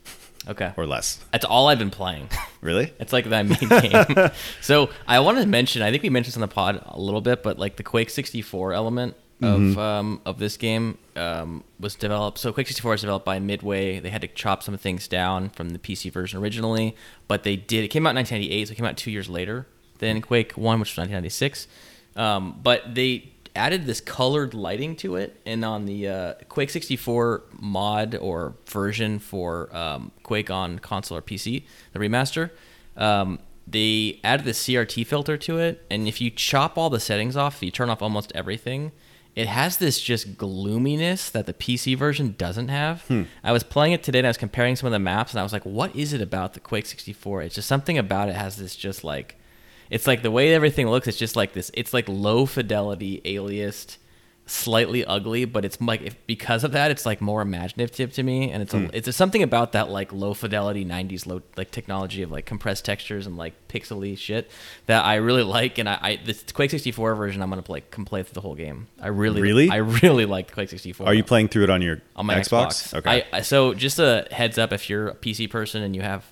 okay. 0.48 0.72
or 0.76 0.86
less. 0.86 1.24
That's 1.32 1.44
all 1.44 1.68
I've 1.68 1.78
been 1.78 1.90
playing. 1.90 2.28
Really? 2.60 2.92
It's 2.98 3.12
like 3.12 3.26
that 3.26 3.46
main 3.46 3.68
game. 3.68 4.30
so 4.60 4.90
I 5.06 5.20
want 5.20 5.38
to 5.38 5.46
mention. 5.46 5.80
I 5.80 5.92
think 5.92 6.02
we 6.02 6.10
mentioned 6.10 6.32
this 6.32 6.36
on 6.36 6.40
the 6.40 6.48
pod 6.48 6.82
a 6.86 6.98
little 6.98 7.20
bit, 7.20 7.44
but 7.44 7.56
like 7.56 7.76
the 7.76 7.84
Quake 7.84 8.10
64 8.10 8.72
element 8.72 9.14
of 9.40 9.78
um, 9.78 10.20
of 10.26 10.38
this 10.38 10.56
game 10.56 10.98
um, 11.14 11.62
was 11.78 11.94
developed. 11.94 12.38
So 12.38 12.52
Quake 12.52 12.66
64 12.66 12.90
was 12.90 13.00
developed 13.02 13.24
by 13.24 13.38
Midway. 13.38 14.00
They 14.00 14.10
had 14.10 14.22
to 14.22 14.28
chop 14.28 14.62
some 14.62 14.76
things 14.76 15.06
down 15.06 15.50
from 15.50 15.70
the 15.70 15.78
PC 15.78 16.10
version 16.10 16.40
originally, 16.40 16.96
but 17.28 17.44
they 17.44 17.56
did. 17.56 17.84
It 17.84 17.88
came 17.88 18.06
out 18.06 18.10
in 18.10 18.16
1998, 18.16 18.68
so 18.68 18.72
it 18.72 18.74
came 18.74 18.86
out 18.86 18.96
two 18.96 19.10
years 19.10 19.28
later 19.28 19.66
than 19.98 20.20
Quake 20.20 20.52
One, 20.52 20.80
which 20.80 20.96
was 20.96 21.08
1996. 21.08 21.68
Um, 22.16 22.58
but 22.60 22.94
they 22.94 23.32
added 23.58 23.84
this 23.84 24.00
colored 24.00 24.54
lighting 24.54 24.96
to 24.96 25.16
it, 25.16 25.38
and 25.44 25.64
on 25.64 25.84
the 25.84 26.08
uh, 26.08 26.34
Quake 26.48 26.70
64 26.70 27.42
mod 27.60 28.14
or 28.14 28.54
version 28.66 29.18
for 29.18 29.74
um, 29.76 30.12
Quake 30.22 30.50
on 30.50 30.78
console 30.78 31.18
or 31.18 31.22
PC, 31.22 31.64
the 31.92 31.98
remaster, 31.98 32.50
um, 32.96 33.38
they 33.66 34.18
added 34.24 34.46
the 34.46 34.52
CRT 34.52 35.06
filter 35.06 35.36
to 35.36 35.58
it, 35.58 35.84
and 35.90 36.08
if 36.08 36.20
you 36.22 36.30
chop 36.30 36.78
all 36.78 36.88
the 36.88 37.00
settings 37.00 37.36
off, 37.36 37.56
if 37.56 37.62
you 37.64 37.70
turn 37.70 37.90
off 37.90 38.00
almost 38.00 38.32
everything, 38.34 38.92
it 39.36 39.46
has 39.46 39.76
this 39.76 40.00
just 40.00 40.36
gloominess 40.38 41.30
that 41.30 41.46
the 41.46 41.52
PC 41.52 41.96
version 41.96 42.34
doesn't 42.38 42.68
have. 42.68 43.04
I 43.44 43.52
was 43.52 43.62
playing 43.62 43.92
it 43.92 44.02
today 44.02 44.18
and 44.18 44.26
I 44.26 44.30
was 44.30 44.38
comparing 44.38 44.74
some 44.74 44.86
of 44.86 44.92
the 44.92 44.98
maps, 44.98 45.32
and 45.32 45.40
I 45.40 45.42
was 45.42 45.52
like, 45.52 45.64
what 45.66 45.94
is 45.94 46.12
it 46.12 46.20
about 46.20 46.54
the 46.54 46.60
Quake 46.60 46.86
64? 46.86 47.42
It's 47.42 47.54
just 47.56 47.68
something 47.68 47.98
about 47.98 48.28
it 48.30 48.34
has 48.34 48.56
this 48.56 48.74
just 48.74 49.04
like 49.04 49.37
it's 49.90 50.06
like 50.06 50.22
the 50.22 50.30
way 50.30 50.54
everything 50.54 50.88
looks. 50.88 51.08
It's 51.08 51.18
just 51.18 51.36
like 51.36 51.52
this. 51.52 51.70
It's 51.74 51.94
like 51.94 52.08
low 52.08 52.46
fidelity, 52.46 53.20
aliased, 53.24 53.96
slightly 54.48 55.04
ugly, 55.04 55.44
but 55.44 55.64
it's 55.64 55.80
like 55.80 56.02
if, 56.02 56.26
because 56.26 56.64
of 56.64 56.72
that, 56.72 56.90
it's 56.90 57.06
like 57.06 57.20
more 57.20 57.42
imaginative 57.42 58.12
to 58.14 58.22
me. 58.22 58.50
And 58.50 58.62
it's 58.62 58.74
a, 58.74 58.78
hmm. 58.78 58.86
it's 58.92 59.08
a, 59.08 59.12
something 59.12 59.42
about 59.42 59.72
that 59.72 59.88
like 59.88 60.12
low 60.12 60.34
fidelity 60.34 60.84
'90s 60.84 61.26
low 61.26 61.42
like 61.56 61.70
technology 61.70 62.22
of 62.22 62.30
like 62.30 62.46
compressed 62.46 62.84
textures 62.84 63.26
and 63.26 63.36
like 63.36 63.54
pixely 63.68 64.16
shit 64.16 64.50
that 64.86 65.04
I 65.04 65.16
really 65.16 65.42
like. 65.42 65.78
And 65.78 65.88
I, 65.88 65.98
I 66.00 66.16
this 66.24 66.42
Quake 66.52 66.70
64 66.70 67.14
version, 67.14 67.42
I'm 67.42 67.50
gonna 67.50 67.62
play 67.62 67.82
can 67.90 68.04
play 68.04 68.22
through 68.22 68.34
the 68.34 68.40
whole 68.40 68.54
game. 68.54 68.88
I 69.00 69.08
really, 69.08 69.40
Really? 69.40 69.70
I 69.70 69.76
really 69.76 70.26
like 70.26 70.52
Quake 70.52 70.70
64 70.70 71.06
Are 71.06 71.14
you 71.14 71.24
playing 71.24 71.48
through 71.48 71.64
it 71.64 71.70
on 71.70 71.82
your 71.82 72.00
on 72.16 72.26
my 72.26 72.34
Xbox. 72.36 72.94
Okay. 72.94 73.24
I, 73.32 73.38
I, 73.38 73.40
so 73.42 73.74
just 73.74 73.98
a 73.98 74.26
heads 74.30 74.58
up, 74.58 74.72
if 74.72 74.88
you're 74.90 75.08
a 75.08 75.14
PC 75.14 75.50
person 75.50 75.82
and 75.82 75.94
you 75.94 76.02
have 76.02 76.24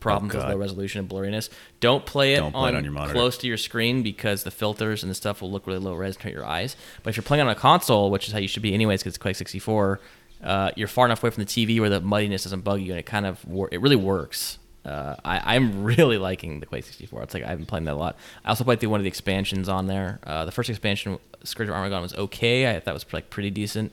problems 0.00 0.34
with 0.34 0.42
Oh, 0.44 0.46
God. 0.48 0.54
low 0.54 0.58
resolution 0.60 1.00
and 1.00 1.08
blurriness, 1.08 1.48
don't 1.80 2.06
play 2.06 2.34
it, 2.34 2.38
Don't 2.38 2.52
play 2.52 2.60
on, 2.68 2.74
it 2.74 2.78
on 2.78 2.84
your 2.84 2.92
monitor. 2.92 3.14
close 3.14 3.36
to 3.38 3.46
your 3.46 3.56
screen 3.56 4.02
because 4.02 4.44
the 4.44 4.50
filters 4.50 5.02
and 5.02 5.10
the 5.10 5.14
stuff 5.14 5.42
will 5.42 5.50
look 5.50 5.66
really 5.66 5.80
low 5.80 5.94
res 5.94 6.14
and 6.16 6.22
hurt 6.24 6.32
your 6.32 6.44
eyes. 6.46 6.76
But 7.02 7.10
if 7.10 7.16
you're 7.16 7.22
playing 7.24 7.42
on 7.42 7.48
a 7.48 7.54
console, 7.54 8.10
which 8.10 8.26
is 8.28 8.32
how 8.32 8.38
you 8.38 8.48
should 8.48 8.62
be 8.62 8.74
anyways, 8.74 9.00
because 9.00 9.12
it's 9.12 9.18
Quake 9.18 9.36
64, 9.36 10.00
uh, 10.44 10.70
you're 10.76 10.86
far 10.88 11.04
enough 11.06 11.22
away 11.22 11.30
from 11.30 11.42
the 11.44 11.48
TV 11.48 11.80
where 11.80 11.90
the 11.90 12.00
muddiness 12.00 12.44
doesn't 12.44 12.60
bug 12.60 12.80
you, 12.80 12.92
and 12.92 12.98
it 13.00 13.06
kind 13.06 13.26
of 13.26 13.44
wor- 13.44 13.68
it 13.72 13.80
really 13.80 13.96
works. 13.96 14.58
Uh, 14.84 15.16
I, 15.24 15.56
I'm 15.56 15.82
really 15.84 16.16
liking 16.16 16.60
the 16.60 16.66
Quake 16.66 16.84
64. 16.84 17.22
It's 17.24 17.34
like 17.34 17.42
I've 17.42 17.58
been 17.58 17.66
playing 17.66 17.84
that 17.86 17.94
a 17.94 17.96
lot. 17.96 18.16
I 18.44 18.50
also 18.50 18.64
played 18.64 18.78
through 18.80 18.90
one 18.90 19.00
of 19.00 19.04
the 19.04 19.08
expansions 19.08 19.68
on 19.68 19.86
there. 19.88 20.20
Uh, 20.24 20.44
the 20.44 20.52
first 20.52 20.70
expansion, 20.70 21.18
Scourge 21.42 21.68
of 21.68 21.74
Armageddon, 21.74 22.02
was 22.02 22.14
okay. 22.14 22.70
I 22.74 22.78
thought 22.80 22.92
it 22.92 22.94
was 22.94 23.06
like 23.12 23.28
pretty 23.30 23.50
decent. 23.50 23.92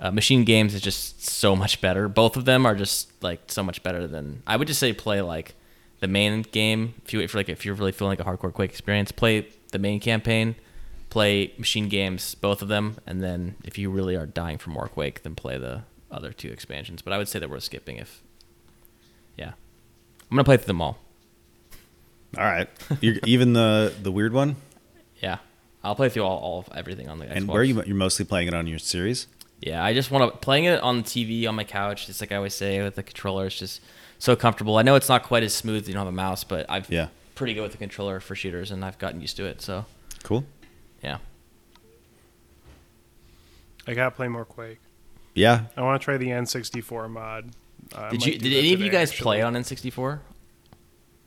Uh, 0.00 0.10
MachineGames 0.10 0.74
is 0.74 0.80
just 0.80 1.24
so 1.24 1.54
much 1.54 1.80
better. 1.80 2.08
Both 2.08 2.36
of 2.36 2.44
them 2.44 2.66
are 2.66 2.74
just 2.74 3.10
like 3.22 3.40
so 3.46 3.62
much 3.62 3.82
better 3.82 4.06
than 4.06 4.42
I 4.46 4.56
would 4.56 4.68
just 4.68 4.80
say 4.80 4.92
play 4.92 5.20
like 5.22 5.54
the 6.00 6.08
main 6.08 6.42
game. 6.42 6.94
If 7.04 7.12
you 7.12 7.20
if 7.20 7.32
you're 7.32 7.38
like 7.40 7.48
if 7.48 7.64
you're 7.64 7.74
really 7.74 7.92
feeling 7.92 8.18
like 8.18 8.20
a 8.20 8.28
hardcore 8.28 8.52
Quake 8.52 8.70
experience, 8.70 9.12
play 9.12 9.48
the 9.72 9.78
main 9.78 10.00
campaign, 10.00 10.56
play 11.10 11.48
MachineGames, 11.58 12.40
both 12.40 12.60
of 12.60 12.68
them, 12.68 12.96
and 13.06 13.22
then 13.22 13.54
if 13.64 13.78
you 13.78 13.90
really 13.90 14.16
are 14.16 14.26
dying 14.26 14.58
for 14.58 14.70
more 14.70 14.88
Quake, 14.88 15.22
then 15.22 15.34
play 15.34 15.58
the 15.58 15.82
other 16.10 16.32
two 16.32 16.48
expansions. 16.48 17.02
But 17.02 17.12
I 17.12 17.18
would 17.18 17.28
say 17.28 17.38
that 17.38 17.48
we're 17.48 17.60
skipping 17.60 17.96
if, 17.96 18.22
yeah, 19.36 19.52
I'm 20.22 20.36
gonna 20.36 20.44
play 20.44 20.56
through 20.56 20.66
them 20.66 20.82
all. 20.82 20.98
All 22.36 22.44
right. 22.44 22.68
You're, 23.00 23.16
even 23.24 23.52
the 23.52 23.92
the 24.02 24.10
weird 24.10 24.32
one. 24.32 24.56
Yeah, 25.22 25.38
I'll 25.82 25.94
play 25.94 26.08
through 26.08 26.24
all, 26.24 26.38
all 26.38 26.58
of 26.60 26.68
everything 26.76 27.08
on 27.08 27.18
the 27.18 27.26
Xbox. 27.26 27.36
And 27.36 27.48
where 27.48 27.60
are 27.60 27.64
you? 27.64 27.82
You're 27.84 27.96
mostly 27.96 28.24
playing 28.24 28.48
it 28.48 28.54
on 28.54 28.66
your 28.66 28.80
series. 28.80 29.28
Yeah, 29.60 29.82
I 29.82 29.94
just 29.94 30.10
want 30.10 30.30
to 30.32 30.38
playing 30.38 30.64
it 30.64 30.80
on 30.82 30.98
the 30.98 31.02
TV 31.02 31.48
on 31.48 31.54
my 31.54 31.64
couch. 31.64 32.08
It's 32.08 32.20
like 32.20 32.32
I 32.32 32.36
always 32.36 32.54
say 32.54 32.82
with 32.82 32.96
the 32.96 33.02
controller, 33.02 33.46
it's 33.46 33.58
just 33.58 33.80
so 34.18 34.36
comfortable. 34.36 34.76
I 34.76 34.82
know 34.82 34.94
it's 34.94 35.08
not 35.08 35.22
quite 35.22 35.42
as 35.42 35.54
smooth. 35.54 35.86
You 35.88 35.94
don't 35.94 36.00
have 36.04 36.12
a 36.12 36.16
mouse, 36.16 36.44
but 36.44 36.66
I've 36.68 36.90
Yeah. 36.90 37.08
pretty 37.34 37.54
good 37.54 37.62
with 37.62 37.72
the 37.72 37.78
controller 37.78 38.20
for 38.20 38.34
shooters, 38.34 38.70
and 38.70 38.84
I've 38.84 38.98
gotten 38.98 39.20
used 39.20 39.36
to 39.38 39.46
it. 39.46 39.62
So 39.62 39.86
Cool. 40.22 40.44
yeah, 41.02 41.18
I 43.86 43.94
gotta 43.94 44.10
play 44.10 44.28
more 44.28 44.44
Quake. 44.44 44.80
Yeah. 45.34 45.64
I 45.76 45.82
want 45.82 46.00
to 46.00 46.04
try 46.04 46.16
the 46.16 46.28
N64 46.28 47.08
mod. 47.10 47.50
Uh, 47.94 48.08
did 48.10 48.24
you? 48.24 48.32
Did 48.38 48.52
that 48.52 48.58
any 48.58 48.72
of 48.72 48.80
you 48.80 48.90
guys 48.90 49.10
actually. 49.10 49.22
play 49.24 49.42
on 49.42 49.54
N64? 49.54 50.20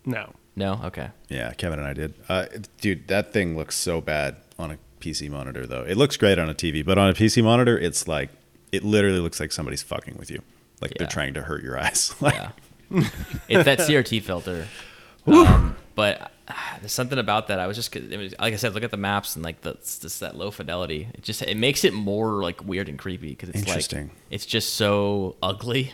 No. 0.05 0.33
No. 0.55 0.79
Okay. 0.85 1.09
Yeah. 1.29 1.51
Kevin 1.53 1.79
and 1.79 1.87
I 1.87 1.93
did. 1.93 2.13
Uh, 2.29 2.45
dude, 2.81 3.07
that 3.09 3.31
thing 3.33 3.55
looks 3.57 3.75
so 3.75 4.01
bad 4.01 4.37
on 4.57 4.71
a 4.71 4.77
PC 4.99 5.29
monitor, 5.29 5.65
though. 5.67 5.83
It 5.83 5.97
looks 5.97 6.17
great 6.17 6.39
on 6.39 6.49
a 6.49 6.53
TV, 6.53 6.85
but 6.85 6.97
on 6.97 7.09
a 7.09 7.13
PC 7.13 7.43
monitor, 7.43 7.77
it's 7.77 8.07
like 8.07 8.29
it 8.71 8.83
literally 8.83 9.19
looks 9.19 9.39
like 9.39 9.51
somebody's 9.51 9.81
fucking 9.83 10.15
with 10.17 10.29
you. 10.31 10.41
Like 10.81 10.93
they're 10.97 11.07
trying 11.07 11.33
to 11.35 11.41
hurt 11.41 11.63
your 11.63 11.79
eyes. 11.79 12.13
Like, 12.21 12.33
Yeah. 12.35 12.51
it's 13.49 13.65
that 13.65 13.79
CRT 13.79 14.21
filter. 14.23 14.67
Um, 15.25 15.75
but 15.95 16.31
there's 16.79 16.93
something 16.93 17.17
about 17.19 17.47
that. 17.49 17.59
I 17.59 17.67
was 17.67 17.75
just 17.75 17.93
it 17.95 18.17
was, 18.17 18.33
like 18.39 18.53
I 18.53 18.57
said, 18.57 18.73
look 18.73 18.83
at 18.83 18.91
the 18.91 18.97
maps 18.97 19.35
and 19.35 19.43
like 19.43 19.61
the 19.61 19.71
it's 19.71 19.99
just 19.99 20.19
that 20.21 20.37
low 20.37 20.51
fidelity. 20.51 21.09
It 21.13 21.21
just 21.23 21.41
it 21.41 21.57
makes 21.57 21.83
it 21.83 21.93
more 21.93 22.41
like 22.41 22.63
weird 22.63 22.87
and 22.87 22.97
creepy 22.97 23.29
because 23.29 23.49
it's 23.49 23.59
Interesting. 23.59 24.07
like 24.07 24.15
it's 24.29 24.45
just 24.45 24.75
so 24.75 25.35
ugly. 25.43 25.93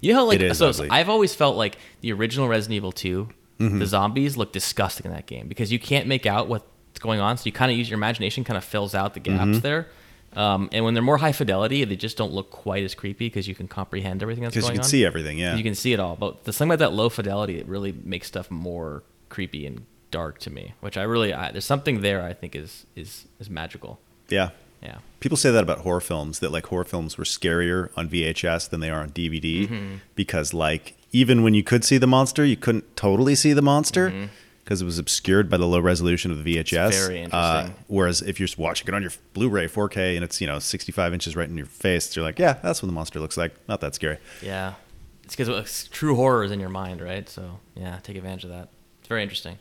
You 0.00 0.12
know 0.12 0.20
how 0.20 0.24
like 0.26 0.40
so 0.54 0.68
ugly. 0.70 0.88
I've 0.90 1.08
always 1.08 1.34
felt 1.34 1.56
like 1.56 1.78
the 2.00 2.12
original 2.12 2.48
Resident 2.48 2.76
Evil 2.76 2.92
2, 2.92 3.28
Mm-hmm. 3.60 3.78
the 3.78 3.86
zombies 3.86 4.36
look 4.36 4.52
disgusting 4.52 5.06
in 5.06 5.12
that 5.12 5.26
game 5.26 5.46
because 5.46 5.70
you 5.70 5.78
can't 5.78 6.08
make 6.08 6.26
out 6.26 6.48
what's 6.48 6.64
going 6.98 7.20
on. 7.20 7.36
So 7.36 7.46
you 7.46 7.52
kind 7.52 7.70
of 7.72 7.78
use 7.78 7.88
your 7.88 7.96
imagination, 7.98 8.44
kind 8.44 8.56
of 8.56 8.64
fills 8.64 8.94
out 8.94 9.14
the 9.14 9.20
gaps 9.20 9.42
Mm-hmm. 9.44 9.58
there. 9.60 9.86
Um, 10.34 10.68
and 10.72 10.84
when 10.84 10.94
they're 10.94 11.02
more 11.02 11.18
high 11.18 11.30
fidelity, 11.32 11.84
they 11.84 11.94
just 11.94 12.16
don't 12.16 12.32
look 12.32 12.50
quite 12.50 12.82
as 12.82 12.94
creepy 12.96 13.26
because 13.26 13.46
you 13.46 13.54
can 13.54 13.68
comprehend 13.68 14.20
everything 14.20 14.42
that's 14.42 14.54
going 14.56 14.64
on. 14.64 14.72
Because 14.72 14.74
you 14.74 14.80
can 14.80 14.84
on. 14.84 14.90
see 14.90 15.04
everything, 15.06 15.38
yeah. 15.38 15.54
You 15.54 15.62
can 15.62 15.76
see 15.76 15.92
it 15.92 16.00
all. 16.00 16.16
But 16.16 16.42
the 16.44 16.52
thing 16.52 16.66
about 16.68 16.80
that 16.80 16.92
low 16.92 17.08
fidelity, 17.08 17.58
it 17.58 17.66
really 17.68 17.92
makes 17.92 18.26
stuff 18.26 18.50
more 18.50 19.04
creepy 19.28 19.64
and 19.64 19.86
dark 20.10 20.38
to 20.40 20.50
me, 20.50 20.74
which 20.80 20.96
I 20.96 21.02
really 21.04 21.32
I, 21.32 21.52
there's 21.52 21.64
something 21.64 22.00
there 22.00 22.22
I 22.24 22.32
think 22.32 22.56
is 22.56 22.84
is 22.96 23.26
is 23.38 23.48
magical. 23.48 24.00
yeah. 24.28 24.50
Yeah. 24.82 24.98
People 25.20 25.38
say 25.38 25.50
that 25.50 25.62
about 25.62 25.78
horror 25.78 26.00
films 26.02 26.40
that 26.40 26.52
like 26.52 26.66
horror 26.66 26.84
films 26.84 27.16
were 27.16 27.24
scarier 27.24 27.88
on 27.96 28.10
VHS 28.10 28.68
than 28.68 28.80
they 28.80 28.90
are 28.90 29.00
on 29.00 29.10
DVD 29.10 29.66
Mm-hmm. 29.66 29.94
because 30.14 30.52
like 30.52 30.94
even 31.10 31.42
when 31.42 31.54
you 31.54 31.62
could 31.62 31.84
see 31.84 31.96
the 31.96 32.06
monster, 32.06 32.44
you 32.44 32.56
couldn't 32.56 32.94
totally 32.96 33.34
see 33.34 33.52
the 33.54 33.62
monster 33.62 34.10
Mm-hmm. 34.10 34.24
Because 34.64 34.80
it 34.82 34.84
was 34.86 34.98
obscured 34.98 35.50
by 35.50 35.56
the 35.58 35.66
low 35.66 35.78
resolution 35.78 36.30
of 36.30 36.42
the 36.42 36.56
VHS. 36.56 36.90
very 37.06 37.20
Uh, 37.20 37.24
interesting. 37.64 37.84
whereas 37.86 38.22
if 38.22 38.40
you're 38.40 38.48
watching 38.56 38.88
it 38.88 38.94
on 38.94 39.02
your 39.02 39.12
Blu-ray 39.34 39.68
4K 39.68 40.14
and 40.16 40.24
it's 40.24 40.40
you 40.40 40.46
know 40.46 40.58
65 40.58 41.12
inches 41.12 41.36
right 41.36 41.48
in 41.48 41.56
your 41.56 41.66
face, 41.66 42.14
you're 42.16 42.24
like, 42.24 42.38
yeah, 42.38 42.54
that's 42.54 42.82
what 42.82 42.86
the 42.86 42.92
monster 42.92 43.20
looks 43.20 43.36
like. 43.36 43.54
Not 43.68 43.80
that 43.82 43.94
scary. 43.94 44.18
Yeah. 44.42 44.74
It's 45.22 45.36
because 45.36 45.88
true 45.88 46.16
horror 46.16 46.44
is 46.44 46.50
in 46.50 46.60
your 46.60 46.68
mind, 46.68 47.00
right? 47.00 47.28
So 47.28 47.60
yeah, 47.74 47.98
take 48.02 48.16
advantage 48.16 48.44
of 48.44 48.50
that. 48.50 48.68
It's 49.00 49.08
very 49.08 49.22
interesting. 49.22 49.58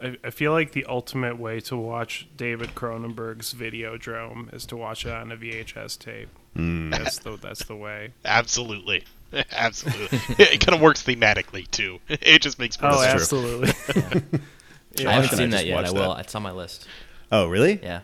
I, 0.00 0.16
I 0.22 0.30
feel 0.30 0.52
like 0.52 0.70
the 0.72 0.84
ultimate 0.84 1.40
way 1.40 1.58
to 1.62 1.76
watch 1.76 2.28
David 2.36 2.76
Cronenberg's 2.76 3.52
Videodrome 3.52 4.54
is 4.54 4.64
to 4.66 4.76
watch 4.76 5.04
it 5.04 5.10
on 5.12 5.32
a 5.32 5.36
VHS 5.36 5.98
tape. 5.98 6.28
Hmm. 6.54 6.90
That's 6.90 7.18
the 7.18 7.36
that's 7.36 7.64
the 7.64 7.74
way. 7.74 8.12
Absolutely. 8.24 9.02
Absolutely. 9.52 10.18
it 10.38 10.60
kind 10.64 10.74
of 10.74 10.80
works 10.80 11.02
thematically 11.02 11.70
too. 11.70 11.98
It 12.08 12.42
just 12.42 12.58
makes 12.58 12.80
more 12.80 12.92
Oh, 12.92 13.00
sense. 13.02 13.22
absolutely. 13.22 13.68
I 13.98 14.02
haven't 14.02 15.00
and 15.00 15.08
I 15.08 15.26
seen 15.26 15.50
that 15.50 15.66
yet. 15.66 15.84
I 15.84 15.90
will. 15.90 16.14
that. 16.14 16.24
It's 16.24 16.34
on 16.34 16.42
my 16.42 16.50
list. 16.52 16.86
Oh, 17.30 17.46
really? 17.48 17.78
Yeah. 17.82 18.00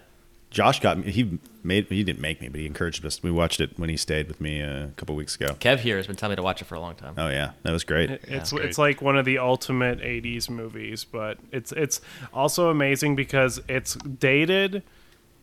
Josh 0.50 0.78
got 0.78 0.98
me. 0.98 1.10
He 1.10 1.40
made. 1.64 1.86
He 1.88 2.04
didn't 2.04 2.20
make 2.20 2.40
me, 2.40 2.46
but 2.48 2.60
he 2.60 2.66
encouraged 2.66 3.04
us. 3.04 3.20
We 3.24 3.32
watched 3.32 3.58
it 3.60 3.76
when 3.76 3.88
he 3.90 3.96
stayed 3.96 4.28
with 4.28 4.40
me 4.40 4.62
uh, 4.62 4.84
a 4.84 4.90
couple 4.96 5.16
weeks 5.16 5.34
ago. 5.34 5.56
Kev 5.58 5.80
here 5.80 5.96
has 5.96 6.06
been 6.06 6.14
telling 6.14 6.30
me 6.32 6.36
to 6.36 6.42
watch 6.42 6.62
it 6.62 6.66
for 6.66 6.76
a 6.76 6.80
long 6.80 6.94
time. 6.94 7.14
Oh 7.16 7.28
yeah, 7.28 7.52
that 7.64 7.72
was 7.72 7.82
great. 7.82 8.08
It's 8.08 8.52
great. 8.52 8.64
it's 8.66 8.78
like 8.78 9.02
one 9.02 9.16
of 9.18 9.24
the 9.24 9.38
ultimate 9.38 9.98
'80s 9.98 10.48
movies, 10.48 11.02
but 11.02 11.38
it's 11.50 11.72
it's 11.72 12.00
also 12.32 12.70
amazing 12.70 13.16
because 13.16 13.60
it's 13.68 13.94
dated, 13.96 14.84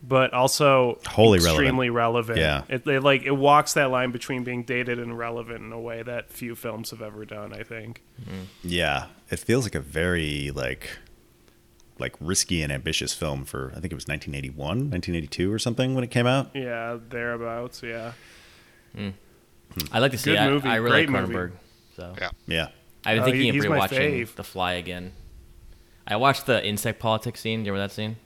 but 0.03 0.33
also 0.33 0.99
Wholly 1.07 1.39
relevant. 1.39 1.63
extremely 1.65 1.89
relevant. 1.89 2.39
Yeah. 2.39 2.63
it, 2.69 2.85
it 2.87 3.03
like 3.03 3.23
it 3.23 3.31
walks 3.31 3.73
that 3.73 3.91
line 3.91 4.11
between 4.11 4.43
being 4.43 4.63
dated 4.63 4.99
and 4.99 5.17
relevant 5.17 5.63
in 5.63 5.71
a 5.71 5.79
way 5.79 6.01
that 6.03 6.31
few 6.31 6.55
films 6.55 6.89
have 6.91 7.01
ever 7.01 7.25
done. 7.25 7.53
I 7.53 7.63
think. 7.63 8.01
Mm. 8.23 8.45
Yeah, 8.63 9.07
it 9.29 9.39
feels 9.39 9.65
like 9.65 9.75
a 9.75 9.79
very 9.79 10.51
like 10.51 10.97
like 11.99 12.15
risky 12.19 12.63
and 12.63 12.71
ambitious 12.71 13.13
film 13.13 13.45
for 13.45 13.69
I 13.75 13.79
think 13.79 13.91
it 13.91 13.95
was 13.95 14.07
1981, 14.07 14.57
1982 14.89 15.51
or 15.53 15.59
something 15.59 15.93
when 15.93 16.03
it 16.03 16.09
came 16.11 16.25
out. 16.25 16.49
Yeah, 16.55 16.97
thereabouts. 17.09 17.83
Yeah. 17.83 18.13
Mm. 18.97 19.13
Hmm. 19.73 19.79
I 19.91 19.99
like 19.99 20.11
to 20.11 20.17
see. 20.17 20.31
Good 20.31 20.39
I, 20.39 20.49
movie, 20.49 20.67
I 20.69 20.75
really 20.77 21.05
great 21.05 21.09
like 21.11 21.21
movie. 21.27 21.33
Cronenberg. 21.35 21.51
So 21.95 22.15
Yeah. 22.19 22.29
Yeah. 22.47 22.67
I've 23.05 23.15
been 23.15 23.19
Oh, 23.21 23.25
thinking 23.25 23.41
he- 23.43 23.49
of 23.49 23.55
he's 23.55 23.65
rewatching. 23.65 24.35
The 24.35 24.43
Fly 24.43 24.73
again. 24.73 25.11
I 26.07 26.15
watched 26.17 26.45
the 26.47 26.65
insect 26.65 26.99
politics 26.99 27.39
scene. 27.39 27.61
Do 27.61 27.67
you 27.67 27.71
remember 27.73 27.87
that 27.87 27.93
scene? 27.93 28.17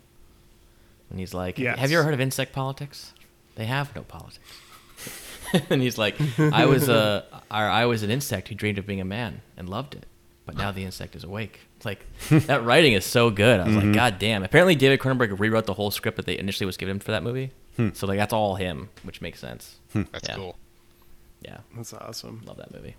When 1.10 1.20
he's 1.20 1.34
like, 1.34 1.60
Yes. 1.60 1.78
"Have 1.80 1.92
you 1.92 1.98
ever 1.98 2.06
heard 2.06 2.14
of 2.14 2.22
insect 2.22 2.54
politics? 2.54 3.14
They 3.56 3.66
have 3.66 3.96
no 3.96 4.04
politics." 4.04 4.40
and 5.70 5.82
he's 5.82 5.98
like, 5.98 6.16
"I 6.40 6.66
was 6.66 6.90
a, 6.90 7.26
I 7.52 7.64
I 7.66 7.86
was 7.86 8.04
an 8.04 8.10
insect 8.10 8.48
who 8.50 8.56
dreamed 8.56 8.78
of 8.80 8.86
being 8.88 9.02
a 9.02 9.06
man 9.06 9.42
and 9.58 9.70
loved 9.70 9.94
it, 9.96 10.06
but 10.46 10.56
now 10.58 10.72
the 10.72 10.84
insect 10.84 11.16
is 11.16 11.24
awake." 11.24 11.60
It's 11.78 11.86
like 11.86 12.06
that 12.48 12.64
writing 12.64 12.94
is 12.94 13.06
so 13.06 13.30
good. 13.30 13.60
I 13.60 13.66
was 13.66 13.76
Mm-hmm. 13.76 13.88
like, 13.88 13.96
"God 13.96 14.20
damn!" 14.20 14.44
Apparently, 14.44 14.76
David 14.76 15.00
Cronenberg 15.00 15.38
rewrote 15.40 15.66
the 15.66 15.74
whole 15.74 15.92
script 15.92 16.18
that 16.18 16.26
they 16.26 16.38
initially 16.38 16.66
was 16.66 16.78
given 16.78 17.00
for 17.00 17.12
that 17.12 17.22
movie. 17.24 17.52
Hmm. 17.76 17.90
So 17.94 18.08
like 18.08 18.18
that's 18.18 18.34
all 18.34 18.56
him, 18.56 18.90
which 19.04 19.22
makes 19.22 19.40
sense. 19.40 19.76
That's 19.94 20.28
Yeah. 20.30 20.36
cool. 20.36 20.58
Yeah, 21.42 21.58
That's 21.76 21.94
awesome. 21.94 22.42
love 22.46 22.58
that 22.58 22.74
movie. 22.74 22.96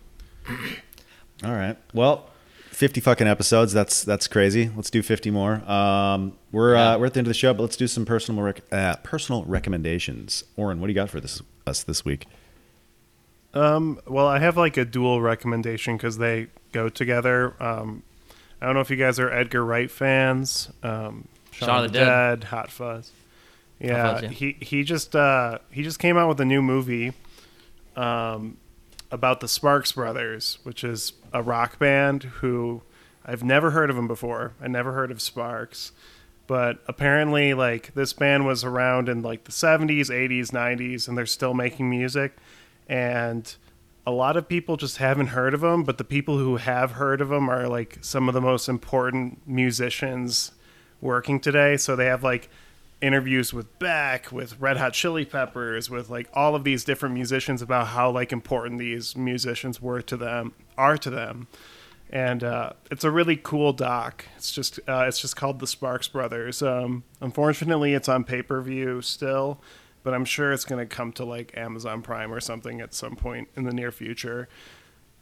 All 1.45 1.53
right. 1.53 1.77
Well, 1.93 2.31
50 2.77 3.01
fucking 3.01 3.27
episodes. 3.27 3.73
That's 3.73 4.05
that's 4.05 4.27
crazy. 4.27 4.71
Let's 4.77 4.91
do 4.91 5.03
50 5.03 5.31
more. 5.31 5.55
Um, 5.69 6.37
we're 6.53 6.75
Yeah. 6.75 6.93
uh, 6.93 6.99
we're 6.99 7.07
at 7.07 7.15
the 7.15 7.21
end 7.21 7.27
of 7.27 7.31
the 7.31 7.35
show, 7.35 7.55
but 7.55 7.63
let's 7.63 7.77
do 7.77 7.87
some 7.87 8.05
personal 8.05 8.43
rec- 8.43 8.61
uh, 8.71 8.97
personal 8.97 9.45
recommendations. 9.45 10.45
Auron, 10.59 10.79
what 10.79 10.89
do 10.89 10.93
you 10.93 10.95
got 10.95 11.09
for 11.09 11.19
this 11.19 11.41
us 11.67 11.83
this 11.83 12.05
week? 12.05 12.27
Um, 13.55 13.99
well, 14.07 14.27
I 14.27 14.41
have 14.41 14.59
like 14.59 14.77
a 14.77 14.85
dual 14.85 15.23
recommendation 15.23 15.97
because 15.97 16.19
they 16.19 16.49
go 16.73 16.91
together. 16.91 17.55
Um, 17.63 18.03
I 18.61 18.67
don't 18.67 18.75
know 18.75 18.83
if 18.83 18.91
you 18.91 18.97
guys 18.97 19.19
are 19.19 19.31
Edgar 19.31 19.65
Wright 19.65 19.91
fans. 19.91 20.71
Um, 20.83 21.29
Shaun, 21.53 21.87
of 21.87 21.93
the, 21.95 21.99
Dead. 22.01 22.45
Hot 22.45 22.71
Fuzz. 22.71 23.11
Yeah, 23.81 24.13
Fuzz, 24.13 24.23
yeah. 24.25 24.29
he 24.29 24.57
he 24.61 24.83
just 24.85 25.17
uh, 25.17 25.61
he 25.71 25.83
just 25.83 25.99
came 25.99 26.19
out 26.19 26.29
with 26.29 26.41
a 26.41 26.45
new 26.45 26.61
movie 26.61 27.15
um, 27.97 28.59
about 29.11 29.41
the 29.41 29.49
Sparks 29.49 29.93
Brothers, 29.93 30.59
which 30.63 30.83
is 30.85 31.13
a 31.33 31.43
rock 31.43 31.79
band 31.79 32.25
who 32.25 32.83
I've 33.25 33.45
never 33.45 33.73
heard 33.73 33.91
of 33.91 33.97
them 33.97 34.09
before. 34.09 34.55
I 34.61 34.69
never 34.69 34.93
heard 34.93 35.11
of 35.11 35.21
Sparks, 35.21 35.93
but 36.47 36.79
apparently, 36.87 37.55
like 37.55 37.95
this 37.95 38.13
band 38.13 38.47
was 38.47 38.65
around 38.65 39.09
in 39.09 39.23
like 39.23 39.45
the 39.45 39.53
'70s, 39.53 40.11
'80s, 40.11 40.51
'90s, 40.51 41.09
and 41.09 41.19
they're 41.19 41.27
still 41.27 41.55
making 41.55 41.91
music. 41.91 42.37
And 42.89 43.55
a 44.07 44.13
lot 44.13 44.37
of 44.37 44.49
people 44.49 44.77
just 44.77 44.99
haven't 44.99 45.29
heard 45.29 45.53
of 45.53 45.61
them, 45.61 45.83
but 45.83 45.99
the 45.99 46.05
people 46.05 46.39
who 46.39 46.57
have 46.57 46.93
heard 46.93 47.21
of 47.21 47.29
them 47.29 47.49
are 47.49 47.67
like 47.69 47.99
some 48.01 48.29
of 48.29 48.35
the 48.35 48.41
most 48.41 48.69
important 48.69 49.41
musicians 49.47 50.53
working 51.01 51.41
today. 51.41 51.77
So 51.77 51.97
they 51.97 52.07
have 52.07 52.23
like 52.23 52.49
interviews 53.01 53.53
with 53.53 53.79
Beck, 53.79 54.33
with 54.33 54.59
Red 54.61 54.77
Hot 54.79 54.93
Chili 54.93 55.25
Peppers, 55.25 55.91
with 55.91 56.09
like 56.09 56.29
all 56.33 56.55
of 56.55 56.65
these 56.65 56.85
different 56.85 57.15
musicians 57.15 57.63
about 57.63 57.89
how 57.89 58.11
like 58.11 58.33
important 58.33 58.79
these 58.79 59.17
musicians 59.17 59.81
were 59.81 60.03
to 60.03 60.17
them, 60.17 60.55
are 60.79 60.97
to 60.99 61.11
them. 61.11 61.49
And 62.09 62.45
uh, 62.45 62.73
it's 62.91 63.05
a 63.05 63.11
really 63.11 63.37
cool 63.37 63.73
doc. 63.73 64.25
It's 64.37 64.53
just 64.53 64.79
uh, 64.89 65.05
it's 65.09 65.21
just 65.21 65.37
called 65.37 65.59
The 65.59 65.67
Sparks 65.67 66.09
Brothers. 66.09 66.63
Um, 66.63 67.05
unfortunately, 67.21 67.95
it's 67.95 68.09
on 68.09 68.25
pay 68.25 68.43
per 68.43 68.61
view 68.61 69.03
still, 69.03 69.61
but 70.03 70.15
I'm 70.15 70.25
sure 70.25 70.53
it's 70.53 70.65
going 70.65 70.87
to 70.87 70.95
come 70.95 71.13
to 71.15 71.25
like 71.25 71.57
Amazon 71.57 72.03
Prime 72.03 72.33
or 72.33 72.41
something 72.41 72.81
at 72.81 72.95
some 72.95 73.17
point 73.17 73.49
in 73.57 73.65
the 73.65 73.73
near 73.73 73.91
future. 73.91 74.49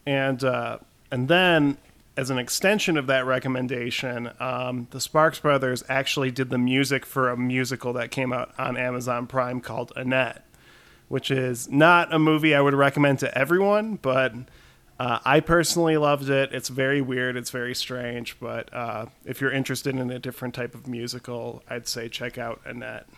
And 0.07 0.45
uh, 0.45 0.79
and 1.11 1.29
then 1.29 1.79
as 2.17 2.31
an 2.31 2.39
extension 2.39 2.97
of 2.97 3.07
that 3.09 3.27
recommendation, 3.27 4.31
um, 4.39 4.87
the 4.91 5.01
Sparks 5.01 5.41
Brothers 5.41 5.83
actually 5.89 6.31
did 6.31 6.49
the 6.51 6.59
music 6.59 7.05
for 7.05 7.29
a 7.29 7.37
musical 7.37 7.93
that 7.95 8.11
came 8.11 8.33
out 8.33 8.55
on 8.59 8.77
Amazon 8.77 9.27
Prime 9.27 9.61
called 9.61 9.93
Annette, 9.97 10.45
which 11.09 11.31
is 11.31 11.69
not 11.69 12.15
a 12.15 12.19
movie 12.19 12.55
I 12.55 12.61
would 12.61 12.75
recommend 12.75 13.19
to 13.21 13.37
everyone, 13.37 13.97
but 13.97 14.33
uh, 15.01 15.19
I 15.25 15.41
personally 15.41 15.97
loved 15.97 16.31
it. 16.31 16.53
It's 16.53 16.69
very 16.69 17.01
weird, 17.01 17.37
it's 17.37 17.51
very 17.51 17.75
strange, 17.75 18.39
but 18.39 18.73
uh, 18.73 19.07
if 19.25 19.41
you're 19.41 19.53
interested 19.53 19.97
in 19.97 20.11
a 20.11 20.21
different 20.21 20.55
type 20.55 20.75
of 20.75 20.87
musical, 20.87 21.65
I'd 21.69 21.89
say 21.89 22.09
check 22.09 22.39
out 22.39 22.61
Annette. 22.65 23.09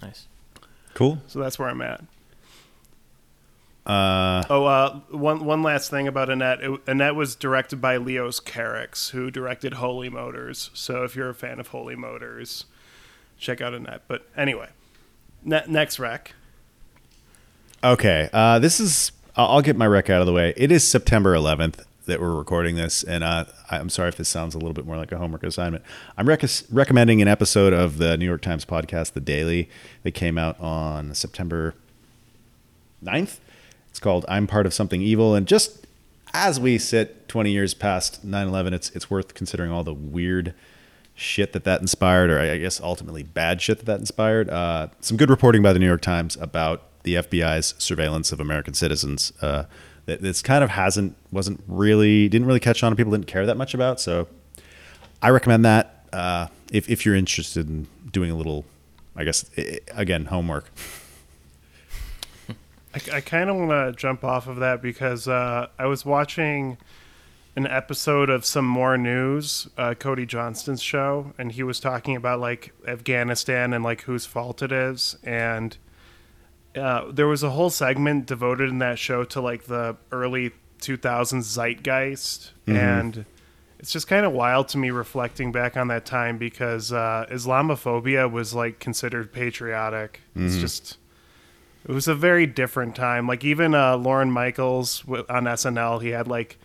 Nice. 0.00 0.28
Cool. 0.94 1.18
So 1.26 1.40
that's 1.40 1.58
where 1.58 1.68
I'm 1.68 1.82
at. 1.82 2.04
Uh, 3.88 4.44
Oh, 4.50 4.66
uh, 4.66 5.00
one 5.10 5.44
one 5.44 5.62
last 5.62 5.90
thing 5.90 6.06
about 6.06 6.28
Annette. 6.28 6.60
It, 6.60 6.80
Annette 6.86 7.14
was 7.14 7.34
directed 7.34 7.80
by 7.80 7.96
Leos 7.96 8.38
Carax, 8.38 9.10
who 9.10 9.30
directed 9.30 9.74
Holy 9.74 10.08
Motors. 10.10 10.70
So 10.74 11.04
if 11.04 11.16
you're 11.16 11.30
a 11.30 11.34
fan 11.34 11.58
of 11.58 11.68
Holy 11.68 11.96
Motors, 11.96 12.66
check 13.38 13.60
out 13.62 13.72
Annette. 13.74 14.02
But 14.06 14.26
anyway, 14.36 14.68
ne- 15.42 15.64
next 15.66 15.98
rec. 15.98 16.34
Okay, 17.82 18.28
uh, 18.32 18.58
this 18.58 18.78
is. 18.80 19.12
I'll 19.36 19.46
I'll 19.46 19.62
get 19.62 19.76
my 19.76 19.86
rec 19.86 20.10
out 20.10 20.20
of 20.20 20.26
the 20.26 20.32
way. 20.32 20.52
It 20.56 20.70
is 20.70 20.86
September 20.86 21.34
11th 21.34 21.84
that 22.06 22.20
we're 22.20 22.34
recording 22.34 22.74
this, 22.74 23.02
and 23.04 23.22
uh, 23.22 23.44
I'm 23.70 23.88
sorry 23.88 24.08
if 24.08 24.16
this 24.16 24.28
sounds 24.28 24.54
a 24.54 24.58
little 24.58 24.72
bit 24.72 24.84
more 24.86 24.96
like 24.96 25.12
a 25.12 25.18
homework 25.18 25.42
assignment. 25.44 25.84
I'm 26.16 26.26
rec- 26.28 26.42
recommending 26.72 27.20
an 27.22 27.28
episode 27.28 27.72
of 27.74 27.98
the 27.98 28.16
New 28.16 28.24
York 28.24 28.40
Times 28.42 28.64
podcast, 28.64 29.12
The 29.12 29.20
Daily, 29.20 29.68
that 30.02 30.12
came 30.12 30.38
out 30.38 30.58
on 30.58 31.14
September 31.14 31.74
9th. 33.04 33.38
It's 33.98 34.04
called 34.04 34.24
"I'm 34.28 34.46
Part 34.46 34.64
of 34.64 34.72
Something 34.72 35.02
Evil," 35.02 35.34
and 35.34 35.44
just 35.44 35.84
as 36.32 36.60
we 36.60 36.78
sit 36.78 37.28
20 37.28 37.50
years 37.50 37.74
past 37.74 38.24
9/11, 38.24 38.72
it's 38.72 38.90
it's 38.90 39.10
worth 39.10 39.34
considering 39.34 39.72
all 39.72 39.82
the 39.82 39.92
weird 39.92 40.54
shit 41.16 41.52
that 41.52 41.64
that 41.64 41.80
inspired, 41.80 42.30
or 42.30 42.38
I 42.38 42.58
guess 42.58 42.80
ultimately 42.80 43.24
bad 43.24 43.60
shit 43.60 43.78
that 43.78 43.86
that 43.86 43.98
inspired. 43.98 44.50
Uh, 44.50 44.86
some 45.00 45.16
good 45.16 45.30
reporting 45.30 45.62
by 45.62 45.72
the 45.72 45.80
New 45.80 45.86
York 45.88 46.00
Times 46.00 46.36
about 46.36 46.84
the 47.02 47.16
FBI's 47.16 47.74
surveillance 47.78 48.30
of 48.30 48.38
American 48.38 48.72
citizens 48.72 49.32
uh, 49.42 49.64
that 50.06 50.22
this 50.22 50.42
kind 50.42 50.62
of 50.62 50.70
hasn't 50.70 51.16
wasn't 51.32 51.60
really 51.66 52.28
didn't 52.28 52.46
really 52.46 52.60
catch 52.60 52.84
on 52.84 52.94
people 52.94 53.10
didn't 53.10 53.26
care 53.26 53.46
that 53.46 53.56
much 53.56 53.74
about. 53.74 54.00
So 54.00 54.28
I 55.20 55.30
recommend 55.30 55.64
that 55.64 56.04
uh, 56.12 56.46
if 56.70 56.88
if 56.88 57.04
you're 57.04 57.16
interested 57.16 57.68
in 57.68 57.88
doing 58.12 58.30
a 58.30 58.36
little, 58.36 58.64
I 59.16 59.24
guess 59.24 59.44
again 59.90 60.26
homework. 60.26 60.70
I, 62.94 63.16
I 63.16 63.20
kind 63.20 63.50
of 63.50 63.56
want 63.56 63.70
to 63.70 63.92
jump 63.98 64.24
off 64.24 64.46
of 64.46 64.56
that 64.56 64.80
because 64.82 65.28
uh, 65.28 65.68
I 65.78 65.86
was 65.86 66.04
watching 66.04 66.78
an 67.56 67.66
episode 67.66 68.30
of 68.30 68.44
some 68.44 68.64
more 68.64 68.96
news, 68.96 69.68
uh, 69.76 69.94
Cody 69.94 70.24
Johnston's 70.24 70.82
show, 70.82 71.32
and 71.38 71.52
he 71.52 71.62
was 71.62 71.80
talking 71.80 72.14
about 72.16 72.40
like 72.40 72.72
Afghanistan 72.86 73.72
and 73.72 73.82
like 73.82 74.02
whose 74.02 74.26
fault 74.26 74.62
it 74.62 74.70
is, 74.70 75.16
and 75.24 75.76
uh, 76.76 77.10
there 77.10 77.26
was 77.26 77.42
a 77.42 77.50
whole 77.50 77.70
segment 77.70 78.26
devoted 78.26 78.70
in 78.70 78.78
that 78.78 78.98
show 78.98 79.24
to 79.24 79.40
like 79.40 79.64
the 79.64 79.96
early 80.12 80.52
2000s 80.80 81.42
zeitgeist, 81.42 82.52
and 82.68 83.24
it's 83.80 83.90
just 83.92 84.06
kind 84.06 84.24
of 84.24 84.32
wild 84.32 84.68
to 84.68 84.78
me 84.78 84.90
reflecting 84.90 85.50
back 85.50 85.76
on 85.76 85.88
that 85.88 86.06
time 86.06 86.38
because 86.38 86.92
uh, 86.92 87.26
Islamophobia 87.30 88.30
was 88.30 88.54
like 88.54 88.78
considered 88.78 89.32
patriotic. 89.32 90.20
It's 90.36 90.56
just 90.60 90.98
it 91.88 91.92
was 91.92 92.06
a 92.06 92.14
very 92.14 92.46
different 92.46 92.94
time. 92.94 93.26
Like 93.26 93.44
even 93.44 93.74
uh, 93.74 93.96
Lorne 93.96 94.30
Michaels 94.30 95.02
on 95.08 95.44
SNL, 95.44 96.02
he 96.02 96.10
had 96.10 96.28
like 96.28 96.58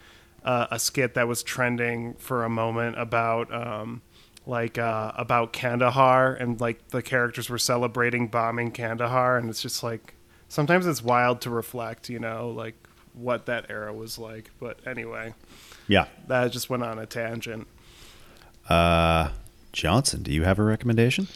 uh, 0.43 0.67
a 0.69 0.77
skit 0.77 1.13
that 1.13 1.27
was 1.27 1.41
trending 1.43 2.13
for 2.15 2.43
a 2.43 2.49
moment 2.49 2.99
about 2.99 3.51
um, 3.53 4.01
like 4.45 4.77
uh, 4.77 5.13
about 5.15 5.53
Kandahar, 5.53 6.33
and 6.33 6.59
like 6.59 6.89
the 6.89 7.01
characters 7.01 7.49
were 7.49 7.57
celebrating 7.57 8.27
bombing 8.27 8.71
Kandahar, 8.71 9.37
and 9.37 9.49
it's 9.49 9.61
just 9.61 9.81
like 9.81 10.13
sometimes 10.49 10.85
it's 10.85 11.01
wild 11.01 11.39
to 11.41 11.49
reflect, 11.49 12.09
you 12.09 12.19
know, 12.19 12.49
like 12.49 12.75
what 13.13 13.45
that 13.45 13.67
era 13.69 13.93
was 13.93 14.19
like. 14.19 14.51
But 14.59 14.85
anyway, 14.85 15.33
Yeah, 15.87 16.07
that 16.27 16.51
just 16.51 16.69
went 16.69 16.83
on 16.83 16.99
a 16.99 17.05
tangent. 17.05 17.67
uh, 18.67 19.29
Johnson, 19.71 20.21
do 20.23 20.31
you 20.31 20.43
have 20.43 20.59
a 20.59 20.63
recommendation? 20.63 21.27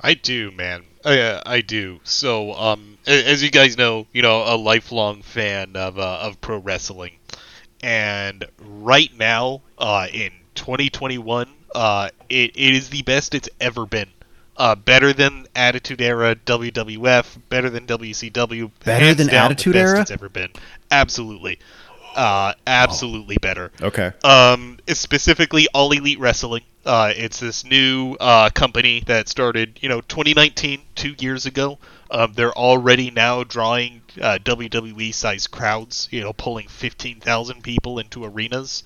I 0.00 0.14
do, 0.14 0.50
man. 0.50 0.84
I, 1.04 1.20
uh, 1.20 1.42
I 1.46 1.60
do. 1.60 2.00
So, 2.04 2.52
um, 2.54 2.98
as 3.06 3.42
you 3.42 3.50
guys 3.50 3.78
know, 3.78 4.06
you 4.12 4.22
know, 4.22 4.42
a 4.46 4.56
lifelong 4.56 5.22
fan 5.22 5.76
of 5.76 5.98
uh, 5.98 6.18
of 6.22 6.40
pro 6.40 6.58
wrestling, 6.58 7.12
and 7.82 8.44
right 8.58 9.16
now, 9.16 9.62
uh, 9.78 10.08
in 10.12 10.32
2021, 10.56 11.48
uh, 11.74 12.08
it, 12.28 12.56
it 12.56 12.74
is 12.74 12.90
the 12.90 13.02
best 13.02 13.34
it's 13.34 13.48
ever 13.60 13.86
been. 13.86 14.08
Uh, 14.56 14.74
better 14.74 15.12
than 15.12 15.46
Attitude 15.54 16.00
Era 16.00 16.34
WWF, 16.34 17.38
better 17.50 17.68
than 17.68 17.86
WCW, 17.86 18.70
Better 18.84 19.12
than 19.12 19.28
Attitude 19.28 19.74
the 19.74 19.78
best 19.78 19.90
Era? 19.90 20.00
It's 20.00 20.10
ever 20.10 20.30
been. 20.30 20.50
Absolutely, 20.90 21.58
uh, 22.16 22.54
absolutely 22.66 23.36
better 23.40 23.70
Okay. 23.80 24.10
um, 24.24 24.78
specifically 24.88 25.68
All 25.74 25.92
Elite 25.92 26.18
Wrestling. 26.18 26.62
Uh, 26.84 27.12
it's 27.16 27.40
this 27.40 27.64
new 27.64 28.16
uh, 28.20 28.48
company 28.50 29.02
that 29.06 29.28
started, 29.28 29.78
you 29.82 29.88
know, 29.88 30.00
2019, 30.02 30.80
two 30.94 31.14
years 31.18 31.44
ago. 31.46 31.78
Um, 32.10 32.32
they're 32.34 32.52
already 32.56 33.10
now 33.10 33.42
drawing 33.42 34.02
uh, 34.22 34.38
WWE-sized 34.44 35.50
crowds, 35.50 36.08
you 36.12 36.20
know, 36.20 36.32
pulling 36.32 36.68
15,000 36.68 37.62
people 37.62 37.98
into 37.98 38.24
arenas. 38.24 38.84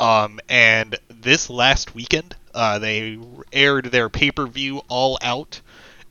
Um, 0.00 0.40
and 0.48 0.98
this 1.08 1.48
last 1.48 1.94
weekend, 1.94 2.34
uh, 2.54 2.78
they 2.80 3.18
aired 3.52 3.86
their 3.86 4.08
pay-per-view 4.08 4.82
All 4.88 5.16
Out, 5.22 5.60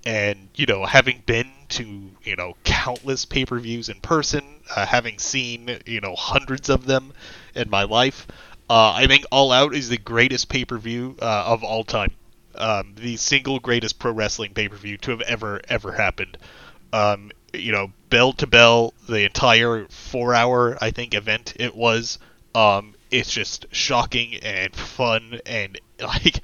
and 0.05 0.47
you 0.55 0.65
know, 0.65 0.85
having 0.85 1.21
been 1.25 1.51
to 1.75 2.11
you 2.23 2.35
know 2.35 2.55
countless 2.63 3.25
pay-per-views 3.25 3.89
in 3.89 3.99
person, 3.99 4.43
uh, 4.75 4.85
having 4.85 5.19
seen 5.19 5.79
you 5.85 6.01
know 6.01 6.15
hundreds 6.15 6.69
of 6.69 6.85
them 6.85 7.13
in 7.53 7.69
my 7.69 7.83
life, 7.83 8.27
uh, 8.69 8.93
I 8.93 9.07
think 9.07 9.25
All 9.31 9.51
Out 9.51 9.75
is 9.75 9.89
the 9.89 9.97
greatest 9.97 10.49
pay-per-view 10.49 11.17
uh, 11.21 11.43
of 11.47 11.63
all 11.63 11.83
time. 11.83 12.11
Um, 12.55 12.95
the 12.95 13.17
single 13.17 13.59
greatest 13.59 13.99
pro 13.99 14.11
wrestling 14.11 14.53
pay-per-view 14.53 14.97
to 14.99 15.11
have 15.11 15.21
ever 15.21 15.61
ever 15.67 15.91
happened. 15.91 16.37
Um, 16.93 17.31
you 17.53 17.71
know, 17.71 17.91
bell 18.09 18.33
to 18.33 18.47
bell, 18.47 18.93
the 19.07 19.23
entire 19.23 19.87
four-hour 19.89 20.77
I 20.81 20.91
think 20.91 21.13
event 21.13 21.53
it 21.57 21.75
was. 21.75 22.19
Um, 22.53 22.95
it's 23.11 23.31
just 23.31 23.65
shocking 23.71 24.35
and 24.35 24.75
fun 24.75 25.41
and 25.45 25.79
like 26.01 26.41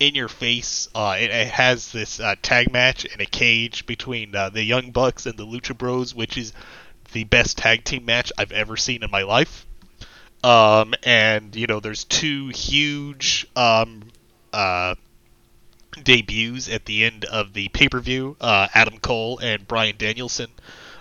in 0.00 0.14
your 0.14 0.28
face. 0.28 0.88
Uh, 0.94 1.16
it, 1.18 1.30
it 1.30 1.48
has 1.48 1.92
this 1.92 2.20
uh, 2.20 2.34
tag 2.42 2.72
match 2.72 3.04
in 3.04 3.20
a 3.20 3.26
cage 3.26 3.86
between 3.86 4.34
uh, 4.34 4.50
the 4.50 4.62
Young 4.62 4.90
Bucks 4.90 5.26
and 5.26 5.36
the 5.36 5.46
Lucha 5.46 5.76
Bros, 5.76 6.14
which 6.14 6.36
is 6.36 6.52
the 7.12 7.24
best 7.24 7.58
tag 7.58 7.84
team 7.84 8.04
match 8.04 8.32
I've 8.36 8.52
ever 8.52 8.76
seen 8.76 9.02
in 9.02 9.10
my 9.10 9.22
life. 9.22 9.66
Um, 10.42 10.94
and 11.02 11.56
you 11.56 11.66
know, 11.66 11.80
there's 11.80 12.04
two 12.04 12.48
huge 12.48 13.46
um, 13.56 14.02
uh, 14.52 14.94
debuts 16.02 16.68
at 16.68 16.84
the 16.84 17.04
end 17.04 17.24
of 17.24 17.52
the 17.54 17.68
pay 17.68 17.88
per 17.88 18.00
view. 18.00 18.36
Uh, 18.40 18.68
Adam 18.74 18.98
Cole 18.98 19.38
and 19.38 19.66
Bryan 19.66 19.96
Danielson, 19.96 20.50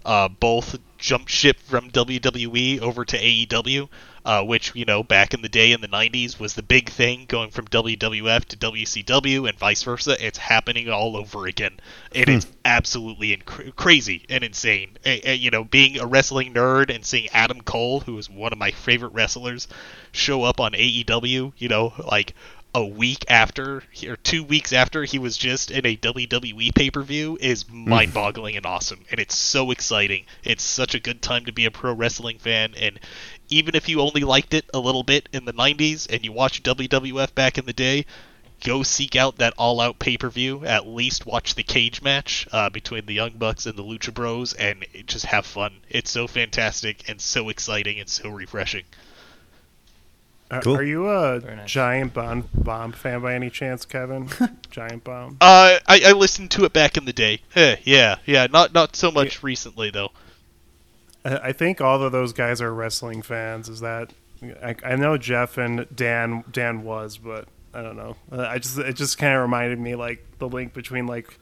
uh, 0.06 0.30
both 0.30 0.80
jumped 0.98 1.30
ship 1.30 1.60
from 1.60 1.92
WWE 1.92 2.80
over 2.80 3.04
to 3.04 3.18
AEW, 3.18 3.90
uh, 4.26 4.44
which 4.44 4.72
you 4.76 4.86
know 4.86 5.04
back 5.04 5.34
in 5.34 5.42
the 5.42 5.50
day 5.50 5.72
in 5.72 5.82
the 5.82 5.88
'90s 5.88 6.40
was 6.40 6.54
the 6.54 6.64
big 6.64 6.90
thing, 6.90 7.26
going 7.28 7.52
from 7.52 7.68
WWF 7.68 8.46
to 8.46 8.58
WCW 8.58 9.48
and 9.48 9.58
vice 9.58 9.84
versa. 9.84 10.16
It's 10.26 10.38
happening 10.38 10.90
all 10.90 11.18
over 11.18 11.46
again. 11.46 11.80
It 12.14 12.30
is 12.30 12.48
absolutely 12.66 13.36
inc- 13.36 13.76
crazy 13.76 14.26
and 14.30 14.44
insane. 14.44 14.98
A- 15.06 15.32
a- 15.32 15.36
you 15.36 15.52
know, 15.52 15.64
being 15.64 16.00
a 16.00 16.06
wrestling 16.06 16.54
nerd 16.54 16.94
and 16.94 17.06
seeing 17.06 17.30
Adam 17.30 17.62
Cole, 17.62 18.02
who 18.02 18.18
is 18.18 18.30
one 18.30 18.54
of 18.54 18.60
my 18.60 18.72
favorite 18.72 19.14
wrestlers, 19.14 19.68
show 20.12 20.44
up 20.44 20.60
on 20.60 20.74
AEW. 20.74 21.54
You 21.58 21.68
know, 21.68 21.94
like 21.98 22.34
a 22.76 22.84
week 22.84 23.24
after 23.30 23.84
or 24.08 24.16
two 24.16 24.44
weeks 24.44 24.74
after 24.74 25.04
he 25.04 25.20
was 25.20 25.38
just 25.38 25.70
in 25.70 25.86
a 25.86 25.96
WWE 25.96 26.74
pay 26.74 26.90
per 26.90 27.04
view 27.04 27.38
is 27.40 27.70
mind 27.70 28.14
boggling 28.14 28.56
and 28.58 28.66
awesome. 28.66 29.02
And 29.12 29.20
it's 29.20 29.38
so 29.38 29.70
exciting. 29.70 30.26
It's 30.44 30.64
such 30.64 30.96
a 30.96 31.00
good 31.00 31.22
time 31.22 31.46
to 31.46 31.52
be 31.52 31.66
a 31.66 31.72
pro 31.72 31.94
wrestling 31.94 32.40
fan. 32.40 32.74
And 32.76 33.00
even 33.54 33.76
if 33.76 33.88
you 33.88 34.02
only 34.02 34.22
liked 34.22 34.54
it 34.54 34.66
a 34.74 34.80
little 34.80 35.04
bit 35.04 35.30
in 35.32 35.46
the 35.46 35.54
90s 35.54 36.08
and 36.12 36.24
you 36.26 36.32
watched 36.32 36.64
WWF 36.64 37.34
back 37.36 37.58
in 37.58 37.66
the 37.66 37.74
day, 37.74 38.06
go 38.64 38.82
seek 38.84 39.16
out 39.16 39.38
that 39.38 39.54
all 39.58 39.80
out 39.80 40.00
pay 40.00 40.18
per 40.18 40.30
view. 40.30 40.66
At 40.66 40.88
least 40.88 41.26
watch 41.26 41.56
the 41.56 41.64
cage 41.64 42.02
match 42.02 42.48
uh, 42.52 42.70
between 42.70 43.06
the 43.06 43.14
Young 43.14 43.32
Bucks 43.32 43.66
and 43.66 43.78
the 43.78 43.84
Lucha 43.84 44.14
Bros 44.14 44.54
and 44.54 44.86
just 45.06 45.26
have 45.26 45.46
fun. 45.46 45.74
It's 45.90 46.10
so 46.12 46.28
fantastic 46.28 47.08
and 47.10 47.22
so 47.22 47.50
exciting 47.50 48.00
and 48.00 48.10
so 48.10 48.30
refreshing. 48.30 48.84
Are, 50.52 50.62
Cool. 50.62 50.78
are 50.78 50.84
you 50.84 51.10
a 51.10 51.40
nice. 51.40 51.70
giant 51.72 52.14
bomb 52.14 52.48
bomb 52.54 52.92
fan 52.92 53.22
by 53.22 53.34
any 53.34 53.50
chance, 53.50 53.86
Kevin? 53.86 54.30
giant 54.70 55.04
bomb. 55.04 55.38
Uh, 55.42 55.80
I, 55.88 56.02
I 56.08 56.12
listened 56.12 56.52
to 56.52 56.66
it 56.66 56.74
back 56.74 56.96
in 56.96 57.06
the 57.06 57.14
day. 57.14 57.42
Eh, 57.56 57.78
yeah, 57.84 58.18
yeah, 58.26 58.48
not 58.52 58.74
not 58.74 58.96
so 58.96 59.10
much 59.12 59.42
recently 59.42 59.90
though. 59.90 60.12
I 61.26 61.36
I 61.38 61.52
think 61.54 61.82
all 61.82 62.02
of 62.02 62.12
those 62.12 62.34
guys 62.34 62.62
are 62.62 62.74
wrestling 62.74 63.22
fans. 63.22 63.70
Is 63.70 63.80
that? 63.82 64.14
I, 64.62 64.76
I 64.84 64.96
know 64.98 65.18
Jeff 65.18 65.58
and 65.58 65.88
Dan. 65.96 66.44
Dan 66.52 66.84
was, 66.84 67.18
but 67.18 67.48
I 67.74 67.82
don't 67.82 67.96
know. 67.96 68.18
Uh, 68.32 68.42
I 68.42 68.60
just 68.60 68.78
it 68.78 68.96
just 68.96 69.18
kind 69.18 69.34
of 69.36 69.42
reminded 69.42 69.80
me 69.80 69.96
like 69.96 70.26
the 70.40 70.48
link 70.50 70.74
between 70.74 71.08
like 71.08 71.38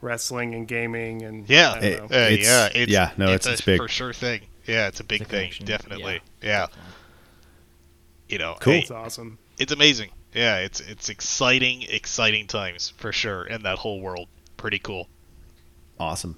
wrestling 0.00 0.54
and 0.54 0.66
gaming 0.66 1.22
and 1.22 1.48
Yeah, 1.48 1.72
I 1.72 1.78
It- 1.78 1.96
don't 1.98 2.10
know. 2.10 2.16
Uh, 2.16 2.20
It's- 2.30 2.46
yeah, 2.46 2.68
it's, 2.82 2.92
yeah, 2.92 3.10
no, 3.16 3.24
it's- 3.26 3.46
a 3.46 3.52
it's 3.52 3.60
big. 3.62 3.78
for 3.78 3.88
sure 3.88 4.12
thing. 4.12 4.42
Yeah, 4.66 4.88
it's 4.88 5.00
a 5.00 5.04
big 5.04 5.20
It's 5.22 5.30
a 5.30 5.32
thing, 5.32 5.52
definitely. 5.64 6.20
Yeah. 6.42 6.66
Yeah, 6.66 6.66
you 8.28 8.38
know, 8.38 8.56
Cool. 8.60 8.72
hey, 8.74 8.78
it's 8.80 8.90
awesome. 8.90 9.38
it's 9.58 9.72
amazing. 9.72 10.10
Yeah, 10.34 10.58
it's 10.58 10.80
it's 10.80 11.08
exciting, 11.08 11.82
exciting 11.88 12.46
times 12.46 12.92
for 12.96 13.12
sure 13.12 13.44
in 13.44 13.62
that 13.62 13.78
whole 13.78 14.00
world. 14.00 14.28
Pretty 14.56 14.78
cool. 14.78 15.08
Awesome. 15.98 16.36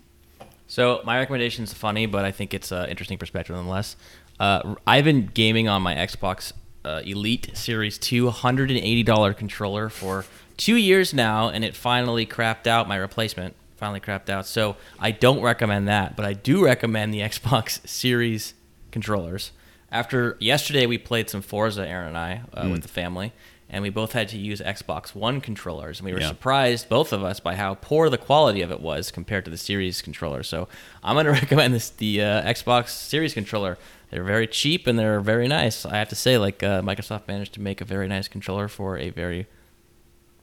So 0.68 1.00
my 1.04 1.18
recommendation 1.18 1.64
is 1.64 1.72
funny, 1.72 2.04
but 2.06 2.24
I 2.24 2.30
think 2.30 2.52
it's 2.54 2.70
an 2.70 2.88
interesting 2.88 3.18
perspective 3.18 3.56
nonetheless. 3.56 3.96
Uh, 4.38 4.74
I've 4.86 5.04
been 5.04 5.26
gaming 5.26 5.66
on 5.66 5.82
my 5.82 5.94
Xbox 5.94 6.52
uh, 6.84 7.00
Elite 7.04 7.50
Series 7.54 7.98
2 7.98 8.30
$180 8.30 9.36
controller 9.36 9.88
for 9.88 10.26
two 10.58 10.76
years 10.76 11.14
now, 11.14 11.48
and 11.48 11.64
it 11.64 11.74
finally 11.74 12.26
crapped 12.26 12.66
out. 12.66 12.86
My 12.86 12.96
replacement 12.96 13.56
finally 13.76 14.00
crapped 14.00 14.28
out. 14.28 14.46
So 14.46 14.76
I 14.98 15.10
don't 15.10 15.40
recommend 15.40 15.88
that, 15.88 16.16
but 16.16 16.26
I 16.26 16.34
do 16.34 16.64
recommend 16.64 17.14
the 17.14 17.20
Xbox 17.22 17.86
Series 17.88 18.52
controllers. 18.90 19.52
After 19.90 20.36
yesterday, 20.38 20.84
we 20.84 20.98
played 20.98 21.30
some 21.30 21.40
Forza, 21.40 21.88
Auron 21.88 22.08
and 22.08 22.18
I, 22.18 22.42
uh, 22.52 22.68
with 22.70 22.82
the 22.82 22.88
family, 22.88 23.32
and 23.70 23.82
we 23.82 23.90
both 23.90 24.12
had 24.12 24.28
to 24.30 24.38
use 24.38 24.60
Xbox 24.60 25.14
One 25.14 25.40
controllers, 25.40 25.98
and 26.00 26.06
we 26.06 26.12
were 26.14 26.20
Yeah. 26.20 26.28
surprised, 26.28 26.88
both 26.88 27.12
of 27.12 27.22
us, 27.22 27.38
by 27.40 27.54
how 27.54 27.74
poor 27.74 28.08
the 28.08 28.16
quality 28.18 28.62
of 28.62 28.70
it 28.70 28.80
was 28.80 29.10
compared 29.10 29.44
to 29.44 29.50
the 29.50 29.58
Series 29.58 30.00
controller. 30.02 30.42
So 30.42 30.68
I'm 31.02 31.14
going 31.16 31.26
to 31.32 31.32
recommend 31.32 31.74
this 31.74 31.90
the 31.90 32.22
uh, 32.22 32.42
Xbox 32.42 32.88
Series 32.88 33.34
controller. 33.34 33.76
They're 34.10 34.24
very 34.24 34.46
cheap 34.46 34.86
and 34.86 34.98
they're 34.98 35.20
very 35.20 35.48
nice. 35.48 35.84
I 35.84 35.96
have 35.98 36.08
to 36.08 36.14
say, 36.16 36.38
like 36.38 36.62
uh, 36.62 36.80
Microsoft 36.80 37.28
managed 37.28 37.52
to 37.54 37.60
make 37.60 37.80
a 37.82 37.84
very 37.84 38.08
nice 38.08 38.26
controller 38.26 38.66
for 38.68 38.96
a 38.96 39.10
very 39.10 39.46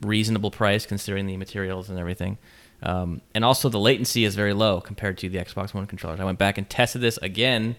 reasonable 0.01 0.51
price 0.51 0.85
considering 0.85 1.25
the 1.25 1.37
materials 1.37 1.89
and 1.89 1.97
everything. 1.97 2.37
Um, 2.83 3.21
and 3.33 3.43
also 3.43 3.69
the 3.69 3.79
latency 3.79 4.25
is 4.25 4.35
very 4.35 4.53
low 4.53 4.81
compared 4.81 5.17
to 5.19 5.29
the 5.29 5.37
Xbox 5.39 5.73
One 5.73 5.87
controllers. 5.87 6.19
I 6.19 6.25
went 6.25 6.37
back 6.37 6.57
and 6.57 6.69
tested 6.69 7.01
this 7.01 7.17
again 7.23 7.75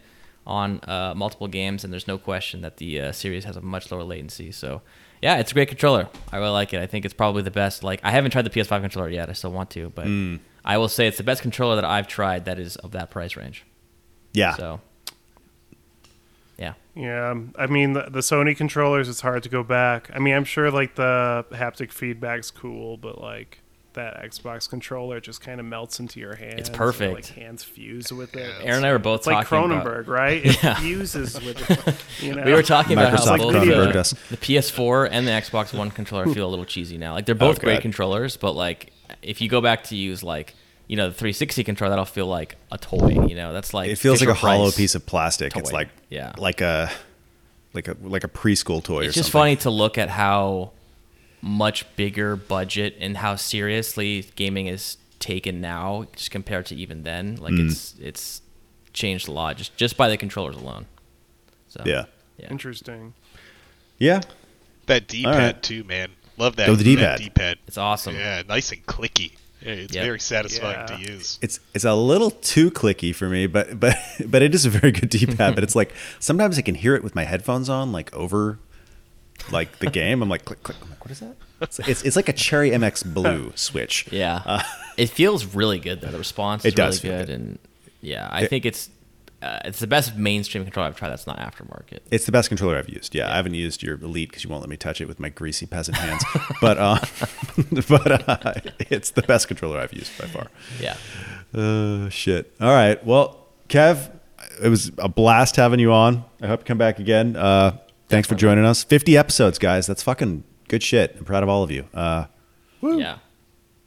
on 0.47 0.81
uh, 0.85 1.13
multiple 1.17 1.49
games, 1.49 1.85
and 1.85 1.93
there's 1.93 2.09
no 2.09 2.19
question 2.19 2.63
that 2.63 2.79
the 2.79 3.01
uh, 3.01 3.13
series 3.13 3.45
has 3.45 3.57
a 3.57 3.61
much 3.61 3.91
lower 3.93 4.03
latency. 4.05 4.51
So, 4.53 4.81
yeah, 5.27 5.39
it's 5.39 5.51
a 5.51 5.55
great 5.55 5.67
controller. 5.69 6.09
I 6.31 6.37
really 6.37 6.51
like 6.51 6.73
it. 6.73 6.81
I 6.81 6.87
think 6.87 7.05
it's 7.05 7.13
probably 7.13 7.43
the 7.43 7.51
best. 7.51 7.83
Like, 7.83 7.99
I 8.05 8.13
haven't 8.13 8.31
tried 8.31 8.43
the 8.47 8.51
PS5 8.51 8.81
controller 8.81 9.09
yet. 9.09 9.29
I 9.29 9.33
still 9.33 9.51
want 9.51 9.71
to, 9.71 9.91
but 9.91 10.07
Hmm. 10.07 10.37
I 10.65 10.79
will 10.79 10.89
say 10.89 11.09
it's 11.09 11.17
the 11.17 11.25
best 11.25 11.43
controller 11.43 11.75
that 11.75 11.85
I've 11.85 12.07
tried 12.07 12.45
that 12.45 12.61
is 12.61 12.77
of 12.77 12.93
that 12.93 13.11
price 13.11 13.37
range. 13.37 13.65
Yeah. 14.33 14.55
So, 14.55 14.81
yeah, 16.59 16.75
Yeah, 16.95 17.35
I 17.59 17.67
mean 17.67 17.93
the, 17.95 18.05
the 18.09 18.21
Sony 18.21 18.57
controllers. 18.57 19.09
It's 19.09 19.21
hard 19.21 19.43
to 19.43 19.49
go 19.49 19.63
back. 19.65 20.11
I 20.15 20.19
mean, 20.21 20.35
I'm 20.35 20.45
sure 20.45 20.71
like 20.71 20.95
the 20.95 21.45
haptic 21.53 21.91
feedback's 21.93 22.51
cool, 22.53 22.97
but 22.97 23.21
like 23.21 23.61
that 23.97 24.23
Xbox 24.23 24.69
controller 24.71 25.21
just 25.21 25.41
kind 25.43 25.61
of 25.61 25.67
melts 25.67 26.01
into 26.01 26.21
your 26.21 26.35
hands. 26.37 26.55
It's 26.61 26.71
perfect. 26.71 27.13
like 27.15 27.27
hands 27.27 27.63
fuse 27.65 28.13
with 28.13 28.35
it. 28.37 28.49
Auron 28.63 28.77
and 28.77 28.87
I 28.87 28.93
were 28.93 28.99
both 28.99 29.21
It's 29.21 29.27
like 29.27 29.47
talking 29.49 29.73
about- 29.73 29.87
Cronenberg, 29.87 30.07
right? 30.09 30.41
It 30.45 30.77
fuses 30.79 31.35
with 31.45 31.71
it. 32.21 32.25
You 32.25 32.35
know? 32.35 32.45
we 32.45 32.53
were 32.53 32.63
talking 32.63 32.93
about 32.93 33.11
how 33.19 33.37
both 33.37 33.53
the, 33.53 34.17
the 34.31 34.37
PS4 34.37 35.09
and 35.11 35.27
the 35.27 35.33
Xbox 35.33 35.77
One 35.77 35.91
controller 35.91 36.27
feel 36.33 36.47
a 36.47 36.51
little 36.51 36.65
cheesy 36.65 36.97
now. 36.97 37.13
Like 37.15 37.27
they're 37.27 37.35
oh, 37.35 37.39
both 37.39 37.59
Oh, 37.59 37.63
great 37.63 37.83
controllers, 37.83 38.37
but 38.37 38.53
like 38.53 38.93
if 39.23 39.41
you 39.41 39.49
go 39.49 39.61
back 39.61 39.85
to 39.85 39.97
use 39.97 40.23
like 40.23 40.55
you 40.89 40.97
know 40.97 41.09
the 41.09 41.15
360 41.15 41.65
controller, 41.65 41.91
that'll 41.91 42.05
feel 42.05 42.27
like 42.29 42.57
a 42.71 42.79
toy. 42.79 43.27
You 43.27 43.35
know, 43.35 43.53
that's 43.53 43.75
like 43.75 43.91
it 43.91 43.97
feels 43.97 44.21
like 44.21 44.31
a 44.31 44.35
hollow 44.35 44.71
piece 44.71 44.95
of 44.95 45.05
plastic. 45.05 45.57
It's 45.57 45.73
like 45.73 45.89
Yeah. 46.11 46.33
like 46.39 46.61
a 46.61 46.91
like 47.73 47.89
a 47.89 47.97
like 48.03 48.25
a 48.25 48.29
preschool 48.29 48.83
toy. 48.85 49.01
It's 49.05 49.09
or 49.17 49.19
just 49.21 49.33
something. 49.33 49.33
funny 49.33 49.57
to 49.57 49.71
look 49.71 49.99
at 49.99 50.09
how 50.11 50.71
much 51.47 51.85
bigger 51.97 52.37
budget 52.37 52.97
and 53.01 53.17
how 53.19 53.37
seriously 53.37 54.27
gaming 54.37 54.67
is 54.67 54.97
taken 55.19 55.61
now, 55.61 56.07
just 56.15 56.31
compared 56.31 56.67
to 56.67 56.75
even 56.77 57.03
then. 57.05 57.37
Like 57.37 57.55
Mm. 57.55 57.71
it's 57.71 57.95
it's 58.01 58.43
changed 58.93 59.29
a 59.29 59.33
lot 59.33 59.57
just 59.57 59.77
just 59.77 59.97
by 59.97 60.09
the 60.09 60.17
controllers 60.17 60.57
alone. 60.57 60.87
So 61.69 61.83
Yeah. 61.87 62.05
yeah. 62.39 62.49
Interesting. 62.51 63.15
Yeah. 63.99 64.21
That 64.87 65.09
D-pad 65.09 65.33
All 65.35 65.39
right. 65.41 65.63
too, 65.63 65.85
man. 65.85 66.11
Love 66.37 66.57
that. 66.57 66.69
Oh, 66.69 66.75
the 66.75 66.85
D-pad. 66.85 67.19
D-pad. 67.19 67.59
It's 67.67 67.79
awesome. 67.79 68.15
Yeah, 68.15 68.43
nice 68.49 68.71
and 68.73 68.85
clicky. 68.87 69.33
Yeah, 69.63 69.73
it's 69.73 69.95
Yep. 69.95 70.05
very 70.05 70.21
satisfying 70.21 70.87
Yeah. 70.89 70.97
to 70.97 71.13
use. 71.13 71.39
It's 71.43 71.61
it's 71.75 71.85
a 71.85 71.95
little 71.95 72.31
too 72.31 72.71
clicky 72.71 73.15
for 73.15 73.29
me, 73.29 73.47
but 73.47 73.81
but 73.81 73.97
but 74.27 74.43
it 74.43 74.55
is 74.55 74.67
a 74.67 74.71
very 74.71 74.93
good 74.93 75.09
D-pad. 75.09 75.55
but 75.55 75.65
it's 75.65 75.75
like 75.75 75.95
sometimes 76.21 76.59
I 76.59 76.63
can 76.63 76.75
hear 76.75 76.95
it 76.95 77.03
with 77.03 77.15
my 77.15 77.25
headphones 77.25 77.69
on, 77.69 77.91
like 77.91 78.15
over 78.15 78.59
like 79.51 79.79
the 79.79 79.91
game. 79.91 80.23
I'm 80.23 80.29
like 80.29 80.45
click 80.45 80.63
click. 80.63 80.77
I'm 80.83 80.91
like, 80.91 81.05
what 81.05 81.11
is 81.11 81.21
that? 81.21 81.37
It's 81.61 81.79
it's, 81.81 82.03
it's 82.03 82.17
like 82.17 82.29
a 82.29 82.33
Cherry 82.33 82.71
MX 82.71 83.13
Blue 83.15 83.53
switch. 83.57 84.09
Yeah, 84.13 84.63
it 84.97 85.11
feels 85.11 85.45
really 85.55 85.79
good 85.79 86.01
though. 86.01 86.11
The 86.11 86.19
response 86.19 86.65
Uh, 86.65 86.69
It 86.69 86.75
is 86.75 86.79
really 86.79 86.89
does 86.91 87.01
feel 87.01 87.13
good, 87.19 87.27
good. 87.29 87.35
and 87.35 87.59
yeah, 88.01 88.29
I 88.31 88.43
It- 88.43 88.51
think 88.51 88.67
it's 88.67 88.91
uh, 89.43 89.61
it's 89.67 89.81
the 89.81 89.87
best 89.87 90.17
mainstream 90.17 90.65
controller 90.65 90.89
I've 90.89 90.97
tried. 90.97 91.11
That's 91.11 91.27
not 91.27 91.39
aftermarket. 91.39 91.99
It's 92.11 92.25
the 92.25 92.33
best 92.33 92.49
controller 92.49 92.79
I've 92.79 92.89
used. 92.89 93.15
Yeah, 93.15 93.31
I 93.31 93.37
haven't 93.37 93.53
used 93.55 93.83
your 93.83 93.97
Elite 93.97 94.31
because 94.31 94.43
you 94.43 94.49
won't 94.51 94.63
let 94.63 94.71
me 94.71 94.79
touch 94.79 95.01
it 95.03 95.07
with 95.09 95.21
my 95.21 95.29
greasy 95.29 95.67
peasant 95.67 95.99
hands. 95.99 96.25
but 96.61 96.79
uh, 96.79 96.99
but 97.89 98.29
uh, 98.29 98.55
it's 98.91 99.11
the 99.11 99.23
best 99.23 99.47
controller 99.49 99.79
I've 99.79 99.93
used 99.93 100.17
by 100.19 100.27
far. 100.27 100.47
Yeah, 100.81 100.97
Uh, 101.55 102.09
shit. 102.09 102.53
All 102.61 102.71
right. 102.73 103.05
Well, 103.05 103.47
Kev, 103.69 104.11
it 104.63 104.69
was 104.69 104.91
a 104.99 105.09
blast 105.09 105.57
having 105.57 105.81
you 105.81 105.93
on. 105.93 106.25
I 106.41 106.47
hope 106.47 106.61
you 106.61 106.65
come 106.65 106.79
back 106.79 106.99
again. 106.99 107.37
Uh, 107.37 107.77
thanks 108.09 108.29
for 108.29 108.35
joining 108.35 108.65
us. 108.65 108.85
50 108.85 109.17
episodes, 109.17 109.59
guys. 109.59 109.87
That's 109.87 110.03
fucking 110.03 110.45
good 110.69 110.83
shit. 110.83 111.17
I'm 111.19 111.25
proud 111.25 111.43
of 111.43 111.49
all 111.49 111.63
of 111.63 111.71
you. 111.71 111.87
Uh, 111.95 112.27
yeah. 112.83 113.19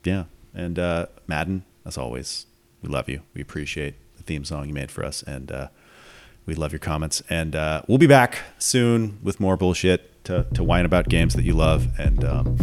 yeah. 0.03 0.25
And 0.53 0.77
uh, 0.79 1.07
Madden, 1.27 1.65
as 1.85 1.97
always, 1.97 2.45
we 2.81 2.89
love 2.89 3.09
you. 3.09 3.21
We 3.33 3.41
appreciate 3.41 3.95
the 4.17 4.23
theme 4.23 4.43
song 4.43 4.67
you 4.67 4.73
made 4.73 4.91
for 4.91 5.03
us. 5.03 5.23
And 5.23 5.51
uh, 5.51 5.67
we 6.45 6.55
love 6.55 6.71
your 6.71 6.79
comments. 6.79 7.21
And 7.29 7.55
uh, 7.55 7.83
we'll 7.87 7.97
be 7.97 8.07
back 8.07 8.39
soon 8.57 9.19
with 9.23 9.39
more 9.39 9.57
bullshit 9.57 10.23
to, 10.25 10.45
to 10.53 10.63
whine 10.63 10.85
about 10.85 11.09
games 11.09 11.35
that 11.35 11.43
you 11.43 11.53
love. 11.53 11.87
And 11.99 12.23
um, 12.23 12.57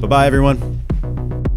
bye 0.00 0.08
bye, 0.08 0.26
everyone. 0.26 1.48